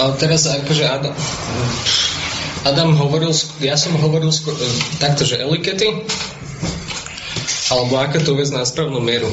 A 0.00 0.14
teraz 0.14 0.46
akože 0.46 0.84
Adam, 0.86 1.14
Adam 2.64 2.90
hovoril, 2.96 3.34
ja 3.60 3.74
som 3.74 3.96
hovoril 3.98 4.30
e, 4.30 4.40
takto, 5.02 5.26
že 5.26 5.40
elikety, 5.40 6.06
alebo 7.70 7.98
ako 7.98 8.16
to 8.22 8.30
uvieť 8.34 8.50
na 8.54 8.62
správnu 8.66 8.98
mieru. 9.02 9.30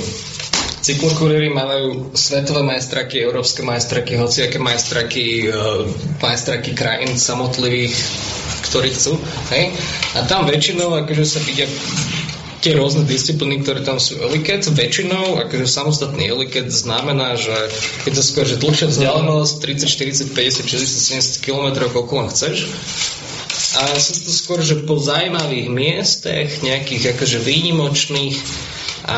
Cyklokuriéry 0.77 1.51
majú 1.51 2.13
svetové 2.15 2.63
majstraky, 2.63 3.19
európske 3.19 3.65
majstraky, 3.65 4.15
hociaké 4.15 4.55
majstraky, 4.61 5.49
uh, 5.49 5.83
majstraky 6.21 6.71
krajín 6.77 7.17
samotlivých, 7.17 7.91
ktorí 8.71 8.95
chcú. 8.95 9.19
Hej? 9.51 9.75
A 10.15 10.23
tam 10.29 10.47
väčšinou 10.47 10.95
akože 10.95 11.25
sa 11.27 11.43
vidia 11.43 11.67
tie 12.61 12.73
rôzne 12.73 13.05
disciplíny, 13.05 13.61
ktoré 13.61 13.85
tam 13.85 14.01
sú. 14.01 14.17
Eliket 14.17 14.65
väčšinou, 14.65 15.37
akože 15.45 15.69
samostatný 15.69 16.29
eliket 16.29 16.73
znamená, 16.73 17.37
že 17.37 17.53
je 18.09 18.11
to 18.13 18.23
skôr, 18.25 18.45
že 18.49 18.57
dlhšia 18.57 18.89
vzdialenosť 18.89 19.53
30, 19.61 20.33
40, 20.33 20.65
50, 20.65 20.65
60, 20.65 21.41
70 21.41 21.45
km, 21.45 21.65
koľko 21.93 22.13
len 22.25 22.27
chceš. 22.33 22.65
A 23.77 23.93
sú 24.01 24.25
to 24.25 24.31
skôr, 24.33 24.59
že 24.65 24.81
po 24.89 24.97
zaujímavých 24.97 25.69
miestech, 25.69 26.65
nejakých 26.65 27.13
akože 27.13 27.37
výnimočných 27.45 28.37
a 29.07 29.17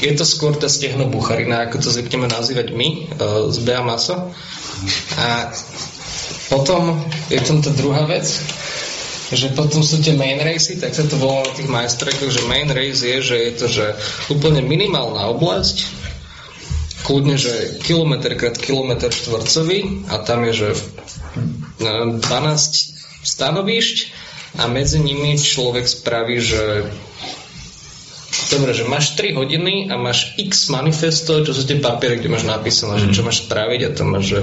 je 0.00 0.12
to 0.16 0.24
skôr 0.24 0.56
tá 0.56 0.70
stehnobucharina, 0.72 1.68
ako 1.68 1.84
to 1.84 1.92
zvykneme 1.92 2.30
nazývať 2.30 2.72
my 2.72 2.88
e, 2.88 2.98
z 3.52 3.58
Bea 3.60 3.84
Maso. 3.84 4.32
A 5.20 5.52
potom 6.48 6.96
je 7.28 7.36
tam 7.44 7.60
tá 7.60 7.68
druhá 7.74 8.08
vec, 8.08 8.24
že 9.28 9.52
potom 9.52 9.84
sú 9.84 10.00
tie 10.00 10.16
main 10.16 10.40
racy, 10.40 10.80
tak 10.80 10.96
sa 10.96 11.04
to 11.04 11.20
volá 11.20 11.44
na 11.44 11.52
tých 11.52 11.68
majstrekoch, 11.68 12.32
že 12.32 12.48
main 12.48 12.68
race 12.72 13.04
je, 13.04 13.18
že 13.20 13.36
je 13.36 13.52
to, 13.52 13.66
že 13.68 13.86
úplne 14.32 14.64
minimálna 14.64 15.28
oblasť, 15.36 15.84
kľudne, 17.04 17.36
že 17.36 17.80
kilometr 17.84 18.36
krát 18.36 18.56
kilometr 18.56 19.12
štvorcový 19.12 20.08
a 20.08 20.20
tam 20.24 20.44
je, 20.48 20.52
že 20.52 20.68
12 21.80 22.20
stanovišť 23.24 23.96
a 24.58 24.64
medzi 24.68 24.98
nimi 25.00 25.36
človek 25.36 25.84
spraví, 25.84 26.36
že 26.40 26.64
Dobre, 28.48 28.70
že 28.72 28.88
máš 28.88 29.18
3 29.18 29.34
hodiny 29.34 29.90
a 29.90 29.98
máš 29.98 30.38
x 30.38 30.70
manifesto, 30.72 31.42
čo 31.42 31.52
sú 31.52 31.66
tie 31.68 31.82
papiere, 31.82 32.16
kde 32.16 32.32
máš 32.32 32.46
napísané, 32.46 32.96
mm. 32.96 33.02
že 33.02 33.08
čo 33.12 33.22
máš 33.26 33.44
spraviť 33.44 33.80
a 33.82 33.90
tam 33.92 34.14
máš, 34.14 34.24
že 34.30 34.40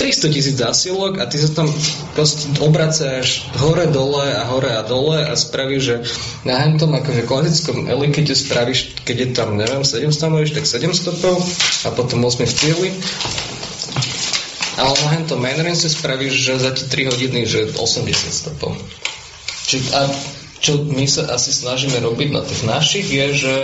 300 0.00 0.32
tisíc 0.32 0.56
zásilok 0.56 1.20
a 1.20 1.28
ty 1.28 1.36
sa 1.36 1.52
tam 1.52 1.68
proste 2.16 2.48
obracáš 2.64 3.44
hore, 3.60 3.84
dole 3.84 4.32
a 4.32 4.48
hore 4.48 4.72
a 4.72 4.80
dole 4.80 5.20
a 5.20 5.36
spravíš, 5.36 5.82
že 5.84 5.96
na 6.48 6.64
tom 6.80 6.96
akože 6.96 7.28
klasickom 7.28 7.84
elikete 7.84 8.32
spravíš, 8.32 9.04
keď 9.04 9.16
je 9.20 9.28
tam, 9.36 9.60
neviem, 9.60 9.84
7 9.84 10.08
stanovíš, 10.08 10.56
tak 10.56 10.64
7 10.64 10.96
stopov 10.96 11.44
a 11.84 11.92
potom 11.92 12.24
8 12.24 12.48
v 12.48 12.54
cieli. 12.56 12.88
Ale 14.80 14.96
na 14.96 15.28
tom 15.28 15.44
mainrange 15.44 15.84
spravíš, 15.84 16.32
že 16.32 16.52
za 16.56 16.72
ti 16.72 16.88
3 16.88 17.12
hodiny, 17.12 17.44
že 17.44 17.60
80 17.76 18.32
stopov. 18.32 18.80
Či, 19.68 19.84
a 19.92 20.08
čo 20.60 20.80
my 20.88 21.04
sa 21.04 21.28
asi 21.28 21.52
snažíme 21.52 22.00
robiť 22.00 22.28
na 22.32 22.40
tých 22.40 22.62
našich 22.64 23.04
je, 23.04 23.26
že 23.36 23.54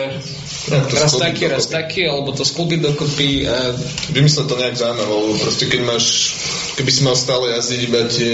raz 0.70 1.12
taký, 1.14 1.46
dokopy. 1.46 1.54
raz 1.54 1.66
taký, 1.70 2.02
alebo 2.10 2.30
to 2.34 2.42
sklbiť 2.42 2.80
dokopy. 2.82 3.46
A... 3.46 3.74
Vymyslieť 4.10 4.46
to 4.46 4.56
nejak 4.58 4.76
zaujímavé, 4.76 5.12
lebo 5.12 5.34
proste 5.38 5.64
keď 5.70 5.80
máš, 5.86 6.04
keby 6.74 6.90
si 6.90 7.00
mal 7.06 7.16
stále 7.16 7.54
jazdiť 7.54 7.80
iba 7.86 8.00
tie 8.10 8.32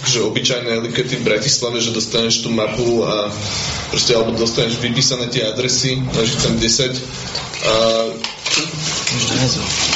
že 0.00 0.24
obyčajné 0.24 0.70
elikety 0.80 1.20
v 1.20 1.26
Bratislave, 1.28 1.78
že 1.84 1.92
dostaneš 1.92 2.42
tú 2.42 2.50
mapu 2.50 3.04
a 3.04 3.28
proste, 3.92 4.16
alebo 4.16 4.32
dostaneš 4.32 4.80
vypísané 4.80 5.28
tie 5.28 5.44
adresy, 5.44 6.00
máš 6.00 6.40
tam 6.40 6.56
10 6.56 6.96
a 7.60 7.74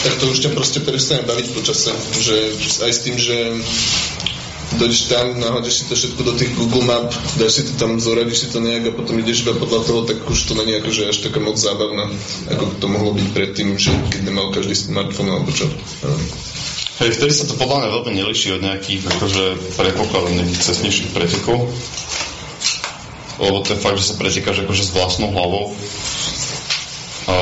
tak 0.05 0.15
to 0.21 0.25
už 0.29 0.39
ťa 0.45 0.51
proste 0.53 0.85
prestane 0.85 1.25
baviť 1.25 1.47
počase, 1.57 1.91
že 2.21 2.37
aj 2.85 2.93
s 2.93 3.01
tým, 3.01 3.17
že 3.17 3.37
dojdeš 4.79 5.01
tam, 5.11 5.39
nahodíš 5.41 5.75
si 5.75 5.85
to 5.89 5.95
všetko 5.95 6.21
do 6.23 6.33
tých 6.39 6.53
Google 6.59 6.85
Map, 6.85 7.09
dáš 7.39 7.53
si 7.59 7.63
to 7.67 7.73
tam, 7.79 8.01
zoradíš 8.01 8.47
si 8.47 8.49
to 8.51 8.59
nejak 8.61 8.91
a 8.91 8.97
potom 8.97 9.19
ideš 9.19 9.47
iba 9.47 9.55
podľa 9.57 9.81
toho, 9.87 10.01
tak 10.07 10.19
už 10.27 10.41
to 10.45 10.53
není 10.59 10.79
akože 10.79 11.09
až 11.09 11.17
taká 11.23 11.39
moc 11.41 11.57
zábavná, 11.57 12.11
ako 12.51 12.65
to 12.79 12.87
mohlo 12.91 13.11
byť 13.15 13.27
predtým, 13.31 13.79
že 13.79 13.95
keď 14.11 14.21
nemal 14.27 14.51
každý 14.51 14.75
smartfón 14.75 15.31
alebo 15.31 15.51
čo. 15.55 15.67
Hej, 17.03 17.19
vtedy 17.19 17.33
sa 17.35 17.51
to 17.51 17.59
podľa 17.59 17.83
mňa 17.83 17.89
veľmi 17.91 18.13
neliší 18.23 18.55
od 18.55 18.63
nejakých 18.63 19.03
akože 19.19 19.45
predpokladov 19.75 20.31
nejakých 20.31 20.63
cestnejších 20.63 21.11
pretekov. 21.11 21.67
Lebo 23.35 23.67
je 23.67 23.75
fakt, 23.75 23.99
že 23.99 24.15
sa 24.15 24.15
pretekáš 24.15 24.63
akože 24.63 24.83
s 24.87 24.95
vlastnou 24.95 25.35
hlavou. 25.35 25.75
A 27.27 27.35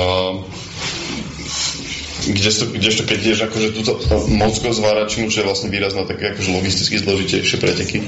kdežto, 2.31 2.71
kdežto 2.71 3.03
keď 3.03 3.19
ideš 3.19 3.41
akože 3.51 3.69
túto 3.75 3.99
mozgozváračinu, 4.31 5.27
čo 5.27 5.43
je 5.43 5.49
vlastne 5.49 5.69
výraz 5.73 5.99
na 5.99 6.07
také 6.07 6.31
akože 6.31 6.55
logisticky 6.55 7.03
zložitejšie 7.03 7.59
preteky, 7.59 7.99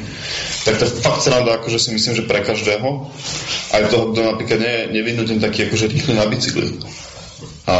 tak 0.63 0.79
to 0.79 0.87
fakt 1.03 1.27
sa 1.27 1.35
nám 1.35 1.51
dá, 1.51 1.53
akože 1.59 1.79
si 1.83 1.91
myslím, 1.91 2.15
že 2.15 2.29
pre 2.29 2.47
každého, 2.47 3.11
aj 3.75 3.83
toho, 3.91 4.15
kto 4.15 4.21
napríklad 4.23 4.59
nie, 4.63 4.77
nevyhnutím 5.03 5.43
taký 5.43 5.67
akože 5.67 5.91
rýchly 5.91 6.15
na 6.15 6.31
bicykli. 6.31 6.79
A, 7.65 7.77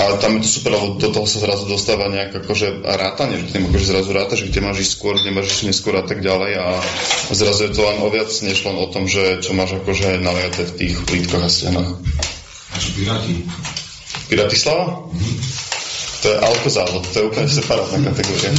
a 0.00 0.02
tam 0.18 0.40
je 0.40 0.48
to 0.48 0.50
super, 0.50 0.72
lebo 0.74 0.96
do 0.96 1.08
toho 1.12 1.28
sa 1.28 1.44
zrazu 1.44 1.68
dostáva 1.68 2.08
nejak 2.08 2.42
akože 2.42 2.82
rátanie, 2.82 3.44
že 3.44 3.54
tým 3.54 3.68
akože 3.70 3.86
zrazu 3.86 4.10
rátaš, 4.10 4.40
kde 4.48 4.60
máš 4.64 4.82
ísť 4.82 4.92
skôr, 4.98 5.14
kde 5.20 5.30
máš 5.30 5.60
ísť 5.60 5.68
neskôr 5.70 5.94
a 6.00 6.04
tak 6.04 6.24
ďalej 6.24 6.52
a 6.58 6.66
zrazu 7.30 7.68
je 7.68 7.72
to 7.76 7.86
len 7.86 8.02
o 8.02 8.08
viac, 8.10 8.32
než 8.42 8.64
len 8.66 8.76
o 8.80 8.88
tom, 8.90 9.06
že 9.06 9.44
čo 9.44 9.54
máš 9.54 9.78
akože 9.78 10.18
naliate 10.18 10.64
v 10.64 10.76
tých 10.80 10.94
plítkoch 11.06 11.44
a 11.44 11.50
stenách. 11.52 11.90
A? 11.94 13.79
Bratislava? 14.36 15.08
To 16.20 16.26
je 16.28 16.36
alkozávod, 16.36 17.02
to 17.10 17.16
je 17.16 17.24
úplne 17.32 17.48
separátna 17.48 17.98
kategória. 18.12 18.52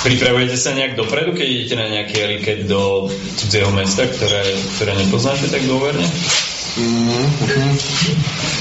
Pripravujete 0.00 0.56
sa 0.56 0.72
nejak 0.72 0.96
dopredu, 0.96 1.36
keď 1.36 1.44
idete 1.44 1.76
na 1.76 1.92
nejaký 1.92 2.16
eliket 2.16 2.60
do 2.64 3.12
cudzieho 3.36 3.68
mesta, 3.76 4.08
ktoré, 4.08 4.40
ktoré 4.80 4.96
nepoznáte 4.96 5.52
tak 5.52 5.60
dôverne? 5.68 6.08
Mm-hmm. 6.80 7.72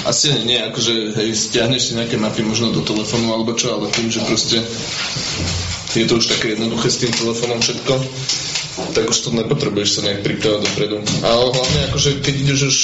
Asi 0.04 0.36
nie, 0.44 0.60
akože 0.60 1.16
hej, 1.16 1.30
stiahneš 1.32 1.82
si 1.88 1.92
nejaké 1.96 2.20
mapy 2.20 2.44
možno 2.44 2.76
do 2.76 2.84
telefónu 2.84 3.32
alebo 3.32 3.56
čo, 3.56 3.80
ale 3.80 3.88
tým, 3.96 4.12
že 4.12 4.20
proste 4.28 4.60
je 5.96 6.04
to 6.04 6.20
už 6.20 6.28
také 6.28 6.60
jednoduché 6.60 6.92
s 6.92 7.00
tým 7.00 7.14
telefónom 7.16 7.64
všetko, 7.64 7.94
tak 8.94 9.10
už 9.10 9.18
to 9.20 9.30
nepotrebuješ 9.32 9.90
sa 9.90 10.02
nejak 10.06 10.22
pripravať 10.26 10.60
dopredu. 10.66 10.98
Ale 11.22 11.52
hlavne 11.52 11.80
akože 11.92 12.10
keď 12.24 12.36
ideš 12.36 12.62
už 12.66 12.78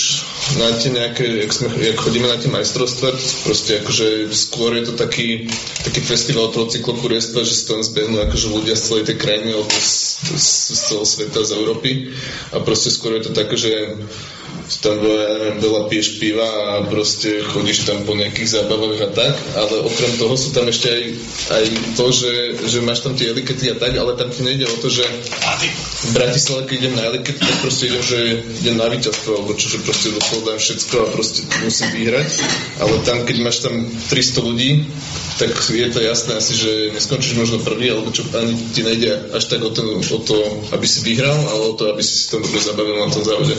na 0.61 0.67
tie 0.77 0.89
nejaké, 0.93 1.25
jak, 1.25 1.51
sme, 1.51 1.67
jak 1.73 1.97
chodíme 1.97 2.27
na 2.29 2.37
tie 2.37 2.49
majstrovstvá, 2.51 3.09
proste 3.43 3.71
akože 3.81 4.29
skôr 4.31 4.77
je 4.77 4.83
to 4.89 4.93
taký, 4.93 5.49
taký 5.81 6.01
festival 6.03 6.53
toho 6.53 6.69
cyklokuriesta, 6.69 7.41
že 7.41 7.53
sa 7.55 7.75
tam 7.75 7.81
zbehnú 7.81 8.21
akože 8.25 8.47
ľudia 8.51 8.75
z 8.77 8.83
celej 8.85 9.03
tej 9.09 9.17
krajiny 9.17 9.49
alebo 9.55 9.73
z, 9.73 9.93
z, 10.35 10.47
z 10.73 10.79
celého 10.91 11.07
sveta, 11.07 11.39
z 11.41 11.51
Európy 11.55 11.91
a 12.53 12.57
proste 12.61 12.89
skôr 12.93 13.17
je 13.17 13.23
to 13.27 13.31
také, 13.33 13.55
že 13.57 13.71
tam 14.81 14.97
ja 14.97 15.29
neviem, 15.37 15.57
veľa 15.61 15.81
piješ 15.89 16.07
piva 16.17 16.45
a 16.45 16.73
proste 16.89 17.45
chodíš 17.53 17.85
tam 17.85 18.01
po 18.01 18.17
nejakých 18.17 18.49
zábavách 18.61 19.01
a 19.05 19.09
tak, 19.13 19.33
ale 19.53 19.85
okrem 19.85 20.13
toho 20.17 20.33
sú 20.33 20.49
tam 20.57 20.65
ešte 20.65 20.89
aj, 20.89 21.03
aj 21.53 21.63
to, 21.93 22.05
že, 22.09 22.33
že 22.65 22.79
máš 22.81 23.05
tam 23.05 23.13
tie 23.13 23.29
elikety 23.29 23.69
a 23.69 23.77
tak, 23.77 23.93
ale 23.93 24.17
tam 24.17 24.33
ti 24.33 24.41
nejde 24.41 24.65
o 24.65 24.77
to, 24.81 24.89
že 24.89 25.05
v 26.05 26.11
Bratislave, 26.17 26.65
keď 26.65 26.75
idem 26.81 26.95
na 26.97 27.03
elikety, 27.13 27.41
tak 27.41 27.57
proste 27.61 27.83
idem, 27.93 28.03
že 28.03 28.19
idem 28.65 28.75
na 28.81 28.89
víťazstvo, 28.89 29.29
alebo 29.37 29.53
čo, 29.53 29.69
že 29.69 29.85
proste 29.85 30.09
doslovujem 30.17 30.59
všetko 30.59 30.95
a 30.97 31.07
proste 31.13 31.39
musím 31.61 31.89
vyhrať, 31.93 32.29
ale 32.81 32.95
tam, 33.05 33.17
keď 33.21 33.37
máš 33.45 33.57
tam 33.61 33.85
300 34.09 34.47
ľudí, 34.49 34.69
tak 35.35 35.51
je 35.67 35.87
to 35.91 35.99
jasné 35.99 36.39
asi, 36.39 36.53
že 36.55 36.71
neskončíš 36.95 37.35
možno 37.35 37.59
prvý, 37.59 37.91
alebo 37.91 38.07
čo 38.09 38.23
ani 38.33 38.55
ti 38.71 38.87
nejde 38.87 39.35
až 39.35 39.51
tak 39.51 39.61
o, 39.61 39.69
ten, 39.69 39.83
o 39.83 40.19
to, 40.23 40.37
aby 40.71 40.87
si 40.87 41.03
vyhral, 41.03 41.35
ale 41.35 41.63
o 41.69 41.75
to, 41.75 41.91
aby 41.91 41.99
si 41.99 42.15
si 42.15 42.31
tam 42.31 42.39
dobre 42.39 42.59
zabavil 42.63 42.95
na 42.95 43.11
tom 43.11 43.23
závode. 43.23 43.55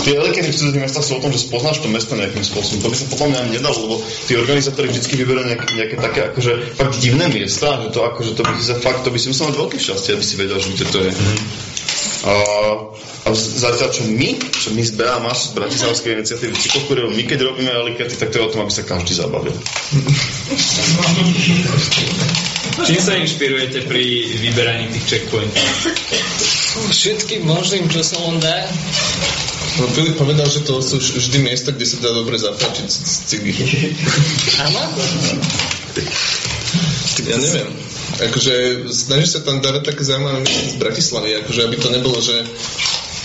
Tie 0.00 0.16
elektriny 0.16 0.48
v 0.48 0.56
cudzích 0.56 0.90
sú 0.90 1.20
o 1.20 1.22
tom, 1.22 1.30
že 1.30 1.44
spoznáš 1.44 1.84
to 1.84 1.88
mesto 1.92 2.16
nejakým 2.16 2.42
spôsobom. 2.42 2.82
To 2.82 2.90
by 2.90 2.96
sa 2.96 3.06
potom 3.06 3.26
mňa 3.30 3.40
ani 3.46 3.52
nedalo, 3.60 3.76
lebo 3.86 3.96
tí 4.00 4.32
organizátori 4.34 4.88
vždy 4.88 5.06
vyberajú 5.06 5.46
nejaké, 5.46 5.66
nejaké 5.76 5.96
také 6.00 6.20
akože 6.32 6.52
fakt 6.74 6.96
divné 6.98 7.28
miesta, 7.28 7.78
že 7.84 7.88
to 7.92 8.00
akože 8.00 8.32
to 8.34 8.42
by 8.42 8.52
si 8.56 8.64
sa 8.64 8.76
fakt, 8.80 9.04
to 9.04 9.12
by 9.12 9.18
si 9.20 9.28
musel 9.30 9.52
mať 9.52 9.56
veľké 9.60 9.76
šťastie, 9.76 10.10
aby 10.16 10.24
si 10.24 10.34
vedel, 10.40 10.58
že 10.58 10.68
kde 10.72 10.86
to 10.88 10.98
je. 11.04 11.12
A, 12.20 12.32
a 13.24 13.28
zatiaľ, 13.36 13.88
čo 13.92 14.02
my, 14.08 14.28
čo 14.40 14.68
my 14.76 14.82
z 14.84 14.92
BA 14.96 15.16
máš 15.24 15.52
z 15.52 15.56
Bratislavskej 15.56 16.20
iniciatívy 16.20 16.54
cyklokuriérov, 16.56 17.12
my 17.12 17.24
keď 17.24 17.38
robíme 17.48 17.72
elikety, 17.72 18.16
tak 18.16 18.32
to 18.32 18.40
je 18.40 18.44
o 18.44 18.52
tom, 18.52 18.64
aby 18.64 18.72
sa 18.72 18.84
každý 18.84 19.16
zabavil. 19.16 19.56
Čím 22.80 23.00
sa 23.00 23.16
inšpirujete 23.20 23.84
pri 23.84 24.04
vyberaní 24.40 24.88
tých 24.92 25.04
checkpointov? 25.06 25.64
Všetkým 26.88 27.44
možným, 27.44 27.84
čo 27.92 28.00
sa 28.00 28.16
len 28.24 28.40
dá. 28.40 28.64
No 29.78 29.86
Filip 29.92 30.16
povedal, 30.18 30.48
že 30.48 30.64
to 30.64 30.80
sú 30.82 30.98
vždy 30.98 31.44
miesta, 31.44 31.70
kde 31.70 31.86
sa 31.86 32.00
dá 32.00 32.10
dobre 32.16 32.40
zapáčiť 32.40 32.88
z 32.88 33.12
cigy. 33.28 33.52
Áno? 34.66 34.82
Ja 37.28 37.36
neviem. 37.36 37.68
Akože 38.20 38.54
snažíš 38.90 39.38
sa 39.38 39.40
tam 39.46 39.64
dávať 39.64 39.94
také 39.94 40.02
zaujímavé 40.04 40.44
z 40.44 40.76
Bratislavy, 40.76 41.30
akože 41.44 41.60
aby 41.64 41.76
to 41.80 41.88
nebolo, 41.88 42.18
že 42.20 42.44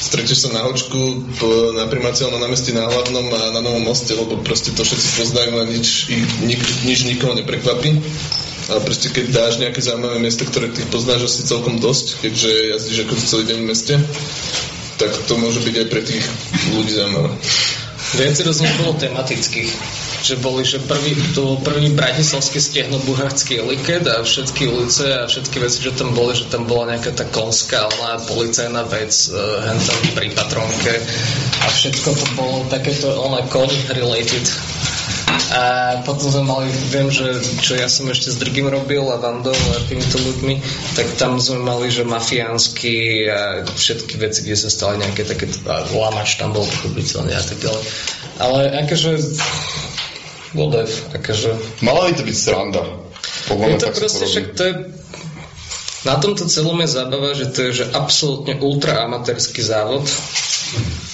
stretneš 0.05 0.45
sa 0.45 0.49
na 0.53 0.61
hočku 0.63 1.25
po, 1.41 1.73
na 1.73 1.89
primáciálnom 1.89 2.37
námestí 2.37 2.71
na 2.71 2.85
hlavnom 2.85 3.25
a 3.33 3.41
na 3.51 3.59
novom 3.59 3.81
moste, 3.81 4.13
lebo 4.13 4.39
proste 4.45 4.71
to 4.71 4.85
všetci 4.85 5.09
poznajú 5.17 5.53
a 5.59 5.65
nič, 5.65 6.13
nič, 6.45 6.61
nič 6.85 6.99
nikoho 7.09 7.33
neprekvapí. 7.33 7.99
Ale 8.65 8.81
proste 8.81 9.13
keď 9.13 9.25
dáš 9.29 9.61
nejaké 9.61 9.77
zaujímavé 9.77 10.17
miesto, 10.17 10.41
ktoré 10.41 10.73
ty 10.73 10.81
poznáš 10.89 11.29
asi 11.29 11.45
celkom 11.45 11.77
dosť, 11.77 12.25
keďže 12.25 12.51
jazdíš 12.73 12.97
ako 13.05 13.13
celý 13.21 13.43
deň 13.53 13.57
v 13.61 13.69
meste, 13.69 13.95
tak 14.97 15.11
to 15.29 15.33
môže 15.37 15.61
byť 15.61 15.75
aj 15.85 15.87
pre 15.91 16.01
tých 16.01 16.25
ľudí 16.73 16.91
zaujímavé. 16.97 17.29
Viacero 18.15 18.53
z 18.53 18.63
nich 18.63 18.75
bolo 18.79 18.93
tematických. 18.95 19.71
Že 20.25 20.35
boli, 20.41 20.61
že 20.65 20.81
prvý, 20.81 21.13
to 21.37 21.41
bol 21.41 21.57
prvý 21.61 21.93
bratislavský 21.93 22.57
stiehno-buharský 22.57 23.61
eliket 23.61 24.07
a 24.09 24.25
všetky 24.25 24.65
ulice 24.71 25.05
a 25.09 25.29
všetky 25.29 25.57
veci, 25.61 25.85
čo 25.85 25.91
tam 25.93 26.15
boli, 26.17 26.33
že 26.33 26.49
tam 26.49 26.65
bola 26.65 26.95
nejaká 26.95 27.13
tá 27.13 27.25
konská, 27.29 27.85
ona 27.99 28.17
policajná 28.25 28.87
vec, 28.89 29.13
uh, 29.29 29.69
tam 29.69 29.99
pri 30.17 30.33
patronke 30.33 30.93
a 31.61 31.65
všetko 31.69 32.09
to 32.13 32.25
bolo 32.33 32.65
takéto, 32.71 33.09
ona 33.21 33.45
con 33.51 33.69
related. 33.93 34.45
A 35.55 35.61
potom 36.03 36.31
sme 36.31 36.43
mali, 36.43 36.67
viem, 36.89 37.07
že 37.11 37.37
čo 37.61 37.77
ja 37.77 37.87
som 37.91 38.09
ešte 38.09 38.33
s 38.33 38.39
Drgim 38.41 38.67
robil 38.67 39.03
a 39.07 39.21
Vandou 39.21 39.55
a 39.55 39.77
týmito 39.85 40.17
ľuďmi, 40.17 40.59
tak 40.97 41.07
tam 41.15 41.37
sme 41.37 41.61
mali, 41.61 41.91
že 41.93 42.07
mafiánsky 42.07 43.27
a 43.29 43.63
všetky 43.67 44.17
veci, 44.19 44.43
kde 44.47 44.57
sa 44.57 44.69
stali 44.71 44.99
nejaké 44.99 45.23
také, 45.27 45.45
lamač 45.93 46.41
tam 46.41 46.55
bol 46.55 46.65
pochopiteľne 46.65 47.35
a 47.35 47.43
tak 47.43 47.57
ďalej. 47.61 47.83
Ale 48.41 48.59
akože 48.87 49.11
Vodev, 50.55 50.87
akože... 51.11 51.51
Mala 51.83 52.07
by 52.07 52.13
to 52.15 52.23
byť 52.23 52.37
sranda. 52.39 52.83
Podľa 53.51 53.65
je 53.67 53.77
to 53.77 53.89
proste, 53.91 54.23
však 54.23 54.45
to 54.55 54.63
je 54.63 54.73
na 56.05 56.21
tomto 56.21 56.45
celom 56.45 56.77
je 56.85 56.89
zábava, 57.01 57.33
že 57.33 57.49
to 57.49 57.65
je 57.65 57.81
že 57.81 57.85
absolútne 57.97 58.61
ultraamatérsky 58.61 59.65
závod, 59.65 60.05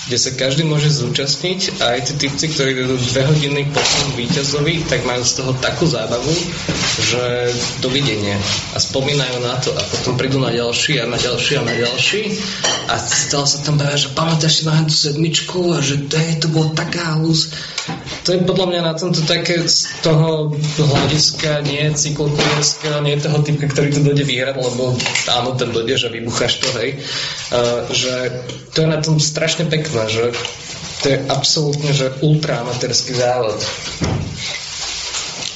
kde 0.10 0.18
sa 0.18 0.34
každý 0.34 0.66
môže 0.66 0.90
zúčastniť 0.90 1.78
a 1.78 1.94
aj 1.94 2.00
tí 2.10 2.14
typci, 2.26 2.50
ktorí 2.50 2.74
idú 2.74 2.98
dve 2.98 3.22
hodiny 3.22 3.62
po 3.70 3.82
tom 3.82 4.10
víťazovi, 4.18 4.90
tak 4.90 5.06
majú 5.06 5.22
z 5.22 5.34
toho 5.38 5.52
takú 5.62 5.86
zábavu, 5.86 6.34
že 7.06 7.54
dovidenie 7.86 8.34
a 8.74 8.78
spomínajú 8.82 9.38
na 9.46 9.62
to 9.62 9.70
a 9.78 9.82
potom 9.94 10.18
prídu 10.18 10.42
na 10.42 10.50
ďalší 10.50 10.98
a 11.02 11.06
na 11.06 11.22
ďalší 11.22 11.54
a 11.62 11.62
na 11.62 11.74
ďalší 11.78 12.22
a 12.90 12.98
stále 12.98 13.46
sa 13.46 13.62
tam 13.62 13.78
bavia, 13.78 13.94
že 13.94 14.10
pamätáš 14.18 14.54
si 14.58 14.64
na 14.66 14.82
tú 14.82 14.96
sedmičku 14.96 15.78
a 15.78 15.86
že 15.86 16.10
to, 16.10 16.18
je, 16.18 16.32
to 16.42 16.48
bolo 16.50 16.74
taká 16.74 17.14
halus. 17.14 17.54
To 18.26 18.34
je 18.34 18.46
podľa 18.46 18.68
mňa 18.74 18.82
na 18.82 18.94
tomto 18.98 19.22
také 19.26 19.62
z 19.66 19.90
toho 20.02 20.54
hľadiska 20.78 21.66
nie 21.66 21.94
cyklokuriérského, 21.94 23.02
nie 23.06 23.22
toho 23.22 23.42
typka, 23.42 23.70
ktorý 23.70 23.90
to 23.94 24.02
dojde 24.02 24.26
vyhrať, 24.26 24.56
lebo 24.58 24.98
áno, 25.30 25.58
ten 25.58 25.70
dojde, 25.74 25.96
že 25.98 26.14
vybucháš 26.14 26.62
to, 26.62 26.70
hej. 26.78 27.02
Uh, 27.50 27.86
že 27.90 28.14
to 28.72 28.86
je 28.86 28.88
na 28.88 29.02
tom 29.02 29.18
strašne 29.18 29.66
pekné 29.68 29.91
že 30.08 30.32
to 31.02 31.06
je 31.10 31.18
absolútne, 31.28 31.92
že 31.92 32.14
ultraamatérsky 32.22 33.18
závod. 33.18 33.58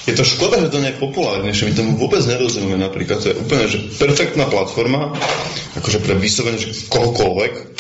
Je 0.06 0.14
to 0.14 0.22
škoda, 0.22 0.62
že 0.62 0.70
to 0.70 0.82
nie 0.82 0.94
je 0.94 1.02
populárnejšie. 1.02 1.66
My 1.70 1.74
tomu 1.74 1.92
vôbec 1.98 2.22
nerozumieme 2.30 2.78
napríklad. 2.78 3.26
To 3.26 3.30
je 3.34 3.42
úplne 3.42 3.66
že 3.66 3.90
perfektná 3.98 4.46
platforma, 4.46 5.18
akože 5.78 5.98
pre 6.06 6.14
vyslovene 6.14 6.62
že 6.62 6.78
kohokoľvek. 6.90 7.75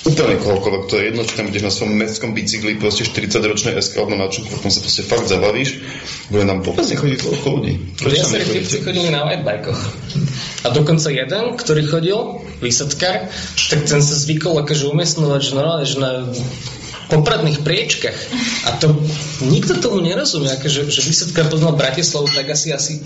Úplne 0.00 0.40
kohokoľvek. 0.40 0.82
To 0.88 0.94
je 0.96 1.04
jedno, 1.12 1.22
či 1.28 1.34
tam 1.36 1.46
ideš 1.52 1.64
na 1.68 1.72
svojom 1.72 1.92
mestskom 2.00 2.32
bicykli, 2.32 2.80
proste 2.80 3.04
40-ročnej 3.04 3.76
SK 3.76 4.00
alebo 4.00 4.16
na 4.16 4.32
čom, 4.32 4.48
potom 4.48 4.72
sa 4.72 4.80
proste 4.80 5.04
fakt 5.04 5.28
zabavíš. 5.28 5.84
Bude 6.32 6.48
nám 6.48 6.64
vôbec 6.64 6.88
nechodí 6.88 7.20
toľko 7.20 7.46
ľudí. 7.60 7.72
Prečo 8.00 8.32
ja 8.32 8.80
chodili 8.80 9.12
na 9.12 9.28
whitebajkoch. 9.28 9.80
A 10.64 10.66
dokonca 10.72 11.12
jeden, 11.12 11.44
ktorý 11.52 11.82
chodil, 11.84 12.18
výsadkár, 12.64 13.28
tak 13.68 13.80
ten 13.84 14.00
sa 14.00 14.14
zvykol 14.16 14.64
akože 14.64 14.88
umiestňovať, 14.88 15.40
že 15.44 15.52
normálne, 15.52 15.84
že 15.84 15.96
na 16.00 16.10
popradných 17.12 17.60
priečkach. 17.60 18.16
A 18.70 18.80
to 18.80 18.94
nikto 19.44 19.76
tomu 19.82 20.00
nerozumie, 20.00 20.48
akože, 20.48 20.88
že 20.88 21.00
výsadkár 21.04 21.52
poznal 21.52 21.76
Bratislavu 21.76 22.30
tak 22.30 22.48
asi, 22.48 22.72
asi 22.72 23.04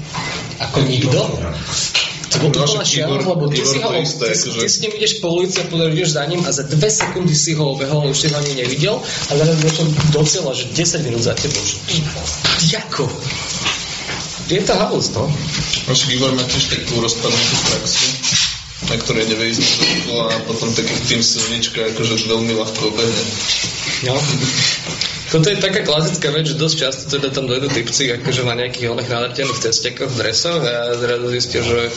ako 0.60 0.78
nikto. 0.86 1.18
To 2.34 2.42
bol 2.42 2.50
úplná 2.50 2.82
šialnosť, 2.82 3.26
lebo 3.30 3.44
ty 3.46 3.62
si, 3.62 3.78
ho, 3.78 3.90
isté, 3.94 4.26
ty, 4.26 4.34
akože... 4.34 4.58
ty 4.58 4.66
s 4.66 4.78
ním 4.82 4.92
ideš 4.98 5.12
po 5.22 5.28
ulici 5.38 5.62
a 5.62 5.64
potom 5.70 5.86
ideš 5.86 6.18
za 6.18 6.26
ním 6.26 6.42
a 6.42 6.50
za 6.50 6.66
dve 6.66 6.90
sekundy 6.90 7.30
si 7.30 7.54
ho 7.54 7.78
obehol, 7.78 8.10
už 8.10 8.18
si 8.18 8.26
ho 8.26 8.34
ani 8.34 8.58
nevidel 8.58 8.98
a 8.98 9.32
teraz 9.38 9.54
došiel 9.62 9.86
do 10.10 10.22
cieľa, 10.26 10.52
že 10.58 10.64
10 10.74 11.06
minút 11.06 11.22
za 11.22 11.34
tebou. 11.38 11.62
Že, 12.58 12.74
ako? 12.90 13.06
Je 14.50 14.60
to 14.66 14.74
halus, 14.74 15.14
no. 15.14 15.30
Naši 15.86 16.18
Igor 16.18 16.34
má 16.34 16.42
tiež 16.42 16.64
takú 16.74 17.00
rozpadnutú 17.00 17.56
praxu, 17.70 18.06
na 18.90 18.96
ktorej 18.98 19.24
nevie 19.30 19.54
ísť 19.54 19.62
a 20.10 20.36
potom 20.44 20.68
takých 20.74 21.00
tým 21.06 21.22
silnička 21.22 21.80
akože 21.94 22.26
veľmi 22.28 22.52
ľahko 22.52 22.80
obehne. 22.92 23.24
No. 24.10 24.18
Toto 25.34 25.50
je 25.50 25.58
taká 25.58 25.82
klasická 25.82 26.30
vec, 26.30 26.46
že 26.46 26.54
dosť 26.54 26.76
často 26.78 27.02
teda 27.10 27.34
tam 27.34 27.50
dojdú 27.50 27.66
typci 27.66 28.06
akože 28.06 28.46
na 28.46 28.54
nejakých 28.54 28.94
oných 28.94 29.10
nadrtených 29.10 29.66
testekoch 29.66 30.06
v 30.06 30.18
dresoch 30.22 30.62
a 30.62 30.94
zrazu 30.94 31.26
zistia, 31.34 31.58
že 31.66 31.90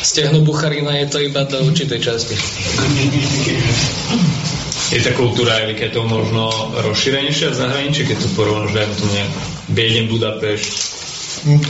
stehnu 0.00 0.40
Bucharina 0.40 0.96
je 1.04 1.06
to 1.12 1.20
iba 1.20 1.44
do 1.44 1.60
určitej 1.60 2.00
časti. 2.00 2.40
Je 4.96 5.00
tá 5.04 5.12
kultúra 5.12 5.60
eliketov 5.60 6.08
možno 6.08 6.72
rozšírenejšia 6.88 7.52
v 7.52 7.60
zahraničí, 7.68 8.08
keď 8.08 8.16
to 8.16 8.28
porovnáš, 8.32 8.80
dajme 8.80 8.94
to 8.96 9.06
nejak 9.12 9.32
Bieden, 9.68 10.08
Budapešť, 10.08 10.72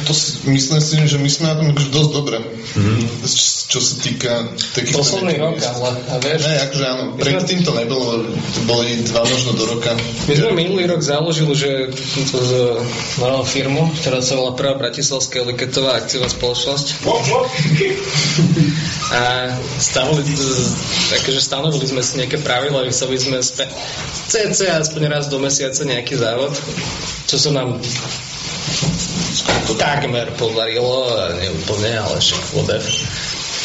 to 0.07 0.13
si, 0.15 0.51
myslím 0.51 0.81
si, 0.83 0.99
že 1.07 1.19
my 1.23 1.31
sme 1.31 1.47
na 1.47 1.55
tom 1.55 1.71
akože 1.71 1.89
dosť 1.95 2.11
dobre. 2.11 2.39
Mm-hmm. 2.43 3.23
Čo, 3.71 3.79
sa 3.79 3.95
týka 4.03 4.33
takých... 4.75 4.95
Posledný 4.99 5.39
rok, 5.39 5.63
ale 5.63 5.89
a 6.11 6.15
vieš... 6.19 6.41
Ne, 6.43 6.55
akože 6.67 6.85
áno, 6.91 7.05
predtým 7.15 7.63
to 7.63 7.71
nebolo, 7.79 8.27
to 8.27 8.61
boli 8.67 8.99
dva 9.07 9.23
možno 9.23 9.55
do 9.55 9.65
roka. 9.71 9.95
My 10.27 10.35
sme 10.35 10.51
minulý 10.59 10.91
rok 10.91 11.03
založili, 11.07 11.55
že 11.55 11.71
to 12.31 12.39
z 12.43 12.53
malú 13.23 13.47
firmu, 13.47 13.95
ktorá 14.03 14.19
sa 14.19 14.35
volá 14.35 14.59
Prvá 14.59 14.75
Bratislavská 14.75 15.47
liketová 15.47 16.03
akciová 16.03 16.27
spoločnosť. 16.27 17.07
a 19.11 19.55
stavili, 19.79 20.23
takže 21.15 21.41
stanovili 21.43 21.87
sme 21.87 22.03
si 22.03 22.19
nejaké 22.19 22.43
pravidla, 22.43 22.87
vysovili 22.87 23.23
sme 23.23 23.39
spe, 23.39 23.71
CC 24.31 24.71
aspoň 24.71 25.03
raz 25.11 25.27
do 25.31 25.39
mesiaca 25.39 25.83
nejaký 25.87 26.19
závod, 26.19 26.55
čo 27.27 27.37
sa 27.39 27.51
nám 27.55 27.79
takmer 29.81 30.29
podarilo, 30.37 31.09
neúplne, 31.41 31.93
ale 31.97 32.17
však 32.21 32.43
vodev. 32.53 32.85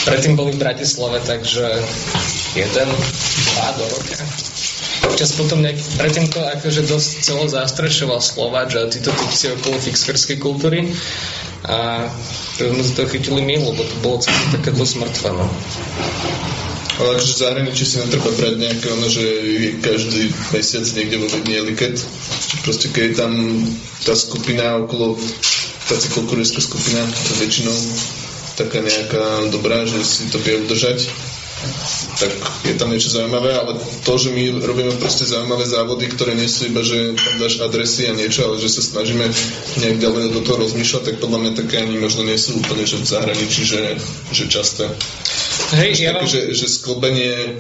Predtým 0.06 0.38
boli 0.38 0.54
v 0.54 0.62
Bratislave, 0.62 1.18
takže 1.26 1.66
jeden, 2.54 2.90
dva 3.54 3.68
do 3.76 3.86
roka. 3.90 4.22
Občas 5.06 5.34
potom 5.38 5.62
nejak, 5.62 5.78
predtým 5.98 6.26
to 6.30 6.40
akože 6.42 6.86
dosť 6.86 7.10
celo 7.22 7.46
zastrešoval 7.50 8.22
Slováč 8.22 8.78
a 8.78 8.90
títo 8.90 9.14
typci 9.14 9.54
okolo 9.54 9.78
fixkerskej 9.82 10.38
kultúry 10.42 10.94
a 11.66 12.06
sme 12.58 12.84
si 12.86 12.94
to 12.94 13.10
chytili 13.10 13.42
my, 13.42 13.58
lebo 13.58 13.82
to 13.82 13.96
bolo 14.06 14.18
celé 14.22 14.38
také 14.54 14.70
dosť 14.74 14.94
mŕtve, 15.02 15.30
no. 15.34 15.46
Ale 16.96 17.20
akože 17.20 17.42
zahraničí 17.44 17.84
si 17.84 18.00
netreba 18.00 18.32
brať 18.32 18.56
nejaké 18.56 18.88
ono, 18.88 19.08
že 19.12 19.26
každý 19.84 20.32
mesiac 20.56 20.86
niekde 20.96 21.16
vo 21.20 21.28
Viedni 21.28 21.56
Eliket. 21.60 22.00
Proste 22.64 22.88
keď 22.88 23.04
je 23.04 23.16
tam 23.20 23.34
tá 24.08 24.14
skupina 24.16 24.80
okolo, 24.80 25.20
tá 25.92 25.96
cyklokurierská 26.00 26.64
skupina 26.64 27.04
väčšinou 27.44 27.76
taká 28.56 28.80
nejaká 28.80 29.52
dobrá, 29.52 29.84
že 29.84 30.00
si 30.08 30.32
to 30.32 30.40
vie 30.40 30.56
udržať, 30.64 31.12
tak 32.20 32.32
je 32.64 32.76
tam 32.80 32.92
niečo 32.92 33.12
zaujímavé, 33.12 33.52
ale 33.52 33.76
to, 34.08 34.14
že 34.16 34.32
my 34.32 34.64
robíme 34.64 34.96
proste 34.96 35.28
zaujímavé 35.28 35.68
závody, 35.68 36.08
ktoré 36.08 36.32
nie 36.32 36.48
sú 36.48 36.72
iba, 36.72 36.80
že 36.80 37.16
tam 37.20 37.36
dáš 37.42 37.60
adresy 37.60 38.08
a 38.08 38.16
niečo, 38.16 38.48
ale 38.48 38.62
že 38.62 38.72
sa 38.72 38.82
snažíme 38.84 39.28
nejak 39.84 39.98
ďalej 40.00 40.32
do 40.32 40.42
toho 40.46 40.64
rozmýšľať, 40.64 41.04
tak 41.04 41.16
podľa 41.20 41.40
mňa 41.44 41.52
také 41.60 41.84
ani 41.84 42.00
možno 42.00 42.24
nie 42.24 42.40
sú 42.40 42.56
úplne, 42.60 42.88
že 42.88 43.02
v 43.02 43.10
zahraničí, 43.10 43.62
že, 43.68 44.00
že 44.32 44.44
časté. 44.48 44.88
Hej, 45.76 45.92
ja 46.04 46.14
také, 46.16 46.28
že, 46.28 46.42
že 46.54 46.68
sklbenie 46.68 47.60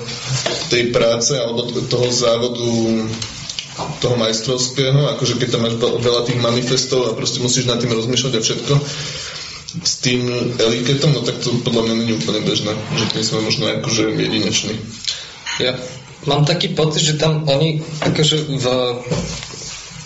tej 0.69 0.91
práce 0.91 1.35
alebo 1.35 1.67
toho 1.89 2.09
závodu 2.11 2.69
toho 3.99 4.15
majstrovského, 4.15 5.11
akože 5.17 5.35
keď 5.35 5.49
tam 5.51 5.67
máš 5.67 5.75
veľa 5.79 6.21
tých 6.23 6.39
manifestov 6.39 7.11
a 7.11 7.17
proste 7.17 7.43
musíš 7.43 7.67
nad 7.67 7.75
tým 7.75 7.91
rozmýšľať 7.91 8.33
a 8.39 8.41
všetko, 8.43 8.73
s 9.83 9.93
tým 9.99 10.31
eliketom, 10.55 11.11
no 11.11 11.19
tak 11.27 11.43
to 11.43 11.51
podľa 11.59 11.91
mňa 11.91 11.95
není 11.99 12.13
úplne 12.15 12.39
bežné, 12.47 12.71
že 12.95 13.05
tým 13.11 13.23
sme 13.27 13.39
možno 13.43 13.67
akože 13.67 14.15
jedineční. 14.15 14.79
Ja 15.59 15.75
mám 16.23 16.47
taký 16.47 16.71
pocit, 16.71 17.03
že 17.03 17.19
tam 17.19 17.43
oni 17.51 17.83
akože 17.99 18.37
v 18.55 18.65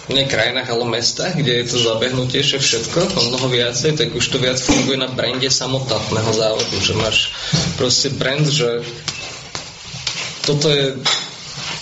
nie 0.09 0.25
krajinách, 0.25 0.69
ale 0.69 0.85
mestách, 0.89 1.37
kde 1.37 1.61
je 1.61 1.65
to 1.69 1.77
zabehnutejšie 1.77 2.57
všetko, 2.59 2.99
o 3.13 3.21
mnoho 3.29 3.47
viacej, 3.49 3.93
tak 3.93 4.09
už 4.17 4.25
to 4.25 4.37
viac 4.41 4.57
funguje 4.57 4.97
na 4.97 5.07
brande 5.07 5.49
samotného 5.49 6.31
závodu, 6.33 6.75
že 6.81 6.93
máš 6.97 7.17
proste 7.77 8.09
brand, 8.09 8.45
že 8.45 8.81
toto 10.49 10.73
je 10.73 10.97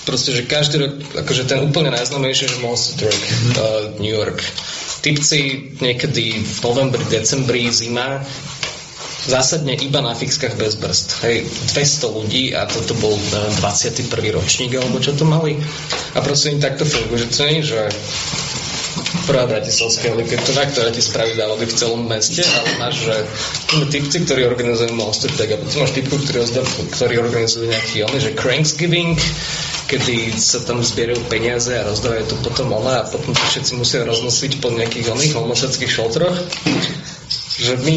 proste, 0.04 0.36
že 0.36 0.48
každý 0.48 0.76
rok, 0.88 0.94
akože 1.24 1.44
ten 1.48 1.60
úplne 1.64 1.92
najznámejší, 1.92 2.48
že 2.48 2.64
Monster 2.64 3.08
Truck, 3.08 3.24
uh, 3.24 3.96
New 4.00 4.12
York. 4.12 4.40
Typci 5.04 5.72
niekedy 5.84 6.44
v 6.44 6.58
novembri, 6.64 7.04
decembri, 7.12 7.72
zima, 7.72 8.24
zásadne 9.26 9.74
iba 9.74 10.06
na 10.06 10.14
fixkách 10.14 10.54
bez 10.54 10.78
brzd. 10.78 11.08
Hej, 11.26 11.38
200 11.74 12.18
ľudí 12.18 12.44
a 12.54 12.70
toto 12.70 12.94
bol 13.02 13.18
neviem, 13.18 13.54
21. 13.58 14.38
ročník, 14.38 14.78
alebo 14.78 15.02
čo 15.02 15.18
to 15.18 15.26
mali. 15.26 15.58
A 16.14 16.22
proste 16.22 16.54
im 16.54 16.62
takto 16.62 16.86
funguje, 16.86 17.26
že 17.26 17.28
to 17.34 17.42
nie, 17.50 17.66
že 17.66 17.80
prvá 19.28 19.44
bratislavská 19.44 20.16
liketová, 20.16 20.68
ktorá 20.72 20.90
ti 20.92 21.04
spraví 21.04 21.36
závody 21.36 21.66
v 21.68 21.76
celom 21.76 22.02
meste, 22.08 22.44
ale 22.48 22.70
máš, 22.80 22.96
že 23.04 23.16
typci, 23.92 24.24
ktorí 24.24 24.48
organizujú 24.48 24.96
Monster 24.96 25.32
Tag 25.36 25.52
a 25.52 25.58
potom 25.60 25.84
máš 25.84 25.94
typku, 25.96 26.16
ktorí, 26.16 26.40
ktorí 26.96 27.16
organizujú 27.20 27.66
nejaký 27.68 28.08
oný, 28.08 28.20
že 28.24 28.32
Cranksgiving, 28.40 29.20
kedy 29.92 30.36
sa 30.36 30.64
tam 30.64 30.80
zbierajú 30.80 31.20
peniaze 31.28 31.72
a 31.76 31.88
rozdávajú 31.88 32.24
to 32.28 32.36
potom 32.44 32.72
ona 32.76 33.04
a 33.04 33.08
potom 33.08 33.32
to 33.36 33.44
všetci 33.52 33.72
musia 33.76 34.08
roznosiť 34.08 34.64
po 34.64 34.72
nejakých 34.72 35.12
oných 35.12 35.34
homoseckých 35.36 35.92
šoltroch. 35.92 36.36
Že 37.58 37.74
my 37.84 37.96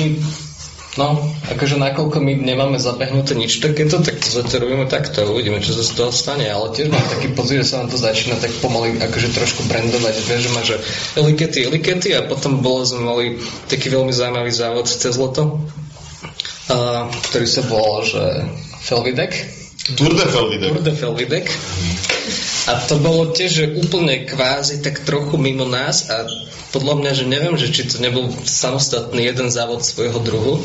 No, 0.99 1.23
akože 1.47 1.79
nakoľko 1.79 2.19
my 2.19 2.35
nemáme 2.35 2.83
zabehnuté 2.83 3.39
nič 3.39 3.63
takéto, 3.63 4.03
tak 4.03 4.19
to 4.19 4.27
zatiaľ 4.27 4.67
robíme 4.67 4.87
takto 4.91 5.23
uvidíme, 5.23 5.63
čo 5.63 5.79
sa 5.79 5.87
z 5.87 5.95
toho 5.95 6.11
stane. 6.11 6.51
Ale 6.51 6.75
tiež 6.75 6.91
mám 6.91 7.07
taký 7.07 7.31
pocit, 7.31 7.63
že 7.63 7.71
sa 7.71 7.79
nám 7.79 7.95
to 7.95 7.99
začína 8.03 8.35
tak 8.43 8.51
pomaly 8.59 8.99
akože 8.99 9.31
trošku 9.31 9.71
brandovať. 9.71 10.15
Vieš, 10.19 10.41
že 10.43 10.51
má, 10.51 10.63
že 10.67 10.77
elikety, 11.15 11.63
elikety 11.71 12.11
a 12.19 12.27
potom 12.27 12.59
bolo, 12.59 12.83
sme 12.83 13.07
mali 13.07 13.25
taký 13.71 13.87
veľmi 13.87 14.11
zaujímavý 14.11 14.51
závod 14.51 14.91
cez 14.91 15.15
leto, 15.15 15.63
ktorý 17.31 17.47
sa 17.47 17.63
volal, 17.71 18.03
že 18.03 18.23
Felvidek. 18.83 19.60
Tour 19.97 20.13
de 20.13 20.27
Felvidek. 20.29 20.71
Tour 20.71 20.83
de 20.85 20.95
Felvidek. 20.95 21.47
A 22.69 22.73
to 22.87 23.01
bolo 23.01 23.33
tiež 23.33 23.51
že 23.51 23.67
úplne 23.81 24.29
kvázi 24.29 24.85
tak 24.85 25.03
trochu 25.03 25.41
mimo 25.41 25.65
nás 25.65 26.13
a 26.13 26.29
podľa 26.71 27.03
mňa, 27.03 27.13
že 27.17 27.25
neviem, 27.27 27.57
že 27.59 27.73
či 27.75 27.89
to 27.89 27.99
nebol 27.99 28.31
samostatný 28.47 29.27
jeden 29.27 29.51
závod 29.51 29.83
svojho 29.83 30.23
druhu 30.23 30.63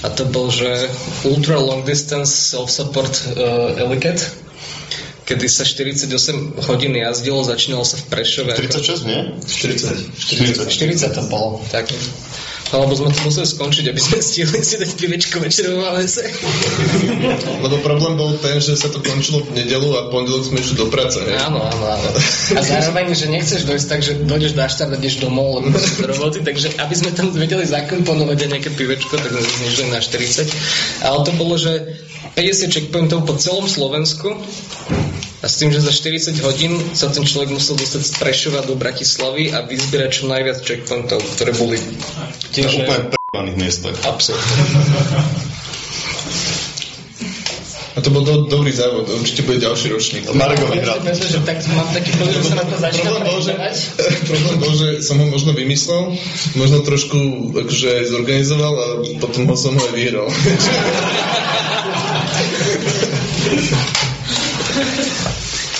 a 0.00 0.08
to 0.08 0.24
bol, 0.24 0.48
že 0.48 0.88
Ultra 1.28 1.60
Long 1.60 1.84
Distance 1.84 2.32
Self-Support 2.32 3.36
uh, 3.36 3.84
Eliket 3.84 4.32
kedy 5.22 5.46
sa 5.48 5.64
48 5.64 6.12
hodín 6.66 6.92
jazdilo, 6.98 7.46
začínalo 7.46 7.86
sa 7.86 7.96
v 7.96 8.04
Prešove. 8.10 8.52
46, 8.58 9.06
nie? 9.06 9.20
40. 9.40 10.66
40. 10.68 10.68
40 10.68 11.14
to 11.14 11.22
bolo, 11.30 11.62
tak. 11.70 11.88
Alebo 12.72 12.96
sme 12.96 13.12
to 13.12 13.20
museli 13.28 13.44
skončiť, 13.44 13.84
aby 13.92 14.00
sme 14.00 14.18
stihli 14.24 14.60
si 14.64 14.80
dať 14.80 14.90
pivečko 14.96 15.44
večer 15.44 15.68
vo 15.76 15.84
Valese. 15.84 16.24
Lebo 17.60 17.76
problém 17.84 18.16
bol 18.16 18.32
ten, 18.40 18.64
že 18.64 18.80
sa 18.80 18.88
to 18.88 19.04
končilo 19.04 19.44
v 19.44 19.60
nedelu 19.60 19.92
a 20.00 20.08
pondelok 20.08 20.48
sme 20.48 20.64
išli 20.64 20.80
do 20.80 20.88
práce? 20.88 21.20
Áno, 21.20 21.60
áno, 21.60 21.84
áno. 21.84 22.08
A 22.56 22.60
zároveň, 22.64 23.12
že 23.12 23.28
nechceš 23.28 23.68
dojsť 23.68 23.86
tak, 23.92 24.00
že 24.00 24.12
dojdeš 24.24 24.56
do 24.56 24.64
štart 24.64 24.92
a 24.92 24.96
ideš 24.96 25.20
domov, 25.20 25.60
lebo 25.60 25.76
do 25.76 26.06
roboty, 26.08 26.40
takže 26.40 26.72
aby 26.80 26.94
sme 26.96 27.12
tam 27.12 27.28
vedeli 27.36 27.68
zakomponovať 27.68 28.38
aj 28.40 28.48
nejaké 28.48 28.70
pivečko, 28.72 29.20
tak 29.20 29.28
sme 29.28 29.44
znižili 29.44 29.88
na 29.92 30.00
40. 30.00 31.04
Ale 31.04 31.18
to 31.28 31.32
bolo, 31.36 31.60
že 31.60 32.00
50 32.40 32.72
checkpointov 32.72 33.28
po 33.28 33.36
celom 33.36 33.68
Slovensku 33.68 34.32
a 35.42 35.50
s 35.50 35.58
tým, 35.58 35.74
že 35.74 35.82
za 35.82 35.90
40 35.90 36.38
hodín 36.46 36.78
sa 36.94 37.10
ten 37.10 37.26
človek 37.26 37.50
musel 37.50 37.74
dostať 37.74 38.02
z 38.06 38.12
Prešova 38.14 38.62
do 38.62 38.78
Bratislavy 38.78 39.50
a 39.50 39.66
vyzbierať 39.66 40.22
čo 40.22 40.30
najviac 40.30 40.62
checkpointov, 40.62 41.18
ktoré 41.34 41.50
boli 41.58 41.82
tiež... 42.54 42.78
Na 42.78 42.86
úplne 42.86 43.10
p***aných 43.10 43.56
miestach. 43.58 43.98
Absolutne. 44.06 44.54
A 47.92 48.00
to 48.00 48.08
bol 48.08 48.24
do, 48.24 48.48
dobrý 48.48 48.72
závod, 48.72 49.04
určite 49.04 49.44
bude 49.44 49.60
ďalší 49.60 49.92
ročník. 49.92 50.24
Marek 50.32 50.64
ho 50.64 50.72
vyhral. 50.72 50.96
že 51.04 51.44
tak 51.44 51.60
mám 51.76 51.92
taký 51.92 52.16
pocit, 52.16 52.40
že 52.40 52.48
sa 52.48 52.56
na 52.56 52.64
to 52.64 52.80
začína 52.80 53.12
problém 53.12 53.28
bol, 53.28 53.38
že, 53.44 53.52
problém 54.30 54.56
bol, 54.62 54.72
že 54.72 54.88
som 55.04 55.20
ho 55.20 55.26
možno 55.28 55.52
vymyslel, 55.52 56.16
možno 56.56 56.80
trošku 56.86 57.52
akože 57.52 57.88
aj 58.00 58.04
zorganizoval 58.08 58.74
a 58.78 58.86
potom 59.20 59.44
ho 59.44 59.56
som 59.58 59.76
ho 59.76 59.82
aj 59.90 59.92
vyhral. 59.92 60.24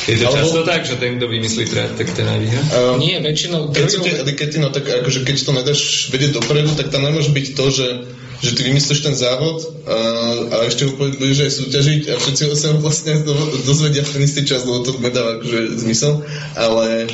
Je 0.02 0.18
to 0.18 0.34
často 0.34 0.66
tak, 0.66 0.82
že 0.82 0.98
ten, 0.98 1.14
kto 1.14 1.30
vymyslí 1.30 1.64
trať, 1.70 1.90
tak 1.94 2.10
ten 2.10 2.26
aj 2.26 2.38
vyhrá? 2.42 2.62
Um, 2.74 2.98
Nie, 2.98 3.22
väčšinou... 3.22 3.70
keď 3.70 3.86
sú 3.86 3.98
tie 4.02 4.18
etikety, 4.18 4.58
no 4.58 4.74
tak 4.74 4.82
akože 4.90 5.22
keď 5.22 5.36
to 5.46 5.50
nedáš 5.54 5.80
vedieť 6.10 6.42
dopredu, 6.42 6.74
tak 6.74 6.90
tam 6.90 7.06
nemôže 7.06 7.30
byť 7.30 7.46
to, 7.54 7.64
že, 7.70 7.88
že 8.42 8.50
ty 8.58 8.60
vymyslíš 8.66 8.98
ten 8.98 9.14
závod 9.14 9.62
a, 9.86 9.98
a 10.50 10.56
ešte 10.66 10.90
ho 10.90 10.98
budeš 10.98 11.46
aj 11.46 11.52
súťažiť 11.54 12.02
a 12.10 12.14
všetci 12.18 12.42
sa 12.58 12.74
vlastne 12.82 13.22
do, 13.22 13.34
dozvedia 13.62 14.02
v 14.02 14.10
ten 14.18 14.22
istý 14.26 14.42
čas, 14.42 14.66
lebo 14.66 14.82
to 14.82 14.98
nedáva 14.98 15.38
akože 15.38 15.78
zmysel, 15.86 16.26
ale 16.58 17.06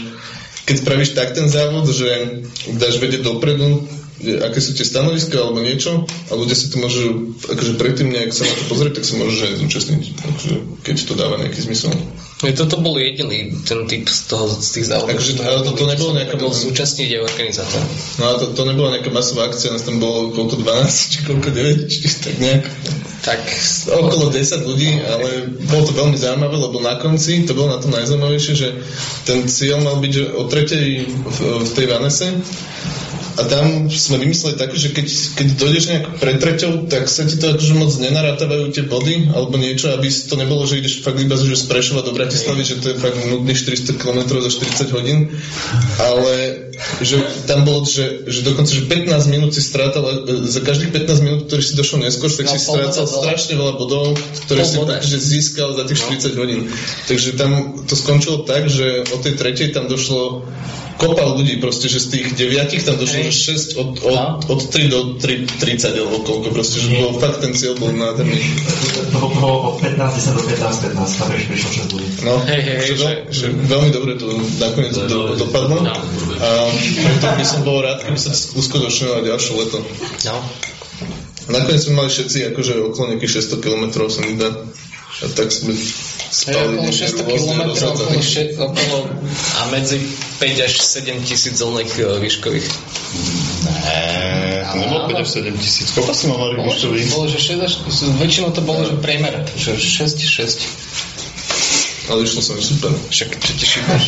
keď 0.64 0.76
spravíš 0.80 1.12
tak 1.12 1.36
ten 1.36 1.48
závod, 1.48 1.92
že 1.92 2.40
dáš 2.72 2.96
vedieť 3.00 3.20
dopredu, 3.20 3.84
aké 4.18 4.58
sú 4.58 4.74
tie 4.74 4.82
stanoviska 4.82 5.38
alebo 5.38 5.62
niečo 5.62 6.02
a 6.28 6.32
ľudia 6.34 6.58
si 6.58 6.74
to 6.74 6.82
môžu, 6.82 7.34
akože 7.38 7.78
predtým 7.78 8.10
nejak 8.10 8.34
sa 8.34 8.42
na 8.42 8.54
to 8.54 8.64
pozrieť, 8.66 8.98
tak 8.98 9.04
sa 9.06 9.14
môžu 9.14 9.46
aj 9.46 9.62
zúčastniť, 9.62 10.02
akože, 10.18 10.54
keď 10.82 10.96
to 11.06 11.14
dáva 11.14 11.38
nejaký 11.38 11.60
zmysel. 11.62 11.94
Je 12.38 12.54
toto 12.54 12.78
bol 12.78 12.94
jediný 12.94 13.50
ten 13.66 13.82
typ 13.90 14.06
z, 14.06 14.30
toho, 14.30 14.46
z 14.46 14.68
tých 14.78 14.86
závodov. 14.94 15.18
Takže 15.18 15.42
ale 15.42 15.58
to, 15.66 15.74
to 15.74 15.84
nebolo 15.90 16.14
nejaká... 16.14 16.38
Bol 16.38 16.54
zúčastniť 16.54 17.18
aj 17.18 17.22
organizátor. 17.34 17.82
No 18.22 18.24
a 18.30 18.32
to, 18.38 18.54
to 18.54 18.62
nebola 18.62 18.94
nejaká 18.94 19.10
masová 19.10 19.50
akcia, 19.50 19.74
nás 19.74 19.82
tam 19.82 19.98
bolo 19.98 20.30
koľko 20.30 20.62
12, 20.62 21.10
či 21.10 21.18
koľko 21.26 21.48
9, 21.50 21.90
či 21.90 21.98
tak 22.22 22.38
nejak. 22.38 22.62
Tak 23.26 23.42
okolo 23.90 24.30
10 24.30 24.70
ľudí, 24.70 25.02
ale 25.02 25.50
bolo 25.66 25.82
to 25.82 25.92
veľmi 25.98 26.14
zaujímavé, 26.14 26.56
lebo 26.62 26.78
na 26.78 26.94
konci 27.02 27.42
to 27.42 27.58
bolo 27.58 27.74
na 27.74 27.82
to 27.82 27.90
najzaujímavejšie, 27.90 28.54
že 28.54 28.68
ten 29.26 29.50
cieľ 29.50 29.82
mal 29.82 29.98
byť, 29.98 30.12
že 30.14 30.24
o 30.30 30.42
tretej 30.46 30.86
v, 31.10 31.38
v 31.66 31.70
tej 31.74 31.86
Vanese 31.90 32.38
a 33.38 33.46
tam 33.46 33.86
sme 33.86 34.18
vymysleli 34.18 34.58
také, 34.58 34.74
že 34.74 34.90
keď, 34.90 35.06
keď 35.38 35.46
dojdeš 35.62 35.84
nejak 35.86 36.06
pred 36.18 36.36
treťou, 36.42 36.90
tak 36.90 37.06
sa 37.06 37.22
ti 37.22 37.38
to 37.38 37.54
akože 37.54 37.74
moc 37.78 37.94
nenarátávajú 37.94 38.74
tie 38.74 38.82
body, 38.82 39.30
alebo 39.30 39.54
niečo, 39.54 39.94
aby 39.94 40.10
to 40.10 40.34
nebolo, 40.34 40.66
že 40.66 40.82
ideš 40.82 41.06
fakt 41.06 41.22
iba 41.22 41.38
že 41.38 41.54
z 41.54 41.70
Prešova 41.70 42.02
do 42.02 42.10
Bratislavy, 42.10 42.66
že 42.66 42.82
to 42.82 42.90
je 42.90 42.96
fakt 42.98 43.14
nudných 43.14 43.54
400 43.54 43.94
km 43.94 44.20
za 44.42 44.50
40 44.50 44.90
hodín, 44.90 45.18
ale 46.02 46.34
že 46.98 47.22
tam 47.46 47.62
bolo, 47.62 47.86
že, 47.86 48.26
že 48.26 48.42
dokonca, 48.42 48.70
že 48.74 48.90
15 48.90 49.30
minút 49.30 49.54
si 49.54 49.62
strátal, 49.62 50.02
za 50.26 50.60
každých 50.62 50.90
15 50.90 51.26
minút, 51.26 51.40
ktorý 51.46 51.62
si 51.62 51.78
došiel 51.78 52.02
neskôr, 52.02 52.30
tak 52.34 52.50
no, 52.50 52.52
si 52.54 52.58
strácal 52.58 53.06
strašne 53.06 53.54
veľa 53.54 53.74
bodov, 53.78 54.18
ktoré 54.46 54.66
si 54.66 54.82
že 54.82 55.18
získal 55.18 55.78
za 55.78 55.86
tých 55.86 56.02
40 56.26 56.34
no. 56.34 56.42
hodín. 56.42 56.60
Takže 57.06 57.38
tam 57.38 57.82
to 57.86 57.94
skončilo 57.94 58.42
tak, 58.42 58.66
že 58.66 59.06
od 59.14 59.20
tej 59.22 59.34
tretej 59.38 59.70
tam 59.70 59.86
došlo 59.86 60.42
kopa 60.98 61.24
ľudí 61.38 61.62
proste, 61.62 61.86
že 61.86 62.02
z 62.02 62.06
tých 62.10 62.26
deviatich 62.34 62.82
tam 62.82 62.98
došlo, 62.98 63.30
že 63.30 63.54
6 63.54 63.78
od, 63.78 63.90
od, 64.02 64.18
no. 64.18 64.24
od 64.50 64.60
3 64.66 64.90
do 64.90 64.98
3, 65.22 65.46
30 65.62 65.94
alebo 65.94 66.16
koľko 66.26 66.48
proste, 66.50 66.82
že 66.82 66.98
bol 66.98 67.14
fakt 67.22 67.38
ten 67.38 67.54
cieľ 67.54 67.78
bol 67.78 67.94
nádherný. 67.94 68.34
Toho, 69.14 69.30
toho 69.30 69.56
od 69.72 69.76
15, 69.78 69.94
10 69.94 70.36
do 70.36 70.42
15, 70.42 70.98
15, 70.98 71.20
tam 71.22 71.28
prišlo 71.30 71.70
6 71.86 71.94
ľudí. 71.94 72.08
No, 72.26 72.34
hej, 72.50 72.60
hej, 72.66 72.78
že, 72.82 72.94
že, 72.98 73.10
že, 73.30 73.46
veľmi 73.54 73.90
dobre 73.94 74.18
to 74.18 74.26
nakoniec 74.58 74.92
to 74.92 75.06
do, 75.06 75.20
dopadlo. 75.38 75.86
No. 75.86 75.94
A 76.42 76.48
preto 76.74 77.26
by 77.30 77.44
som 77.46 77.62
bol 77.62 77.78
rád, 77.78 78.02
keby 78.02 78.18
sa 78.18 78.34
uskutočnilo 78.34 79.22
ďalšie 79.22 79.52
leto. 79.54 79.78
No. 80.26 80.36
Nakoniec 81.48 81.80
sme 81.80 82.04
mali 82.04 82.10
všetci 82.10 82.52
akože 82.52 82.72
okolo 82.92 83.14
nejakých 83.14 83.40
600 83.40 83.64
km 83.64 83.84
sa 84.10 84.20
mi 84.26 84.34
dá. 84.36 84.50
A 85.18 85.26
tak 85.34 85.50
sme 85.50 85.74
spali 86.30 86.76
okolo 86.76 86.92
600 86.92 87.24
km, 87.24 87.62
okolo, 87.88 88.20
še, 88.20 88.42
okolo 88.60 88.98
a 89.58 89.60
medzi 89.72 89.96
5 90.40 90.66
až 90.66 90.72
7 90.80 91.24
tisíc 91.24 91.56
uh, 91.60 92.20
výškových. 92.20 92.68
Ne, 93.64 94.64
to 94.68 94.76
nebolo 94.76 95.08
5 95.08 95.24
až 95.24 95.28
7 95.40 95.58
tisíc. 95.58 95.88
Koľko 95.96 96.12
si 96.12 96.24
mal 96.28 96.36
Marek 96.38 96.60
výškových? 96.68 97.06
Bolo, 97.16 97.26
že 97.32 97.38
6 97.40 97.64
až, 97.64 97.72
väčšinou 98.20 98.48
to 98.52 98.60
bolo, 98.60 98.80
že 98.84 98.92
priemer, 99.00 99.34
že 99.56 99.76
6, 99.80 100.20
6. 100.20 101.27
Ale 102.08 102.24
išlo 102.24 102.40
sa 102.40 102.56
mi 102.56 102.64
super. 102.64 102.92
Však 103.12 103.28
čo 103.36 103.52
ti 103.52 103.66
šípaš? 103.68 104.04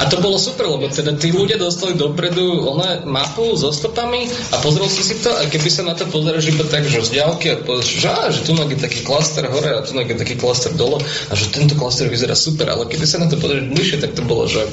A 0.00 0.08
to 0.08 0.18
bolo 0.18 0.40
super, 0.40 0.66
lebo 0.66 0.88
teda 0.88 1.14
tí 1.14 1.30
ľudia 1.30 1.60
dostali 1.60 1.94
dopredu 1.94 2.64
ona 2.64 3.04
mapu 3.04 3.54
so 3.54 3.70
stopami 3.70 4.26
a 4.50 4.58
pozrel 4.58 4.88
si 4.88 5.04
si 5.04 5.20
to 5.20 5.30
a 5.30 5.46
keby 5.46 5.68
sa 5.68 5.84
na 5.84 5.92
to 5.92 6.08
pozeráš 6.08 6.48
iba 6.48 6.64
tak, 6.64 6.88
že 6.88 7.04
z 7.04 7.20
diálky 7.20 7.52
a 7.52 7.60
pozeráš, 7.60 7.92
že, 7.92 8.08
á, 8.08 8.22
že 8.32 8.40
tu 8.42 8.56
je 8.56 8.78
taký 8.80 9.04
klaster 9.04 9.46
hore 9.52 9.68
a 9.68 9.84
tu 9.84 9.92
je 9.94 10.16
taký 10.16 10.34
klaster 10.40 10.72
dole 10.74 10.98
a 11.02 11.32
že 11.36 11.52
tento 11.52 11.76
klaster 11.76 12.08
vyzerá 12.08 12.32
super, 12.32 12.72
ale 12.72 12.88
keby 12.88 13.04
sa 13.04 13.20
na 13.20 13.28
to 13.28 13.36
pozeráš 13.36 13.68
bližšie, 13.68 13.98
tak 14.00 14.16
to 14.16 14.24
bolo, 14.24 14.48
že 14.48 14.64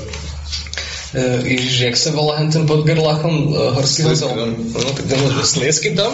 Ježiš, 1.18 1.76
jak 1.90 1.98
sa 1.98 2.14
volá 2.14 2.38
hen 2.38 2.54
ten 2.54 2.70
pod 2.70 2.86
Gerlachom 2.86 3.50
uh, 3.50 3.74
horský 3.74 4.06
hotel? 4.06 4.54
No, 4.54 4.94
tak 4.94 5.10
to 5.10 5.16
môže 5.18 5.42
Sliesky 5.42 5.98
dom. 5.98 6.14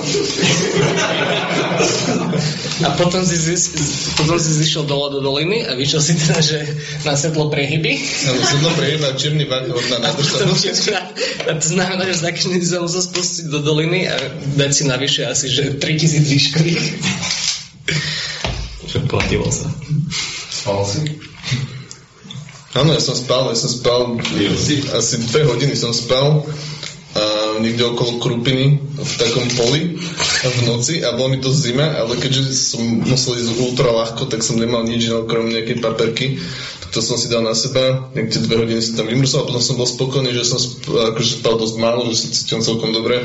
a 2.79 2.89
potom 2.95 3.19
si, 3.27 3.35
zis, 3.35 3.75
potom 4.15 4.39
si 4.39 4.55
zišiel 4.55 4.87
dole 4.87 5.11
do 5.11 5.19
doliny 5.19 5.67
a 5.67 5.75
vyšiel 5.75 5.99
si 5.99 6.15
teda, 6.15 6.39
že 6.39 6.63
na 7.03 7.19
sedlo 7.19 7.51
prehyby. 7.51 7.99
Na 8.23 8.47
sedlo 8.47 8.71
prehyby 8.71 9.03
a 9.03 9.11
čierny 9.19 9.43
vak 9.43 9.67
na 9.67 9.97
nádrž. 9.99 10.31
A 11.43 11.51
to 11.59 11.65
znamená, 11.75 12.07
že 12.07 12.23
za 12.23 12.31
každý 12.31 12.63
sa 12.63 12.79
musel 12.79 13.03
spustiť 13.03 13.51
do 13.51 13.59
doliny 13.59 14.07
a 14.07 14.15
dať 14.55 14.71
si 14.71 14.83
navyše 14.87 15.27
asi, 15.27 15.51
že 15.51 15.75
3000 15.75 16.23
výškových. 16.23 16.83
Čo 18.87 19.03
platilo 19.11 19.51
sa. 19.51 19.67
Spal 20.47 20.87
si? 20.87 21.34
Áno, 22.75 22.91
ja 22.91 22.99
som 22.99 23.15
spal, 23.15 23.47
ja 23.49 23.57
som 23.57 23.71
spal, 23.71 24.19
asi 24.91 25.15
dve 25.31 25.47
hodiny 25.47 25.79
som 25.79 25.95
spal 25.95 26.43
a 27.15 27.23
niekde 27.63 27.87
okolo 27.87 28.19
Krupiny 28.19 28.75
v 28.83 29.13
takom 29.15 29.47
poli 29.55 29.95
v 30.43 30.59
noci 30.67 30.99
a 30.99 31.15
bolo 31.15 31.31
mi 31.31 31.39
to 31.39 31.47
zima, 31.55 31.95
ale 31.95 32.19
keďže 32.19 32.51
som 32.51 32.83
musel 32.83 33.39
ísť 33.39 33.55
ultra 33.63 33.95
ľahko, 33.95 34.27
tak 34.27 34.43
som 34.43 34.59
nemal 34.59 34.83
nič 34.83 35.07
okrem 35.07 35.47
nejakej 35.55 35.79
paperky, 35.79 36.43
to 36.95 37.03
som 37.03 37.19
si 37.19 37.27
dal 37.27 37.43
na 37.43 37.51
seba, 37.51 38.07
niekde 38.15 38.39
dve 38.47 38.63
hodiny 38.63 38.79
som 38.79 39.03
tam 39.03 39.11
vymrzol 39.11 39.43
a 39.43 39.47
potom 39.51 39.59
som 39.59 39.75
bol 39.75 39.83
spokojný, 39.83 40.31
že 40.31 40.47
som 40.47 40.55
akože 40.87 41.43
spal 41.43 41.59
dosť 41.59 41.75
málo, 41.75 42.07
že 42.07 42.23
sa 42.23 42.27
cítim 42.31 42.63
celkom 42.63 42.95
dobre, 42.95 43.19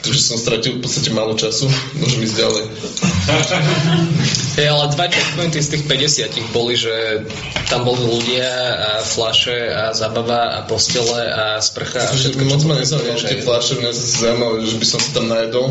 takže 0.00 0.20
som 0.24 0.40
stratil 0.40 0.80
v 0.80 0.88
podstate 0.88 1.12
málo 1.12 1.36
času, 1.36 1.68
môžem 2.00 2.24
ísť 2.24 2.36
ďalej. 2.40 2.64
Hey, 4.54 4.70
ale 4.70 4.86
dva 4.94 5.10
checkpointy 5.10 5.58
z 5.58 5.74
tých 5.74 5.84
50 5.90 6.54
boli, 6.54 6.78
že 6.78 7.26
tam 7.66 7.82
boli 7.82 8.06
ľudia 8.06 8.46
a 8.78 8.90
flaše 9.02 9.66
a 9.66 9.90
zabava 9.90 10.54
a 10.54 10.58
postele 10.62 11.26
a 11.26 11.58
sprcha 11.58 11.98
a 11.98 12.14
Všetko 12.14 12.38
všetko. 12.38 12.54
moc 12.54 12.62
ma 12.62 12.78
bolo 12.78 12.78
nezaujíma, 12.78 13.18
že 13.18 13.26
tie 13.34 13.38
hej. 13.42 13.46
fláše, 13.50 13.72
mňa 13.82 13.90
zase 13.90 14.14
zaujímavé, 14.22 14.56
že 14.62 14.76
by 14.78 14.86
som 14.86 14.98
sa 15.02 15.10
tam 15.10 15.26
najedol. 15.26 15.66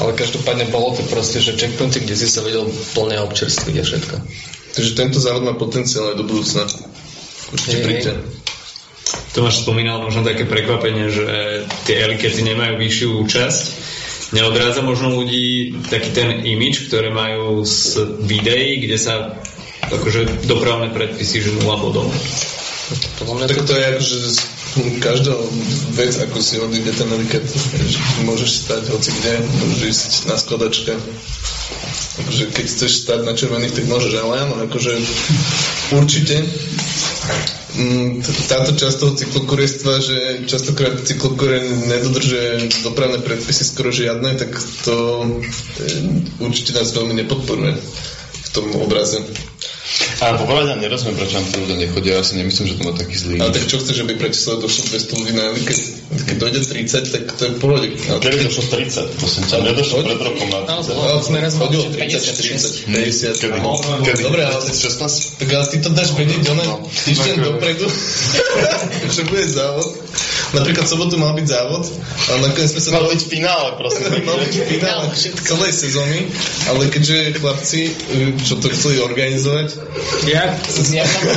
Ale 0.00 0.10
každopádne 0.16 0.64
bolo 0.72 0.96
to 0.96 1.04
proste, 1.12 1.44
že 1.44 1.52
checkpointy, 1.60 2.00
kde 2.00 2.16
si 2.16 2.28
sa 2.32 2.40
vedel 2.40 2.64
plne 2.96 3.20
občerstviť 3.28 3.74
a 3.76 3.84
všetko. 3.84 4.16
Takže 4.78 4.94
tento 4.94 5.18
závod 5.18 5.42
má 5.42 5.58
potenciál 5.58 6.14
aj 6.14 6.22
do 6.22 6.24
budúcna. 6.30 6.62
Určite 7.50 7.74
Hej, 7.74 7.82
príďte. 7.82 8.12
Tomáš 9.34 9.66
spomínal 9.66 9.98
možno 9.98 10.22
také 10.22 10.46
prekvapenie, 10.46 11.10
že 11.10 11.26
tie 11.82 11.98
elikety 11.98 12.46
nemajú 12.46 12.78
vyššiu 12.78 13.08
účasť. 13.26 13.62
Neodrádza 14.38 14.86
možno 14.86 15.18
ľudí 15.18 15.82
taký 15.90 16.14
ten 16.14 16.46
imič, 16.46 16.86
ktoré 16.86 17.10
majú 17.10 17.66
z 17.66 18.06
videí, 18.22 18.86
kde 18.86 19.02
sa 19.02 19.34
akože 19.82 20.46
dopravné 20.46 20.94
predpisy, 20.94 21.42
že 21.42 21.58
0 21.58 21.64
bodov. 21.82 22.06
Podľa 23.18 23.34
mňa 23.34 23.46
Tak 23.50 23.60
to, 23.66 23.74
je 23.74 23.84
akože 23.98 24.16
každá 25.02 25.34
vec, 25.94 26.14
ako 26.18 26.38
si 26.42 26.58
odíde 26.60 26.92
ten 26.94 27.08
eliket, 27.10 27.44
že 27.48 27.98
môžeš 28.24 28.50
stať 28.66 28.82
hoci 28.90 29.10
kde, 29.20 29.32
môžeš 29.62 29.80
ísť 29.88 30.10
na 30.30 30.36
skladačke. 30.38 30.92
Akože 32.18 32.44
keď 32.50 32.64
chceš 32.66 32.92
stať 33.06 33.20
na 33.22 33.32
červených, 33.34 33.74
tak 33.78 33.84
môžeš, 33.86 34.12
ale 34.18 34.34
áno, 34.46 34.54
akože 34.66 34.92
určite 35.94 36.42
mm, 37.78 38.10
táto 38.50 38.74
časť 38.74 38.96
toho 38.98 39.12
cyklokuriectva, 39.14 39.92
že 40.02 40.18
častokrát 40.50 40.98
cyklokure 41.06 41.62
nedodržuje 41.86 42.82
dopravné 42.82 43.22
predpisy 43.22 43.62
skoro 43.62 43.94
žiadne, 43.94 44.34
tak 44.34 44.50
to 44.82 44.96
e, 45.22 45.28
určite 46.42 46.74
nás 46.74 46.90
veľmi 46.90 47.14
nepodporuje 47.22 47.74
v 48.38 48.48
tom 48.50 48.66
obraze. 48.82 49.22
A 50.18 50.34
popravde 50.34 50.74
ja 50.74 50.76
nerozumiem, 50.82 51.14
prečo 51.14 51.38
tam 51.38 51.46
tí 51.46 51.56
ľudia 51.62 51.78
nechodia, 51.78 52.18
ja 52.18 52.26
si 52.26 52.34
nemyslím, 52.42 52.66
že 52.66 52.74
to 52.74 52.82
má 52.90 52.92
taký 52.98 53.14
zlý. 53.14 53.38
Ale 53.38 53.54
tak 53.54 53.70
čo 53.70 53.78
chceš, 53.78 54.02
aby 54.02 54.18
pre 54.18 54.26
Bratislave 54.28 54.58
došlo 54.66 54.82
200 54.90 55.14
ľudí 55.14 55.32
na 55.38 55.44
eliket? 55.54 55.78
Keď 56.08 56.36
dojde 56.42 56.60
30, 56.66 57.14
tak 57.14 57.22
to 57.38 57.42
je 57.46 57.52
pohode. 57.62 57.86
Ale 58.10 58.18
Kedy 58.18 58.36
došlo 58.50 58.64
30, 58.66 59.20
prosím 59.22 59.44
ťa, 59.46 59.56
nedošlo 59.62 59.96
pred 60.02 60.18
rokom 60.18 60.48
na 60.50 60.58
Áno, 60.66 60.82
30. 60.82 60.98
bolo. 60.98 61.22
sme 61.22 61.38
raz 61.38 61.54
chodilo 61.54 61.84
boli, 61.86 62.10
že 62.10 62.18
30, 62.18 62.90
40, 62.90 63.38
50. 63.38 63.42
Kedy? 63.46 63.58
No, 63.62 63.72
Kedy? 63.78 64.22
Dobre, 64.26 64.42
ale 64.42 64.58
16? 64.58 65.38
tak 65.38 65.48
ale 65.54 65.66
ty 65.70 65.76
to 65.86 65.90
dáš 65.94 66.10
vedieť, 66.18 66.42
ona 66.50 66.64
týždeň 66.82 67.36
dopredu, 67.38 67.86
že 69.14 69.22
bude 69.22 69.46
závod. 69.46 69.88
Napríklad 70.48 70.86
sobotu 70.88 71.14
mal 71.20 71.36
byť 71.36 71.46
závod, 71.46 71.84
ale 72.32 72.38
nakoniec 72.48 72.72
sme 72.72 72.80
sa 72.80 72.90
Mal 72.98 73.04
byť 73.04 73.22
finále, 73.28 73.68
prosím. 73.76 74.04
mal 74.28 74.36
byť 74.40 74.54
finále 74.66 75.04
celej 75.44 75.72
sezóny, 75.76 76.18
ale 76.72 76.88
keďže 76.90 77.38
chlapci, 77.38 77.80
eh, 77.86 78.32
čo 78.42 78.58
to 78.58 78.72
chceli 78.72 78.98
organizovať, 78.98 79.68
ja, 80.28 80.42
ja 80.92 81.04
tam 81.04 81.28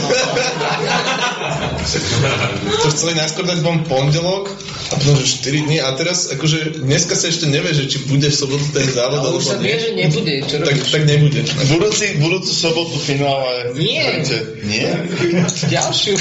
to 2.81 2.87
chceli 2.93 3.13
najskôr 3.15 3.43
dať 3.43 3.59
vám 3.61 3.83
pondelok 3.85 4.51
a 4.91 4.99
potom, 4.99 5.15
že 5.15 5.39
4 5.39 5.65
dní 5.65 5.77
a 5.79 5.95
teraz 5.95 6.27
akože 6.29 6.83
dneska 6.83 7.15
sa 7.15 7.27
ešte 7.27 7.47
nevie, 7.47 7.71
že 7.71 7.87
či 7.87 7.97
bude 8.05 8.27
v 8.27 8.35
sobotu 8.35 8.65
ten 8.71 8.85
závod 8.85 9.23
ale 9.23 9.35
už 9.39 9.45
sa 9.45 9.55
vie, 9.57 9.75
že 9.75 9.95
nebude, 9.95 10.33
čo 10.45 10.59
Tak, 10.59 10.75
robíš? 10.77 10.91
tak 10.91 11.03
nebude. 11.07 11.39
Budúci, 11.71 12.07
budúcu 12.19 12.51
sobotu 12.51 12.95
finále. 12.99 13.71
Nie. 13.75 14.19
Viete, 14.19 14.37
Nie? 14.67 14.91
Ďalšiu. 15.71 16.13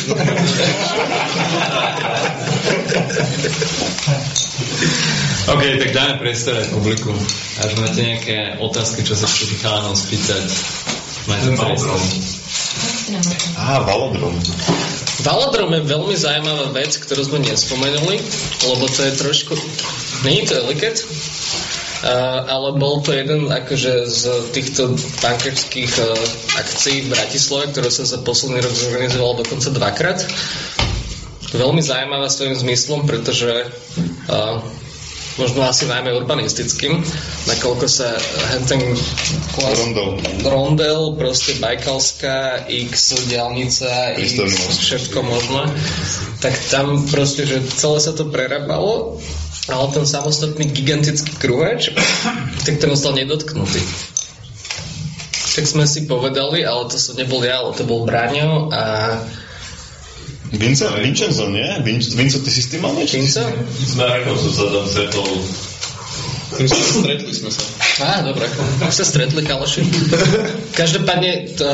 OK, 5.50 5.62
tak 5.82 5.90
dáme 5.90 6.14
priestor 6.22 6.54
aj 6.54 6.68
publiku. 6.70 7.10
Až 7.58 7.70
máte 7.82 8.00
nejaké 8.00 8.60
otázky, 8.62 9.02
čo 9.02 9.18
sa 9.18 9.26
chcete 9.26 9.58
chalanov 9.58 9.98
spýtať, 9.98 10.46
máte 11.26 11.48
priestor. 11.58 11.98
Á, 13.58 13.82
Valodrom. 13.82 14.34
Valodrom 15.20 15.70
je 15.76 15.82
veľmi 15.84 16.16
zaujímavá 16.16 16.72
vec, 16.72 16.96
ktorú 16.96 17.26
sme 17.26 17.38
nespomenuli, 17.44 18.16
lebo 18.66 18.84
to 18.88 19.00
je 19.04 19.12
trošku... 19.18 19.52
Není 20.24 20.48
to 20.48 20.54
eliket, 20.64 21.04
Uh, 22.00 22.48
ale 22.48 22.80
bol 22.80 23.04
to 23.04 23.12
jeden 23.12 23.52
akože 23.52 24.08
z 24.08 24.22
týchto 24.56 24.96
tankerských 25.20 25.92
uh, 26.00 26.16
akcií 26.56 27.04
v 27.04 27.12
Bratislave, 27.12 27.76
ktoré 27.76 27.92
sa 27.92 28.08
za 28.08 28.24
posledný 28.24 28.64
rok 28.64 28.72
zorganizovalo 28.72 29.44
dokonca 29.44 29.68
dvakrát. 29.68 30.24
Veľmi 31.52 31.84
zaujímavá 31.84 32.32
svojím 32.32 32.56
zmyslom, 32.56 33.04
pretože 33.04 33.68
uh, 34.32 34.64
možno 35.38 35.62
asi 35.62 35.86
najmä 35.86 36.10
urbanistickým, 36.16 36.98
nakoľko 37.46 37.86
sa 37.86 38.18
hen 38.54 38.64
ten 38.66 38.82
klas, 39.54 39.78
Rondel. 39.78 40.08
rondel, 40.42 41.00
proste 41.14 41.54
Bajkalská, 41.62 42.66
X, 42.66 43.14
diálnica, 43.30 44.18
X, 44.18 44.40
všetko 44.82 45.18
možné, 45.22 45.70
tak 46.42 46.56
tam 46.72 47.06
proste, 47.06 47.46
že 47.46 47.62
celé 47.70 47.98
sa 48.02 48.12
to 48.16 48.26
prerábalo, 48.26 49.22
ale 49.70 49.86
ten 49.94 50.06
samostatný 50.08 50.66
gigantický 50.72 51.36
kruhač, 51.38 51.94
tak 52.66 52.80
ten 52.82 52.90
ostal 52.90 53.14
nedotknutý. 53.14 53.82
Tak 55.50 55.66
sme 55.66 55.84
si 55.84 56.06
povedali, 56.06 56.62
ale 56.62 56.88
to 56.88 56.96
som 56.96 57.18
nebol 57.18 57.42
ja, 57.42 57.60
ale 57.60 57.74
to 57.74 57.82
bol 57.82 58.06
Braňo 58.06 58.70
a 58.70 58.82
Vince, 60.50 60.90
Vincenzo, 60.98 61.46
nie? 61.46 61.66
Vin, 61.86 62.02
Vinco, 62.02 62.38
ty 62.42 62.50
si 62.50 62.62
s 62.62 62.68
tým 62.74 62.82
mal 62.82 62.92
niečo? 62.98 63.22
Vinco? 63.22 63.42
S 63.70 63.94
Marekom 63.94 64.34
som 64.34 64.50
sa 64.50 64.64
tam 64.66 64.84
stretol. 64.86 65.28
Sme 66.50 66.66
sa 66.66 66.76
stretli 66.82 67.30
sme 67.30 67.50
sa. 67.54 67.62
Á, 68.02 68.26
dobre, 68.26 68.50
už 68.82 68.94
sa 68.94 69.06
stretli 69.06 69.46
kaloši. 69.46 69.86
Každopádne 70.74 71.54
to, 71.54 71.66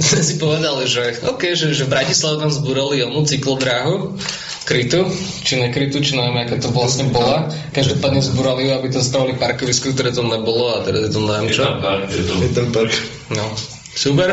sme 0.00 0.22
si 0.28 0.34
povedali, 0.40 0.88
že 0.88 1.20
OK, 1.28 1.52
že, 1.52 1.76
že 1.76 1.84
v 1.84 1.92
Bratislave 1.92 2.40
tam 2.40 2.50
zbúrali 2.50 3.04
onú 3.04 3.22
cyklodráhu, 3.28 4.16
krytu, 4.64 5.04
či 5.44 5.60
nekrytu, 5.60 6.00
či 6.00 6.16
neviem, 6.16 6.40
aká 6.48 6.56
to 6.56 6.72
vlastne 6.72 7.12
bola. 7.12 7.52
Každopádne 7.76 8.24
zbúrali 8.24 8.66
ju, 8.66 8.70
aby 8.72 8.88
to 8.88 9.04
spravili 9.04 9.36
parkovisko, 9.36 9.92
ktoré 9.92 10.10
tam 10.10 10.32
nebolo 10.32 10.80
a 10.80 10.82
teraz 10.82 11.04
je 11.06 11.10
to 11.12 11.20
neviem 11.20 11.52
Je 11.52 11.56
čo. 11.60 11.64
tam 11.68 11.78
pár, 11.84 11.98
je 12.08 12.22
to... 12.24 12.32
Je 12.40 12.50
ten 12.56 12.66
park. 12.72 12.92
No, 13.28 13.44
super. 13.92 14.32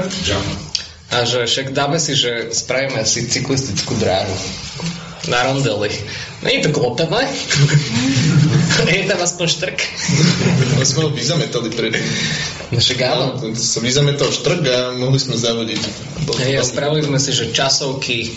A 1.11 1.27
že 1.27 1.43
však 1.43 1.75
dáme 1.75 1.99
si, 1.99 2.15
že 2.15 2.55
spravíme 2.55 3.03
si 3.03 3.27
cyklistickú 3.27 3.99
dráhu 3.99 4.31
na 5.27 5.43
rondely. 5.43 5.91
Není 6.41 6.65
to 6.65 6.69
klopené? 6.73 7.29
je 8.89 9.05
tam 9.05 9.21
aspoň 9.21 9.45
štrk? 9.47 9.77
Ale 10.75 10.85
sme 10.87 11.05
ho 11.05 11.09
vyzametali 11.13 11.69
predtým. 11.69 12.07
No 12.73 12.79
však 12.81 12.99
áno. 13.05 13.25
Sa 13.53 13.79
vyzametal 13.83 14.33
štrk 14.33 14.63
a 14.65 14.77
mohli 14.97 15.21
sme 15.21 15.37
zavodiť. 15.37 15.81
Hej, 16.41 16.55
a 16.57 16.63
spravili 16.65 17.05
sme 17.05 17.21
si, 17.21 17.37
že 17.37 17.53
časovky 17.53 18.33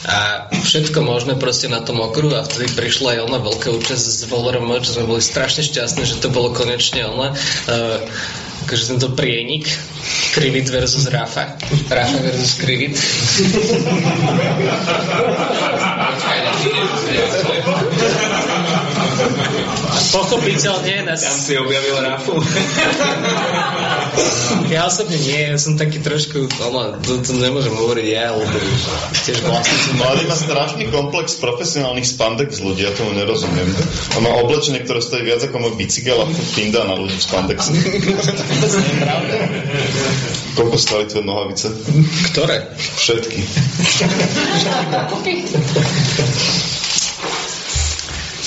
a 0.00 0.48
všetko 0.48 1.04
možné 1.04 1.36
proste 1.36 1.68
na 1.68 1.84
tom 1.84 2.00
okruhu 2.00 2.32
a 2.32 2.42
vtedy 2.42 2.72
prišla 2.72 3.20
aj 3.20 3.24
ona 3.28 3.38
veľká 3.44 3.68
účasť 3.68 4.00
z 4.00 4.20
VLRM, 4.32 4.80
že 4.80 4.96
sme 4.96 5.04
boli 5.04 5.20
strašne 5.20 5.60
šťastní, 5.60 6.08
že 6.08 6.24
to 6.24 6.32
bolo 6.32 6.56
konečne 6.56 7.04
ona. 7.04 7.36
Uh, 7.68 8.00
akože 8.70 8.86
tento 8.86 9.10
prienik 9.18 9.66
Krivit 10.30 10.70
versus 10.70 11.10
Rafa. 11.10 11.58
Rafa 11.90 12.22
versus 12.22 12.54
Krivit. 12.54 12.94
Pochopiteľne 20.10 21.06
nás... 21.06 21.22
Tam 21.22 21.38
si 21.38 21.54
objavil 21.58 22.00
Rafu. 22.00 22.34
Ja 24.70 24.86
osobne 24.86 25.18
nie, 25.18 25.50
ja 25.50 25.58
som 25.58 25.74
taký 25.74 25.98
trošku, 25.98 26.46
ono, 26.62 26.94
to, 27.02 27.18
to 27.26 27.34
nemôžem 27.34 27.74
hovoriť 27.74 28.06
ja, 28.06 28.30
lebo 28.30 28.54
tiež 29.26 29.42
vlastníci 29.42 29.98
Mladý 29.98 30.30
má 30.30 30.38
strašný 30.38 30.86
komplex 30.94 31.34
profesionálnych 31.42 32.06
spandex 32.06 32.62
ľudí, 32.62 32.86
ja 32.86 32.94
tomu 32.94 33.18
nerozumiem. 33.18 33.66
On 34.14 34.22
má 34.22 34.30
oblečenie, 34.38 34.86
ktoré 34.86 35.02
stojí 35.02 35.26
viac 35.26 35.42
ako 35.42 35.58
môj 35.58 35.74
bicykel 35.74 36.22
a 36.22 36.30
pinda 36.54 36.86
na 36.86 36.94
ľudí 36.94 37.18
v 37.18 37.24
spandexe. 37.26 37.74
je 38.86 38.94
pravda. 39.02 39.34
Koľko 40.54 40.76
stali 40.78 41.10
tvoje 41.10 41.26
nohavice? 41.26 41.66
Ktoré? 42.30 42.70
Všetky. 42.98 43.38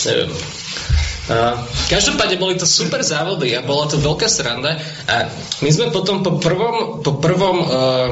Neviem. 0.04 0.36
Uh, 1.24 1.56
každopádne 1.88 2.36
boli 2.36 2.60
to 2.60 2.68
super 2.68 3.00
závody 3.00 3.56
a 3.56 3.64
bola 3.64 3.88
to 3.88 3.96
veľká 3.96 4.28
sranda. 4.28 4.76
A 5.08 5.32
my 5.64 5.70
sme 5.72 5.88
potom 5.88 6.20
po 6.20 6.36
prvom 6.36 7.00
po 7.00 7.16
prvom 7.16 7.58
uh, 7.64 8.10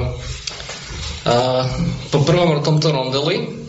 uh, 1.28 1.64
po 2.08 2.20
prvom 2.24 2.64
tomto 2.64 2.88
rondeli 2.96 3.61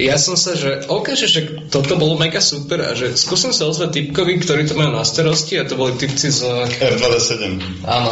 ja 0.00 0.16
som 0.16 0.34
sa, 0.34 0.56
že 0.56 0.88
OK, 0.88 1.12
že, 1.12 1.28
že 1.28 1.40
toto 1.68 2.00
bolo 2.00 2.16
mega 2.16 2.40
super 2.40 2.80
a 2.80 2.96
že 2.96 3.12
skúsim 3.20 3.52
sa 3.52 3.68
ozvať 3.68 4.00
typkovi, 4.00 4.40
ktorí 4.40 4.64
to 4.64 4.72
majú 4.72 4.96
na 4.96 5.04
starosti 5.04 5.60
a 5.60 5.68
to 5.68 5.76
boli 5.76 5.92
typci 6.00 6.32
z... 6.32 6.48
R27. 6.80 7.60
Áno, 7.84 8.10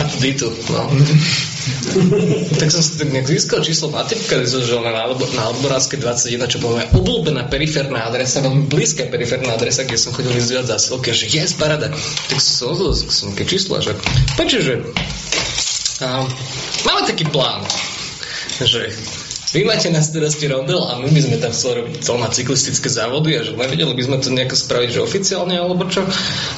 Artuditu, 0.00 0.48
no. 0.72 0.88
tak 2.56 2.68
som 2.72 2.80
si 2.80 2.96
tak 2.96 3.12
nejak 3.12 3.28
získal 3.28 3.60
číslo 3.60 3.92
na 3.92 4.08
typka, 4.08 4.40
že 4.40 4.72
na, 4.80 5.04
na 5.12 5.44
odborávske 5.52 6.00
21, 6.00 6.48
čo 6.48 6.58
bola 6.64 6.80
moja 6.80 6.86
obľúbená 6.96 7.42
periférna 7.52 8.08
adresa, 8.08 8.40
veľmi 8.40 8.70
blízka 8.70 9.10
periférna 9.12 9.52
adresa, 9.52 9.84
kde 9.84 10.00
som 10.00 10.16
chodil 10.16 10.32
vyzviať 10.32 10.64
zásilky, 10.64 11.12
že 11.12 11.28
yes, 11.28 11.52
parada. 11.52 11.92
Tak 12.32 12.38
som 12.40 12.72
ozval 12.72 12.96
som 12.96 13.34
nejaké 13.34 13.44
číslo, 13.44 13.76
že 13.84 13.92
počuj, 14.40 14.60
že 14.64 14.74
um, 16.00 16.24
máme 16.88 17.02
taký 17.04 17.28
plán, 17.28 17.62
že 18.64 18.90
vy 19.52 19.64
máte 19.64 19.88
na 19.88 20.04
starosti 20.04 20.44
rondel 20.44 20.84
a 20.84 21.00
my 21.00 21.08
by 21.08 21.20
sme 21.24 21.36
tam 21.40 21.52
chceli 21.56 21.72
robiť 21.80 21.94
celé 22.04 22.26
cyklistické 22.28 22.88
závody 22.92 23.30
a 23.38 23.40
že 23.40 23.56
nevedeli 23.56 23.96
by 23.96 24.02
sme 24.04 24.16
to 24.20 24.28
nejako 24.28 24.56
spraviť, 24.60 24.88
že 24.92 25.00
oficiálne 25.00 25.56
alebo 25.56 25.88
čo. 25.88 26.04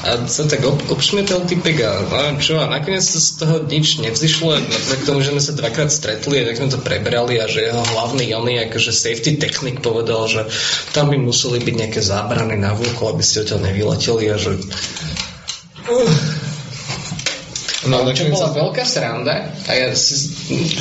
A 0.03 0.27
sa 0.27 0.43
tak 0.43 0.67
ob, 0.67 0.75
obšmietal 0.91 1.47
typek 1.47 1.87
a 1.87 2.03
neviem 2.03 2.43
čo 2.43 2.59
a 2.59 2.67
nakoniec 2.67 3.03
z 3.03 3.39
toho 3.39 3.63
nič 3.63 4.03
nevzýšlo, 4.03 4.59
napriek 4.59 5.01
tomu, 5.07 5.23
že 5.23 5.31
sme 5.31 5.41
sa 5.43 5.53
dvakrát 5.55 5.87
stretli 5.87 6.43
a 6.43 6.47
tak 6.47 6.59
sme 6.59 6.67
to 6.67 6.79
preberali 6.83 7.39
a 7.39 7.47
že 7.47 7.71
jeho 7.71 7.83
hlavný 7.95 8.27
oný 8.35 8.67
akože 8.67 8.91
safety 8.91 9.39
technik 9.39 9.79
povedal, 9.79 10.27
že 10.27 10.51
tam 10.91 11.09
by 11.11 11.17
museli 11.19 11.63
byť 11.63 11.75
nejaké 11.75 12.01
zábrany 12.03 12.59
na 12.59 12.75
vúku, 12.75 13.07
aby 13.07 13.23
ste 13.23 13.47
odtiaľ 13.47 13.71
nevyleteli 13.71 14.25
a 14.31 14.35
že 14.35 14.51
uh, 15.87 16.50
No, 17.81 18.05
čo 18.13 18.29
bola 18.29 18.53
veľká 18.53 18.85
sranda 18.85 19.49
a 19.65 19.71
ja 19.73 19.89
si... 19.97 20.29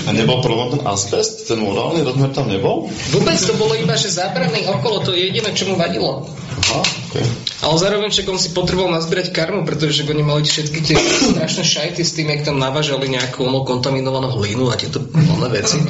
A 0.04 0.12
nebol 0.12 0.44
problém 0.44 0.76
ten 0.76 0.82
asbest? 0.84 1.48
Ten 1.48 1.64
morálny 1.64 2.04
rozmer 2.04 2.28
tam 2.36 2.52
nebol? 2.52 2.92
Vôbec 3.16 3.40
to 3.40 3.56
bolo 3.56 3.72
iba, 3.72 3.96
že 3.96 4.12
zábrany 4.12 4.68
okolo, 4.68 5.00
to 5.00 5.16
je 5.16 5.32
jediné, 5.32 5.48
čo 5.56 5.72
mu 5.72 5.80
vadilo. 5.80 6.28
Aha, 6.60 6.82
okay. 6.84 7.24
Ale 7.64 7.74
zároveň 7.80 8.12
však 8.12 8.26
on 8.28 8.36
si 8.36 8.52
potreboval 8.52 8.92
nazbierať 8.92 9.32
karmu, 9.32 9.64
pretože 9.64 10.04
oni 10.04 10.20
mali 10.20 10.44
všetky 10.44 10.78
tie 10.84 10.96
strašné 11.00 11.64
šajty 11.64 12.02
s 12.04 12.12
tým, 12.12 12.36
jak 12.36 12.44
tam 12.44 12.60
navážali 12.60 13.08
nejakú 13.08 13.48
ono 13.48 13.64
kontaminovanú 13.64 14.36
hlinu 14.36 14.68
a 14.68 14.76
tieto 14.76 15.00
plné 15.00 15.48
veci. 15.56 15.80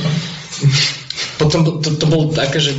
Potom 1.43 1.67
to, 1.67 1.83
to 1.83 2.07
bolo 2.07 2.31
také, 2.31 2.63
že 2.63 2.71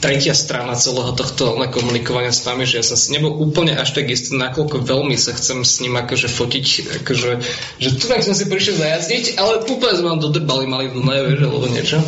tretia 0.00 0.32
strana 0.32 0.72
celého 0.74 1.12
tohto 1.12 1.60
komunikovania 1.68 2.32
s 2.32 2.48
nami, 2.48 2.64
že 2.64 2.80
ja 2.80 2.84
som 2.84 2.96
si 2.96 3.12
nebol 3.12 3.36
úplne 3.36 3.76
až 3.76 3.92
tak 3.92 4.08
istý, 4.08 4.32
nakoľko 4.34 4.80
veľmi 4.80 5.14
sa 5.20 5.36
chcem 5.36 5.60
s 5.60 5.84
ním 5.84 6.00
akože 6.00 6.26
fotiť, 6.32 6.66
akože, 7.04 7.30
že 7.78 7.88
tu 8.00 8.04
som 8.08 8.34
si 8.34 8.48
prišiel 8.48 8.80
zajazdiť, 8.80 9.24
ale 9.36 9.60
úplne 9.68 9.94
sme 10.00 10.08
vám 10.16 10.24
dodrbali 10.24 10.64
mali 10.64 10.86
Dunaj, 10.88 11.20
vieš, 11.28 11.40
alebo 11.44 11.66
niečo. 11.68 11.98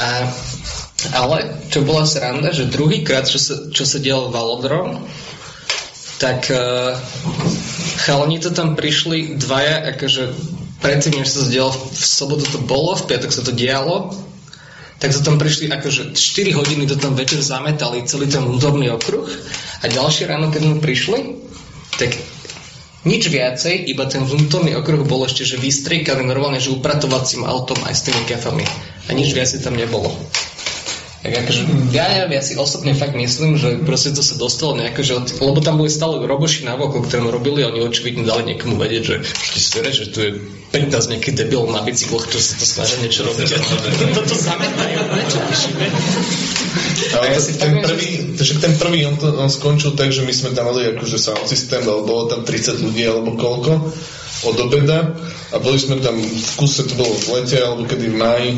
A, 0.00 0.08
ale, 1.12 1.36
čo 1.68 1.84
bola 1.84 2.08
sranda, 2.08 2.56
že 2.56 2.72
druhýkrát, 2.72 3.28
čo 3.28 3.36
sa, 3.36 3.54
čo 3.68 3.84
sa 3.84 4.00
dial 4.00 4.32
Valodrom, 4.32 5.04
tak 6.16 6.48
uh, 6.48 6.96
chalani 8.00 8.40
to 8.40 8.48
tam 8.48 8.72
prišli 8.72 9.36
dvaja, 9.36 9.92
akože 9.92 10.32
predtým, 10.80 11.20
než 11.20 11.36
sa 11.36 11.44
zdial 11.44 11.68
v 11.68 12.00
sobotu 12.00 12.48
to 12.48 12.60
bolo, 12.64 12.96
v 12.96 13.12
piatok 13.12 13.28
sa 13.28 13.44
to 13.44 13.52
dialo, 13.52 14.16
tak 15.04 15.12
sa 15.12 15.20
tam 15.20 15.36
prišli 15.36 15.68
akože 15.68 16.16
4 16.16 16.56
hodiny 16.56 16.88
to 16.88 16.96
tam 16.96 17.12
večer 17.12 17.44
zametali 17.44 18.08
celý 18.08 18.24
ten 18.24 18.40
vnútorný 18.40 18.88
okruh 18.88 19.28
a 19.80 19.92
ďalšie 19.92 20.24
ráno, 20.24 20.48
keď 20.48 20.64
sme 20.64 20.80
prišli, 20.80 21.18
tak 22.00 22.16
nič 23.04 23.28
viacej, 23.28 23.84
iba 23.92 24.08
ten 24.08 24.24
vnútorný 24.24 24.72
okruh 24.80 25.04
bol 25.04 25.28
ešte, 25.28 25.44
že 25.44 25.60
vystriekaný 25.60 26.24
normálne, 26.24 26.56
že 26.56 26.72
upratovacím 26.72 27.44
autom 27.44 27.76
aj 27.84 28.00
s 28.00 28.04
tými 28.08 28.24
kafami. 28.24 28.64
A 29.04 29.12
nič 29.12 29.36
viacej 29.36 29.60
tam 29.60 29.76
nebolo. 29.76 30.08
Tak 31.24 31.32
akože, 31.40 31.88
ja, 31.96 32.28
ja 32.28 32.42
si 32.44 32.52
osobne 32.60 32.92
fakt 32.92 33.16
myslím, 33.16 33.56
že 33.56 33.80
proste 33.80 34.12
to 34.12 34.20
sa 34.20 34.36
dostalo 34.36 34.76
nejako, 34.76 35.00
že, 35.00 35.14
lebo 35.40 35.56
tam 35.64 35.80
boli 35.80 35.88
stále 35.88 36.20
roboši 36.20 36.68
na 36.68 36.76
voko, 36.76 37.00
ktorému 37.00 37.32
robili 37.32 37.64
a 37.64 37.72
oni 37.72 37.80
očividne 37.80 38.28
dali 38.28 38.52
niekomu 38.52 38.76
vedieť, 38.76 39.02
že 39.08 39.16
ty 39.24 39.56
si 39.56 39.72
že 39.72 40.12
tu 40.12 40.18
je 40.20 40.30
15 40.76 41.16
nejaký 41.16 41.32
debil 41.32 41.64
na 41.72 41.80
bicykloch, 41.80 42.28
čo 42.28 42.36
sa 42.36 42.60
to 42.60 42.68
snažia 42.68 43.00
niečo 43.00 43.24
robiť. 43.24 43.56
Toto 44.12 44.36
zametajú, 44.36 45.00
niečo 45.16 45.38
píšime. 45.48 45.86
Ale 47.16 47.26
ja 47.32 47.40
si 47.40 47.56
ten, 47.56 47.72
prvý, 47.80 48.36
že 48.36 48.60
ten 48.60 48.76
prvý, 48.76 49.08
on, 49.08 49.16
to, 49.16 49.32
on 49.32 49.48
skončil 49.48 49.96
tak, 49.96 50.12
že 50.12 50.28
my 50.28 50.32
sme 50.36 50.52
tam 50.52 50.68
mali 50.68 50.92
akože 50.92 51.16
sound 51.16 51.48
systém, 51.48 51.80
ale 51.88 52.04
bolo 52.04 52.28
tam 52.28 52.44
30 52.44 52.84
ľudí 52.84 53.00
alebo 53.08 53.32
koľko 53.32 53.72
od 54.44 54.56
obeda 54.60 55.16
a 55.54 55.56
boli 55.62 55.78
sme 55.78 56.02
tam 56.02 56.18
v 56.18 56.52
kuse, 56.58 56.82
to 56.82 56.98
bolo 56.98 57.14
v 57.14 57.38
lete 57.38 57.62
alebo 57.62 57.86
kedy 57.86 58.10
v 58.10 58.16
máji 58.18 58.50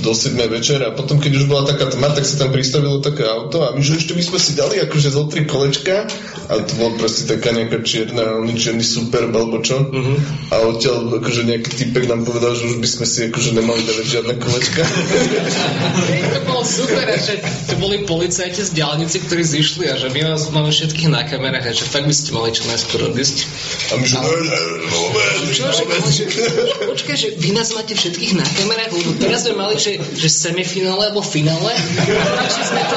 do 0.00 0.16
7 0.16 0.40
večer 0.48 0.80
a 0.80 0.96
potom 0.96 1.20
keď 1.20 1.36
už 1.36 1.44
bola 1.44 1.68
taká 1.68 1.92
tma, 1.92 2.08
tak 2.16 2.24
sa 2.24 2.40
tam 2.40 2.48
pristavilo 2.48 3.04
také 3.04 3.28
auto 3.28 3.60
a 3.60 3.76
my 3.76 3.84
že 3.84 4.00
ešte 4.00 4.16
by 4.16 4.24
sme 4.24 4.38
si 4.40 4.52
dali 4.56 4.80
akože 4.80 5.08
zo 5.12 5.28
tri 5.28 5.44
kolečka. 5.44 6.08
A 6.50 6.66
to 6.66 6.72
bolo 6.82 6.98
proste 6.98 7.30
taká 7.30 7.54
nejaká 7.54 7.78
čierna, 7.86 8.42
oný 8.42 8.58
čierny 8.58 8.82
super 8.82 9.28
alebo 9.30 9.60
čo. 9.62 9.86
Uh-huh. 9.86 10.16
a 10.50 10.66
odtiaľ 10.66 11.20
akože 11.20 11.46
nejaký 11.46 11.70
typek 11.76 12.10
nám 12.10 12.24
povedal, 12.26 12.56
že 12.56 12.72
už 12.72 12.82
by 12.82 12.88
sme 12.88 13.06
si 13.06 13.18
akože 13.28 13.50
nemali 13.54 13.80
dávať 13.84 14.06
žiadne 14.08 14.34
kolečka. 14.40 14.82
to 16.34 16.40
bolo 16.48 16.62
super, 16.64 17.04
a 17.04 17.16
že 17.20 17.38
to 17.68 17.74
boli 17.78 18.02
policajti 18.02 18.66
z 18.66 18.70
diálnice, 18.74 19.20
ktorí 19.28 19.42
zišli 19.44 19.84
a 19.92 19.94
že 19.94 20.08
my 20.10 20.26
vás 20.26 20.48
máme 20.50 20.72
všetkých 20.72 21.10
na 21.12 21.22
kamerách 21.22 21.70
a 21.70 21.76
že 21.76 21.84
fakt 21.86 22.08
by 22.08 22.14
ste 22.14 22.30
mali 22.34 22.50
čo 22.50 22.66
najskôr 22.66 23.00
odísť. 23.12 23.36
A 23.90 24.00
my 24.00 24.06
že 24.06 24.16
že, 25.50 25.66
že, 25.70 26.24
počkaj, 26.92 27.16
že 27.16 27.28
vy 27.36 27.50
nás 27.52 27.72
máte 27.74 27.94
všetkých 27.94 28.32
na 28.38 28.46
kamerách, 28.46 28.92
lebo 28.94 29.10
teraz 29.18 29.46
sme 29.46 29.54
mali, 29.58 29.76
že, 29.76 29.98
že 30.16 30.28
semifinále 30.30 31.10
alebo 31.10 31.22
finále, 31.24 31.72
takže 31.74 32.62
sme 32.66 32.82
to, 32.86 32.96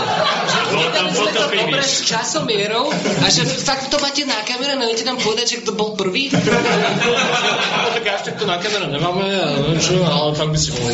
že 0.73 0.87
tam 0.93 1.05
sme 1.13 1.29
to 1.33 1.41
dobre 1.41 1.81
s 1.81 2.05
časomierou 2.05 2.89
a 2.93 3.25
že 3.29 3.45
fakt 3.45 3.89
to 3.89 3.97
máte 3.99 4.23
na 4.25 4.41
kamere, 4.45 4.77
neviete 4.77 5.05
nám 5.05 5.19
povedať, 5.19 5.45
že 5.57 5.57
kto 5.65 5.71
bol 5.75 5.95
prvý? 5.97 6.29
no 6.33 7.87
tak 7.93 8.05
až 8.07 8.21
tak 8.31 8.35
to 8.39 8.45
na 8.45 8.57
kamere 8.59 8.87
nemáme, 8.89 9.25
ale, 9.25 9.77
čo, 9.79 10.01
ale 10.03 10.33
fakt 10.35 10.51
by 10.53 10.59
si 10.59 10.69
mohli. 10.77 10.93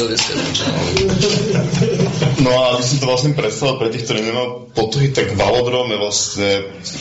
No 2.40 2.52
a 2.56 2.80
aby 2.80 2.84
som 2.84 2.98
to 3.04 3.06
vlastne 3.08 3.34
predstavil 3.36 3.76
pre 3.78 3.90
tých, 3.92 4.08
ktorí 4.08 4.20
nemajú 4.24 4.50
potuhy, 4.72 5.12
tak 5.12 5.36
Valodrom 5.36 5.92
je 5.92 5.98
vlastne 6.00 6.50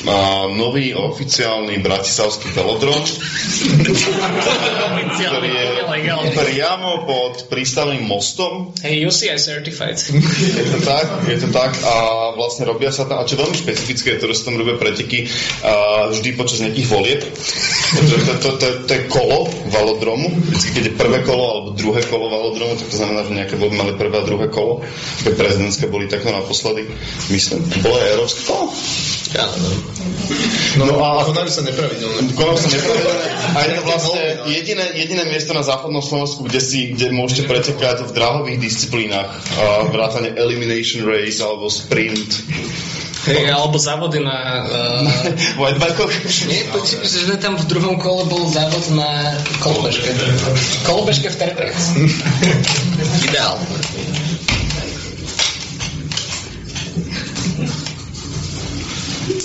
a, 0.08 0.46
nový 0.50 0.92
oficiálny 0.94 1.78
bratislavský 1.78 2.50
velodrom, 2.52 2.98
ktorý 5.28 5.48
je 5.52 6.32
priamo 6.32 7.04
pod 7.04 7.46
prístavným 7.52 8.04
mostom. 8.08 8.72
Hey, 8.80 9.04
UCI 9.04 9.36
certified. 9.36 10.00
Je 10.00 10.66
to 10.72 10.80
tak, 10.82 11.06
je 11.28 11.38
to 11.38 11.48
tak 11.52 11.76
a 11.84 11.94
vlastne 12.34 12.64
robia 12.64 12.88
sa 12.90 13.04
tam, 13.04 13.20
a 13.20 13.28
čo 13.28 13.36
veľmi 13.36 13.54
špecifické 13.54 14.16
je 14.16 14.20
to, 14.24 14.26
že 14.32 14.42
sa 14.42 14.44
tam 14.50 14.60
robia 14.60 14.80
preteky 14.80 15.28
a, 15.62 16.08
vždy 16.10 16.28
počas 16.34 16.64
nejakých 16.64 16.88
volieb. 16.88 17.20
To, 17.22 18.00
to, 18.04 18.32
to, 18.40 18.48
to, 18.56 18.66
to 18.84 18.92
je 18.92 19.02
kolo 19.08 19.48
valodromu, 19.68 20.28
vždy 20.32 20.68
keď 20.72 20.82
je 20.88 20.94
prvé 20.96 21.18
kolo 21.24 21.44
alebo 21.44 21.68
druhé 21.76 22.00
kolo 22.08 22.32
valodromu, 22.32 22.76
tak 22.76 22.88
to 22.88 22.96
znamená, 22.96 23.24
že 23.24 23.36
nejaké 23.36 23.54
voľby 23.56 23.76
mali 23.76 23.92
prvé 23.96 24.16
a 24.18 24.24
druhé 24.24 24.46
kolo. 24.48 24.84
Keď 25.24 25.32
prezidentské 25.36 25.84
boli 25.88 26.08
takto 26.08 26.32
naposledy, 26.32 26.88
myslím. 27.32 27.60
Bolo 27.84 27.96
aj 28.00 28.08
európske 28.16 28.40
kolo? 28.48 28.64
Ja 29.36 29.44
neviem. 29.44 29.82
No, 30.80 30.84
no 30.88 30.94
a 31.04 31.24
konajú 31.24 31.50
sa 31.52 31.62
nepravidelné. 31.64 32.32
Konajú 32.32 32.58
sa 32.60 32.68
nepravidelné. 32.72 33.24
A 33.52 33.58
je 33.64 33.70
to 33.76 33.82
vlastne 33.84 34.22
jediné, 34.48 34.84
jediné 34.96 35.22
miesto 35.28 35.52
na 35.52 35.64
západnom 35.64 36.00
Slovensku, 36.00 36.44
kde, 36.48 36.60
si, 36.60 36.92
kde 36.92 37.12
môžete 37.12 37.48
pretekať 37.48 38.08
v 38.08 38.10
dráhových 38.12 38.58
disciplínach. 38.60 39.28
Uh, 39.56 39.88
vrátane 39.92 40.32
Elimination 40.32 41.04
Race 41.04 41.40
alebo 41.40 41.68
Sprint. 41.68 42.44
Hey, 43.28 43.52
alebo 43.52 43.76
závody 43.76 44.24
na... 44.24 44.36
Uh, 44.68 45.04
Whitebikeoch? 45.60 46.12
Nie, 46.48 46.68
počuť, 46.72 47.00
že 47.04 47.36
tam 47.40 47.56
v 47.56 47.64
druhom 47.68 47.96
kole 48.00 48.28
bol 48.28 48.48
závod 48.48 48.84
na 48.96 49.36
kolobežke. 49.60 50.12
Kolobežke 50.84 51.28
v 51.32 51.36
Tertrex. 51.36 51.96
Ideál. 53.28 53.56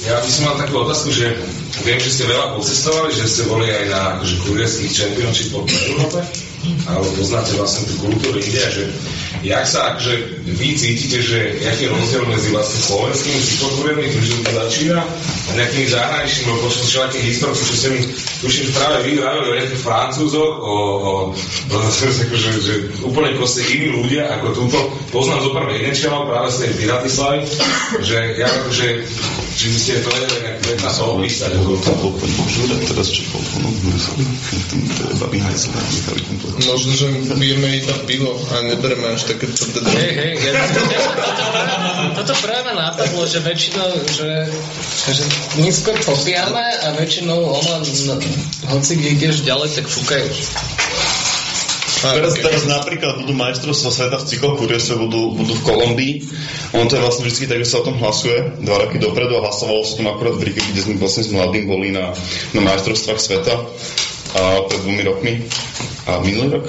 Ja 0.03 0.19
by 0.19 0.27
som 0.27 0.51
mal 0.51 0.59
takú 0.59 0.83
otázku, 0.83 1.15
že 1.15 1.31
viem, 1.87 1.95
že 1.95 2.11
ste 2.11 2.23
veľa 2.27 2.59
pocestovali, 2.59 3.15
že 3.15 3.23
ste 3.23 3.47
boli 3.47 3.71
aj 3.71 3.83
na 3.87 4.01
akože, 4.19 4.35
kurierských 4.43 4.91
championship 4.91 5.55
po 5.55 5.63
Európe, 5.63 6.19
ale 6.91 7.07
poznáte 7.15 7.55
vlastne 7.55 7.87
tú 7.87 8.03
kultúru 8.03 8.35
India, 8.35 8.67
že 8.67 8.91
jak 9.43 9.67
sa 9.67 9.93
akože 9.93 10.13
vy 10.55 10.67
cítite, 10.79 11.19
že 11.19 11.39
aký 11.67 11.85
je 11.85 11.91
rozdiel 11.91 12.23
medzi 12.31 12.55
vlastne 12.55 12.79
slovenskými 12.79 13.39
cyklokuriermi, 13.43 14.07
tým, 14.07 14.23
to 14.23 14.51
začína 14.55 14.99
a 15.43 15.51
nejakými 15.59 15.87
zahraničnými, 15.91 16.47
lebo 16.47 16.63
počtom 16.63 16.85
všelakých 16.87 17.25
historcov, 17.27 17.63
čo 17.67 17.75
ste 17.75 17.89
mi 17.91 17.99
tuším 18.39 18.67
práve 18.71 18.97
vy 19.03 19.11
vravili 19.19 19.45
o 19.51 19.57
nejakých 19.59 19.83
francúzoch, 19.83 20.53
o, 20.63 20.75
o, 20.95 21.11
o 21.35 21.75
akože, 21.83 22.49
že 22.63 22.73
úplne 23.03 23.35
proste 23.35 23.67
iní 23.67 23.91
ľudia, 23.91 24.31
ako 24.39 24.47
túto, 24.55 24.79
poznám 25.11 25.43
zo 25.43 25.51
pár 25.51 25.67
jednečelov 25.75 26.31
práve 26.31 26.47
z 26.47 26.57
tej 26.63 26.71
Piratislavy, 26.79 27.39
že 27.99 28.17
ja 28.39 28.47
akože 28.47 28.87
či 29.53 29.69
by 29.69 29.77
ste 29.77 30.01
to 30.01 30.09
vedeli 30.09 30.37
nejak 30.43 30.81
na 30.81 30.91
to 30.91 31.03
opísať? 31.13 31.51
teraz 32.89 33.07
čo 33.13 33.21
Možno, 36.67 36.91
že 36.97 37.07
pijeme 37.37 37.67
iba 37.77 37.95
pivo 38.09 38.31
a 38.49 38.53
nebereme 38.65 39.13
až 39.13 39.29
také 39.29 39.32
to 39.41 39.65
teda... 39.79 39.89
Hej, 39.93 40.11
hej, 40.13 40.33
ja, 40.43 40.51
toto, 40.69 40.95
toto 42.21 42.33
práve 42.43 42.61
ma 42.73 42.73
napadlo, 42.93 43.23
že 43.25 43.39
väčšinou, 43.41 43.89
že, 44.09 44.29
že 45.09 45.23
my 45.61 45.69
skôr 45.73 45.97
popijame 46.03 46.61
a 46.61 46.93
väčšinou 46.97 47.39
ona, 47.39 47.81
no, 47.81 48.15
hoci 48.73 48.91
kde 48.99 49.09
ideš 49.17 49.45
ďalej, 49.47 49.69
tak 49.77 49.85
fúkajú. 49.89 50.29
Teraz, 52.03 52.35
teraz 52.35 52.67
napríklad 52.67 53.23
budú 53.23 53.31
majstrovstvá 53.31 53.91
sveta 53.95 54.17
v 54.19 54.27
cyklokuriese, 54.27 54.99
budú, 54.99 55.39
budú 55.39 55.55
v 55.55 55.63
Kolumbii. 55.63 56.13
Ono 56.75 56.91
to 56.91 56.99
je 56.99 57.03
vlastne 57.05 57.23
vždy 57.23 57.47
tak, 57.47 57.63
že 57.63 57.71
sa 57.71 57.79
o 57.79 57.87
tom 57.87 57.95
hlasuje 57.95 58.59
dva 58.59 58.83
roky 58.83 58.99
dopredu 58.99 59.39
a 59.39 59.47
hlasovalo 59.47 59.87
sa 59.87 59.95
tom 59.95 60.11
akurát 60.11 60.35
v 60.35 60.51
Rige, 60.51 60.59
kde 60.67 60.83
sme 60.83 60.99
vlastne 60.99 61.23
s 61.23 61.31
mladým 61.31 61.63
boli 61.63 61.95
na, 61.95 62.11
na 62.51 62.59
majstrovstvách 62.59 63.19
sveta 63.23 63.55
a 64.35 64.67
pred 64.67 64.79
dvomi 64.83 65.03
rokmi. 65.07 65.33
A 66.03 66.19
minulý 66.19 66.59
rok? 66.59 66.65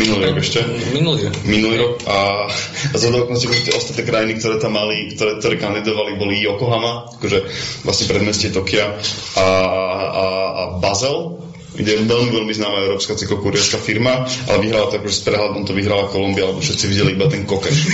Minulý 0.00 0.32
rok 0.32 0.40
ešte. 0.40 0.64
Minulý. 0.96 1.28
Minulý 1.44 1.76
rok 1.76 2.00
a, 2.08 2.48
a 2.92 2.96
za 2.96 3.12
okolností 3.12 3.68
tie 3.68 3.76
ostatné 3.76 4.08
krajiny, 4.08 4.40
ktoré 4.40 4.56
tam 4.56 4.80
mali, 4.80 5.12
ktoré, 5.12 5.36
ktoré 5.36 5.60
kandidovali, 5.60 6.16
boli 6.16 6.40
Yokohama, 6.40 7.20
akože 7.20 7.44
vlastne 7.84 8.08
predmestie 8.08 8.48
Tokia 8.48 8.96
a, 9.36 9.44
a, 9.44 10.24
a 10.24 10.62
Basel, 10.80 11.36
kde 11.76 11.96
je 11.96 12.08
veľmi, 12.08 12.30
veľmi 12.32 12.52
známa 12.56 12.82
európska 12.88 13.14
cyklokuriérska 13.14 13.78
firma, 13.78 14.26
ale 14.48 14.58
vyhrala 14.64 14.88
to 14.88 14.96
akože 14.98 15.16
s 15.20 15.22
prehľadom 15.28 15.68
to 15.68 15.76
vyhrala 15.76 16.08
Kolumbia, 16.08 16.48
lebo 16.48 16.64
všetci 16.64 16.84
videli 16.88 17.12
iba 17.14 17.28
ten 17.28 17.44
kokeš. 17.44 17.76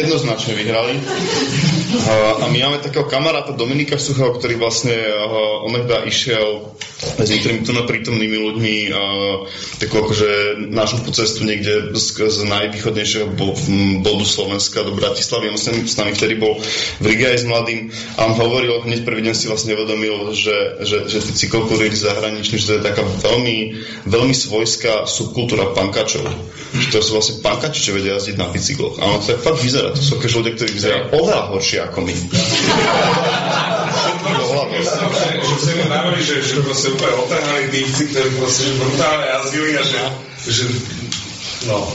Jednoznačne 0.00 0.52
vyhrali. 0.56 0.96
A, 1.92 2.48
my 2.48 2.58
máme 2.58 2.80
takého 2.80 3.04
kamaráta 3.04 3.52
Dominika 3.52 4.00
Suchého, 4.00 4.32
ktorý 4.32 4.56
vlastne 4.56 4.96
uh, 4.96 6.08
išiel 6.08 6.72
s 7.02 7.28
niektorými 7.28 7.66
tu 7.66 7.74
prítomnými 7.74 8.38
ľuďmi 8.38 8.76
uh, 8.88 9.44
takú 9.76 10.00
akože 10.00 10.62
nášupku 10.72 11.12
cestu 11.12 11.44
niekde 11.44 11.92
z, 11.92 12.06
z 12.32 12.38
najvýchodnejšieho 12.48 13.36
bo, 13.36 13.52
bodu 14.00 14.24
Slovenska 14.24 14.88
do 14.88 14.96
Bratislavy. 14.96 15.52
On 15.52 15.60
s 15.60 15.96
nami 16.00 16.16
vtedy 16.16 16.40
bol 16.40 16.56
v 17.02 17.04
Rige 17.04 17.28
aj 17.28 17.38
s 17.42 17.46
mladým 17.46 17.92
a 18.16 18.24
on 18.24 18.40
hovoril, 18.40 18.88
hneď 18.88 19.04
prvý 19.04 19.20
deň 19.28 19.34
si 19.36 19.52
vlastne 19.52 19.76
uvedomil, 19.76 20.32
že, 20.32 20.80
že, 20.88 21.12
že 21.12 21.18
tí 21.20 21.32
cyklokuriéri 21.44 21.92
zahraniční, 21.92 22.56
že 22.56 22.66
to 22.72 22.74
je 22.80 22.86
taká 22.88 23.04
veľmi, 23.04 23.84
veľmi 24.08 24.32
svojská 24.32 25.04
subkultúra 25.04 25.76
pankačov. 25.76 26.24
Že 26.72 26.88
to 26.88 26.98
sú 27.04 27.10
vlastne 27.20 27.44
pankači, 27.44 27.84
čo 27.84 27.92
vedia 27.92 28.16
jazdiť 28.16 28.36
na 28.40 28.48
bicykloch. 28.48 28.96
A 28.96 29.04
ono 29.04 29.20
to 29.20 29.36
tak 29.36 29.44
fakt 29.44 29.60
vyzerá. 29.60 29.92
To 29.92 30.00
sú 30.00 30.16
akože 30.16 30.38
ľudia, 30.40 30.52
ktorí 30.56 30.70
vyzerajú 30.72 31.02
oveľa 31.12 31.52
horšie 31.52 31.81
ako 31.88 31.98
my. 32.06 32.14
Že 35.42 35.56
sa 35.58 35.72
mi 35.74 35.84
navrli, 35.86 36.22
že, 36.22 36.42
že 36.42 36.62
proste 36.62 36.94
úplne 36.94 37.14
otrhali 37.22 37.68
týpci, 37.70 38.02
ktorí 38.10 38.28
proste 38.38 38.62
že 38.70 38.74
brutálne 38.78 39.26
jazdili 39.26 39.70
a 39.76 39.82
že, 39.82 40.00
že 40.48 40.64
no, 41.66 41.86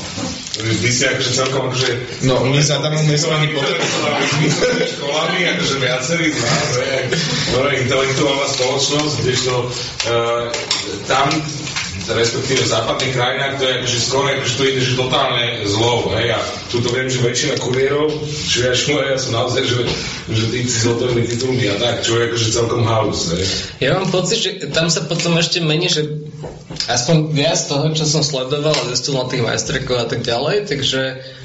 vy 0.57 0.89
si 0.89 1.03
akože 1.05 1.31
celkom 1.37 1.69
akože... 1.69 1.89
No, 2.25 2.41
my 2.47 2.61
sa 2.65 2.81
tam 2.81 2.97
sme 2.97 3.13
ani 3.13 3.47
potom... 3.53 3.77
školami, 4.97 5.39
akože 5.53 5.75
viacerí 5.77 6.27
z 6.33 6.39
nás, 6.41 6.69
no, 7.53 7.59
intelektuálna 7.69 8.47
spoločnosť, 8.49 9.13
kdežto 9.21 9.53
uh, 9.61 10.49
tam 11.05 11.29
respektíve 12.15 12.63
v 12.63 12.71
západných 12.71 13.13
krajinách, 13.13 13.53
to 13.59 13.63
je 13.67 13.73
akože 13.81 13.97
skoro 13.99 14.25
akože 14.31 14.55
to 14.55 14.63
ide 14.63 14.81
že 14.83 14.93
totálne 14.95 15.45
zlo, 15.67 16.07
hej, 16.15 16.27
a 16.31 16.39
tu 16.71 16.79
to 16.79 16.89
viem, 16.91 17.11
že 17.11 17.19
väčšina 17.19 17.55
kuriérov, 17.59 18.07
či 18.27 18.67
aj 18.67 18.75
školia 18.79 19.19
sú 19.19 19.29
naozaj, 19.35 19.63
že, 19.67 19.81
že 20.31 20.43
tí 20.51 20.59
zhotovili 20.67 21.27
titulmi 21.27 21.67
a 21.67 21.75
tak, 21.75 22.05
čo 22.07 22.15
je 22.15 22.31
akože 22.31 22.47
celkom 22.55 22.81
halus, 22.87 23.31
hej. 23.35 23.43
Ja 23.83 23.99
mám 23.99 24.07
pocit, 24.07 24.39
že 24.39 24.51
tam 24.71 24.87
sa 24.87 25.03
potom 25.03 25.35
ešte 25.35 25.59
mení, 25.59 25.91
že 25.91 26.07
aspoň 26.87 27.35
viac 27.35 27.59
toho, 27.67 27.91
čo 27.91 28.05
som 28.07 28.23
sledoval 28.23 28.75
a 28.75 28.89
zistil 28.93 29.19
na 29.19 29.27
tých 29.27 29.43
majstrekov 29.43 29.95
a 29.97 30.07
tak 30.07 30.23
ďalej, 30.23 30.71
takže 30.71 31.01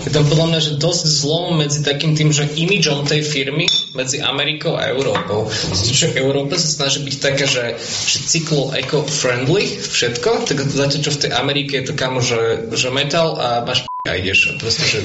je 0.07 0.11
tam 0.11 0.29
podľa 0.29 0.47
mňa, 0.55 0.61
že 0.61 0.73
dosť 0.79 1.03
zlom 1.09 1.59
medzi 1.59 1.83
takým 1.83 2.15
tým, 2.15 2.31
že 2.31 2.47
imidžom 2.47 3.09
tej 3.09 3.27
firmy 3.27 3.67
medzi 3.93 4.21
Amerikou 4.21 4.77
a 4.77 4.89
Európou. 4.89 5.49
Že 5.73 6.17
Európa 6.17 6.57
sa 6.57 6.69
snaží 6.69 7.05
byť 7.05 7.17
taká, 7.21 7.45
že, 7.45 7.77
že 7.81 8.19
cyklo 8.25 8.73
eco-friendly, 8.73 9.81
všetko, 9.81 10.49
tak 10.49 10.65
zatiaľ 10.65 11.01
čo 11.05 11.13
v 11.13 11.21
tej 11.29 11.31
Amerike 11.37 11.77
je 11.81 11.93
to 11.93 11.95
kamo, 11.97 12.25
že, 12.25 12.73
že 12.73 12.89
metal 12.89 13.37
a 13.37 13.65
máš 13.65 13.85
a 14.03 14.19
ideš. 14.19 14.59
Proste, 14.59 14.83
že, 14.83 14.99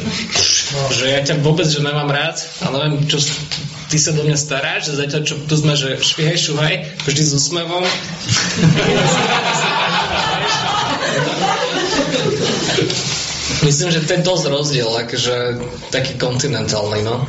že 0.90 1.06
ja 1.14 1.22
ťa 1.22 1.46
vôbec, 1.46 1.70
že 1.70 1.86
nemám 1.86 2.10
rád 2.10 2.42
a 2.66 2.74
neviem, 2.74 3.06
čo 3.06 3.22
ty 3.94 4.02
sa 4.02 4.10
do 4.10 4.26
mňa 4.26 4.34
staráš, 4.34 4.90
že 4.90 5.06
zatiaľ 5.06 5.22
čo 5.22 5.38
tu 5.46 5.54
sme, 5.54 5.78
že 5.78 6.02
švihaj, 6.02 6.38
šuhaj, 6.42 7.06
vždy 7.06 7.22
s 7.22 7.32
úsmevom. 7.38 7.86
Myslím, 13.66 13.90
že 13.90 14.06
to 14.06 14.14
je 14.14 14.22
dosť 14.22 14.46
rozdiel, 14.54 14.90
akože 15.08 15.36
taký 15.90 16.14
kontinentálny, 16.22 17.02
no. 17.02 17.26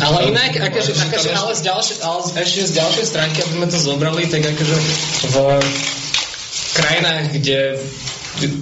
Ale 0.00 0.32
inak, 0.32 0.56
akože, 0.56 0.92
akože 0.96 1.28
ale, 1.36 1.52
z 1.52 1.62
ďalšie, 1.68 1.94
ale 2.00 2.18
ešte 2.40 2.60
z 2.64 2.72
ďalšej 2.80 3.04
stránky, 3.04 3.38
aby 3.44 3.52
sme 3.60 3.68
to 3.68 3.78
zobrali, 3.78 4.22
tak 4.26 4.42
akože 4.48 4.76
v 5.28 5.36
krajinách, 6.74 7.24
kde 7.36 7.58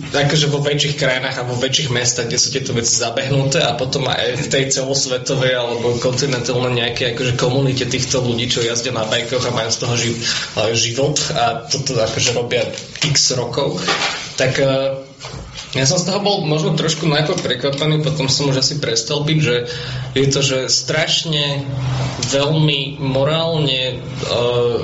akože 0.09 0.49
vo 0.49 0.65
väčších 0.65 0.97
krajinách 0.97 1.37
a 1.37 1.49
vo 1.49 1.57
väčších 1.61 1.93
mestách, 1.93 2.33
kde 2.33 2.41
sú 2.41 2.49
tieto 2.49 2.73
veci 2.73 2.97
zabehnuté 2.97 3.61
a 3.61 3.77
potom 3.77 4.09
aj 4.09 4.41
v 4.41 4.47
tej 4.49 4.65
celosvetovej 4.73 5.53
alebo 5.53 6.01
kontinentálnej 6.01 6.81
nejakej 6.81 7.13
akože 7.13 7.33
komunite 7.37 7.85
týchto 7.85 8.25
ľudí, 8.25 8.49
čo 8.49 8.65
jazdia 8.65 8.97
na 8.97 9.05
bajkoch 9.05 9.45
a 9.45 9.53
majú 9.53 9.69
z 9.69 9.79
toho 9.79 9.95
živ, 10.01 10.15
život 10.73 11.17
a 11.37 11.69
toto 11.69 11.93
akože 11.93 12.31
robia 12.33 12.65
x 13.05 13.37
rokov, 13.37 13.77
tak 14.41 14.57
uh, 14.65 15.05
ja 15.77 15.85
som 15.85 16.01
z 16.01 16.09
toho 16.09 16.21
bol 16.25 16.37
možno 16.49 16.73
trošku 16.73 17.05
najprv 17.05 17.37
prekvapený, 17.45 18.01
potom 18.01 18.33
som 18.33 18.49
už 18.49 18.65
asi 18.65 18.81
prestal 18.81 19.23
byť, 19.29 19.39
že 19.39 19.57
je 20.17 20.27
to, 20.33 20.41
že 20.41 20.59
strašne 20.73 21.65
veľmi 22.33 22.97
morálne 22.97 24.01
uh, 24.01 24.81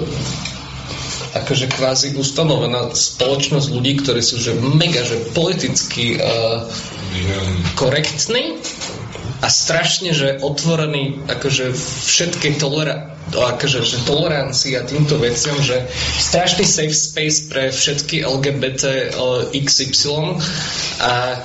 akože 1.32 1.72
kvázi 1.72 2.08
ustanovená 2.20 2.92
spoločnosť 2.92 3.68
ľudí, 3.72 4.04
ktorí 4.04 4.20
sú 4.20 4.36
že 4.36 4.52
mega, 4.60 5.00
že 5.00 5.32
politicky 5.32 6.20
uh, 6.20 6.68
korektní 7.76 8.60
a 9.42 9.48
strašne, 9.48 10.12
že 10.12 10.38
otvorený 10.38 11.24
akože 11.26 11.72
všetkej 12.06 12.52
tolera- 12.60 13.11
akože, 13.30 13.80
že 13.86 14.04
tolerancii 14.04 14.76
a 14.76 14.82
týmto 14.82 15.16
veciam, 15.16 15.54
že 15.62 15.86
strašný 16.18 16.66
safe 16.66 16.92
space 16.92 17.38
pre 17.48 17.70
všetky 17.70 18.26
LGBT 18.26 19.14
XY 19.54 20.36
a 21.00 21.38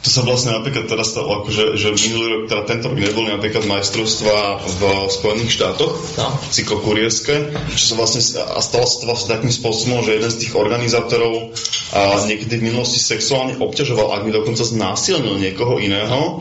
to 0.00 0.08
sa 0.08 0.24
vlastne 0.24 0.56
napríklad 0.56 0.88
teraz 0.88 1.12
stalo, 1.12 1.44
akože, 1.44 1.76
že 1.76 1.92
minulý 2.08 2.26
rok, 2.32 2.42
teda 2.48 2.62
tento 2.64 2.88
rok 2.88 2.96
neboli 2.96 3.28
napríklad 3.28 3.68
majstrovstva 3.68 4.64
v 4.64 4.80
Spojených 5.12 5.52
štátoch, 5.60 5.92
no. 6.16 6.28
cyklokurierské, 6.48 7.52
čo 7.76 7.84
sa 7.84 7.94
vlastne, 8.00 8.24
a 8.40 8.58
stalo 8.64 8.88
sa 8.88 8.96
to 8.96 9.04
vlastne 9.04 9.28
takým 9.36 9.52
spôsobom, 9.52 10.00
že 10.00 10.16
jeden 10.16 10.32
z 10.32 10.40
tých 10.40 10.52
organizátorov 10.56 11.52
a 11.92 12.16
niekedy 12.24 12.56
v 12.56 12.66
minulosti 12.72 12.96
sexuálne 12.96 13.60
obťažoval, 13.60 14.16
ak 14.16 14.24
by 14.24 14.30
dokonca 14.32 14.64
znásilnil 14.64 15.36
niekoho 15.36 15.76
iného. 15.76 16.40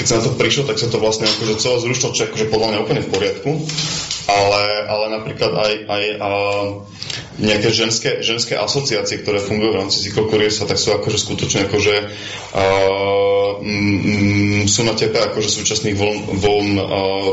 Keď 0.00 0.04
sa 0.08 0.14
na 0.18 0.22
to 0.24 0.40
prišlo, 0.40 0.64
tak 0.64 0.80
sa 0.80 0.88
to 0.88 0.96
vlastne 0.96 1.28
akože 1.28 1.60
celé 1.60 1.76
zrušilo, 1.84 2.14
čo 2.16 2.20
je 2.24 2.28
akože 2.32 2.46
podľa 2.48 2.68
mňa 2.72 2.82
úplne 2.88 3.02
v 3.04 3.12
poriadku. 3.12 3.50
Ale, 4.24 4.62
ale 4.88 5.04
napríklad 5.20 5.52
aj, 5.52 5.72
aj 5.84 6.04
a, 6.16 6.30
nejaké 7.34 7.68
ženské, 7.74 8.10
ženské 8.22 8.54
asociácie, 8.54 9.18
ktoré 9.26 9.42
fungujú 9.42 9.74
v 9.74 9.80
rámci 9.82 10.06
cyklokuriesa, 10.06 10.70
tak 10.70 10.78
sú 10.78 10.94
akože 10.94 11.18
skutočne 11.18 11.66
akože 11.66 11.94
uh, 12.54 13.58
mm, 13.58 14.70
sú 14.70 14.86
na 14.86 14.94
tepe 14.94 15.18
akože 15.18 15.50
súčasných 15.50 15.98
voľn, 15.98 16.18
voľn 16.38 16.68
uh, 16.78 16.84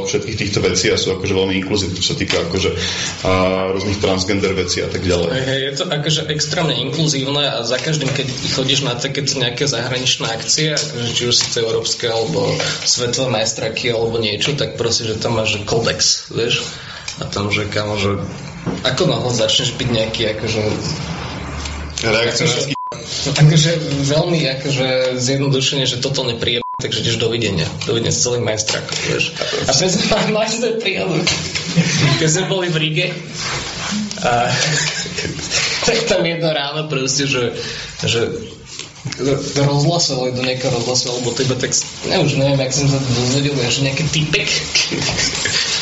všetkých 0.10 0.38
týchto 0.42 0.60
vecí 0.66 0.90
a 0.90 0.98
sú 0.98 1.14
akože 1.14 1.34
veľmi 1.38 1.54
inkluzívne, 1.62 1.94
čo 2.02 2.14
sa 2.14 2.16
týka 2.18 2.42
akože 2.50 2.70
uh, 2.74 3.78
rôznych 3.78 4.02
transgender 4.02 4.58
vecí 4.58 4.82
a 4.82 4.90
tak 4.90 5.06
ďalej. 5.06 5.38
Je 5.38 5.74
to 5.78 5.86
akože 5.86 6.22
extrémne 6.34 6.74
inkluzívne 6.82 7.46
a 7.46 7.62
za 7.62 7.78
každým, 7.78 8.10
keď 8.10 8.28
chodíš 8.58 8.82
na 8.82 8.98
takéto 8.98 9.38
nejaké 9.38 9.70
zahraničné 9.70 10.26
akcie, 10.34 10.74
akože 10.74 11.10
či 11.14 11.24
už 11.30 11.36
to 11.54 11.62
európske 11.62 12.10
alebo 12.10 12.58
svetové 12.90 13.30
majstraky 13.30 13.94
alebo 13.94 14.18
niečo, 14.18 14.58
tak 14.58 14.82
proste, 14.82 15.06
že 15.06 15.22
tam 15.22 15.38
máš 15.38 15.62
kodex, 15.62 16.34
vieš? 16.34 16.66
A 17.22 17.30
tam, 17.30 17.54
že 17.54 17.70
kamo, 17.70 18.02
že 18.02 18.18
ako 18.86 19.04
náhle 19.10 19.32
začneš 19.34 19.74
byť 19.78 19.88
nejaký 19.90 20.22
akože 20.38 20.62
Reakcionársky 22.02 22.74
No 23.02 23.32
takže 23.38 23.78
veľmi 24.10 24.40
akože 24.60 25.16
zjednodušenie, 25.22 25.86
že 25.86 26.02
toto 26.02 26.26
nepríjem, 26.26 26.66
takže 26.82 27.06
ideš 27.06 27.22
dovidenia. 27.22 27.64
Dovidenia 27.86 28.12
s 28.12 28.24
celým 28.26 28.44
majstrakom, 28.44 28.98
vieš. 29.08 29.38
A 29.68 29.72
sme 29.72 29.88
mali 30.36 30.50
sme 30.50 30.82
príjemnú. 30.82 31.22
Keď 32.20 32.28
sme 32.28 32.44
boli 32.50 32.68
v 32.68 32.78
Rige, 32.82 33.08
a, 34.26 34.50
tak 35.88 35.98
tam 36.10 36.26
jedno 36.26 36.50
ráno 36.52 36.90
proste, 36.90 37.30
že, 37.30 37.56
že 38.04 38.22
rozhlasovali 39.56 40.38
do 40.38 40.46
nejakého 40.46 40.74
rozhlasu, 40.76 41.16
alebo 41.16 41.34
teba 41.34 41.58
tak, 41.58 41.74
ne, 42.06 42.22
už 42.22 42.38
neviem, 42.38 42.60
jak 42.60 42.74
som 42.74 42.86
sa 42.86 43.00
to 43.02 43.10
dozvedel, 43.18 43.56
že 43.58 43.86
nejaký 43.86 44.06
typek 44.14 44.50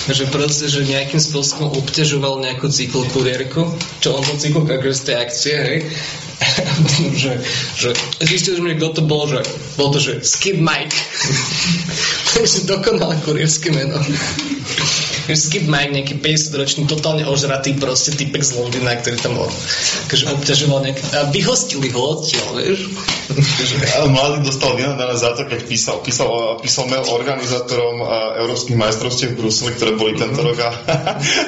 že 0.08 0.32
proste, 0.32 0.72
že 0.72 0.88
nejakým 0.88 1.20
spôsobom 1.20 1.76
obťažoval 1.76 2.40
nejakú 2.40 2.72
cyklokuriérku, 2.72 3.68
čo 4.00 4.16
on 4.16 4.24
bol 4.24 4.40
cyklok 4.40 4.80
akože 4.80 4.96
z 4.96 5.04
tej 5.04 5.16
akcie, 5.20 5.56
hej, 5.60 5.80
že, 7.22 7.34
že 7.76 7.90
zistil 8.24 8.56
sme, 8.56 8.80
kto 8.80 8.96
to 8.96 9.02
bol, 9.04 9.28
že 9.28 9.44
bol 9.76 9.92
to, 9.92 10.00
že 10.00 10.24
Skid 10.24 10.64
Mike. 10.64 10.96
to 12.32 12.48
je 12.48 12.64
dokonalé 12.64 13.20
kurierské 13.28 13.76
meno. 13.76 14.00
Skid 15.36 15.66
Mike, 15.70 15.94
nejaký 15.94 16.14
50-ročný, 16.18 16.88
totálne 16.88 17.26
ožratý 17.28 17.76
proste 17.76 18.16
typek 18.16 18.42
z 18.42 18.58
Londýna, 18.58 18.98
ktorý 18.98 19.18
tam 19.20 19.38
bol. 19.38 19.50
Takže 20.10 20.26
obťažoval 20.34 20.80
nejak... 20.86 20.98
A 21.14 21.20
vyhostili 21.30 21.90
ho 21.94 22.02
odtiaľ, 22.18 22.48
vieš? 22.58 22.90
Mladý 24.16 24.42
dostal 24.42 24.74
vynadané 24.74 25.14
za 25.14 25.38
to, 25.38 25.46
keď 25.46 25.60
písal, 25.70 26.02
písal, 26.02 26.58
písal 26.62 26.90
mail 26.90 27.06
organizátorom 27.06 28.02
Európskych 28.42 28.78
majstrovstiev 28.78 29.38
v 29.38 29.46
Bruseli, 29.46 29.72
ktoré 29.78 29.92
boli 29.94 30.18
tento 30.18 30.42
rok 30.42 30.58
a, 30.66 30.70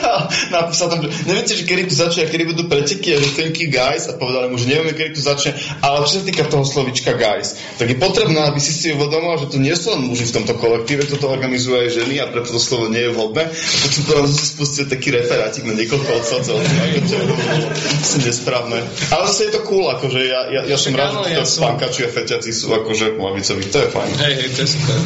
a 0.06 0.12
napísal 0.62 0.94
tam, 0.94 1.02
že 1.02 1.10
neviete, 1.26 1.58
že 1.58 1.64
kedy 1.66 1.90
tu 1.90 1.96
začne, 1.98 2.30
kedy 2.30 2.44
budú 2.54 2.70
preteky 2.70 3.18
a 3.18 3.18
že 3.18 3.30
thank 3.34 3.58
you 3.58 3.74
guys 3.74 4.06
a 4.06 4.14
povedali 4.14 4.54
mu, 4.54 4.62
že 4.62 4.70
nevieme, 4.70 4.94
kedy 4.94 5.18
tu 5.18 5.22
začne, 5.26 5.58
ale 5.82 6.06
čo 6.06 6.22
sa 6.22 6.24
týka 6.26 6.46
toho 6.46 6.62
slovička 6.62 7.18
guys, 7.18 7.58
tak 7.82 7.90
je 7.90 7.98
potrebné, 7.98 8.38
aby 8.46 8.62
si 8.62 8.74
si 8.74 8.94
uvedomil, 8.94 9.42
že 9.42 9.48
to 9.50 9.58
nie 9.58 9.74
sú 9.74 9.98
len 9.98 10.06
muži 10.06 10.30
v 10.30 10.36
tomto 10.42 10.54
kolektíve, 10.62 11.10
toto 11.10 11.34
organizujú 11.34 11.82
aj 11.82 11.90
ženy 11.98 12.22
a 12.22 12.30
preto 12.30 12.54
to 12.54 12.62
slovo 12.62 12.94
nie 12.94 13.10
je 13.10 13.12
vhodné. 13.14 13.44
Potom 13.82 14.02
to 14.04 14.14
si 14.28 14.46
spustil 14.52 14.86
taký 14.92 15.16
referátik 15.16 15.64
na 15.64 15.74
niekoľko 15.74 16.10
odsadcov, 16.20 16.58
čo 16.60 17.16
je 17.16 18.20
nesprávne. 18.28 18.84
Ale 19.14 19.24
zase 19.32 19.48
je 19.48 19.52
to 19.56 19.62
cool, 19.64 19.88
akože 19.88 20.20
ja, 20.28 20.42
ja, 20.52 20.62
ja 20.68 20.78
som 20.78 20.92
rád, 20.92 21.24
že 21.24 21.40
to 21.40 21.64
pankači 21.64 22.02
a 22.06 22.10
feťaci 22.12 22.52
sú 22.52 22.74
akože 22.76 23.16
lavicoví, 23.16 23.64
to 23.72 23.80
je 23.80 23.88
fajn. 23.90 24.12
Hej, 24.28 24.34
hej, 24.36 24.50
to 24.52 24.60
je 24.66 24.70
super. 24.76 24.98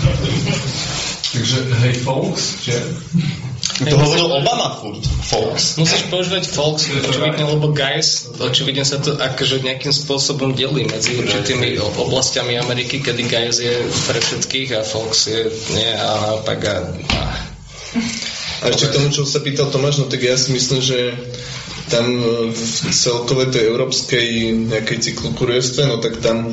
Takže 1.35 1.57
hej, 1.83 1.93
folks, 1.99 2.43
že? 2.63 2.79
To 3.75 3.95
hovoril 3.99 4.31
Obama 4.39 4.79
furt, 4.79 5.03
folks. 5.03 5.75
Musíš 5.75 6.07
používať 6.07 6.47
folks, 6.47 6.87
očividne, 6.87 7.43
lebo 7.43 7.75
guys, 7.75 8.23
očividne 8.39 8.87
sa 8.87 9.03
to 9.03 9.19
akože 9.19 9.59
nejakým 9.67 9.91
spôsobom 9.91 10.55
delí 10.55 10.87
medzi 10.87 11.19
určitými 11.19 11.75
oblastiami 11.81 12.55
Ameriky, 12.55 13.03
kedy 13.03 13.27
guys 13.27 13.59
je 13.59 13.83
pre 14.07 14.19
všetkých 14.23 14.79
a 14.79 14.81
folks 14.87 15.27
je 15.27 15.51
nie 15.75 15.91
a 15.91 16.07
naopak 16.23 16.59
a, 16.71 16.75
a 16.87 17.21
a 18.63 18.71
ešte 18.71 18.87
k 18.87 18.95
tomu, 18.95 19.07
čo 19.11 19.27
sa 19.27 19.43
pýtal 19.43 19.67
Tomáš, 19.67 19.99
no 19.99 20.05
tak 20.07 20.23
ja 20.23 20.39
si 20.39 20.55
myslím, 20.55 20.79
že 20.79 21.17
tam 21.89 22.05
v 22.49 22.61
celkové 22.89 23.51
tej 23.51 23.69
európskej 23.69 24.27
nejakej 24.71 24.97
cyklokurierstve, 25.11 25.81
no 25.85 25.99
tak 26.01 26.17
tam 26.23 26.49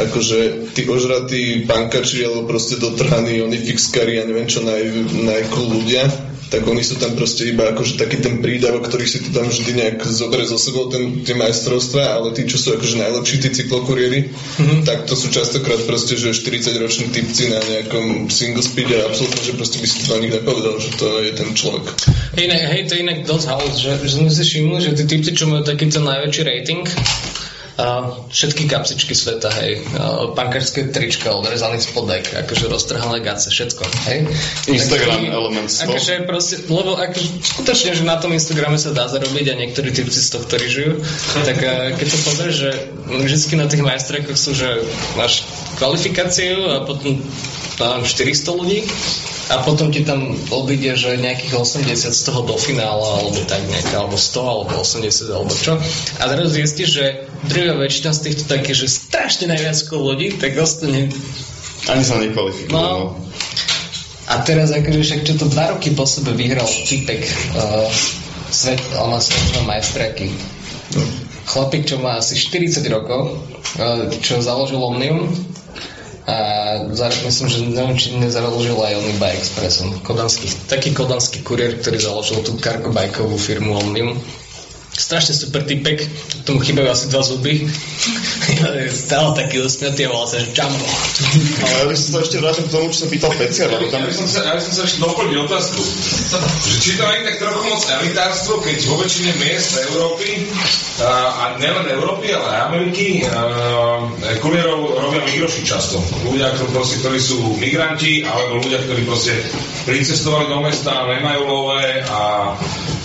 akože 0.00 0.72
tí 0.72 0.88
ožratí 0.88 1.68
pankači 1.68 2.24
alebo 2.24 2.48
proste 2.48 2.80
dotrhaní 2.80 3.44
oni 3.44 3.60
fixkari 3.60 4.18
a 4.18 4.26
neviem 4.26 4.48
čo 4.48 4.64
naj, 4.64 4.82
najcool 5.20 5.66
ľudia 5.78 6.08
tak 6.52 6.68
oni 6.68 6.84
sú 6.84 7.00
tam 7.00 7.16
proste 7.16 7.48
iba 7.48 7.72
akože 7.72 7.96
taký 7.96 8.20
ten 8.20 8.44
prídavok, 8.44 8.84
ktorý 8.84 9.08
si 9.08 9.24
tu 9.24 9.32
tam 9.32 9.48
vždy 9.48 9.72
nejak 9.72 10.04
zoberie 10.04 10.44
zo 10.44 10.60
sebou 10.60 10.92
ten, 10.92 11.24
tie 11.24 11.32
majstrovstvá, 11.32 12.20
ale 12.20 12.36
tí, 12.36 12.44
čo 12.44 12.60
sú 12.60 12.76
akože 12.76 13.00
najlepší, 13.00 13.40
tí 13.40 13.48
cyklokuriéri, 13.56 14.28
mm-hmm. 14.28 14.84
tak 14.84 15.08
to 15.08 15.16
sú 15.16 15.32
častokrát 15.32 15.80
proste, 15.88 16.20
že 16.20 16.36
40-roční 16.36 17.08
typci 17.08 17.48
na 17.48 17.60
nejakom 17.64 18.28
single 18.28 18.60
speede 18.60 19.00
absolútne, 19.00 19.40
že 19.40 19.56
proste 19.56 19.80
by 19.80 19.86
si 19.88 19.96
to 20.04 20.08
na 20.12 20.18
nich 20.20 20.32
nepovedal, 20.36 20.76
že 20.76 20.90
to 21.00 21.06
je 21.24 21.32
ten 21.32 21.48
človek. 21.56 21.84
Hej, 22.36 22.46
ne, 22.52 22.58
hej 22.68 22.82
to 22.84 22.92
je 22.94 23.00
inak 23.00 23.24
dosť 23.24 23.46
haus, 23.48 23.74
že, 23.80 23.92
že 24.04 24.14
sme 24.20 24.28
si 24.28 24.44
všimli, 24.44 24.78
že 24.84 24.92
tí 24.92 25.04
typci, 25.08 25.32
čo 25.32 25.48
majú 25.48 25.64
taký 25.64 25.88
ten 25.88 26.04
najväčší 26.04 26.42
rating, 26.44 26.84
Uh, 27.82 28.14
všetky 28.30 28.70
kapsičky 28.70 29.10
sveta, 29.10 29.50
hej, 29.58 29.82
uh, 29.98 30.30
trička, 30.94 31.34
odrezaný 31.34 31.82
spodek, 31.82 32.30
akože 32.30 32.70
roztrhané 32.70 33.18
gace, 33.26 33.50
všetko, 33.50 33.82
hej. 34.06 34.30
Instagram 34.70 35.26
tak, 35.26 35.34
elements 35.34 35.82
Akože 35.82 36.22
proste, 36.22 36.62
lebo 36.70 36.94
akože, 36.94 37.42
skutočne, 37.42 37.98
že 37.98 38.06
na 38.06 38.22
tom 38.22 38.30
Instagrame 38.30 38.78
sa 38.78 38.94
dá 38.94 39.10
zarobiť 39.10 39.46
a 39.50 39.54
niektorí 39.58 39.90
typci 39.90 40.22
z 40.22 40.30
toho, 40.30 40.46
ktorí 40.46 40.66
žijú, 40.70 40.92
tak 41.42 41.58
uh, 41.58 41.90
keď 41.98 42.06
to 42.06 42.18
pozrieš, 42.22 42.54
že 42.54 42.70
vždy 43.10 43.54
na 43.58 43.66
tých 43.66 43.82
majstrekoch 43.82 44.38
sú, 44.38 44.54
že 44.54 44.86
máš 45.18 45.42
kvalifikáciu 45.82 46.62
a 46.70 46.86
potom 46.86 47.18
neviem, 47.82 48.06
400 48.06 48.58
ľudí 48.62 48.86
a 49.52 49.60
potom 49.60 49.92
ti 49.92 50.00
tam 50.00 50.32
odíde, 50.48 50.96
že 50.96 51.20
nejakých 51.20 51.52
80 51.84 52.08
z 52.08 52.22
toho 52.24 52.40
do 52.48 52.56
finála, 52.56 53.20
alebo 53.20 53.36
tak 53.44 53.60
nejaká, 53.68 54.00
alebo 54.00 54.16
100, 54.16 54.40
alebo 54.40 54.72
80, 54.80 55.28
alebo 55.28 55.52
čo. 55.52 55.76
A 56.16 56.22
teraz 56.24 56.56
zistíš, 56.56 56.88
že 56.96 57.04
druhá 57.52 57.76
väčšina 57.76 58.16
z 58.16 58.20
týchto 58.32 58.44
takých, 58.48 58.88
že 58.88 58.88
strašne 58.88 59.52
najviac 59.52 59.76
ľudí, 59.92 60.40
tak 60.40 60.56
ostane... 60.56 61.12
Ani 61.84 62.00
sa 62.00 62.16
nekvalifikuje. 62.16 62.72
No. 62.72 62.80
no. 62.80 62.96
A 64.32 64.40
teraz 64.40 64.72
akože 64.72 65.04
však 65.04 65.20
čo 65.28 65.34
to 65.36 65.52
dva 65.52 65.76
roky 65.76 65.92
po 65.92 66.08
sebe 66.08 66.32
vyhral 66.32 66.64
typek 66.64 67.20
uh, 67.52 67.84
svet, 68.48 68.80
on 68.96 69.12
má 69.12 69.20
svetové 69.20 69.68
majstraky. 69.68 70.32
No. 70.96 71.02
Chlapík, 71.44 71.84
čo 71.84 72.00
má 72.00 72.16
asi 72.16 72.40
40 72.40 72.80
rokov, 72.88 73.36
uh, 73.76 74.08
čo 74.24 74.40
založil 74.40 74.80
Omnium, 74.80 75.28
a 76.22 76.36
zároveň 76.94 77.26
myslím, 77.26 77.48
že 77.50 77.58
neviem, 77.66 77.98
či 77.98 78.14
nezaložil 78.14 78.78
aj 78.78 78.94
on 78.94 79.06
iba 79.10 79.34
Expressom. 79.34 79.90
Kodanský, 80.06 80.46
taký 80.70 80.94
kodanský 80.94 81.42
kurier, 81.42 81.82
ktorý 81.82 81.98
založil 81.98 82.46
tú 82.46 82.54
kargobajkovú 82.62 83.34
firmu 83.34 83.74
Omnium 83.82 84.14
strašne 84.92 85.32
super 85.32 85.64
typek, 85.64 86.04
tomu 86.44 86.60
chýbajú 86.60 86.88
asi 86.92 87.08
dva 87.08 87.24
zuby. 87.24 87.64
Stále 89.06 89.28
taký 89.32 89.64
usmiatý 89.64 90.04
a 90.04 90.12
volá 90.12 90.28
sa, 90.28 90.36
že 90.36 90.52
Jumbo. 90.52 90.84
Ale 91.64 91.74
ja 91.80 91.84
by 91.88 91.96
som 91.96 92.08
sa 92.12 92.18
ešte 92.20 92.36
vrátil 92.44 92.64
k 92.68 92.72
tomu, 92.76 92.86
čo 92.92 92.98
sa 93.04 93.08
pýtal 93.08 93.32
Pecia. 93.40 93.72
Ja, 93.72 93.80
ja, 93.80 94.04
by 94.04 94.12
som 94.12 94.28
sa, 94.28 94.38
ja 94.44 94.52
by 94.52 94.62
som 94.62 94.72
sa 94.76 94.82
ešte 94.84 94.98
doplnil 95.00 95.48
otázku. 95.48 95.80
Že 96.68 96.76
či 96.76 96.90
to 97.00 97.04
nie 97.08 97.24
tak 97.24 97.36
trochu 97.40 97.60
moc 97.64 97.82
elitárstvo, 97.88 98.52
keď 98.60 98.76
vo 98.84 98.96
väčšine 99.00 99.32
miest 99.40 99.70
Európy, 99.80 100.28
a, 101.00 101.12
a 101.32 101.42
nielen 101.56 101.86
Európy, 101.88 102.36
ale 102.36 102.46
aj 102.52 102.60
Ameriky, 102.68 103.24
a, 103.24 103.30
kurierov 104.44 105.00
robia 105.00 105.24
migroši 105.24 105.64
často. 105.64 106.04
Ľudia, 106.28 106.52
ktorí, 106.52 106.68
proste, 106.68 106.96
ktorí 107.00 107.18
sú 107.18 107.56
migranti, 107.56 108.28
alebo 108.28 108.60
ľudia, 108.60 108.84
ktorí 108.84 109.08
proste 109.08 109.40
pricestovali 109.88 110.52
do 110.52 110.60
mesta, 110.60 111.08
nemajú 111.08 111.40
lové 111.48 112.04
a, 112.04 112.52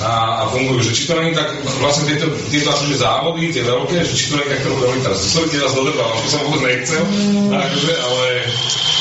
a, 0.03 0.11
a 0.41 0.51
fungujú. 0.51 0.83
Že 0.83 0.91
či 0.93 1.03
to 1.07 1.15
nie 1.23 1.31
tak 1.31 1.49
vlastne 1.79 2.03
tieto, 2.09 2.27
tieto 2.49 2.69
akože 2.73 2.95
závody, 2.97 3.53
tie 3.53 3.63
veľké, 3.63 3.97
že 4.03 4.13
či 4.13 4.25
to 4.33 4.41
je 4.41 4.59
trochu 4.61 4.79
veľmi 4.81 4.99
teraz. 5.05 5.19
Sorry, 5.21 5.57
vás 5.57 5.73
dodrbal, 5.73 6.09
to 6.17 6.29
som 6.29 6.41
vôbec 6.47 6.61
nechcel, 6.65 7.03
akože, 7.53 7.93
ale, 7.97 8.25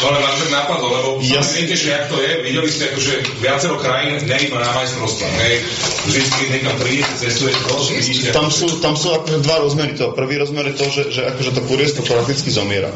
ale 0.04 0.16
mám 0.20 0.34
tak 0.36 0.50
napadlo, 0.52 0.86
lebo 0.92 1.08
si 1.22 1.54
viete, 1.62 1.76
že 1.76 1.88
jak 1.94 2.04
to 2.10 2.16
je, 2.20 2.32
videli 2.44 2.68
ste 2.68 2.92
akože 2.92 3.12
viacero 3.40 3.76
krajín, 3.80 4.20
nie 4.24 4.38
iba 4.48 4.58
na 4.60 4.70
majstrovstvách, 4.74 5.34
hej, 5.46 5.54
vždy 6.06 6.44
niekam 6.52 6.74
prídete, 6.78 7.12
cestujete, 7.18 7.60
vidíte. 7.96 8.30
Tam 8.32 8.48
sú, 8.52 8.66
tam 8.78 8.94
sú 8.94 9.12
akože 9.14 9.42
dva 9.42 9.56
rozmery 9.62 9.96
toho. 9.96 10.12
Prvý 10.14 10.38
rozmer 10.38 10.70
je 10.72 10.76
to, 10.78 10.86
že, 10.90 11.02
že 11.10 11.20
akože 11.26 11.50
to 11.56 11.60
kurierstvo 11.66 12.02
prakticky 12.06 12.50
zomiera. 12.52 12.90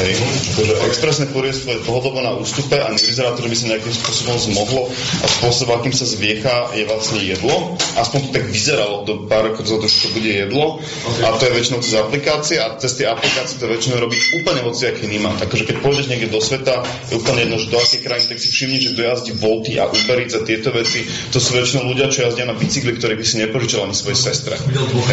Hej. 0.00 0.12
Akože 0.56 0.74
expresné 0.88 1.24
kurierstvo 1.34 1.68
je 1.76 1.84
dlhodobo 1.84 2.24
na 2.24 2.32
ústupe 2.36 2.78
a 2.80 2.88
nevyzerá 2.92 3.36
to, 3.36 3.44
že 3.44 3.50
by 3.50 3.56
sa 3.56 3.66
nejakým 3.76 3.94
spôsobom 3.94 4.36
zmohlo 4.38 4.82
a 5.20 5.26
spôsob, 5.26 5.68
akým 5.74 5.94
sa 5.94 6.06
zviecha, 6.08 6.72
je 6.72 6.84
vlastne 6.88 7.20
jedlo. 7.20 7.76
Aspoň 7.98 8.18
to 8.24 8.30
tak 8.32 8.44
vyzeralo 8.48 8.99
do 9.04 9.26
pár 9.26 9.52
rokov 9.52 9.66
to 9.66 10.08
bude 10.12 10.30
jedlo 10.30 10.80
okay. 10.80 11.22
a 11.26 11.36
to 11.36 11.48
je 11.48 11.52
väčšinou 11.56 11.78
cez 11.84 11.94
aplikácie 11.96 12.56
a 12.60 12.74
cez 12.78 12.96
tie 12.96 13.06
aplikácie 13.06 13.56
to 13.60 13.66
väčšinou 13.68 14.02
robí 14.02 14.16
úplne 14.40 14.60
hociaký 14.66 15.06
níma. 15.06 15.34
Takže 15.38 15.64
keď 15.68 15.76
pôjdeš 15.84 16.06
niekde 16.10 16.32
do 16.32 16.40
sveta, 16.40 16.82
je 17.12 17.20
úplne 17.20 17.46
jedno, 17.46 17.56
že 17.60 17.70
do 17.70 17.78
akej 17.78 18.00
krajiny, 18.02 18.26
tak 18.32 18.38
si 18.42 18.48
všimni, 18.50 18.78
že 18.82 18.88
kto 18.96 19.00
jazdí 19.06 19.32
Volty 19.36 19.72
a 19.78 19.86
Uber 19.88 20.18
a 20.20 20.40
tieto 20.42 20.68
veci, 20.74 21.06
to 21.30 21.38
sú 21.38 21.56
väčšinou 21.56 21.88
ľudia, 21.88 22.10
čo 22.10 22.26
jazdia 22.26 22.44
na 22.48 22.56
bicykli, 22.56 22.96
ktorí 22.96 23.14
by 23.16 23.24
si 23.24 23.36
nepožičali 23.40 23.86
ani 23.86 23.96
svojej 23.96 24.18
sestre. 24.18 24.54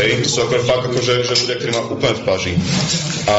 Hej, 0.01 0.25
to 0.25 0.29
sú 0.29 0.39
ako 0.43 0.53
fakt 0.65 0.83
akože, 0.89 1.23
že 1.23 1.33
ľudia, 1.45 1.57
ktorí 1.61 1.71
majú 1.77 1.87
úplne 1.95 2.15
v 2.17 2.23
paži. 2.25 2.53
A, 3.27 3.37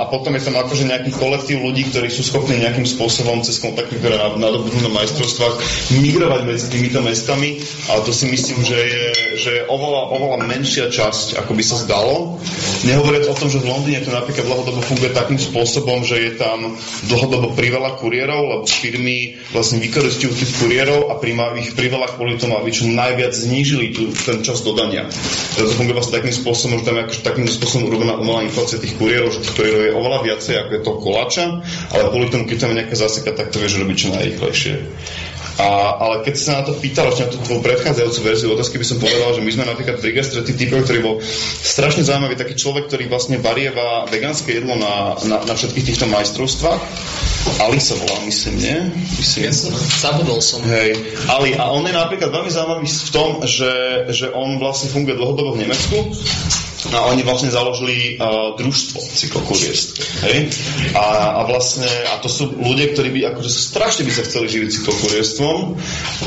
a 0.00 0.04
potom 0.08 0.32
je 0.36 0.42
tam 0.46 0.56
akože 0.56 0.84
nejaký 0.86 1.10
kolektív 1.16 1.58
ľudí, 1.60 1.90
ktorí 1.90 2.08
sú 2.08 2.22
schopní 2.22 2.62
nejakým 2.62 2.86
spôsobom 2.86 3.42
cez 3.42 3.58
kontakty, 3.58 3.98
ktoré 3.98 4.16
nadobudnú 4.16 4.86
na 4.86 4.92
majstrovstvách, 4.94 5.54
migrovať 5.98 6.40
medzi 6.46 6.66
týmito 6.70 7.02
mestami, 7.02 7.58
ale 7.90 8.00
to 8.06 8.12
si 8.14 8.30
myslím, 8.30 8.62
že 8.62 8.78
je, 8.78 9.04
že 9.40 9.50
je 9.60 9.62
oveľa 9.66 9.89
oveľa, 9.90 10.02
oveľa 10.14 10.38
menšia 10.46 10.86
časť, 10.86 11.42
ako 11.42 11.52
by 11.58 11.64
sa 11.66 11.76
zdalo. 11.82 12.38
Nehovoriac 12.86 13.26
o 13.26 13.34
tom, 13.34 13.50
že 13.50 13.58
v 13.58 13.68
Londýne 13.68 14.06
to 14.06 14.14
napríklad 14.14 14.46
dlhodobo 14.46 14.80
funguje 14.86 15.10
takým 15.10 15.36
spôsobom, 15.36 16.06
že 16.06 16.16
je 16.22 16.32
tam 16.38 16.78
dlhodobo 17.10 17.52
priveľa 17.58 17.98
kuriérov, 17.98 18.40
lebo 18.46 18.64
firmy 18.70 19.36
vlastne 19.50 19.82
vykoristujú 19.82 20.30
tých 20.32 20.52
kuriérov 20.62 21.10
a 21.10 21.18
príjmajú 21.18 21.52
ich 21.58 21.70
priveľa 21.74 22.14
kvôli 22.14 22.38
tomu, 22.38 22.56
aby 22.56 22.70
čo 22.70 22.86
najviac 22.86 23.34
znížili 23.34 23.90
tú, 23.90 24.14
ten 24.14 24.46
čas 24.46 24.62
dodania. 24.62 25.10
To 25.58 25.66
funguje 25.74 25.98
vlastne 25.98 26.22
takým 26.22 26.32
spôsobom, 26.32 26.80
že 26.80 26.86
tam 26.86 26.96
je 26.96 27.02
akože 27.10 27.22
takým 27.26 27.46
spôsobom 27.50 27.90
urobená 27.90 28.14
umelá 28.16 28.46
inflácia 28.46 28.78
tých 28.78 28.94
kuriérov, 28.96 29.34
že 29.34 29.42
tých 29.42 29.54
kuriérov 29.58 29.82
je 29.82 29.92
oveľa 29.98 30.18
viacej 30.22 30.54
ako 30.62 30.70
je 30.70 30.82
to 30.86 30.92
koláča, 31.02 31.44
ale 31.90 32.02
kvôli 32.14 32.26
tomu, 32.30 32.46
keď 32.46 32.56
tam 32.62 32.70
je 32.72 32.78
nejaká 32.78 32.96
zaseka, 32.96 33.30
tak 33.34 33.50
to 33.50 33.58
vieš 33.58 33.82
robiť 33.82 33.96
čo 33.98 34.08
najrychlejšie. 34.14 34.74
A, 35.60 36.00
ale 36.00 36.14
keď 36.24 36.34
sa 36.40 36.52
na 36.60 36.62
to 36.64 36.72
pýtal, 36.72 37.12
ešte 37.12 37.28
na 37.28 37.32
tú 37.36 37.38
tvoju 37.44 37.60
predchádzajúcu 37.60 38.20
verziu 38.24 38.48
otázky, 38.56 38.80
by 38.80 38.86
som 38.88 38.96
povedal, 38.96 39.36
že 39.36 39.44
my 39.44 39.50
sme 39.52 39.64
napríklad 39.68 40.00
pri 40.00 40.16
gastretí 40.16 40.56
typov, 40.56 40.88
ktorý 40.88 40.98
bol 41.04 41.14
strašne 41.60 42.00
zaujímavý, 42.00 42.40
taký 42.40 42.56
človek, 42.56 42.88
ktorý 42.88 43.12
vlastne 43.12 43.36
varieva 43.36 44.08
vegánske 44.08 44.56
jedlo 44.56 44.80
na, 44.80 45.20
na, 45.28 45.36
na 45.44 45.52
všetkých 45.52 45.84
týchto 45.92 46.08
majstrovstvách. 46.08 46.80
Ali 47.60 47.76
sa 47.76 47.92
volá, 48.00 48.24
myslím, 48.24 48.56
nie? 48.56 48.78
Myslím. 49.20 49.48
Ja 49.48 49.52
som, 49.52 49.72
zabudol 49.76 50.40
som. 50.40 50.64
Hej, 50.64 50.96
Ali, 51.28 51.52
a 51.52 51.68
on 51.68 51.84
je 51.84 51.92
napríklad 51.92 52.32
veľmi 52.32 52.48
zaujímavý 52.48 52.88
v 52.88 53.12
tom, 53.12 53.30
že, 53.44 53.72
že 54.16 54.32
on 54.32 54.56
vlastne 54.56 54.88
funguje 54.88 55.20
dlhodobo 55.20 55.60
v 55.60 55.68
Nemecku 55.68 55.96
a 56.88 57.12
oni 57.12 57.20
vlastne 57.20 57.52
založili 57.52 58.16
uh, 58.16 58.56
družstvo 58.56 59.04
cyklokurierské. 59.04 60.02
Hej? 60.24 60.38
A, 60.96 61.36
a 61.36 61.40
vlastne, 61.44 61.84
a 62.08 62.16
to 62.24 62.32
sú 62.32 62.56
ľudia, 62.56 62.96
ktorí 62.96 63.12
by 63.12 63.20
akože 63.36 63.50
strašne 63.52 64.08
by 64.08 64.12
sa 64.16 64.24
chceli 64.24 64.48
živiť 64.48 64.68
cyklokurierstvom, 64.80 65.56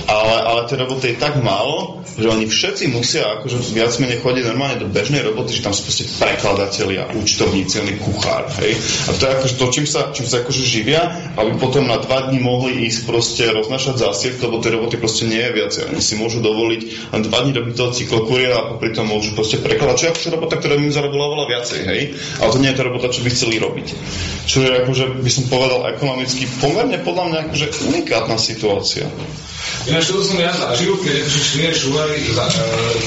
ale, 0.06 0.36
ale 0.46 0.60
tej 0.70 0.78
roboty 0.86 1.06
je 1.14 1.18
tak 1.18 1.42
málo, 1.42 2.06
že 2.14 2.30
oni 2.30 2.46
všetci 2.46 2.94
musia 2.94 3.42
akože 3.42 3.74
viac 3.74 3.98
menej 3.98 4.22
chodiť 4.22 4.44
normálne 4.46 4.78
do 4.78 4.88
bežnej 4.94 5.26
roboty, 5.26 5.58
že 5.58 5.66
tam 5.66 5.74
sú 5.74 5.90
proste 5.90 6.06
prekladatelia, 6.22 7.10
účtovníci, 7.18 7.82
oni 7.82 7.94
kuchár. 7.98 8.46
Hej? 8.62 8.78
A 9.10 9.18
to 9.18 9.26
je 9.26 9.32
akože 9.34 9.56
to, 9.58 9.66
čím 9.74 9.88
sa, 9.90 10.14
čím 10.14 10.28
sa 10.30 10.46
akože 10.46 10.62
živia, 10.62 11.02
aby 11.34 11.58
potom 11.58 11.90
na 11.90 11.98
dva 11.98 12.30
dní 12.30 12.38
mohli 12.38 12.86
ísť 12.86 13.10
proste 13.10 13.50
roznašať 13.50 13.96
zásiek, 13.98 14.34
lebo 14.38 14.62
tej 14.62 14.78
roboty 14.78 15.02
proste 15.02 15.26
nie 15.26 15.42
je 15.42 15.52
viac. 15.58 15.74
Oni 15.90 16.02
si 16.04 16.14
môžu 16.14 16.46
dovoliť 16.46 16.82
len 17.10 17.22
dva 17.26 17.42
dní 17.42 17.52
robiť 17.58 17.74
toho 17.74 17.90
cyklokuriera 17.90 18.56
a 18.62 18.68
popri 18.78 18.94
tom 18.94 19.10
môžu 19.10 19.34
proste 19.34 19.58
prekladať. 19.58 19.96
Čo 19.98 20.08
akože 20.14 20.43
robota, 20.44 20.60
ktorá 20.60 20.76
by 20.76 20.84
im 20.84 20.91
zarobila 20.91 21.32
oveľa 21.32 21.45
viacej, 21.56 21.80
hej? 21.88 22.02
Ale 22.44 22.52
to 22.52 22.60
nie 22.60 22.70
je 22.76 22.78
tá 22.78 22.84
robota, 22.84 23.07
čo 23.07 23.24
by 23.24 23.32
chceli 23.32 23.56
robiť. 23.64 23.88
Čo 24.44 24.57
je 24.60 24.70
akože, 24.84 25.06
by 25.24 25.32
som 25.32 25.44
povedal, 25.48 25.88
ekonomicky 25.95 26.44
pomerne 26.60 26.99
podľa 26.99 27.24
mňa 27.32 27.40
akože 27.48 27.68
unikátna 27.88 28.36
situácia. 28.36 29.07
Ináč, 29.88 30.11
toto 30.11 30.28
som 30.28 30.40
ja 30.40 30.52
zažil, 30.52 30.99
keď 30.99 31.24
akože 31.24 31.40
šlier 31.40 31.72
šúvali, 31.72 32.20
za, 32.36 32.44
e, 32.52 32.60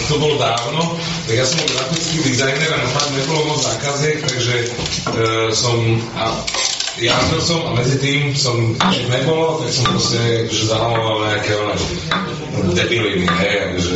to 0.08 0.16
bolo 0.16 0.40
dávno, 0.40 0.96
tak 1.28 1.36
ja 1.36 1.44
som 1.44 1.60
grafický 1.60 2.24
dizajner 2.24 2.72
a 2.72 2.80
fakt 2.96 3.12
nebolo 3.12 3.52
moc 3.52 3.60
zákaziek, 3.60 4.24
takže 4.24 4.54
e, 4.56 4.68
som 5.52 5.76
a 6.16 6.32
jazdil 7.00 7.40
som 7.44 7.60
a 7.68 7.70
medzi 7.76 7.96
tým 8.00 8.32
som, 8.32 8.72
nebolo, 9.12 9.60
tak 9.60 9.70
som 9.72 9.84
proste 9.92 10.48
že 10.48 10.64
zahaloval 10.64 11.28
nejaké 11.28 11.52
one 11.60 11.76
debiliny, 12.72 13.28
hej, 13.28 13.54
akože... 13.68 13.94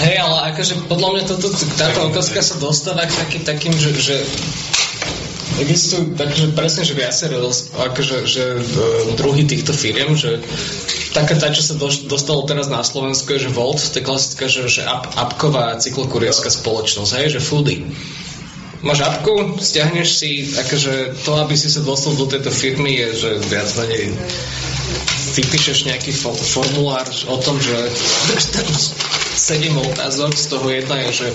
Hej, 0.00 0.16
ale 0.24 0.36
akože 0.52 0.74
podľa 0.88 1.08
mňa 1.12 1.22
toto, 1.28 1.48
táto 1.76 1.98
otázka 2.08 2.40
sa 2.40 2.56
dostáva 2.56 3.04
k 3.04 3.12
takým, 3.20 3.42
takým 3.44 3.74
že, 3.76 3.90
že 4.00 4.16
existujú 5.60 6.16
takže 6.16 6.52
presne, 6.56 6.82
že 6.88 6.96
viacero 6.96 7.40
akože, 7.44 8.16
že, 8.24 8.44
uh, 8.64 9.12
druhy 9.16 9.44
týchto 9.44 9.76
firiem, 9.76 10.16
že 10.16 10.40
taká 11.12 11.36
tá, 11.36 11.52
čo 11.52 11.64
sa 11.64 11.74
do, 11.76 11.88
dostalo 12.08 12.48
teraz 12.48 12.68
na 12.72 12.80
Slovensku, 12.80 13.28
je, 13.36 13.48
že 13.48 13.50
Volt, 13.52 13.80
to 13.80 14.00
je 14.00 14.04
klasická, 14.04 14.48
že, 14.48 14.68
že 14.68 14.82
ap, 14.84 15.12
apková 15.16 15.76
cyklokurierská 15.80 16.48
spoločnosť, 16.48 17.12
hej, 17.20 17.28
že 17.36 17.44
foodie 17.44 17.84
máš 18.84 19.00
apku, 19.04 19.56
stiahneš 19.60 20.08
si, 20.12 20.30
akože 20.52 21.22
to, 21.24 21.32
aby 21.40 21.54
si 21.56 21.68
sa 21.70 21.80
dostal 21.84 22.16
do 22.16 22.28
tejto 22.28 22.50
firmy 22.52 22.96
je, 23.04 23.08
že 23.26 23.30
viac 23.48 23.68
menej 23.80 24.12
vypíšeš 25.36 25.88
nejaký 25.88 26.12
fo- 26.16 26.36
formulár 26.36 27.04
o 27.28 27.36
tom, 27.40 27.60
že 27.60 27.76
tam 29.46 29.54
sedem 29.54 29.78
otázok, 29.78 30.34
z 30.34 30.46
toho 30.50 30.66
jedna 30.74 30.96
je, 31.06 31.22
že 31.22 31.26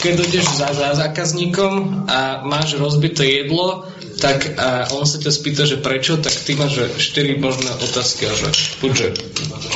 keď 0.00 0.12
dojdeš 0.16 0.44
za, 0.56 0.68
za 0.72 0.88
zákazníkom 0.96 2.04
a 2.08 2.40
máš 2.40 2.80
rozbité 2.80 3.44
jedlo, 3.44 3.84
tak 4.16 4.56
a 4.56 4.88
on 4.96 5.04
sa 5.04 5.20
ťa 5.20 5.28
spýta, 5.28 5.62
že 5.68 5.76
prečo, 5.76 6.16
tak 6.16 6.32
ty 6.32 6.56
máš 6.56 6.80
že 6.96 7.12
4 7.20 7.44
možné 7.44 7.68
otázky 7.84 8.24
že 8.32 8.48
buď, 8.80 8.92
že 8.96 9.06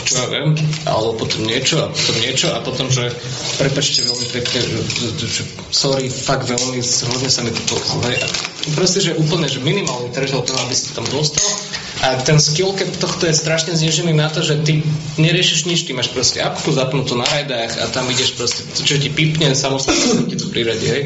čo 0.08 0.12
ja 0.16 0.26
viem, 0.32 0.56
alebo 0.88 1.20
potom 1.20 1.44
niečo 1.44 1.84
a 1.84 1.92
potom 1.92 2.16
niečo 2.24 2.48
a 2.56 2.58
potom, 2.64 2.88
že 2.88 3.12
prepačte 3.60 4.00
veľmi 4.00 4.26
pekne, 4.32 4.58
že, 4.64 4.80
že, 5.28 5.42
sorry, 5.68 6.08
fakt 6.08 6.48
veľmi, 6.48 6.80
hrozne 6.80 7.28
sa 7.28 7.44
mi 7.44 7.52
to 7.52 7.60
pochal. 7.68 8.00
Proste, 8.72 9.04
že 9.04 9.20
úplne, 9.20 9.44
že 9.44 9.60
minimálny 9.60 10.16
toho, 10.16 10.56
aby 10.64 10.72
si 10.72 10.96
tam 10.96 11.04
dostal 11.12 11.44
a 11.98 12.14
ten 12.22 12.38
skill 12.38 12.72
cap 12.78 12.90
tohto 12.96 13.26
je 13.26 13.34
strašne 13.34 13.74
znižený 13.74 14.14
na 14.14 14.30
to, 14.30 14.42
že 14.42 14.62
ty 14.62 14.86
neriešiš 15.18 15.66
nič, 15.66 15.82
ty 15.82 15.92
máš 15.92 16.14
proste 16.14 16.38
apku 16.38 16.70
zapnutú 16.70 17.18
na 17.18 17.26
rajdách 17.26 17.82
a 17.82 17.84
tam 17.90 18.06
ideš 18.06 18.38
proste, 18.38 18.62
čo 18.86 19.02
ti 19.02 19.10
pipne, 19.10 19.50
samostatne 19.54 20.30
ti 20.30 20.38
to 20.38 20.46
priradí, 20.46 20.86
hej. 20.86 21.02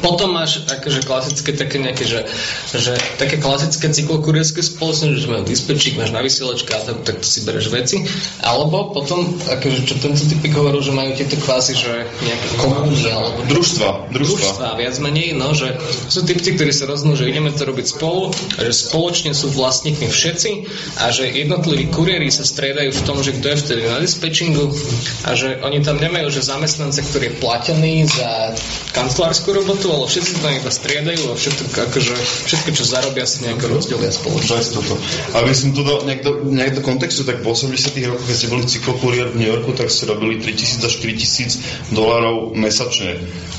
Potom 0.00 0.32
máš 0.32 0.64
akože 0.64 1.04
klasické 1.04 1.52
také 1.52 1.76
nejaké, 1.82 2.04
že, 2.08 2.24
že 2.72 2.96
také 3.20 3.36
klasické 3.36 3.92
cyklokurierské 3.92 4.64
spoločnosti, 4.64 5.20
že 5.20 5.28
majú 5.28 5.44
dispečík, 5.44 6.00
máš 6.00 6.14
na 6.16 6.24
vysielačka 6.24 6.72
a 6.78 6.82
tak, 6.82 6.98
tak 7.04 7.16
to 7.20 7.26
si 7.28 7.44
bereš 7.44 7.68
veci. 7.68 8.08
Alebo 8.40 8.90
potom, 8.96 9.36
akože 9.44 9.84
čo 9.84 9.94
tento 10.00 10.24
typik 10.24 10.56
hovoril, 10.56 10.80
že 10.80 10.92
majú 10.96 11.12
tieto 11.12 11.36
kvásy, 11.36 11.76
že 11.76 12.08
nejaké 12.24 12.48
komúny 12.56 12.96
alebo 13.12 13.44
družstva, 13.44 14.12
družstva. 14.12 14.38
družstva 14.40 14.68
viac 14.80 14.96
menej, 15.04 15.36
no, 15.36 15.52
že 15.52 15.76
sú 16.08 16.24
typci, 16.24 16.56
ktorí 16.56 16.72
sa 16.72 16.88
rozhodnú, 16.88 17.14
že 17.18 17.28
ideme 17.28 17.52
to 17.52 17.68
robiť 17.68 17.86
spolu 17.86 18.32
a 18.56 18.60
že 18.64 18.72
spoločne 18.72 19.36
sú 19.36 19.52
vlastníkmi 19.52 20.08
všetci 20.08 20.50
a 21.04 21.12
že 21.12 21.28
jednotliví 21.28 21.92
kuriéri 21.92 22.32
sa 22.32 22.46
striedajú 22.46 22.90
v 22.94 23.02
tom, 23.04 23.20
že 23.20 23.36
kto 23.36 23.46
je 23.52 23.56
vtedy 23.60 23.82
na 23.84 24.00
dispečingu 24.00 24.72
a 25.28 25.36
že 25.36 25.60
oni 25.60 25.84
tam 25.84 26.00
nemajú, 26.00 26.32
že 26.32 26.46
zamestnance, 26.46 27.04
ktorý 27.04 27.32
je 27.32 27.38
platený 27.42 27.94
za 28.08 28.56
kancelárskú 28.96 29.57
robotu, 29.58 29.90
ale 29.90 30.06
všetci 30.06 30.32
to 30.38 30.46
iba 30.48 30.70
striedajú 30.70 31.22
a 31.30 31.34
všetko, 31.34 31.64
akože, 31.90 32.14
všetko, 32.46 32.68
čo 32.72 32.84
zarobia, 32.86 33.26
si 33.26 33.44
nejako 33.44 33.66
rozdelia 33.74 34.12
spoločne. 34.14 34.62
toto. 34.70 34.94
Aby 35.34 35.52
som 35.52 35.74
to 35.74 35.82
dal 35.82 36.06
nejak 36.06 36.22
do, 36.22 36.32
nejak 36.46 36.78
do 36.78 36.82
kontextu, 36.86 37.26
tak 37.26 37.42
v 37.42 37.50
80 37.50 37.98
rokoch, 38.06 38.26
keď 38.26 38.36
ste 38.36 38.48
boli 38.48 38.64
cyklokurier 38.64 39.28
v 39.34 39.36
New 39.42 39.50
Yorku, 39.50 39.74
tak 39.74 39.90
ste 39.90 40.06
robili 40.06 40.38
3000 40.38 40.86
až 40.86 40.92
4000 41.02 41.94
dolárov 41.94 42.54
mesačne. 42.54 43.18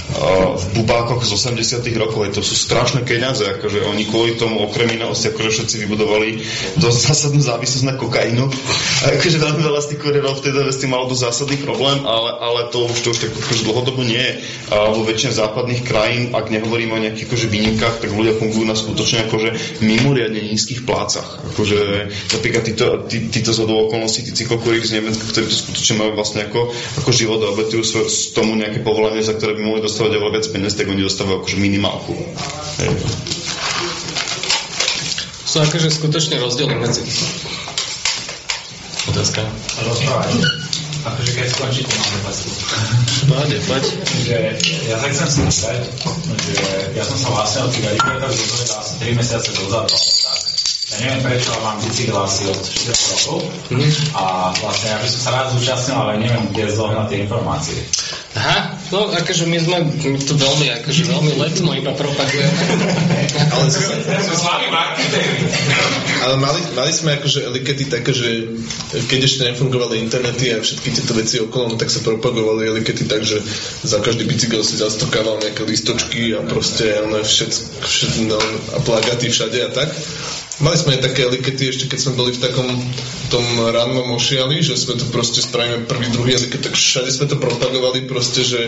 Uh, 0.09 0.57
v 0.57 0.81
bubákoch 0.81 1.21
z 1.21 1.37
80 1.37 1.85
rokov, 2.01 2.33
to 2.33 2.41
sú 2.41 2.57
strašné 2.57 3.05
peniaze, 3.05 3.45
akože 3.45 3.85
oni 3.93 4.09
kvôli 4.09 4.41
tomu 4.41 4.65
okrem 4.65 4.89
inosti, 4.89 5.29
akože 5.29 5.53
všetci 5.53 5.75
vybudovali 5.85 6.41
dosť 6.81 6.99
zásadnú 7.13 7.41
závislosť 7.45 7.85
na 7.85 7.93
kokainu. 7.93 8.49
A 9.05 9.13
akože 9.13 9.37
veľmi 9.37 9.61
veľa 9.61 9.85
z 9.85 9.87
tých 9.93 10.01
kurierov 10.01 10.41
v 10.41 10.49
tej 10.49 10.53
dobe 10.57 10.73
s 10.73 10.81
tým 10.81 10.97
malo 10.97 11.05
dosť 11.05 11.29
zásadný 11.29 11.61
problém, 11.61 12.01
ale, 12.09 12.29
ale 12.41 12.59
to 12.73 12.89
už 12.89 12.99
to 13.05 13.13
už 13.13 13.19
tak 13.21 13.31
akože 13.37 13.61
dlhodobo 13.69 14.01
nie 14.01 14.17
je. 14.17 14.33
Uh, 14.73 14.97
vo 14.97 15.05
väčšine 15.05 15.29
západných 15.37 15.85
krajín, 15.89 16.37
ak 16.37 16.53
nehovoríme 16.53 16.93
o 16.93 17.01
nejakých 17.01 17.25
akože 17.25 17.47
výnimkách, 17.49 18.05
tak 18.05 18.13
ľudia 18.13 18.37
fungujú 18.37 18.69
na 18.69 18.77
skutočne 18.77 19.25
akože 19.25 19.81
mimoriadne 19.81 20.37
nízkych 20.37 20.85
plácach. 20.85 21.41
Akože 21.57 22.07
napríklad 22.37 22.63
títo, 22.69 22.85
tí, 23.09 23.25
títo 23.33 23.49
zhodou 23.49 23.89
okolností, 23.89 24.21
tí 24.29 24.37
cyklokuriéri 24.37 24.85
z 24.85 25.01
Nemecka, 25.01 25.25
ktorí 25.25 25.49
to 25.49 25.57
skutočne 25.65 25.95
majú 25.97 26.11
vlastne 26.13 26.45
ako, 26.45 26.69
ako 27.01 27.09
život 27.09 27.41
a 27.41 27.49
obetujú 27.49 27.81
z 28.05 28.37
tomu 28.37 28.53
nejaké 28.53 28.85
povolanie, 28.85 29.25
za 29.25 29.33
ktoré 29.33 29.57
by 29.57 29.65
mohli 29.65 29.81
dostávať 29.81 30.21
oveľa 30.21 30.33
viac 30.37 30.45
peniaz, 30.53 30.77
tak 30.77 30.85
oni 30.85 31.01
dostávajú 31.01 31.41
akože 31.41 31.57
minimálku. 31.57 32.13
Hej. 32.85 32.93
Sú 35.49 35.57
akože 35.65 35.89
skutočne 35.89 36.37
rozdiely 36.37 36.77
medzi 36.77 37.01
Otázka. 39.09 39.41
Rozprávajte. 39.81 40.68
Akože 40.99 41.31
keď 41.31 41.47
skončíte, 41.47 41.93
mám 41.95 42.11
otázku. 42.19 42.49
Pohode, 43.31 43.57
poď. 43.71 43.83
Že 44.27 44.37
ja 44.91 44.95
sa 44.99 45.07
chcem 45.07 45.27
spýtať, 45.31 45.79
že 46.43 46.55
ja 46.91 47.03
som 47.07 47.15
sa 47.15 47.29
vlastne 47.31 47.59
od 47.67 47.71
tých 47.71 47.83
velikátov 47.87 48.31
dozvedel 48.35 48.75
asi 48.75 48.93
3 48.99 49.19
mesiace 49.19 49.49
dozadu, 49.55 49.95
neviem 50.99 51.21
prečo, 51.21 51.51
mám 51.59 51.79
bicykel 51.79 52.17
asi 52.17 52.43
od 52.45 52.59
4 52.59 52.91
rokov 53.09 53.39
Mhm. 53.69 53.89
a 54.13 54.23
vlastne 54.55 54.87
ja 54.89 54.97
by 54.97 55.07
som 55.07 55.19
sa 55.19 55.31
rád 55.33 55.47
zúčastnil, 55.53 55.97
ale 55.97 56.13
neviem, 56.17 56.43
kde 56.51 56.63
zohnať 56.69 57.05
tie 57.07 57.17
informácie. 57.23 57.77
Aha, 58.29 58.57
no 58.93 59.09
akože 59.09 59.49
my 59.49 59.57
sme 59.57 59.77
my 60.05 60.19
to 60.21 60.33
veľmi, 60.33 60.67
akože 60.79 61.01
veľmi 61.03 61.31
letmo 61.35 61.73
iba 61.73 61.91
propagujeme. 61.91 62.61
Ale, 63.53 63.65
Som 64.21 64.37
slavý 64.37 64.69
marketér. 64.69 65.25
ale 66.19 66.35
mali, 66.37 66.59
mali 66.73 66.91
sme 66.91 67.17
akože 67.17 67.45
elikety 67.45 67.85
také, 67.85 68.11
že 68.11 68.29
keď 69.07 69.19
ešte 69.23 69.41
nefungovali 69.45 69.97
internety 69.97 70.53
a 70.53 70.61
všetky 70.61 70.89
tieto 70.91 71.13
veci 71.13 71.41
okolo, 71.41 71.73
no 71.73 71.75
tak 71.75 71.89
sa 71.89 72.01
propagovali 72.01 72.69
elikety 72.69 73.05
tak, 73.05 73.25
že 73.25 73.41
za 73.81 73.97
každý 73.97 74.25
bicykel 74.25 74.61
si 74.61 74.77
zastokával 74.77 75.41
nejaké 75.41 75.63
listočky 75.63 76.37
a 76.37 76.43
proste 76.43 76.85
one 77.01 77.21
všet, 77.21 77.51
všet, 77.81 78.11
no, 78.27 78.37
a 78.73 78.79
plagaty 78.79 79.29
všade 79.29 79.57
a 79.63 79.69
tak. 79.71 79.89
Mali 80.59 80.75
sme 80.75 80.99
aj 80.99 81.07
také 81.07 81.23
elikety 81.23 81.71
ešte, 81.71 81.87
keď 81.87 81.99
sme 82.03 82.13
boli 82.19 82.31
v 82.35 82.43
takom 82.43 82.67
tom 83.31 83.45
rannom 83.71 84.11
ošiali, 84.17 84.59
že 84.59 84.75
sme 84.75 84.99
to 84.99 85.07
proste 85.07 85.39
spravíme 85.39 85.87
prvý, 85.87 86.11
druhý 86.11 86.35
eliket, 86.35 86.65
tak 86.65 86.75
všade 86.75 87.07
sme 87.13 87.31
to 87.31 87.39
propagovali 87.39 88.09
proste, 88.09 88.43
že 88.43 88.67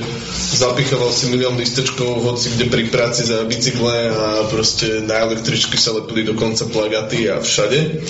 zapichoval 0.55 1.11
si 1.11 1.33
milión 1.33 1.57
listečkov 1.57 2.23
hoci 2.23 2.55
kde 2.55 2.71
pri 2.71 2.87
práci 2.93 3.27
za 3.27 3.43
bicykle 3.43 4.13
a 4.13 4.47
proste 4.47 5.03
na 5.03 5.27
električky 5.27 5.75
sa 5.75 5.97
lepili 5.97 6.23
dokonca 6.23 6.69
plagaty 6.69 7.27
a 7.27 7.43
všade. 7.43 8.05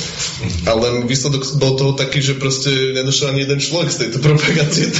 Ale 0.70 1.08
výsledok 1.08 1.42
bol 1.58 1.74
toho 1.74 1.98
taký, 1.98 2.22
že 2.22 2.38
proste 2.38 2.70
nedošiel 2.94 3.34
ani 3.34 3.50
jeden 3.50 3.64
človek 3.64 3.90
z 3.90 3.98
tejto 4.06 4.18
propagácie. 4.22 4.86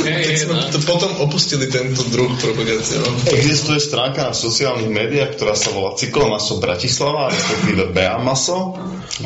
Tak 0.00 0.16
keď 0.16 0.36
sme 0.38 0.54
to 0.72 0.80
potom 0.86 1.10
opustili 1.20 1.68
tento 1.68 2.00
druh 2.08 2.30
propagácie. 2.40 3.02
No. 3.02 3.10
Existuje 3.28 3.82
stránka 3.82 4.30
na 4.30 4.34
sociálnych 4.34 4.88
médiách, 4.88 5.36
ktorá 5.36 5.52
sa 5.52 5.74
volá 5.74 5.92
Cyklomaso 5.98 6.56
Bratislava 6.62 7.19
Masová, 7.20 7.36
respektíve 7.36 7.82
Bea 7.92 8.16
Maso. 8.16 8.58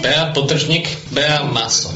Bea, 0.02 0.34
potržník, 0.34 0.88
Bea 1.14 1.46
Maso. 1.46 1.94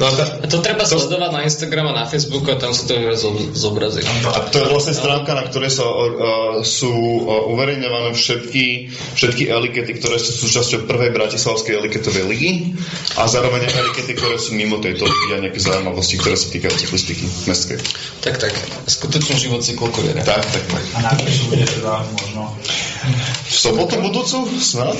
No 0.00 0.08
a 0.08 0.12
A 0.16 0.46
to 0.48 0.64
treba 0.64 0.80
to... 0.88 0.96
sledovať 0.96 1.28
na 1.28 1.44
Instagram 1.44 1.92
a 1.92 1.92
na 1.92 2.06
Facebooku 2.08 2.48
a 2.48 2.56
tam 2.56 2.72
sa 2.72 2.88
to 2.88 2.96
vie 2.96 3.12
zo- 3.12 3.36
zobraziť. 3.36 4.32
A 4.32 4.48
to 4.48 4.64
je 4.64 4.72
vlastne 4.72 4.96
stránka, 4.96 5.36
na 5.36 5.44
ktorej 5.44 5.68
sa, 5.68 5.84
uh, 5.84 6.64
sú 6.64 6.88
uh, 6.88 7.52
uverejňované 7.52 8.16
všetky, 8.16 8.88
všetky 9.12 9.52
elikety, 9.52 10.00
ktoré 10.00 10.16
sú 10.16 10.48
súčasťou 10.48 10.88
prvej 10.88 11.12
bratislavskej 11.12 11.76
eliketovej 11.84 12.24
ligy 12.32 12.80
a 13.20 13.28
zároveň 13.28 13.68
elikety, 13.68 14.16
ktoré 14.16 14.40
sú 14.40 14.56
mimo 14.56 14.80
tejto 14.80 15.04
ligy 15.04 15.36
a 15.36 15.44
nejaké 15.44 15.60
zaujímavosti, 15.60 16.16
ktoré 16.16 16.36
sa 16.40 16.48
týkajú 16.48 16.74
cyklistiky 16.80 17.28
mestskej. 17.44 17.78
Tak, 18.24 18.40
tak. 18.40 18.56
Skutočný 18.88 19.36
život 19.36 19.60
cyklokuriéra. 19.60 20.24
Tak, 20.24 20.48
tak, 20.48 20.64
tak. 20.64 20.84
A 20.96 21.12
najbližšie 21.12 21.44
bude 21.52 21.66
teda 21.68 22.08
možno... 22.16 22.56
V 23.48 23.56
sobotu 23.56 23.96
budúcu? 23.96 24.44
Snad? 24.60 24.96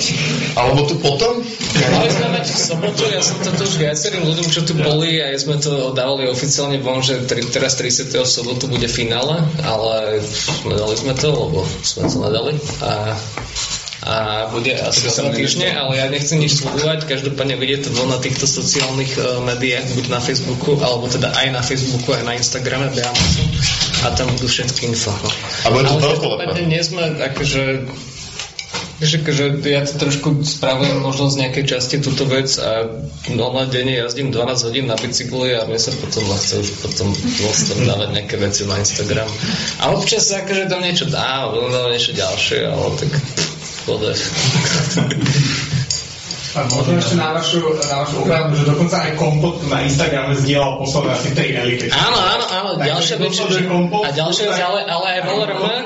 Alebo 0.57 0.89
tu 0.89 0.97
potom? 0.97 1.45
Mali 1.93 2.09
sme 2.09 2.27
mať 2.33 2.45
v 2.49 2.57
sobotu, 2.57 3.01
ja 3.05 3.21
som 3.21 3.37
to 3.45 3.53
už 3.61 3.77
viacerým 3.77 4.25
ľuďom, 4.25 4.47
čo 4.49 4.65
tu 4.65 4.73
boli, 4.73 5.21
aj 5.21 5.45
sme 5.45 5.61
to 5.61 5.93
dávali 5.93 6.25
oficiálne 6.25 6.81
von, 6.81 7.05
že 7.05 7.29
tri, 7.29 7.45
teraz 7.45 7.77
30. 7.77 8.09
sobotu 8.25 8.65
bude 8.65 8.89
finále, 8.89 9.45
ale 9.61 10.19
nedali 10.65 10.95
sme 10.97 11.13
to, 11.13 11.29
lebo 11.29 11.61
sme 11.85 12.09
to 12.09 12.17
nedali. 12.25 12.53
A 12.81 13.13
a 14.01 14.49
bude 14.49 14.73
asi 14.73 15.13
o 15.13 15.29
týždne, 15.29 15.77
ale 15.77 16.01
ja 16.01 16.09
nechcem 16.09 16.41
nič 16.41 16.57
slúbovať, 16.57 17.05
každopádne 17.05 17.53
vidie 17.61 17.85
to 17.85 17.93
na 18.09 18.17
týchto 18.17 18.49
sociálnych 18.49 19.13
uh, 19.13 19.45
médiách, 19.45 19.93
buď 19.93 20.05
na 20.09 20.17
Facebooku, 20.17 20.73
alebo 20.81 21.05
teda 21.05 21.29
aj 21.37 21.47
na 21.53 21.61
Facebooku, 21.61 22.09
aj 22.17 22.25
na 22.25 22.33
Instagrame, 22.33 22.89
Beamasu, 22.97 23.45
a 24.01 24.07
tam 24.17 24.27
budú 24.33 24.47
všetky 24.49 24.89
info. 24.89 25.13
No. 25.13 25.29
A 25.65 25.67
bude 25.69 25.85
to 25.85 25.97
veľkolepé. 26.01 26.65
nie 26.65 26.81
sme 26.81 27.15
akože 27.21 27.85
že, 29.01 29.17
že 29.25 29.45
ja 29.65 29.81
to 29.81 29.97
trošku 29.97 30.45
spravujem 30.45 31.01
možno 31.01 31.25
z 31.33 31.41
nejakej 31.41 31.65
časti 31.73 31.97
túto 32.05 32.29
vec 32.29 32.53
a 32.61 32.85
normálne 33.33 33.73
denne 33.73 33.97
jazdím 33.97 34.29
12 34.29 34.69
hodín 34.69 34.85
na 34.85 34.93
bicykli 34.93 35.57
a 35.57 35.65
mne 35.65 35.81
sa 35.81 35.89
potom 35.97 36.21
chce 36.37 36.61
už 36.61 36.69
potom 36.85 37.09
tam 37.09 37.79
dávať 37.81 38.09
nejaké 38.13 38.37
veci 38.37 38.61
na 38.69 38.77
Instagram. 38.77 39.25
A 39.81 39.97
občas 39.97 40.29
sa 40.29 40.45
akože 40.45 40.69
tam 40.69 40.85
niečo 40.85 41.09
dá, 41.09 41.49
dám 41.49 41.89
niečo 41.89 42.13
ďalšie, 42.13 42.61
ale 42.69 42.93
tak 43.01 43.09
podaj. 43.89 44.17
A 46.51 46.67
možno 46.67 46.99
ešte 46.99 47.15
na 47.15 47.31
vašu, 47.31 47.63
na 47.79 47.95
vašu 48.03 48.15
opravu, 48.27 48.51
že 48.59 48.67
dokonca 48.67 49.07
aj 49.07 49.15
kompot 49.15 49.63
na 49.71 49.87
Instagrame 49.87 50.35
zdieľal 50.35 50.83
posledné 50.83 51.11
asi 51.15 51.29
tej 51.31 51.49
elite. 51.55 51.85
Áno, 51.95 52.19
áno, 52.19 52.45
áno, 52.51 52.69
ďalšia 52.75 53.15
vec, 53.23 53.31
že, 53.31 53.63
a 53.71 54.09
ďalšia 54.11 54.45
vec, 54.51 54.59
ale, 54.59 54.79
ale 54.83 55.05
aj 55.15 55.19
VLRM, 55.31 55.85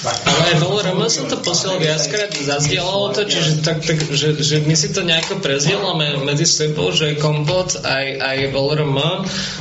ale 0.00 0.40
aj 0.52 0.64
VLRM 0.64 1.00
som 1.12 1.28
to 1.28 1.36
posielal 1.44 1.76
viackrát, 1.76 2.32
zazdielalo 2.32 3.12
to, 3.12 3.28
čiže 3.28 3.60
tak, 3.60 3.84
tak 3.84 4.00
že, 4.00 4.40
že 4.40 4.64
my 4.64 4.72
si 4.72 4.88
to 4.96 5.04
nejako 5.04 5.44
prezdielame 5.44 6.16
medzi 6.24 6.48
sebou, 6.48 6.88
že 6.88 7.20
kompot 7.20 7.84
aj, 7.84 8.06
aj 8.16 8.36
VLRM 8.48 8.96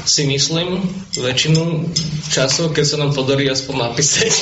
si 0.07 0.23
myslím 0.31 0.79
väčšinu 1.19 1.91
času, 2.31 2.71
keď 2.71 2.85
sa 2.87 2.95
nám 3.03 3.11
podarí 3.11 3.51
aspoň 3.51 3.91
napísať. 3.91 4.31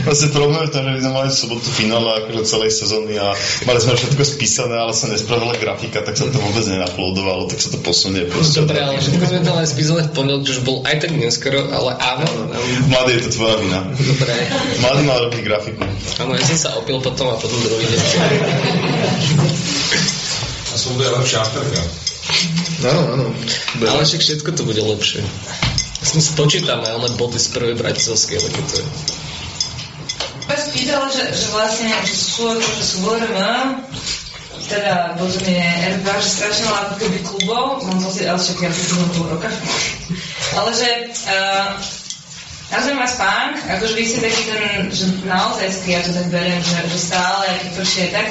Vlastne 0.00 0.32
problém 0.32 0.64
je 0.64 0.72
ten, 0.72 0.82
že 0.82 0.90
my 0.96 1.00
sme 1.04 1.12
mali 1.12 1.28
v 1.28 1.36
sobotu 1.36 1.68
finále 1.68 2.08
akože 2.24 2.42
celej 2.48 2.70
sezóny 2.72 3.20
a 3.20 3.36
mali 3.68 3.78
sme 3.84 3.94
všetko 4.00 4.22
spísané, 4.24 4.74
ale 4.80 4.96
sa 4.96 5.12
nespravila 5.12 5.52
grafika, 5.60 6.00
tak 6.00 6.16
sa 6.16 6.24
to 6.26 6.40
vôbec 6.40 6.64
nenaploadovalo, 6.64 7.44
tak 7.46 7.60
sa 7.60 7.68
to 7.68 7.78
posunie 7.84 8.24
proste. 8.24 8.64
Dobre, 8.64 8.80
ale 8.80 8.96
všetko 8.96 9.24
sme 9.28 9.40
to 9.44 9.52
len 9.52 9.66
spísali 9.68 10.00
v 10.08 10.10
pondelok, 10.16 10.42
čo 10.48 10.52
už 10.56 10.62
bol 10.64 10.78
aj 10.88 10.96
tak 11.04 11.12
neskoro, 11.12 11.68
ale 11.68 11.90
áno. 12.00 12.26
Mladý, 12.88 13.20
je 13.20 13.22
to 13.28 13.30
tvoja 13.36 13.56
vina. 13.60 13.80
Dobre. 13.90 14.34
Mladý 14.80 15.02
mal 15.04 15.18
robiť 15.26 15.40
grafiku. 15.42 15.82
Áno, 16.22 16.32
ja 16.38 16.44
som 16.46 16.58
sa 16.58 16.70
opil 16.78 17.02
potom 17.02 17.30
a 17.32 17.36
potom 17.36 17.58
druhý 17.62 17.86
deň. 17.86 18.02
A 20.70 20.74
som 20.78 20.94
bude 20.94 21.10
lepšia 21.10 21.42
afterka. 21.42 21.82
áno, 22.86 23.02
áno. 23.18 23.26
Ale 23.82 24.02
však 24.06 24.22
všetko 24.22 24.48
to 24.54 24.62
bude 24.62 24.80
lepšie. 24.80 25.20
Sme 26.00 26.22
spočítame, 26.24 26.88
ale 26.88 27.12
body 27.18 27.36
z 27.36 27.48
prvej 27.52 27.76
bratislavskej, 27.76 28.40
ale 28.40 28.48
keď 28.54 28.64
to 28.64 28.74
je. 28.80 28.86
Ja 30.50 30.56
som 30.58 30.70
pýtala, 30.74 31.06
že, 31.12 31.24
že 31.30 31.46
vlastne, 31.54 31.88
že 32.02 32.14
sú, 32.16 32.42
že 32.58 32.82
sú 32.82 32.96
VRM, 33.06 33.86
teda 34.70 35.18
potom 35.18 35.42
je 35.46 35.66
RB, 35.98 36.06
že 36.06 36.28
strašne 36.30 36.64
veľa 36.70 36.80
ako 36.86 36.94
keby 37.02 37.18
klubov, 37.26 37.66
mám 37.86 37.98
pocit, 38.02 38.26
ale 38.30 38.38
však 38.38 38.58
ja 38.62 38.70
to 38.70 39.06
pol 39.18 39.26
roka. 39.30 39.50
ale 40.58 40.70
že 40.74 40.88
uh, 41.26 41.74
nazvem 42.70 43.02
vás 43.02 43.18
pánk, 43.18 43.58
akože 43.66 43.94
vy 43.98 44.04
ste 44.06 44.22
taký 44.22 44.42
ten, 44.46 44.62
že 44.94 45.04
naozaj 45.26 45.74
ja 45.90 46.06
to 46.06 46.14
tak 46.14 46.26
beriem, 46.30 46.62
že, 46.62 46.78
že 46.86 46.98
stále, 47.02 47.50
keď 47.50 47.68
pršie, 47.74 48.04
tak 48.14 48.26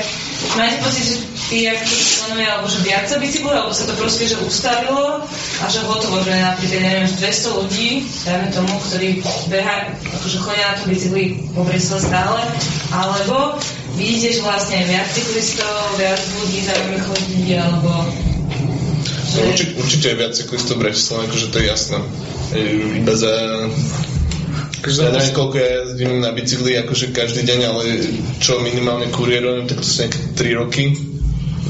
máte 0.56 0.80
pocit, 0.80 1.04
že 1.04 1.16
tí 1.52 1.68
ako 1.68 1.84
členovia, 1.84 2.50
alebo 2.56 2.68
že 2.72 2.80
viac 2.88 3.06
sa 3.12 3.20
bicyklujú, 3.20 3.58
alebo 3.60 3.76
sa 3.76 3.86
to 3.92 3.94
proste, 4.00 4.24
že 4.32 4.40
ustavilo 4.40 5.28
a 5.60 5.66
že 5.68 5.84
hotovo, 5.84 6.24
že 6.24 6.32
napríklad, 6.40 6.80
neviem, 6.80 7.06
že 7.12 7.20
200 7.20 7.60
ľudí, 7.60 7.90
dajme 8.24 8.48
tomu, 8.56 8.74
ktorí 8.88 9.08
beha, 9.52 9.76
akože 10.08 10.38
chodia 10.40 10.66
na 10.72 10.76
tom 10.80 10.88
bicykli 10.88 11.24
po 11.52 11.62
Bristole 11.68 12.00
stále, 12.00 12.40
alebo 12.96 13.60
vidíte, 14.00 14.40
že 14.40 14.42
vlastne 14.48 14.88
viac 14.88 15.12
cyklistov, 15.12 16.00
viac 16.00 16.20
ľudí 16.40 16.64
zaujímavých 16.64 17.06
chodí, 17.12 17.44
alebo 17.60 17.92
No, 19.30 19.46
určite, 19.46 19.78
určite 19.78 20.06
je 20.10 20.20
viac 20.26 20.34
cyklistov 20.34 20.82
v 20.82 20.90
Bratislave, 20.90 21.30
akože 21.30 21.48
to 21.54 21.58
je 21.62 21.66
jasné. 21.70 22.00
Iba. 22.50 23.14
Ja 24.80 25.12
neviem, 25.12 25.36
koľko 25.36 25.56
ja 25.60 25.70
jazdím 25.84 26.24
na 26.24 26.32
bicykli, 26.32 26.80
akože 26.80 27.12
každý 27.12 27.44
deň, 27.44 27.60
ale 27.68 27.84
čo 28.40 28.64
minimálne 28.64 29.12
kuriérujem, 29.12 29.68
tak 29.68 29.84
to 29.84 29.88
sú 29.88 30.08
nejaké 30.08 30.20
3 30.40 30.60
roky, 30.64 30.86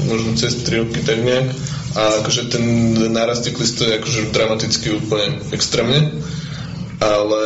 možno 0.06 0.38
cez 0.38 0.62
3 0.62 0.86
roky 0.86 1.02
tak 1.02 1.18
nejak. 1.18 1.50
A 1.98 2.22
akože 2.22 2.54
ten 2.54 2.64
nárast 3.10 3.50
cyklistov 3.50 3.90
je 3.90 3.98
akože 3.98 4.30
dramaticky 4.30 4.94
úplne 4.94 5.42
extrémne. 5.50 6.22
Ale 7.02 7.42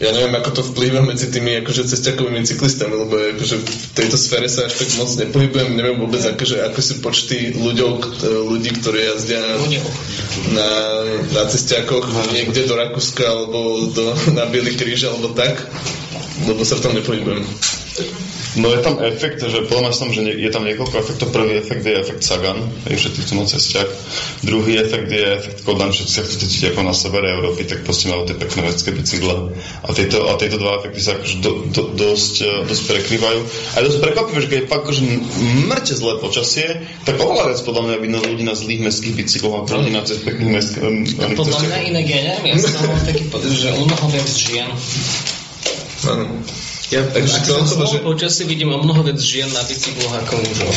ja 0.00 0.16
neviem, 0.16 0.32
ako 0.32 0.50
to 0.56 0.62
vplýva 0.64 1.04
medzi 1.04 1.28
tými 1.28 1.60
akože 1.60 1.84
cesťakovými 1.84 2.40
cyklistami, 2.48 2.96
lebo 2.96 3.20
akože 3.36 3.56
v 3.60 3.68
tejto 3.92 4.16
sfére 4.16 4.48
sa 4.48 4.64
až 4.64 4.80
tak 4.80 4.96
moc 4.96 5.12
nepohybujem, 5.12 5.76
neviem 5.76 6.00
vôbec, 6.00 6.24
akože, 6.24 6.64
ako 6.72 6.80
sú 6.80 6.94
počty 7.04 7.52
ľuďov, 7.52 8.24
ľudí, 8.48 8.80
ktorí 8.80 8.96
jazdia 8.96 9.44
na, 10.56 10.68
na 11.36 11.42
cesťakoch 11.44 12.32
niekde 12.32 12.64
do 12.64 12.80
Rakúska 12.80 13.28
alebo 13.28 13.92
do, 13.92 14.16
na 14.32 14.48
Bielý 14.48 14.72
kríž 14.72 15.04
alebo 15.04 15.36
tak, 15.36 15.68
lebo 16.48 16.64
sa 16.64 16.80
v 16.80 16.84
tom 16.88 16.96
nepohybujem. 16.96 17.44
No 18.58 18.74
je 18.74 18.82
tam 18.82 18.98
efekt, 18.98 19.38
že 19.46 19.62
podľa 19.70 19.82
mňa 19.86 19.92
som, 19.94 20.10
že 20.10 20.26
je 20.26 20.50
tam 20.50 20.66
niekoľko 20.66 20.96
efektov. 20.98 21.30
Prvý 21.30 21.62
efekt 21.62 21.86
je 21.86 21.94
efekt 21.94 22.26
Sagan, 22.26 22.58
je 22.82 22.98
všetci 22.98 23.18
chcú 23.22 23.34
na 23.38 23.46
cestiach. 23.46 23.90
Druhý 24.42 24.82
efekt 24.82 25.06
je 25.06 25.22
efekt 25.22 25.62
Kodan, 25.62 25.94
že 25.94 26.10
sa 26.10 26.26
chcete 26.26 26.50
cítiť 26.50 26.74
ako 26.74 26.82
na 26.82 26.90
severe 26.90 27.30
Európy, 27.30 27.62
tak 27.70 27.86
proste 27.86 28.10
majú 28.10 28.26
tie 28.26 28.34
pekné 28.34 28.66
mestské 28.66 28.90
bicykle. 28.90 29.54
A 29.86 29.88
tieto, 29.94 30.26
a 30.26 30.34
tieto 30.34 30.58
dva 30.58 30.82
efekty 30.82 30.98
sa 30.98 31.14
akože 31.14 31.36
do, 31.38 31.52
do, 31.70 31.82
dosť, 31.94 32.34
eh, 32.42 32.60
dosť 32.66 32.82
prekrývajú. 32.90 33.40
A 33.46 33.74
je 33.78 33.86
dosť 33.86 34.00
prekvapivé, 34.02 34.38
že 34.42 34.48
keď 34.50 34.58
je 34.58 34.66
fakt 34.66 34.82
akože 34.82 35.02
mŕte 35.70 35.94
zlé 35.94 36.12
počasie, 36.18 36.66
tak 37.06 37.22
oveľa 37.22 37.54
viac 37.54 37.60
podľa 37.62 37.82
mňa 37.86 37.96
vidno 38.02 38.18
ľudí 38.18 38.42
na 38.42 38.58
zlých 38.58 38.82
mestských 38.82 39.14
bicykloch 39.14 39.62
ako 39.62 39.78
ľudí 39.78 39.92
na 39.94 40.02
cez 40.02 40.18
pekných 40.26 40.50
mestských 40.50 41.38
Podľa 41.38 41.58
mňa 41.70 41.78
inak 41.94 42.06
ja 42.10 42.20
neviem, 42.34 42.58
ja 42.58 42.66
som 42.66 42.82
mal 42.82 42.98
taký 43.06 43.30
že 43.54 43.68
u 43.78 43.86
mnoho 43.86 44.06
viac 44.10 44.26
žien. 44.26 44.68
Áno. 46.10 46.26
Ja, 46.90 47.06
takže 47.06 47.46
to 47.46 47.62
som 47.70 47.86
že... 47.86 48.02
počasí 48.02 48.42
vidím 48.50 48.74
o 48.74 48.82
mnoho 48.82 49.06
viac 49.06 49.22
žien 49.22 49.46
na 49.54 49.62
bicykloch 49.62 50.10
ako 50.26 50.42
mužov. 50.42 50.74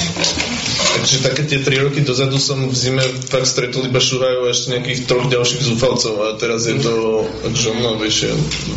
Takže 0.94 1.15
také 1.26 1.41
tie 1.49 1.57
3 1.65 1.90
roky 1.90 2.06
dozadu 2.06 2.38
som 2.38 2.69
v 2.69 2.76
zime 2.77 3.02
fakt 3.34 3.49
stretol 3.49 3.90
iba 3.90 3.98
Šuraju 3.98 4.45
a 4.45 4.53
ešte 4.53 4.77
nejakých 4.77 5.10
troch 5.10 5.26
ďalších 5.26 5.73
zúfalcov 5.73 6.14
a 6.22 6.38
teraz 6.38 6.69
je 6.69 6.77
to 6.77 7.26
akože 7.49 7.65
o 7.65 7.76
mnoho 7.81 7.95
väčšie, 7.98 8.30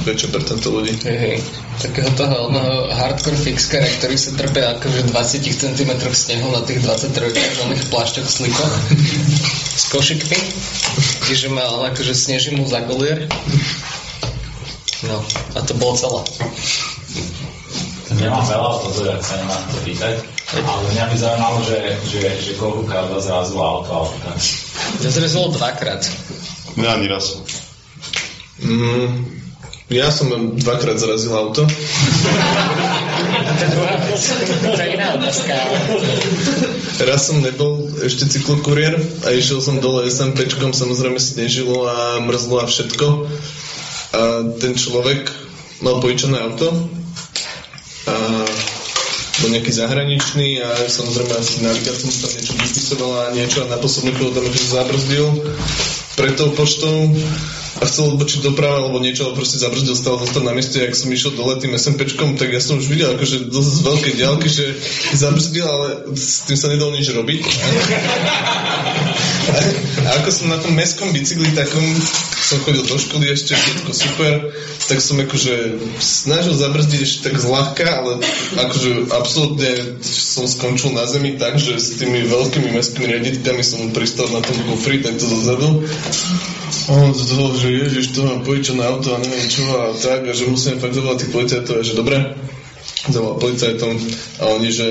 väčšie 0.09 0.29
percento 0.33 0.67
ľudí. 0.73 0.97
Hej, 1.05 1.19
hej. 1.21 1.37
Takého 1.77 2.09
toho 2.17 2.49
onoho 2.49 2.89
hardcore 2.89 3.37
fixkera, 3.37 3.85
ktorý 4.01 4.17
sa 4.17 4.33
trpie 4.33 4.65
akože 4.81 5.13
20 5.13 5.45
cm 5.45 5.93
snehu 6.17 6.49
na 6.57 6.65
tých 6.65 6.81
23 6.81 7.69
oných 7.69 7.85
plášťoch 7.93 8.29
slikoch 8.33 8.75
s 9.77 9.85
košikmi, 9.93 10.41
čiže 11.29 11.53
mal 11.53 11.85
akože 11.93 12.17
sneží 12.17 12.57
mu 12.57 12.65
za 12.65 12.81
golier. 12.89 13.29
No, 15.05 15.21
a 15.53 15.61
to 15.61 15.77
bolo 15.77 15.93
celé. 16.01 16.25
Nemám 18.17 18.47
veľa 18.47 18.69
o 18.71 18.79
toto, 18.87 19.03
ja 19.03 19.19
sa 19.19 19.35
nemám 19.37 19.61
to 19.67 19.79
pýtať, 19.83 20.15
ale 20.55 20.83
mňa 20.95 21.05
by 21.11 21.17
zaujímalo, 21.19 21.59
že, 21.67 21.79
že, 22.07 22.23
že 22.39 22.53
koľkokrát 22.55 23.11
vás 23.11 23.27
zrazilo 23.27 23.61
auto 23.67 23.91
auta. 24.07 24.31
Mňa 25.03 25.11
zrazilo 25.11 25.51
dvakrát. 25.51 26.03
Mňa 26.79 26.89
ani 26.97 27.07
raz. 27.11 27.43
Mm, 28.63 29.27
ja 29.91 30.15
som 30.15 30.31
dvakrát 30.55 31.03
zarazil 31.03 31.35
auto. 31.35 31.67
Raz 36.97 37.21
som 37.27 37.43
nebol 37.43 37.91
ešte 38.07 38.31
cyklokuriér 38.31 38.97
a 39.27 39.35
išiel 39.35 39.59
som 39.59 39.83
dole 39.83 40.07
SMPčkom, 40.07 40.73
samozrejme 40.73 41.19
snežilo 41.19 41.91
a 41.91 42.23
mrzlo 42.23 42.63
a 42.63 42.67
všetko. 42.71 43.07
A 44.17 44.21
ten 44.63 44.79
človek 44.79 45.29
mal 45.85 46.01
pojičené 46.01 46.39
auto 46.41 46.73
a 48.07 48.15
bol 49.37 49.53
nejaký 49.53 49.69
zahraničný 49.69 50.65
a 50.65 50.89
samozrejme 50.89 51.37
asi 51.37 51.61
navigácia 51.61 52.09
tam 52.09 52.33
niečo 52.33 52.57
vypisovala 52.57 53.29
a 53.29 53.35
niečo 53.37 53.59
a 53.67 53.69
na 53.69 53.77
poslednú 53.77 54.17
chvíľu 54.17 54.33
tam 54.33 54.49
akože 54.49 54.73
zabrzdil 54.73 55.27
pred 56.17 56.33
tou 56.41 56.49
poštou 56.57 57.13
a 57.77 57.85
chcel 57.85 58.17
odbočiť 58.17 58.41
doprava 58.41 58.89
alebo 58.89 59.05
niečo, 59.05 59.29
ale 59.29 59.37
proste 59.37 59.61
zabrzdil, 59.61 59.93
stal 59.93 60.17
zostať 60.17 60.49
na 60.49 60.57
mieste, 60.57 60.81
ak 60.81 60.97
som 60.97 61.13
išiel 61.13 61.37
dole 61.37 61.61
tým 61.61 61.77
SMPčkom, 61.77 62.41
tak 62.41 62.57
ja 62.57 62.61
som 62.65 62.81
už 62.81 62.89
videl 62.89 63.13
akože 63.13 63.53
dosť 63.53 63.69
z 63.69 63.81
veľkej 63.85 64.15
diálky, 64.17 64.49
že 64.49 64.81
zabrzdil, 65.13 65.69
ale 65.69 66.17
s 66.17 66.49
tým 66.49 66.57
sa 66.57 66.73
nedalo 66.73 66.97
nič 66.97 67.13
robiť. 67.13 67.45
A, 67.45 67.49
a 70.09 70.25
ako 70.25 70.29
som 70.33 70.49
na 70.49 70.57
tom 70.57 70.73
mestskom 70.73 71.13
bicykli 71.13 71.53
takom, 71.53 71.85
som 72.47 72.63
chodil 72.63 72.87
do 72.87 72.95
školy 72.95 73.27
ešte, 73.35 73.59
všetko 73.59 73.91
super, 73.91 74.55
tak 74.87 75.03
som 75.03 75.19
akože 75.19 75.83
snažil 75.99 76.55
zabrzdiť 76.55 77.01
ešte 77.03 77.21
tak 77.27 77.43
zľahka, 77.43 77.87
ale 77.91 78.23
akože 78.55 79.11
absolútne 79.11 79.99
som 80.07 80.47
skončil 80.47 80.95
na 80.95 81.11
zemi 81.11 81.35
tak, 81.35 81.59
že 81.59 81.75
s 81.75 81.99
tými 81.99 82.23
veľkými 82.31 82.71
mestskými 82.71 83.11
riaditkami 83.11 83.63
som 83.67 83.91
pristal 83.91 84.31
na 84.31 84.39
tom 84.47 84.55
kufri, 84.71 85.03
takto 85.03 85.27
dozadu. 85.27 85.83
A 86.87 86.91
on 86.95 87.11
to 87.11 87.27
toho, 87.27 87.51
že 87.59 87.69
ježiš, 87.83 88.15
to 88.15 88.23
mám 88.23 88.47
požičané 88.47 88.87
auto 88.87 89.11
a 89.11 89.19
neviem 89.19 89.51
čo 89.51 89.67
a 89.75 89.91
tak, 89.99 90.31
a 90.31 90.33
že 90.33 90.47
musíme 90.47 90.79
fakt 90.79 90.95
zavolať 90.95 91.27
tých 91.27 91.33
policajtov, 91.35 91.75
a 91.75 91.83
že 91.83 91.99
dobre, 91.99 92.17
zavolal 93.11 93.39
policajtom 93.39 93.95
a 94.41 94.45
oni, 94.59 94.69
že 94.73 94.87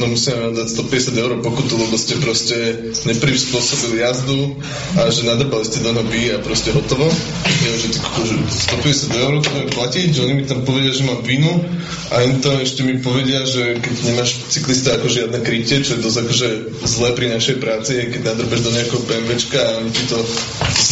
no 0.00 0.08
musíme 0.08 0.40
vám 0.40 0.54
dať 0.56 0.68
150 0.72 1.22
eur 1.22 1.32
pokutu, 1.44 1.74
lebo 1.76 1.94
ste 2.00 2.16
proste 2.20 2.56
neprispôsobili 3.04 4.00
jazdu 4.00 4.56
a 4.96 5.12
že 5.12 5.28
nadrbali 5.28 5.64
ste 5.64 5.84
do 5.84 5.92
nohy 5.92 6.32
a 6.32 6.40
proste 6.40 6.72
hotovo. 6.72 7.08
Ja, 7.44 7.72
že, 7.76 7.88
že 7.92 8.34
150 8.72 9.22
eur 9.22 9.32
to 9.44 9.48
budem 9.52 9.70
platiť, 9.72 10.08
že 10.14 10.20
oni 10.24 10.34
mi 10.34 10.44
tam 10.48 10.64
povedia, 10.64 10.92
že 10.96 11.04
mám 11.04 11.20
vinu 11.20 11.60
a 12.08 12.24
im 12.24 12.40
to 12.40 12.56
ešte 12.56 12.84
mi 12.88 13.00
povedia, 13.04 13.44
že 13.44 13.76
keď 13.84 13.94
nemáš 14.08 14.40
cyklista 14.48 14.96
ako 14.96 15.12
žiadne 15.12 15.38
krytie, 15.44 15.84
čo 15.84 15.96
je 15.96 16.04
dosť 16.04 16.18
akože 16.24 16.48
zlé 16.88 17.08
pri 17.12 17.26
našej 17.36 17.56
práci, 17.60 18.00
keď 18.08 18.32
nadrbeš 18.32 18.60
do 18.64 18.70
nejakého 18.72 19.02
BMWčka 19.04 19.60
a 19.60 19.76
oni 19.84 19.90
ti 19.92 20.04
to 20.08 20.18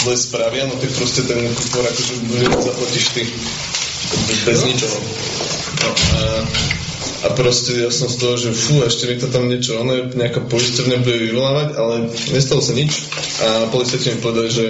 zle 0.04 0.12
spravia, 0.12 0.68
no 0.68 0.76
tak 0.76 0.92
proste 0.92 1.24
ten 1.24 1.40
kufor 1.56 1.84
akože 1.88 2.14
zaplatíš 2.60 3.06
ty 3.16 3.22
bez 4.46 4.60
ničoho. 4.62 4.98
No, 5.86 5.92
a, 5.94 6.22
a 7.26 7.28
proste 7.38 7.78
ja 7.78 7.94
som 7.94 8.10
z 8.10 8.18
toho, 8.18 8.34
že 8.34 8.50
fú, 8.50 8.82
ešte 8.82 9.06
mi 9.06 9.14
to 9.22 9.30
tam 9.30 9.46
niečo, 9.46 9.78
ono 9.78 10.10
nejaká 10.10 10.42
poisťovňa 10.50 10.98
bude 11.06 11.18
vyvolávať, 11.30 11.68
ale 11.78 11.94
nestalo 12.34 12.58
sa 12.58 12.74
nič 12.74 13.06
a 13.38 13.70
policajti 13.70 14.18
mi 14.18 14.18
povedali, 14.18 14.50
že 14.50 14.66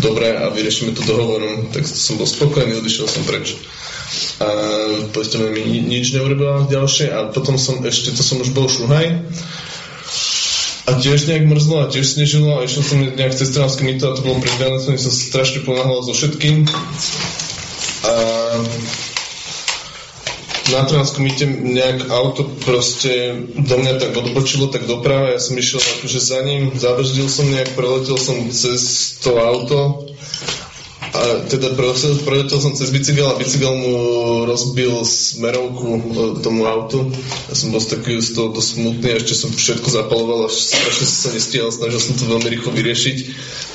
dobre 0.00 0.32
a 0.32 0.48
vyriešime 0.48 0.96
to 0.96 1.04
dohovorom, 1.04 1.68
tak 1.68 1.84
som 1.84 2.16
bol 2.16 2.24
spokojný, 2.24 2.80
odišiel 2.80 3.04
som 3.04 3.28
preč. 3.28 3.60
A 4.40 4.48
poisťovňa 5.12 5.48
mi 5.52 5.62
ni- 5.68 5.84
nič 5.84 6.16
neurobila 6.16 6.64
ďalšie 6.64 7.12
a 7.12 7.28
potom 7.28 7.60
som 7.60 7.84
ešte, 7.84 8.16
to 8.16 8.24
som 8.24 8.40
už 8.40 8.56
bol 8.56 8.72
šuhaj, 8.72 9.20
a 10.82 10.90
tiež 10.98 11.30
nejak 11.30 11.46
mrzlo 11.46 11.86
a 11.86 11.90
tiež 11.92 12.18
snežilo 12.18 12.58
a 12.58 12.66
išiel 12.66 12.82
som 12.82 12.98
nejak 13.04 13.36
cez 13.38 13.54
Trnavské 13.54 13.86
mýto 13.86 14.10
a 14.10 14.16
to 14.18 14.26
bolo 14.26 14.42
pred 14.42 14.56
Vianocami, 14.58 14.98
som 14.98 15.14
strašne 15.14 15.62
ponáhľal 15.62 16.02
so 16.02 16.10
všetkým. 16.10 16.66
A 18.02 18.14
na 20.72 20.88
Trnavskom 20.88 21.22
mýte 21.28 21.44
nejak 21.46 22.08
auto 22.08 22.48
proste 22.64 23.36
do 23.52 23.74
mňa 23.76 24.00
tak 24.00 24.12
odbočilo, 24.16 24.72
tak 24.72 24.88
doprava, 24.88 25.36
ja 25.36 25.40
som 25.40 25.54
išiel 25.54 25.78
akože 25.78 26.20
za 26.20 26.40
ním, 26.42 26.72
zabrzdil 26.72 27.28
som 27.28 27.46
nejak, 27.52 27.76
preletel 27.76 28.16
som 28.16 28.48
cez 28.48 29.14
to 29.20 29.36
auto 29.36 30.08
a 31.12 31.44
teda 31.44 31.76
preletel 32.24 32.56
som 32.56 32.72
cez 32.72 32.88
bicykel 32.88 33.28
a 33.28 33.36
bicykel 33.36 33.76
mu 33.76 33.92
rozbil 34.48 35.04
smerovku 35.04 35.88
e, 35.92 36.00
tomu 36.40 36.64
autu. 36.64 37.12
Ja 37.52 37.54
som 37.54 37.68
bol 37.68 37.84
taký 37.84 38.16
z 38.16 38.32
toho 38.32 38.48
dosť 38.48 38.80
smutný 38.80 39.08
a 39.12 39.20
ešte 39.20 39.36
som 39.36 39.52
všetko 39.52 39.92
zapaloval 39.92 40.48
a 40.48 40.48
strašne 40.48 41.04
som 41.04 41.18
sa 41.28 41.30
nestíhal, 41.36 41.68
snažil 41.68 42.00
som 42.00 42.16
to 42.16 42.24
veľmi 42.24 42.48
rýchlo 42.56 42.72
vyriešiť. 42.72 43.16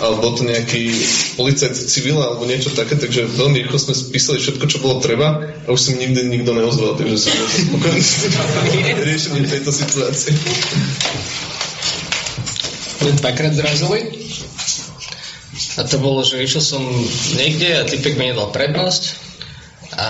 Ale 0.02 0.18
bol 0.18 0.34
to 0.34 0.50
nejaký 0.50 0.90
policajt 1.38 1.78
civil 1.78 2.18
alebo 2.18 2.50
niečo 2.50 2.74
také, 2.74 2.98
takže 2.98 3.30
veľmi 3.30 3.70
rýchlo 3.70 3.78
sme 3.86 3.94
spísali 3.94 4.42
všetko, 4.42 4.66
čo 4.66 4.82
bolo 4.82 4.98
treba 4.98 5.38
a 5.38 5.68
už 5.70 5.78
sa 5.78 5.94
mi 5.94 6.10
nikdy 6.10 6.42
nikto 6.42 6.58
neozval, 6.58 6.98
takže 6.98 7.22
som 7.22 7.38
bol 7.38 7.50
spokojný 7.54 8.82
riešením 9.14 9.46
tejto 9.46 9.70
situácie. 9.70 10.34
Dvakrát 13.22 13.54
zrazili. 13.54 14.26
A 15.78 15.82
to 15.86 15.98
bolo, 15.98 16.22
že 16.22 16.42
išiel 16.42 16.64
som 16.64 16.84
niekde 17.38 17.82
a 17.82 17.88
typek 17.90 18.14
mi 18.18 18.30
nedal 18.30 18.54
prednosť 18.54 19.28
a 19.98 20.08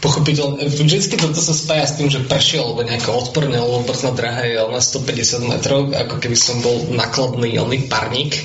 pochopiteľne, 0.00 0.64
vždycky 0.70 1.20
toto 1.20 1.36
sa 1.42 1.52
spája 1.52 1.84
s 1.84 1.96
tým, 2.00 2.08
že 2.08 2.24
prešiel 2.24 2.64
alebo 2.64 2.86
nejako 2.86 3.28
odporne, 3.28 3.58
lebo 3.58 3.84
brzná 3.84 4.16
draha 4.16 4.42
je 4.48 4.56
na 4.56 4.80
150 4.80 5.50
metrov, 5.50 5.92
ako 5.92 6.16
keby 6.22 6.36
som 6.38 6.62
bol 6.64 6.88
nakladný 6.94 7.60
oný 7.60 7.84
parník. 7.90 8.38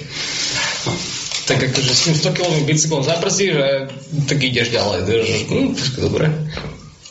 Tak 1.46 1.62
akože 1.62 1.94
s 1.94 2.02
tým 2.10 2.16
100 2.18 2.36
km 2.36 2.54
bicyklom 2.66 3.04
zabrzdí, 3.06 3.54
že 3.54 3.68
tak 4.26 4.40
ideš 4.42 4.74
ďalej, 4.74 5.00
že 5.06 5.38
hm, 5.48 5.70
dobre. 6.02 6.28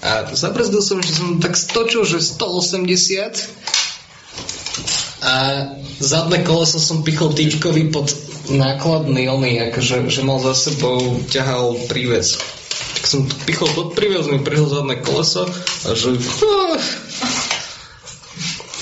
A 0.04 0.28
zabrzdil 0.36 0.82
som, 0.84 0.98
že 1.00 1.16
som 1.16 1.40
tak 1.40 1.56
stočil, 1.56 2.04
že 2.04 2.20
180 2.20 2.84
a 5.24 5.34
zadné 6.02 6.44
koleso 6.44 6.76
som 6.76 7.00
pichol 7.00 7.32
týčkovi 7.32 7.88
pod 7.88 8.12
nákladný 8.50 9.28
oný, 9.30 9.52
akože, 9.70 10.08
že 10.12 10.20
mal 10.26 10.40
za 10.40 10.54
sebou, 10.56 11.20
ťahal 11.28 11.88
prívez. 11.88 12.36
Tak 12.98 13.04
som 13.06 13.24
pichol 13.48 13.68
pod 13.72 13.96
prívez, 13.96 14.26
mi 14.28 14.40
prehol 14.40 14.68
zadné 14.68 15.00
koleso 15.00 15.48
a 15.86 15.90
že... 15.96 16.18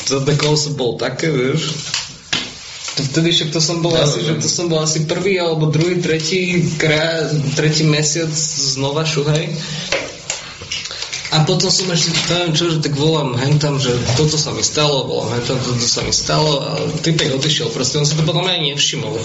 Zadné 0.09 0.35
koleso 0.37 0.75
bolo 0.75 0.99
také, 0.99 1.31
vieš. 1.31 1.73
To 2.93 3.01
vtedy 3.09 3.33
však 3.33 3.57
to 3.57 3.61
som 3.65 3.81
bol 3.81 3.97
asi, 3.97 4.21
že 4.21 4.37
to 4.37 4.49
som 4.53 4.69
bol 4.69 4.85
asi 4.85 5.09
prvý 5.09 5.41
alebo 5.41 5.73
druhý, 5.73 5.97
tretí, 6.05 6.61
krá, 6.77 7.25
tretí 7.57 7.89
mesiac 7.89 8.29
znova 8.37 9.09
šuhaj. 9.09 9.49
A 11.33 11.49
potom 11.49 11.73
som 11.73 11.89
ešte, 11.89 12.13
neviem 12.29 12.53
čo, 12.53 12.69
že 12.69 12.85
tak 12.85 12.93
volám 12.93 13.33
hentam, 13.41 13.81
že 13.81 13.97
toto 14.21 14.37
sa 14.37 14.53
mi 14.53 14.61
stalo, 14.61 15.09
volám 15.09 15.41
hentam, 15.41 15.57
toto 15.65 15.81
sa 15.81 16.05
mi 16.05 16.13
stalo 16.13 16.61
a 16.61 16.71
typek 17.01 17.33
odišiel, 17.33 17.73
proste 17.73 17.97
on 17.97 18.05
si 18.05 18.13
to 18.13 18.29
potom 18.29 18.45
aj 18.45 18.61
nevšimol. 18.61 19.17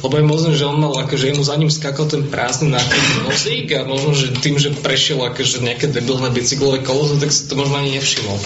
Lebo 0.00 0.14
je 0.16 0.24
možné, 0.24 0.50
že 0.56 0.64
on 0.64 0.80
mal, 0.80 0.96
akože 0.96 1.36
mu 1.36 1.44
za 1.44 1.60
ním 1.60 1.68
skakal 1.68 2.08
ten 2.08 2.24
prázdny 2.32 2.72
nákladný 2.72 3.28
vozík 3.28 3.68
a 3.76 3.84
možno, 3.84 4.16
že 4.16 4.32
tým, 4.40 4.56
že 4.56 4.72
prešiel 4.80 5.20
akože 5.28 5.60
nejaké 5.60 5.92
debilné 5.92 6.32
bicyklové 6.32 6.80
kolozo, 6.80 7.20
tak 7.20 7.28
si 7.28 7.44
to 7.44 7.52
možno 7.52 7.84
ani 7.84 8.00
nevšimol. 8.00 8.36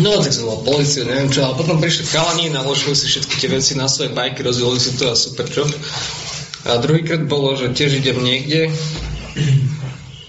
No, 0.00 0.24
tak 0.24 0.32
som 0.32 0.48
bol 0.48 0.64
policiu, 0.64 1.04
neviem 1.04 1.28
čo, 1.28 1.44
ale 1.44 1.58
potom 1.58 1.84
prišli 1.84 2.08
chalani, 2.08 2.48
naložili 2.48 2.96
si 2.96 3.12
všetky 3.12 3.34
tie 3.36 3.48
veci 3.52 3.76
na 3.76 3.92
svoje 3.92 4.08
bajky, 4.16 4.40
rozdielili 4.40 4.80
si 4.80 4.96
to 4.96 5.12
a 5.12 5.16
super 5.18 5.44
čo. 5.52 5.68
A 6.64 6.80
druhýkrát 6.80 7.28
bolo, 7.28 7.60
že 7.60 7.76
tiež 7.76 8.00
idem 8.00 8.24
niekde 8.24 8.72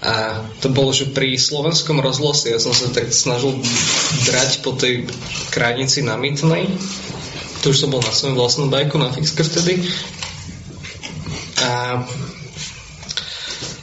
a 0.00 0.40
to 0.64 0.72
bolo, 0.72 0.96
že 0.96 1.12
pri 1.12 1.36
slovenskom 1.36 2.00
rozhlase 2.00 2.48
ja 2.48 2.56
som 2.56 2.72
sa 2.72 2.88
tak 2.88 3.12
snažil 3.12 3.52
drať 4.24 4.64
po 4.64 4.72
tej 4.72 5.04
krajnici 5.52 6.00
na 6.00 6.16
Mytnej. 6.16 6.72
To 7.60 7.68
už 7.68 7.84
som 7.84 7.92
bol 7.92 8.00
na 8.00 8.08
svojom 8.08 8.40
vlastnom 8.40 8.72
bajku, 8.72 8.96
na 8.96 9.12
Fixker 9.12 9.44
vtedy. 9.44 9.84
A 11.60 12.00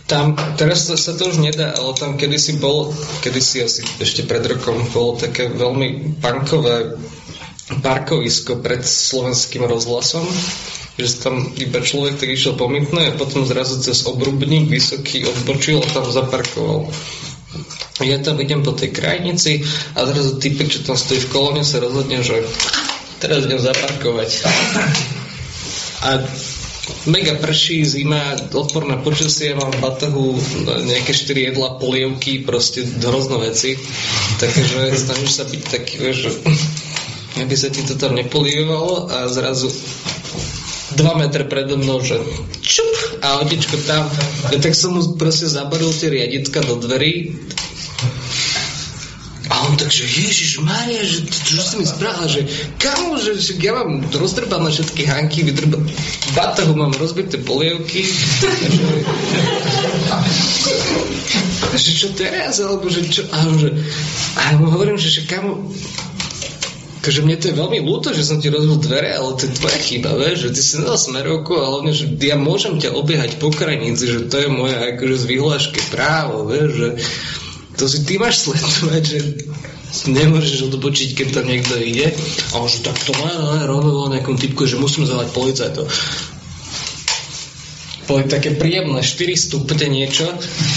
tam, 0.09 0.33
teraz 0.57 0.89
sa, 0.89 1.13
to 1.13 1.29
už 1.29 1.37
nedá, 1.37 1.77
ale 1.77 1.93
tam 1.93 2.17
kedysi 2.17 2.57
bol, 2.57 2.89
kedysi 3.21 3.61
asi 3.61 3.85
ešte 4.01 4.25
pred 4.25 4.41
rokom 4.41 4.89
bolo 4.89 5.21
také 5.21 5.53
veľmi 5.53 6.17
punkové 6.17 6.97
parkovisko 7.83 8.63
pred 8.63 8.81
slovenským 8.81 9.67
rozhlasom 9.67 10.23
že 10.97 11.21
tam 11.21 11.53
iba 11.61 11.77
človek 11.77 12.17
tak 12.17 12.33
išiel 12.33 12.57
pomytné 12.57 13.13
a 13.13 13.17
potom 13.17 13.45
zrazu 13.45 13.77
cez 13.77 14.01
obrubník 14.09 14.65
vysoký 14.65 15.29
odbočil 15.29 15.77
a 15.85 15.87
tam 15.93 16.09
zaparkoval. 16.09 16.89
Ja 18.01 18.17
tam 18.21 18.37
idem 18.41 18.61
po 18.61 18.73
tej 18.73 18.93
krajnici 18.93 19.65
a 19.97 20.05
zrazu 20.05 20.41
typek, 20.41 20.69
čo 20.69 20.85
tam 20.85 20.97
stojí 20.97 21.21
v 21.21 21.31
kolóne, 21.33 21.61
sa 21.65 21.81
rozhodne, 21.81 22.21
že 22.21 22.45
teraz 23.21 23.45
idem 23.45 23.61
zaparkovať. 23.61 24.29
A 26.05 26.21
mega 27.09 27.33
prší, 27.41 27.85
zima, 27.85 28.37
odporné 28.53 29.01
počasie, 29.01 29.57
mám 29.57 29.73
v 29.73 29.81
batohu 29.81 30.37
nejaké 30.85 31.13
4 31.13 31.49
jedla, 31.53 31.77
polievky, 31.81 32.45
proste 32.45 32.85
hrozno 32.85 33.41
veci. 33.41 33.77
Takže 34.37 34.93
snažíš 34.93 35.31
sa 35.33 35.45
byť 35.45 35.61
taký, 35.65 35.95
že 36.13 36.29
aby 37.41 37.55
sa 37.57 37.69
ti 37.69 37.81
to 37.85 37.97
tam 37.97 38.13
nepolievalo 38.17 39.09
a 39.09 39.29
zrazu 39.29 39.69
2 40.97 41.21
metre 41.21 41.45
predo 41.45 41.77
mnou, 41.77 42.01
že 42.01 42.17
čup 42.65 43.21
a 43.21 43.39
autičko 43.41 43.77
tam. 43.85 44.09
Ja 44.49 44.57
tak 44.57 44.73
som 44.73 44.97
mu 44.97 45.01
proste 45.15 45.45
zabaril 45.45 45.93
tie 45.93 46.09
riaditka 46.09 46.65
do 46.65 46.81
dverí 46.81 47.37
a 49.47 49.63
on 49.63 49.79
tak, 49.79 49.87
že 49.87 50.03
Ježiš 50.03 50.59
Maria, 50.59 50.99
že 51.07 51.23
to, 51.23 51.37
čo 51.39 51.63
si 51.63 51.75
mi 51.79 51.85
spravila, 51.87 52.27
že 52.27 52.43
kamo, 52.83 53.15
že, 53.15 53.39
že 53.39 53.55
ja 53.63 53.79
mám 53.79 54.03
rozdrbané 54.11 54.75
všetky 54.75 55.07
hanky, 55.07 55.47
vydrba, 55.47 55.79
batahu 56.35 56.75
mám 56.75 56.91
rozbité 56.99 57.39
polievky. 57.39 58.03
že 61.77 61.91
čo 61.95 62.11
teraz, 62.11 62.59
alebo 62.59 62.91
že 62.91 63.07
čo, 63.07 63.23
a, 63.31 63.47
že, 63.55 63.71
a 64.35 64.51
ja 64.51 64.55
mu 64.59 64.67
hovorím, 64.67 64.99
že, 64.99 65.09
že 65.15 65.21
kamo, 65.23 65.71
akože 67.07 67.23
mne 67.23 67.39
to 67.39 67.47
je 67.47 67.55
veľmi 67.55 67.79
ľúto, 67.87 68.11
že 68.11 68.27
som 68.27 68.43
ti 68.43 68.51
rozbil 68.51 68.83
dvere, 68.83 69.15
ale 69.15 69.39
to 69.39 69.47
je 69.47 69.55
tvoja 69.55 69.79
chyba, 69.79 70.11
vieš, 70.19 70.37
že 70.43 70.49
ty 70.51 70.59
si 70.59 70.73
nedal 70.83 70.99
smerovku 70.99 71.55
a 71.55 71.63
hlavne, 71.71 71.95
že 71.95 72.11
ja 72.19 72.35
môžem 72.35 72.83
ťa 72.83 72.91
obiehať 72.99 73.39
po 73.39 73.47
krajnici, 73.47 74.11
že 74.11 74.27
to 74.27 74.43
je 74.43 74.51
moje 74.51 74.75
akože 74.75 75.15
z 75.15 75.25
vyhlášky 75.31 75.79
právo, 75.87 76.43
vieš, 76.51 76.69
že 76.75 76.89
to 77.79 77.87
si 77.87 78.03
ty 78.03 78.19
máš 78.19 78.43
sledovať, 78.43 79.03
že 79.07 79.19
nemôžeš 80.11 80.67
odbočiť, 80.67 81.15
keď 81.15 81.27
tam 81.31 81.45
niekto 81.47 81.79
ide. 81.79 82.11
A 82.51 82.59
on 82.59 82.67
že 82.67 82.83
tak 82.83 82.99
to 82.99 83.15
má, 83.15 83.31
no, 83.39 83.55
rovno 83.63 84.03
bol 84.03 84.11
nejakom 84.11 84.35
typku, 84.35 84.67
že 84.67 84.75
musím 84.75 85.07
zavolať 85.07 85.31
policajtov. 85.31 85.87
Boli 88.11 88.27
také 88.27 88.51
príjemné 88.51 88.99
4 88.99 89.31
stupne 89.39 89.87
niečo. 89.87 90.27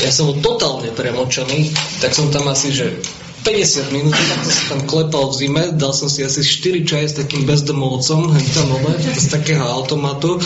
Ja 0.07 0.15
som 0.15 0.31
bol 0.31 0.39
totálne 0.39 0.94
premočený, 0.94 1.74
tak 1.98 2.15
som 2.15 2.31
tam 2.31 2.47
asi, 2.47 2.70
že 2.70 3.02
50 3.40 3.96
minút, 3.96 4.12
tak 4.12 4.40
som 4.44 4.52
sa 4.52 4.64
tam 4.76 4.80
klepal 4.84 5.32
v 5.32 5.34
zime, 5.34 5.62
dal 5.80 5.96
som 5.96 6.12
si 6.12 6.20
asi 6.20 6.44
4 6.44 6.84
čaje 6.84 7.06
s 7.08 7.14
takým 7.16 7.48
bezdomovcom, 7.48 8.36
hej 8.36 8.46
tam 8.52 8.68
ole, 8.76 8.92
z 9.00 9.26
takého 9.32 9.64
automatu. 9.64 10.36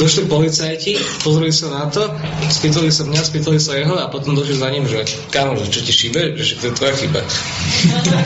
Došli 0.00 0.24
policajti, 0.24 0.96
pozreli 1.20 1.52
sa 1.52 1.68
na 1.68 1.84
to, 1.92 2.08
spýtali 2.48 2.88
sa 2.88 3.04
mňa, 3.04 3.20
spýtali 3.20 3.60
sa 3.60 3.76
jeho 3.76 4.00
a 4.00 4.08
potom 4.08 4.32
došli 4.32 4.56
za 4.56 4.68
ním, 4.72 4.88
že 4.88 5.04
kámo, 5.28 5.60
že 5.60 5.68
čo 5.68 5.80
ti 5.84 5.92
šíbe, 5.92 6.40
že 6.40 6.56
to 6.56 6.72
je 6.72 6.76
tvoja 6.80 6.94
chyba. 6.96 7.20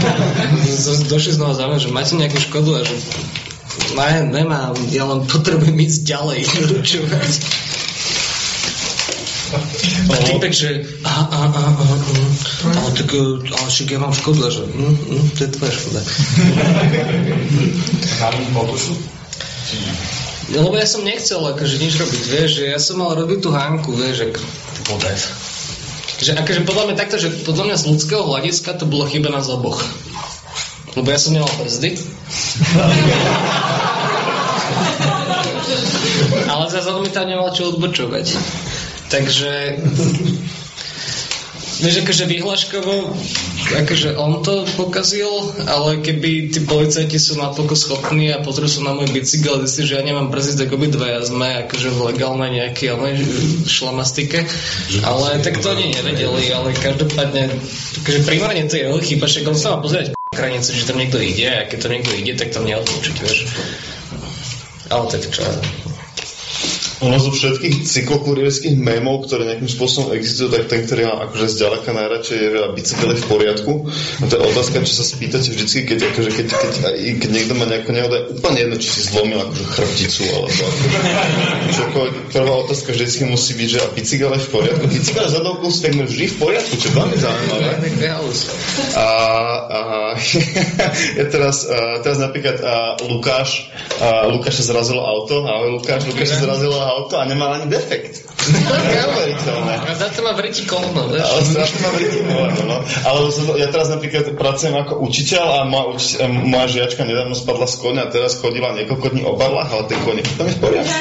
došli 1.13 1.33
znova 1.35 1.59
za 1.59 1.67
mňa, 1.67 1.79
že 1.83 1.91
máte 1.91 2.15
nejakú 2.15 2.39
škodu 2.39 2.71
a 2.79 2.81
že 2.87 2.95
ne, 3.99 4.11
nemám, 4.31 4.79
ja 4.95 5.11
len 5.11 5.27
potrebujem 5.27 5.75
ísť 5.75 6.01
ďalej. 6.07 6.41
A 10.09 10.17
typek, 10.25 10.53
že 10.53 10.71
a, 11.05 11.15
a, 11.29 11.41
a, 11.49 11.63
a, 11.69 11.85
a, 11.85 11.87
ale 12.73 12.91
tak, 12.97 13.11
ale 13.51 13.69
však 13.69 13.89
ja 13.91 13.99
mám 14.01 14.15
škodu, 14.17 14.51
že 14.51 14.63
mm, 14.65 14.97
mm, 15.11 15.27
to 15.37 15.41
je 15.45 15.51
tvoja 15.57 15.73
škoda. 15.73 16.01
No, 20.53 20.69
lebo 20.69 20.77
ja 20.77 20.85
som 20.85 21.03
nechcel 21.09 21.41
akože 21.41 21.81
nič 21.81 21.97
robiť, 21.97 22.23
vieš, 22.29 22.51
že 22.61 22.65
ja 22.69 22.79
som 22.81 23.01
mal 23.01 23.17
robiť 23.17 23.39
tú 23.41 23.49
hánku, 23.49 23.97
vieš, 23.97 24.29
že 24.29 24.37
podev. 24.85 25.17
Že 26.21 26.37
akože 26.45 26.61
podľa 26.69 26.85
mňa 26.93 26.97
takto, 27.01 27.17
že 27.17 27.33
podľa 27.43 27.65
mňa 27.73 27.77
z 27.81 27.89
ľudského 27.89 28.23
hľadiska 28.23 28.77
to 28.77 28.85
bolo 28.85 29.09
chyba 29.09 29.33
nás 29.33 29.49
oboch. 29.49 29.81
Lebo 30.95 31.09
ja 31.11 31.19
som 31.19 31.33
nemal 31.35 31.51
brzdy. 31.59 31.97
Ale 36.53 36.71
zase 36.71 36.89
on 36.93 37.03
mi 37.03 37.11
tam 37.11 37.27
nemal 37.27 37.51
čo 37.51 37.75
odbočovať. 37.75 38.37
Takže 39.09 39.79
Vieš, 41.75 42.07
akože 42.07 42.31
vyhláškovo, 42.31 42.95
akože 43.83 44.15
on 44.15 44.47
to 44.47 44.63
pokazil, 44.79 45.51
ale 45.67 45.99
keby 45.99 46.55
tí 46.55 46.63
policajti 46.63 47.19
sú 47.19 47.35
natoľko 47.35 47.75
schopní 47.75 48.31
a 48.31 48.39
pozrú 48.39 48.71
sa 48.71 48.87
na 48.87 48.95
môj 48.95 49.11
bicykel 49.11 49.59
zistí, 49.67 49.91
že 49.91 49.99
ja 49.99 50.07
nemám 50.07 50.31
brzdiť, 50.31 50.65
tak 50.65 50.71
obidvaja 50.71 51.27
sme 51.27 51.67
akože 51.67 51.89
v 51.91 52.01
legálnej 52.15 52.51
nejakej 52.63 52.95
šlamastike. 53.67 54.47
Ale 55.03 55.43
tak 55.43 55.59
to 55.59 55.75
oni 55.75 55.99
nevedeli, 55.99 56.55
ale 56.55 56.79
každopádne, 56.79 57.51
akože 58.07 58.21
primárne 58.23 58.71
to 58.71 58.79
je 58.79 58.87
jeho 58.87 58.99
chyba, 59.03 59.27
však 59.27 59.45
on 59.51 59.59
sa 59.59 59.75
má 59.75 59.83
pozrieť 59.83 60.15
krajnice, 60.31 60.71
že 60.79 60.87
tam 60.87 61.03
niekto 61.03 61.19
ide 61.19 61.51
a 61.51 61.67
keď 61.67 61.79
tam 61.85 61.91
niekto 61.91 62.13
ide, 62.15 62.33
tak 62.39 62.55
tam 62.55 62.71
neodlúčiť, 62.71 63.17
vieš. 63.19 63.51
Ale 64.95 65.11
tak 65.11 65.27
čo, 65.27 65.43
ono 67.05 67.21
zo 67.21 67.31
všetkých 67.37 67.85
cyklokurierských 67.85 68.81
mémov, 68.81 69.29
ktoré 69.29 69.45
nejakým 69.45 69.69
spôsobom 69.69 70.17
existujú, 70.17 70.57
tak 70.57 70.73
ten, 70.73 70.89
ktorý 70.89 71.13
mám 71.13 71.29
akože 71.29 71.47
zďaleka 71.53 71.91
najradšej 71.93 72.39
je, 72.41 72.49
že 72.49 72.61
bicykel 72.73 73.11
v 73.13 73.27
poriadku. 73.29 73.73
A 73.93 74.25
to 74.25 74.33
je 74.41 74.41
otázka, 74.41 74.89
čo 74.89 74.95
sa 74.97 75.05
spýtate 75.05 75.53
vždycky, 75.53 75.85
keď, 75.85 75.99
akože, 76.09 76.31
keď, 76.33 76.47
keď, 76.49 76.73
keď, 77.21 77.31
niekto 77.31 77.53
má 77.61 77.69
nejakú 77.69 77.93
nehodu, 77.93 78.15
je 78.17 78.41
úplne 78.41 78.59
jedno, 78.65 78.77
či 78.81 78.89
si 78.89 79.01
zlomil 79.13 79.37
akože 79.37 79.65
chrbticu, 79.69 80.23
alebo 80.33 80.49
akože, 80.49 81.83
ako, 81.93 81.99
prvá 82.33 82.55
otázka 82.65 82.89
vždycky 82.97 83.23
musí 83.29 83.53
byť, 83.53 83.69
že 83.69 83.79
a 83.85 83.87
bicykel 83.93 84.31
je 84.33 84.41
v 84.41 84.49
poriadku. 84.49 84.85
Bicykel 84.89 85.27
zadovkou 85.29 85.69
si 85.69 85.81
takmer 85.85 86.07
vždy 86.09 86.25
v 86.33 86.37
poriadku, 86.41 86.73
čo 86.81 86.87
je 86.89 86.95
veľmi 86.97 87.17
zaujímavé. 87.21 87.69
A, 88.97 89.07
a 89.69 89.81
ja 91.21 91.25
teraz, 91.29 91.69
teraz 92.01 92.17
napríklad 92.17 92.65
a, 92.65 92.97
Lukáš, 93.05 93.69
a, 94.01 94.33
Lukáša 94.33 94.65
zrazilo 94.65 95.05
auto, 95.05 95.45
ahoj 95.45 95.77
Lukáš, 95.77 96.09
Lukáša 96.09 96.41
zrazilo 96.41 96.81
auto 96.81 96.94
a 97.15 97.25
nemal 97.27 97.51
ani 97.59 97.67
defekt. 97.67 98.23
Neuveriteľné. 98.95 99.73
A 99.89 99.95
za 99.97 100.09
to 100.13 100.21
má 100.23 100.33
vrti 100.37 100.63
kolno, 100.69 101.09
vieš? 101.11 101.25
Ale 101.25 101.41
vrti 101.97 102.21
kolno, 102.29 102.63
no. 102.69 102.77
Ale 103.05 103.19
ja 103.59 103.69
teraz 103.73 103.89
napríklad 103.91 104.37
pracujem 104.37 104.75
ako 104.79 105.01
učiteľ 105.03 105.47
a 105.61 105.61
moja, 105.67 105.87
uči, 105.97 106.13
moja 106.29 106.67
žiačka 106.71 107.03
nedávno 107.05 107.35
spadla 107.35 107.67
z 107.67 107.77
konia 107.81 108.07
a 108.07 108.13
teraz 108.13 108.39
chodila 108.39 108.77
niekoľko 108.77 109.07
dní 109.11 109.23
o 109.25 109.35
barlách, 109.35 109.71
ale 109.73 109.85
ten 109.91 110.01
konie 110.05 110.23
tam 110.37 110.47
je 110.47 110.55
v 110.55 110.61
poriadku. 110.61 111.01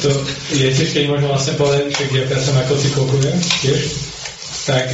to 0.00 0.08
je 0.56 0.68
tiež, 0.72 0.90
keď 0.96 1.04
môžem 1.12 1.28
vlastne 1.28 1.54
povedať, 1.60 1.92
že 1.92 2.04
ja 2.08 2.24
pracujem 2.24 2.56
ako 2.56 2.72
cyklokujem 2.80 3.36
tiež, 3.60 3.80
tak 4.64 4.86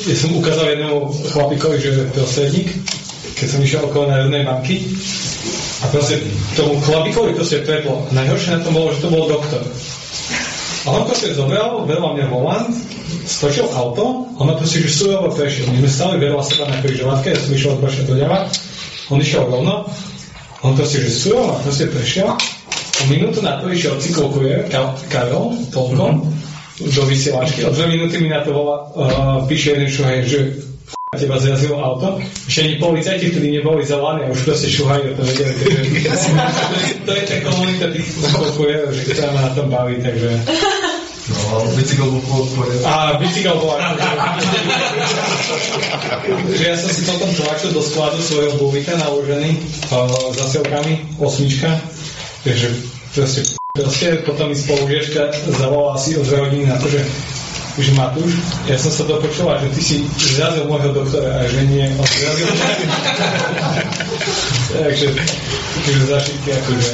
ja 0.00 0.14
som 0.16 0.32
ukázal 0.36 0.76
jednému 0.76 1.12
chlapikovi, 1.32 1.76
že 1.80 1.88
je 1.92 2.12
prostredník, 2.12 2.68
keď 3.36 3.46
som 3.46 3.60
išiel 3.60 3.82
okolo 3.86 4.10
Národnej 4.10 4.42
banky 4.46 4.76
a 5.80 5.88
proste 5.88 6.20
tomu 6.56 6.76
chlapikovi 6.84 7.32
proste 7.32 7.64
preplo. 7.64 8.04
Najhoršie 8.12 8.50
na 8.56 8.60
tom 8.60 8.76
bolo, 8.76 8.92
že 8.92 9.00
to 9.00 9.08
bol 9.08 9.24
doktor. 9.28 9.62
A 10.84 10.96
on 10.96 11.04
proste 11.04 11.36
zobral, 11.36 11.84
vedľa 11.84 12.08
mňa 12.16 12.26
volant, 12.32 12.72
stočil 13.28 13.68
auto, 13.76 14.32
on 14.40 14.48
ma 14.48 14.56
proste 14.56 14.80
že 14.80 14.92
surovo 14.92 15.28
prešiel. 15.32 15.68
My 15.72 15.84
sme 15.84 15.90
stali 15.92 16.14
vedľa 16.24 16.42
seba 16.44 16.64
na 16.72 16.80
križovatke, 16.80 17.32
ja 17.32 17.40
som 17.40 17.52
išiel 17.52 17.76
odbočne 17.76 18.08
doľava, 18.08 18.38
on 19.12 19.18
išiel 19.20 19.44
rovno, 19.44 19.74
on 20.64 20.72
proste 20.72 21.04
že 21.04 21.12
surovo 21.12 21.60
proste 21.60 21.88
prešiel, 21.92 22.32
o 23.00 23.02
minútu 23.08 23.44
na 23.44 23.60
to 23.60 23.68
išiel 23.68 23.96
cyklokurier, 24.00 24.68
Karol, 25.12 25.56
toľko, 25.68 26.04
mm-hmm. 26.16 26.92
do 26.96 27.02
vysielačky, 27.04 27.60
o 27.64 27.72
dve 27.72 27.86
minúty 27.88 28.16
mi 28.20 28.32
na 28.32 28.40
to 28.40 28.56
volá, 28.56 28.88
uh, 28.88 29.44
píše 29.44 29.76
jeden 29.76 29.88
človek, 29.92 30.22
že 30.24 30.38
teba 31.10 31.42
zrazilo 31.42 31.82
auto. 31.82 32.22
Ešte 32.22 32.70
ani 32.70 32.74
policajti, 32.78 33.34
ktorí 33.34 33.58
neboli 33.58 33.82
zavolaní 33.82 34.24
a 34.24 34.32
už 34.32 34.46
proste 34.46 34.70
šuhajú, 34.70 35.18
to 35.18 35.22
vedeli. 35.26 35.52
Takže, 35.58 35.82
to 37.06 37.10
je 37.18 37.22
tá 37.26 37.36
komunita 37.50 37.86
tých 37.90 38.08
spokojov, 38.14 38.94
že 38.94 39.02
ktorá 39.10 39.28
ma 39.34 39.40
na 39.42 39.52
tom 39.58 39.66
baví, 39.74 39.98
takže... 39.98 40.38
No, 41.34 41.66
bicykel 41.74 42.06
bol 42.14 42.46
po 42.46 42.62
A 42.86 43.18
bicykel 43.18 43.58
bol 43.58 43.74
že 46.54 46.62
ja 46.62 46.78
som 46.78 46.90
si 46.94 47.02
potom 47.02 47.30
tlačil 47.34 47.74
do 47.74 47.82
skladu 47.82 48.22
svojho 48.22 48.54
buvika 48.62 48.94
naložený 48.94 49.58
uh, 49.90 50.30
zasielkami, 50.38 51.18
osmička, 51.18 51.74
takže 52.46 52.70
proste, 53.18 53.40
proste 53.74 54.06
potom 54.22 54.46
mi 54.46 54.54
spolužiečka 54.54 55.34
zavolala 55.58 55.98
asi 55.98 56.14
o 56.14 56.22
dve 56.22 56.38
hodiny 56.38 56.70
na 56.70 56.78
to, 56.78 56.86
že 56.86 57.02
že 57.80 57.92
Matúš, 57.96 58.32
ja 58.68 58.76
som 58.76 58.92
sa 58.92 59.04
dopočula, 59.08 59.60
že 59.64 59.68
ty 59.74 59.80
si 59.80 59.96
zrazil 60.36 60.68
môjho 60.68 60.92
doktora 60.92 61.40
a 61.40 61.48
že 61.48 61.60
nie, 61.66 61.84
on 61.96 62.06
zrazil 62.06 62.48
Takže, 64.70 65.06
takže 65.84 66.04
zašitky 66.06 66.48
akože... 66.54 66.92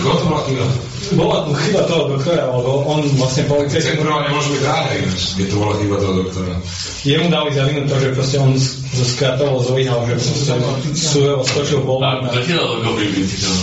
Koho 0.00 0.16
to 0.16 0.24
bola 0.30 0.40
chyba? 0.46 0.66
Bola 1.10 1.36
tu 1.42 1.52
chyba 1.58 1.82
toho 1.90 2.14
doktora, 2.14 2.46
lebo 2.46 2.86
on 2.86 3.02
vlastne 3.18 3.42
policajt... 3.50 3.82
Centrová 3.82 4.30
nemôže 4.30 4.54
byť 4.54 4.62
ráne, 4.62 4.94
keď 5.10 5.46
to 5.50 5.56
bola 5.58 5.74
chyba 5.82 5.96
toho 5.98 6.14
doktora. 6.22 6.54
Jemu 7.02 7.26
dali 7.28 7.50
za 7.50 7.64
vinu 7.66 7.82
to, 7.90 7.96
že 7.98 8.14
proste 8.14 8.36
on 8.38 8.54
zo 8.94 9.04
skratovo 9.04 9.58
zlyhal, 9.58 10.06
že 10.06 10.14
proste 10.22 10.54
súrovo 10.94 11.42
skočil 11.42 11.82
bol. 11.82 11.98
A 12.06 12.30
zatiaľ 12.30 12.80
dobrý 12.86 13.10
bicykel. 13.10 13.54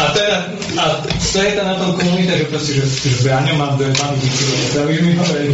A, 0.00 0.04
teda, 0.16 0.36
a 0.78 1.02
to 1.06 1.38
je 1.40 1.50
tá 1.56 1.62
na 1.64 1.76
tom 1.78 1.96
komunita, 1.96 2.36
že 2.36 2.46
proste, 2.50 2.72
že, 2.78 2.84
že 2.86 3.22
Braňo 3.26 3.54
mám 3.56 3.74
dve 3.80 3.90
to 3.94 4.78
už 4.86 4.98
mi 5.02 5.12
hovorí. 5.16 5.50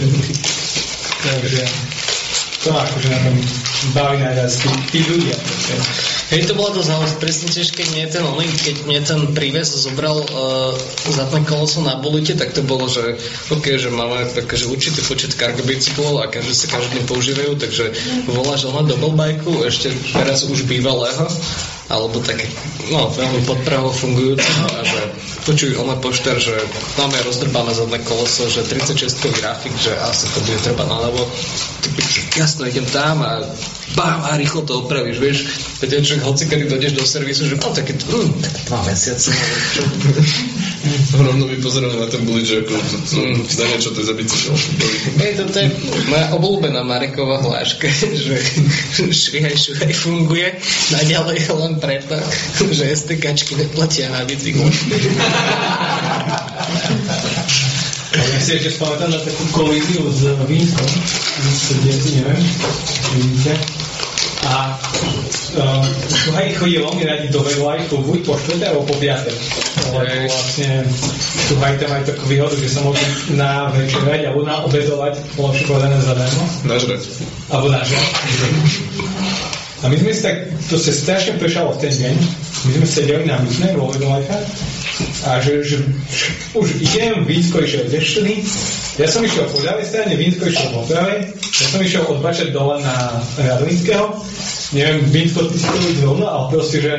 Takže 1.26 1.62
to 2.66 2.68
ma 2.74 2.82
akože 2.82 3.08
na 3.08 3.20
tom 3.22 3.36
baví 3.94 4.18
najviac, 4.18 4.50
tí, 4.50 4.68
tí 4.90 5.00
ľudia. 5.06 5.36
Proste. 5.38 5.74
Hej, 6.26 6.50
to 6.50 6.58
bolo 6.58 6.74
dosť 6.74 6.90
ale 6.90 7.06
presne 7.22 7.46
tiež, 7.54 7.70
keď 7.70 7.86
mne 7.94 8.06
ten, 8.10 8.24
oný, 8.26 8.46
keď 8.50 8.76
mne 8.82 9.00
ten 9.06 9.20
príves 9.30 9.70
zobral 9.70 10.26
uh, 10.26 10.74
zadné 11.06 11.46
koloso 11.46 11.86
na 11.86 12.02
bolite, 12.02 12.34
tak 12.34 12.50
to 12.50 12.66
bolo, 12.66 12.90
že 12.90 13.14
OK, 13.54 13.78
že 13.78 13.94
máme 13.94 14.26
akože 14.34 14.66
určitý 14.66 15.06
počet 15.06 15.38
cargo 15.38 15.62
bicyklov 15.62 16.26
a 16.26 16.26
každý 16.26 16.50
sa 16.50 16.66
každý 16.66 16.98
deň 16.98 17.04
používajú, 17.06 17.52
takže 17.62 17.84
voláš 18.26 18.66
ona 18.66 18.82
double 18.82 19.14
bajku, 19.14 19.70
ešte 19.70 19.94
teraz 20.10 20.42
už 20.50 20.66
bývalého, 20.66 21.30
alebo 21.86 22.18
také, 22.18 22.50
no, 22.90 23.06
veľmi 23.14 23.46
podpraho 23.46 23.94
fungujúceho 23.94 24.66
a 24.74 24.80
že 24.82 25.02
počuj, 25.46 25.78
ona 25.78 25.94
pošter, 26.02 26.34
že 26.42 26.54
máme 26.98 27.14
rozdrbané 27.22 27.70
zadné 27.70 28.02
koloso, 28.02 28.50
že 28.50 28.66
36 28.66 29.38
grafik, 29.38 29.70
že 29.78 29.94
asi 29.94 30.26
to 30.34 30.42
bude 30.42 30.58
treba 30.66 30.82
na 30.82 30.98
lebo 31.06 31.22
jasno, 32.34 32.66
idem 32.66 32.86
tam 32.90 33.22
a 33.22 33.38
bam, 33.94 34.20
a 34.26 34.36
rýchlo 34.36 34.66
to 34.66 34.82
opravíš, 34.84 35.18
vieš. 35.22 35.38
Veď 35.80 36.02
človek, 36.02 36.22
hoci 36.26 36.44
kedy 36.50 36.64
dojdeš 36.68 36.92
do 36.98 37.04
servisu, 37.06 37.42
že 37.46 37.56
no 37.56 37.70
také, 37.70 37.94
mm, 37.94 38.30
tak 38.42 38.54
dva 38.66 38.80
mesiace, 38.84 39.30
no, 39.30 39.46
čo? 39.72 39.82
Rovno 41.26 41.50
mi 41.50 41.58
pozerali 41.58 41.98
na 41.98 42.06
ten 42.06 42.22
bulič, 42.22 42.46
že 42.46 42.56
ako 42.62 42.74
to, 42.78 42.96
to, 43.02 43.18
to, 43.42 43.62
niečo 43.66 43.90
to 43.90 44.00
je 44.02 44.06
za 44.06 44.14
bicykel. 44.14 44.54
Hej, 45.18 45.32
toto 45.42 45.56
je 45.58 45.66
moja 46.06 46.26
obľúbená 46.36 46.80
Mareková 46.86 47.42
hláška, 47.42 47.90
že 48.26 48.36
švihaj, 49.10 49.54
švihaj 49.56 49.92
funguje 49.96 50.48
naďalej 50.94 51.38
len 51.54 51.75
preto, 51.78 52.16
že 52.76 52.96
STKčky 52.96 53.56
neplatia 53.56 54.10
na 54.12 54.24
bicyklu. 54.24 54.66
Ja 58.16 58.40
si 58.40 58.50
ešte 58.56 58.72
spamätám 58.72 59.12
na 59.12 59.20
takú 59.20 59.44
kolíziu 59.52 60.08
s 60.08 60.24
deti, 61.84 62.20
neviem, 62.20 62.40
vidíte. 63.12 63.52
A 64.46 64.78
uh, 65.58 65.84
Šuhaj 66.06 66.54
chodí 66.54 66.78
veľmi 66.78 67.02
radi 67.02 67.26
do 67.34 67.42
Wavelife 67.42 67.98
buď 67.98 68.18
po 68.22 68.38
4. 68.38 68.62
alebo 68.62 68.86
po 68.86 68.94
5. 68.94 69.26
Lebo 69.90 69.98
vlastne 70.30 70.86
Šuhaj 71.50 71.82
tam 71.82 71.88
majú 71.90 72.04
takú 72.06 72.24
výhodu, 72.30 72.54
že 72.54 72.70
sa 72.70 72.80
môžu 72.86 73.02
na 73.34 73.74
večerať 73.74 74.30
alebo 74.30 74.46
na 74.46 74.62
obedovať, 74.62 75.18
lepšie 75.34 75.66
povedané 75.66 75.98
zadarmo. 75.98 76.44
Nažrať. 76.62 77.02
Alebo 77.50 77.68
nažrať. 77.74 78.06
A 79.84 79.92
my 79.92 79.96
sme 80.00 80.12
si 80.16 80.24
to 80.72 80.80
sa 80.80 80.88
strašne 80.88 81.36
prešalo 81.36 81.76
v 81.76 81.84
ten 81.84 81.92
deň, 81.92 82.14
my 82.64 82.70
sme 82.80 82.86
sedeli 82.88 83.24
na 83.28 83.36
Mutnej 83.44 83.76
vo 83.76 83.92
Wavelife 83.92 84.32
a 85.28 85.36
že, 85.44 85.60
že 85.60 85.84
už 86.56 86.80
idem, 86.80 87.28
Vínsko 87.28 87.60
išiel 87.60 87.84
štny, 87.92 88.40
ja 88.96 89.04
som 89.04 89.20
išiel 89.20 89.44
po 89.52 89.60
ľavej 89.60 89.84
strane, 89.84 90.16
Vínsko 90.16 90.48
išiel 90.48 90.72
po 90.72 90.80
pravej, 90.88 91.28
ja 91.36 91.66
som 91.68 91.80
išiel 91.84 92.08
odbačať 92.08 92.56
dole 92.56 92.80
na 92.80 93.20
Radlinského, 93.36 94.16
neviem, 94.72 95.04
Vínsko, 95.12 95.44
ty 95.52 95.60
si 95.60 95.68
to 95.68 95.78
videl 95.84 96.04
rovno, 96.08 96.24
ale 96.24 96.44
proste, 96.56 96.80
že 96.80 96.92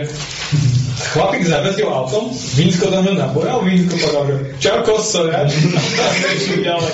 chlapík 1.18 1.50
zabrzdil 1.50 1.90
autom, 1.90 2.30
Vínsko 2.54 2.94
do 2.94 3.02
mňa 3.02 3.14
naboral, 3.18 3.66
Vínsko 3.66 3.98
povedal, 3.98 4.24
že 4.30 4.36
čau 4.62 4.78
koso, 4.86 5.26
ja, 5.26 5.42
a 6.06 6.10
ďalej. 6.62 6.94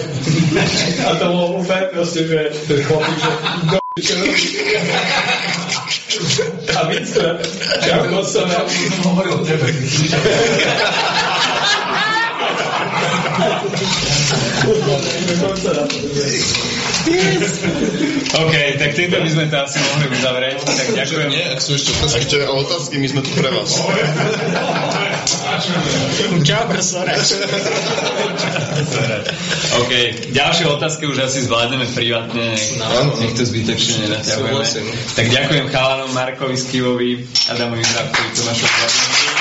A 1.04 1.10
to 1.20 1.26
bolo 1.28 1.60
úplne 1.60 1.92
proste, 1.92 2.24
že 2.24 2.40
ten 2.72 2.80
chlapík, 2.88 3.20
že 3.20 3.83
čo 4.02 4.18
robí? 4.18 4.42
A 6.74 6.80
Vínsko, 6.90 7.30
čau 7.86 8.02
koso, 8.10 8.42
ja. 8.42 8.66
som 8.66 9.06
hovoril 9.14 9.38
o 9.38 9.46
tebe. 9.46 9.70
OK, 18.34 18.56
tak 18.82 18.90
týmto 18.98 19.18
by 19.22 19.30
sme 19.30 19.46
to 19.54 19.58
asi 19.62 19.78
mohli 19.78 20.06
uzavrieť. 20.10 20.58
Tak 20.66 20.88
ďakujem. 20.98 21.30
Nie, 21.30 21.46
ak 21.54 21.62
sú. 21.62 21.78
Ešte 21.78 22.50
otázky, 22.50 22.98
my 22.98 23.08
sme 23.14 23.22
tu 23.22 23.30
pre 23.38 23.54
vás. 23.54 23.78
Čau, 26.44 26.64
profesorač. 26.68 27.38
OK, 29.74 29.92
ďalšie 30.34 30.66
otázky 30.70 31.08
už 31.10 31.18
asi 31.30 31.46
zvládneme 31.46 31.86
privátne, 31.94 32.54
Áno. 32.82 33.18
nech 33.22 33.34
to 33.38 33.46
zbytočne 33.46 34.10
nenaťahujeme. 34.10 34.66
Tak 35.14 35.26
ďakujem 35.30 35.66
chalanom 35.70 36.10
Markovi 36.14 36.58
Skivovi, 36.58 37.12
Adamovi 37.54 37.84
Zrabkovi, 37.84 38.30
Tomášovi 38.38 38.70
Zrabkovi. 38.70 39.33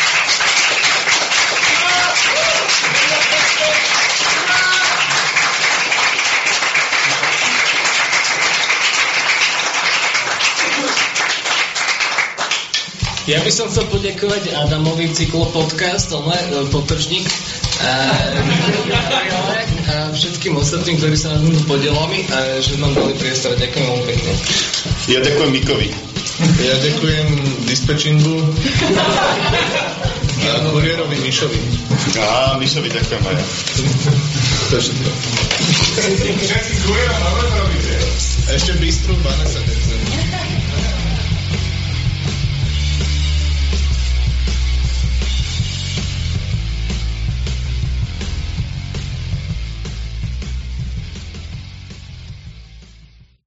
Ja 13.23 13.39
by 13.39 13.55
som 13.55 13.71
chcel 13.71 13.87
poďakovať 13.87 14.51
Adamovi 14.51 15.07
Cyklopodcast, 15.15 16.11
ale 16.11 16.35
e, 16.35 16.67
potržník 16.75 17.23
a, 17.87 17.93
a 19.87 19.95
všetkým 20.11 20.59
ostatným, 20.59 20.99
ktorí 20.99 21.15
sa 21.15 21.39
na 21.39 21.39
tomto 21.39 21.63
podielali 21.71 22.27
a 22.35 22.59
že 22.59 22.83
nám 22.83 22.91
dali 22.99 23.15
priestor. 23.15 23.55
Ďakujem 23.55 23.87
veľmi 23.87 24.05
pekne. 24.11 24.33
Ja 25.07 25.23
ďakujem 25.23 25.51
Mikovi. 25.55 25.89
Ja 26.67 26.75
ďakujem 26.83 27.27
dispečingu 27.71 28.43
a 30.43 30.67
kuriérovi 30.75 31.23
Mišovi. 31.23 31.59
Á, 32.19 32.59
Mišovi 32.59 32.91
ďakujem 32.91 33.23
aj 33.23 33.35
ja. 33.39 33.47
To 34.67 34.73
je 34.75 34.83
všetko. 34.83 35.11
Ešte 38.51 38.73
bistru, 38.83 39.15
Vanessa. 39.23 39.82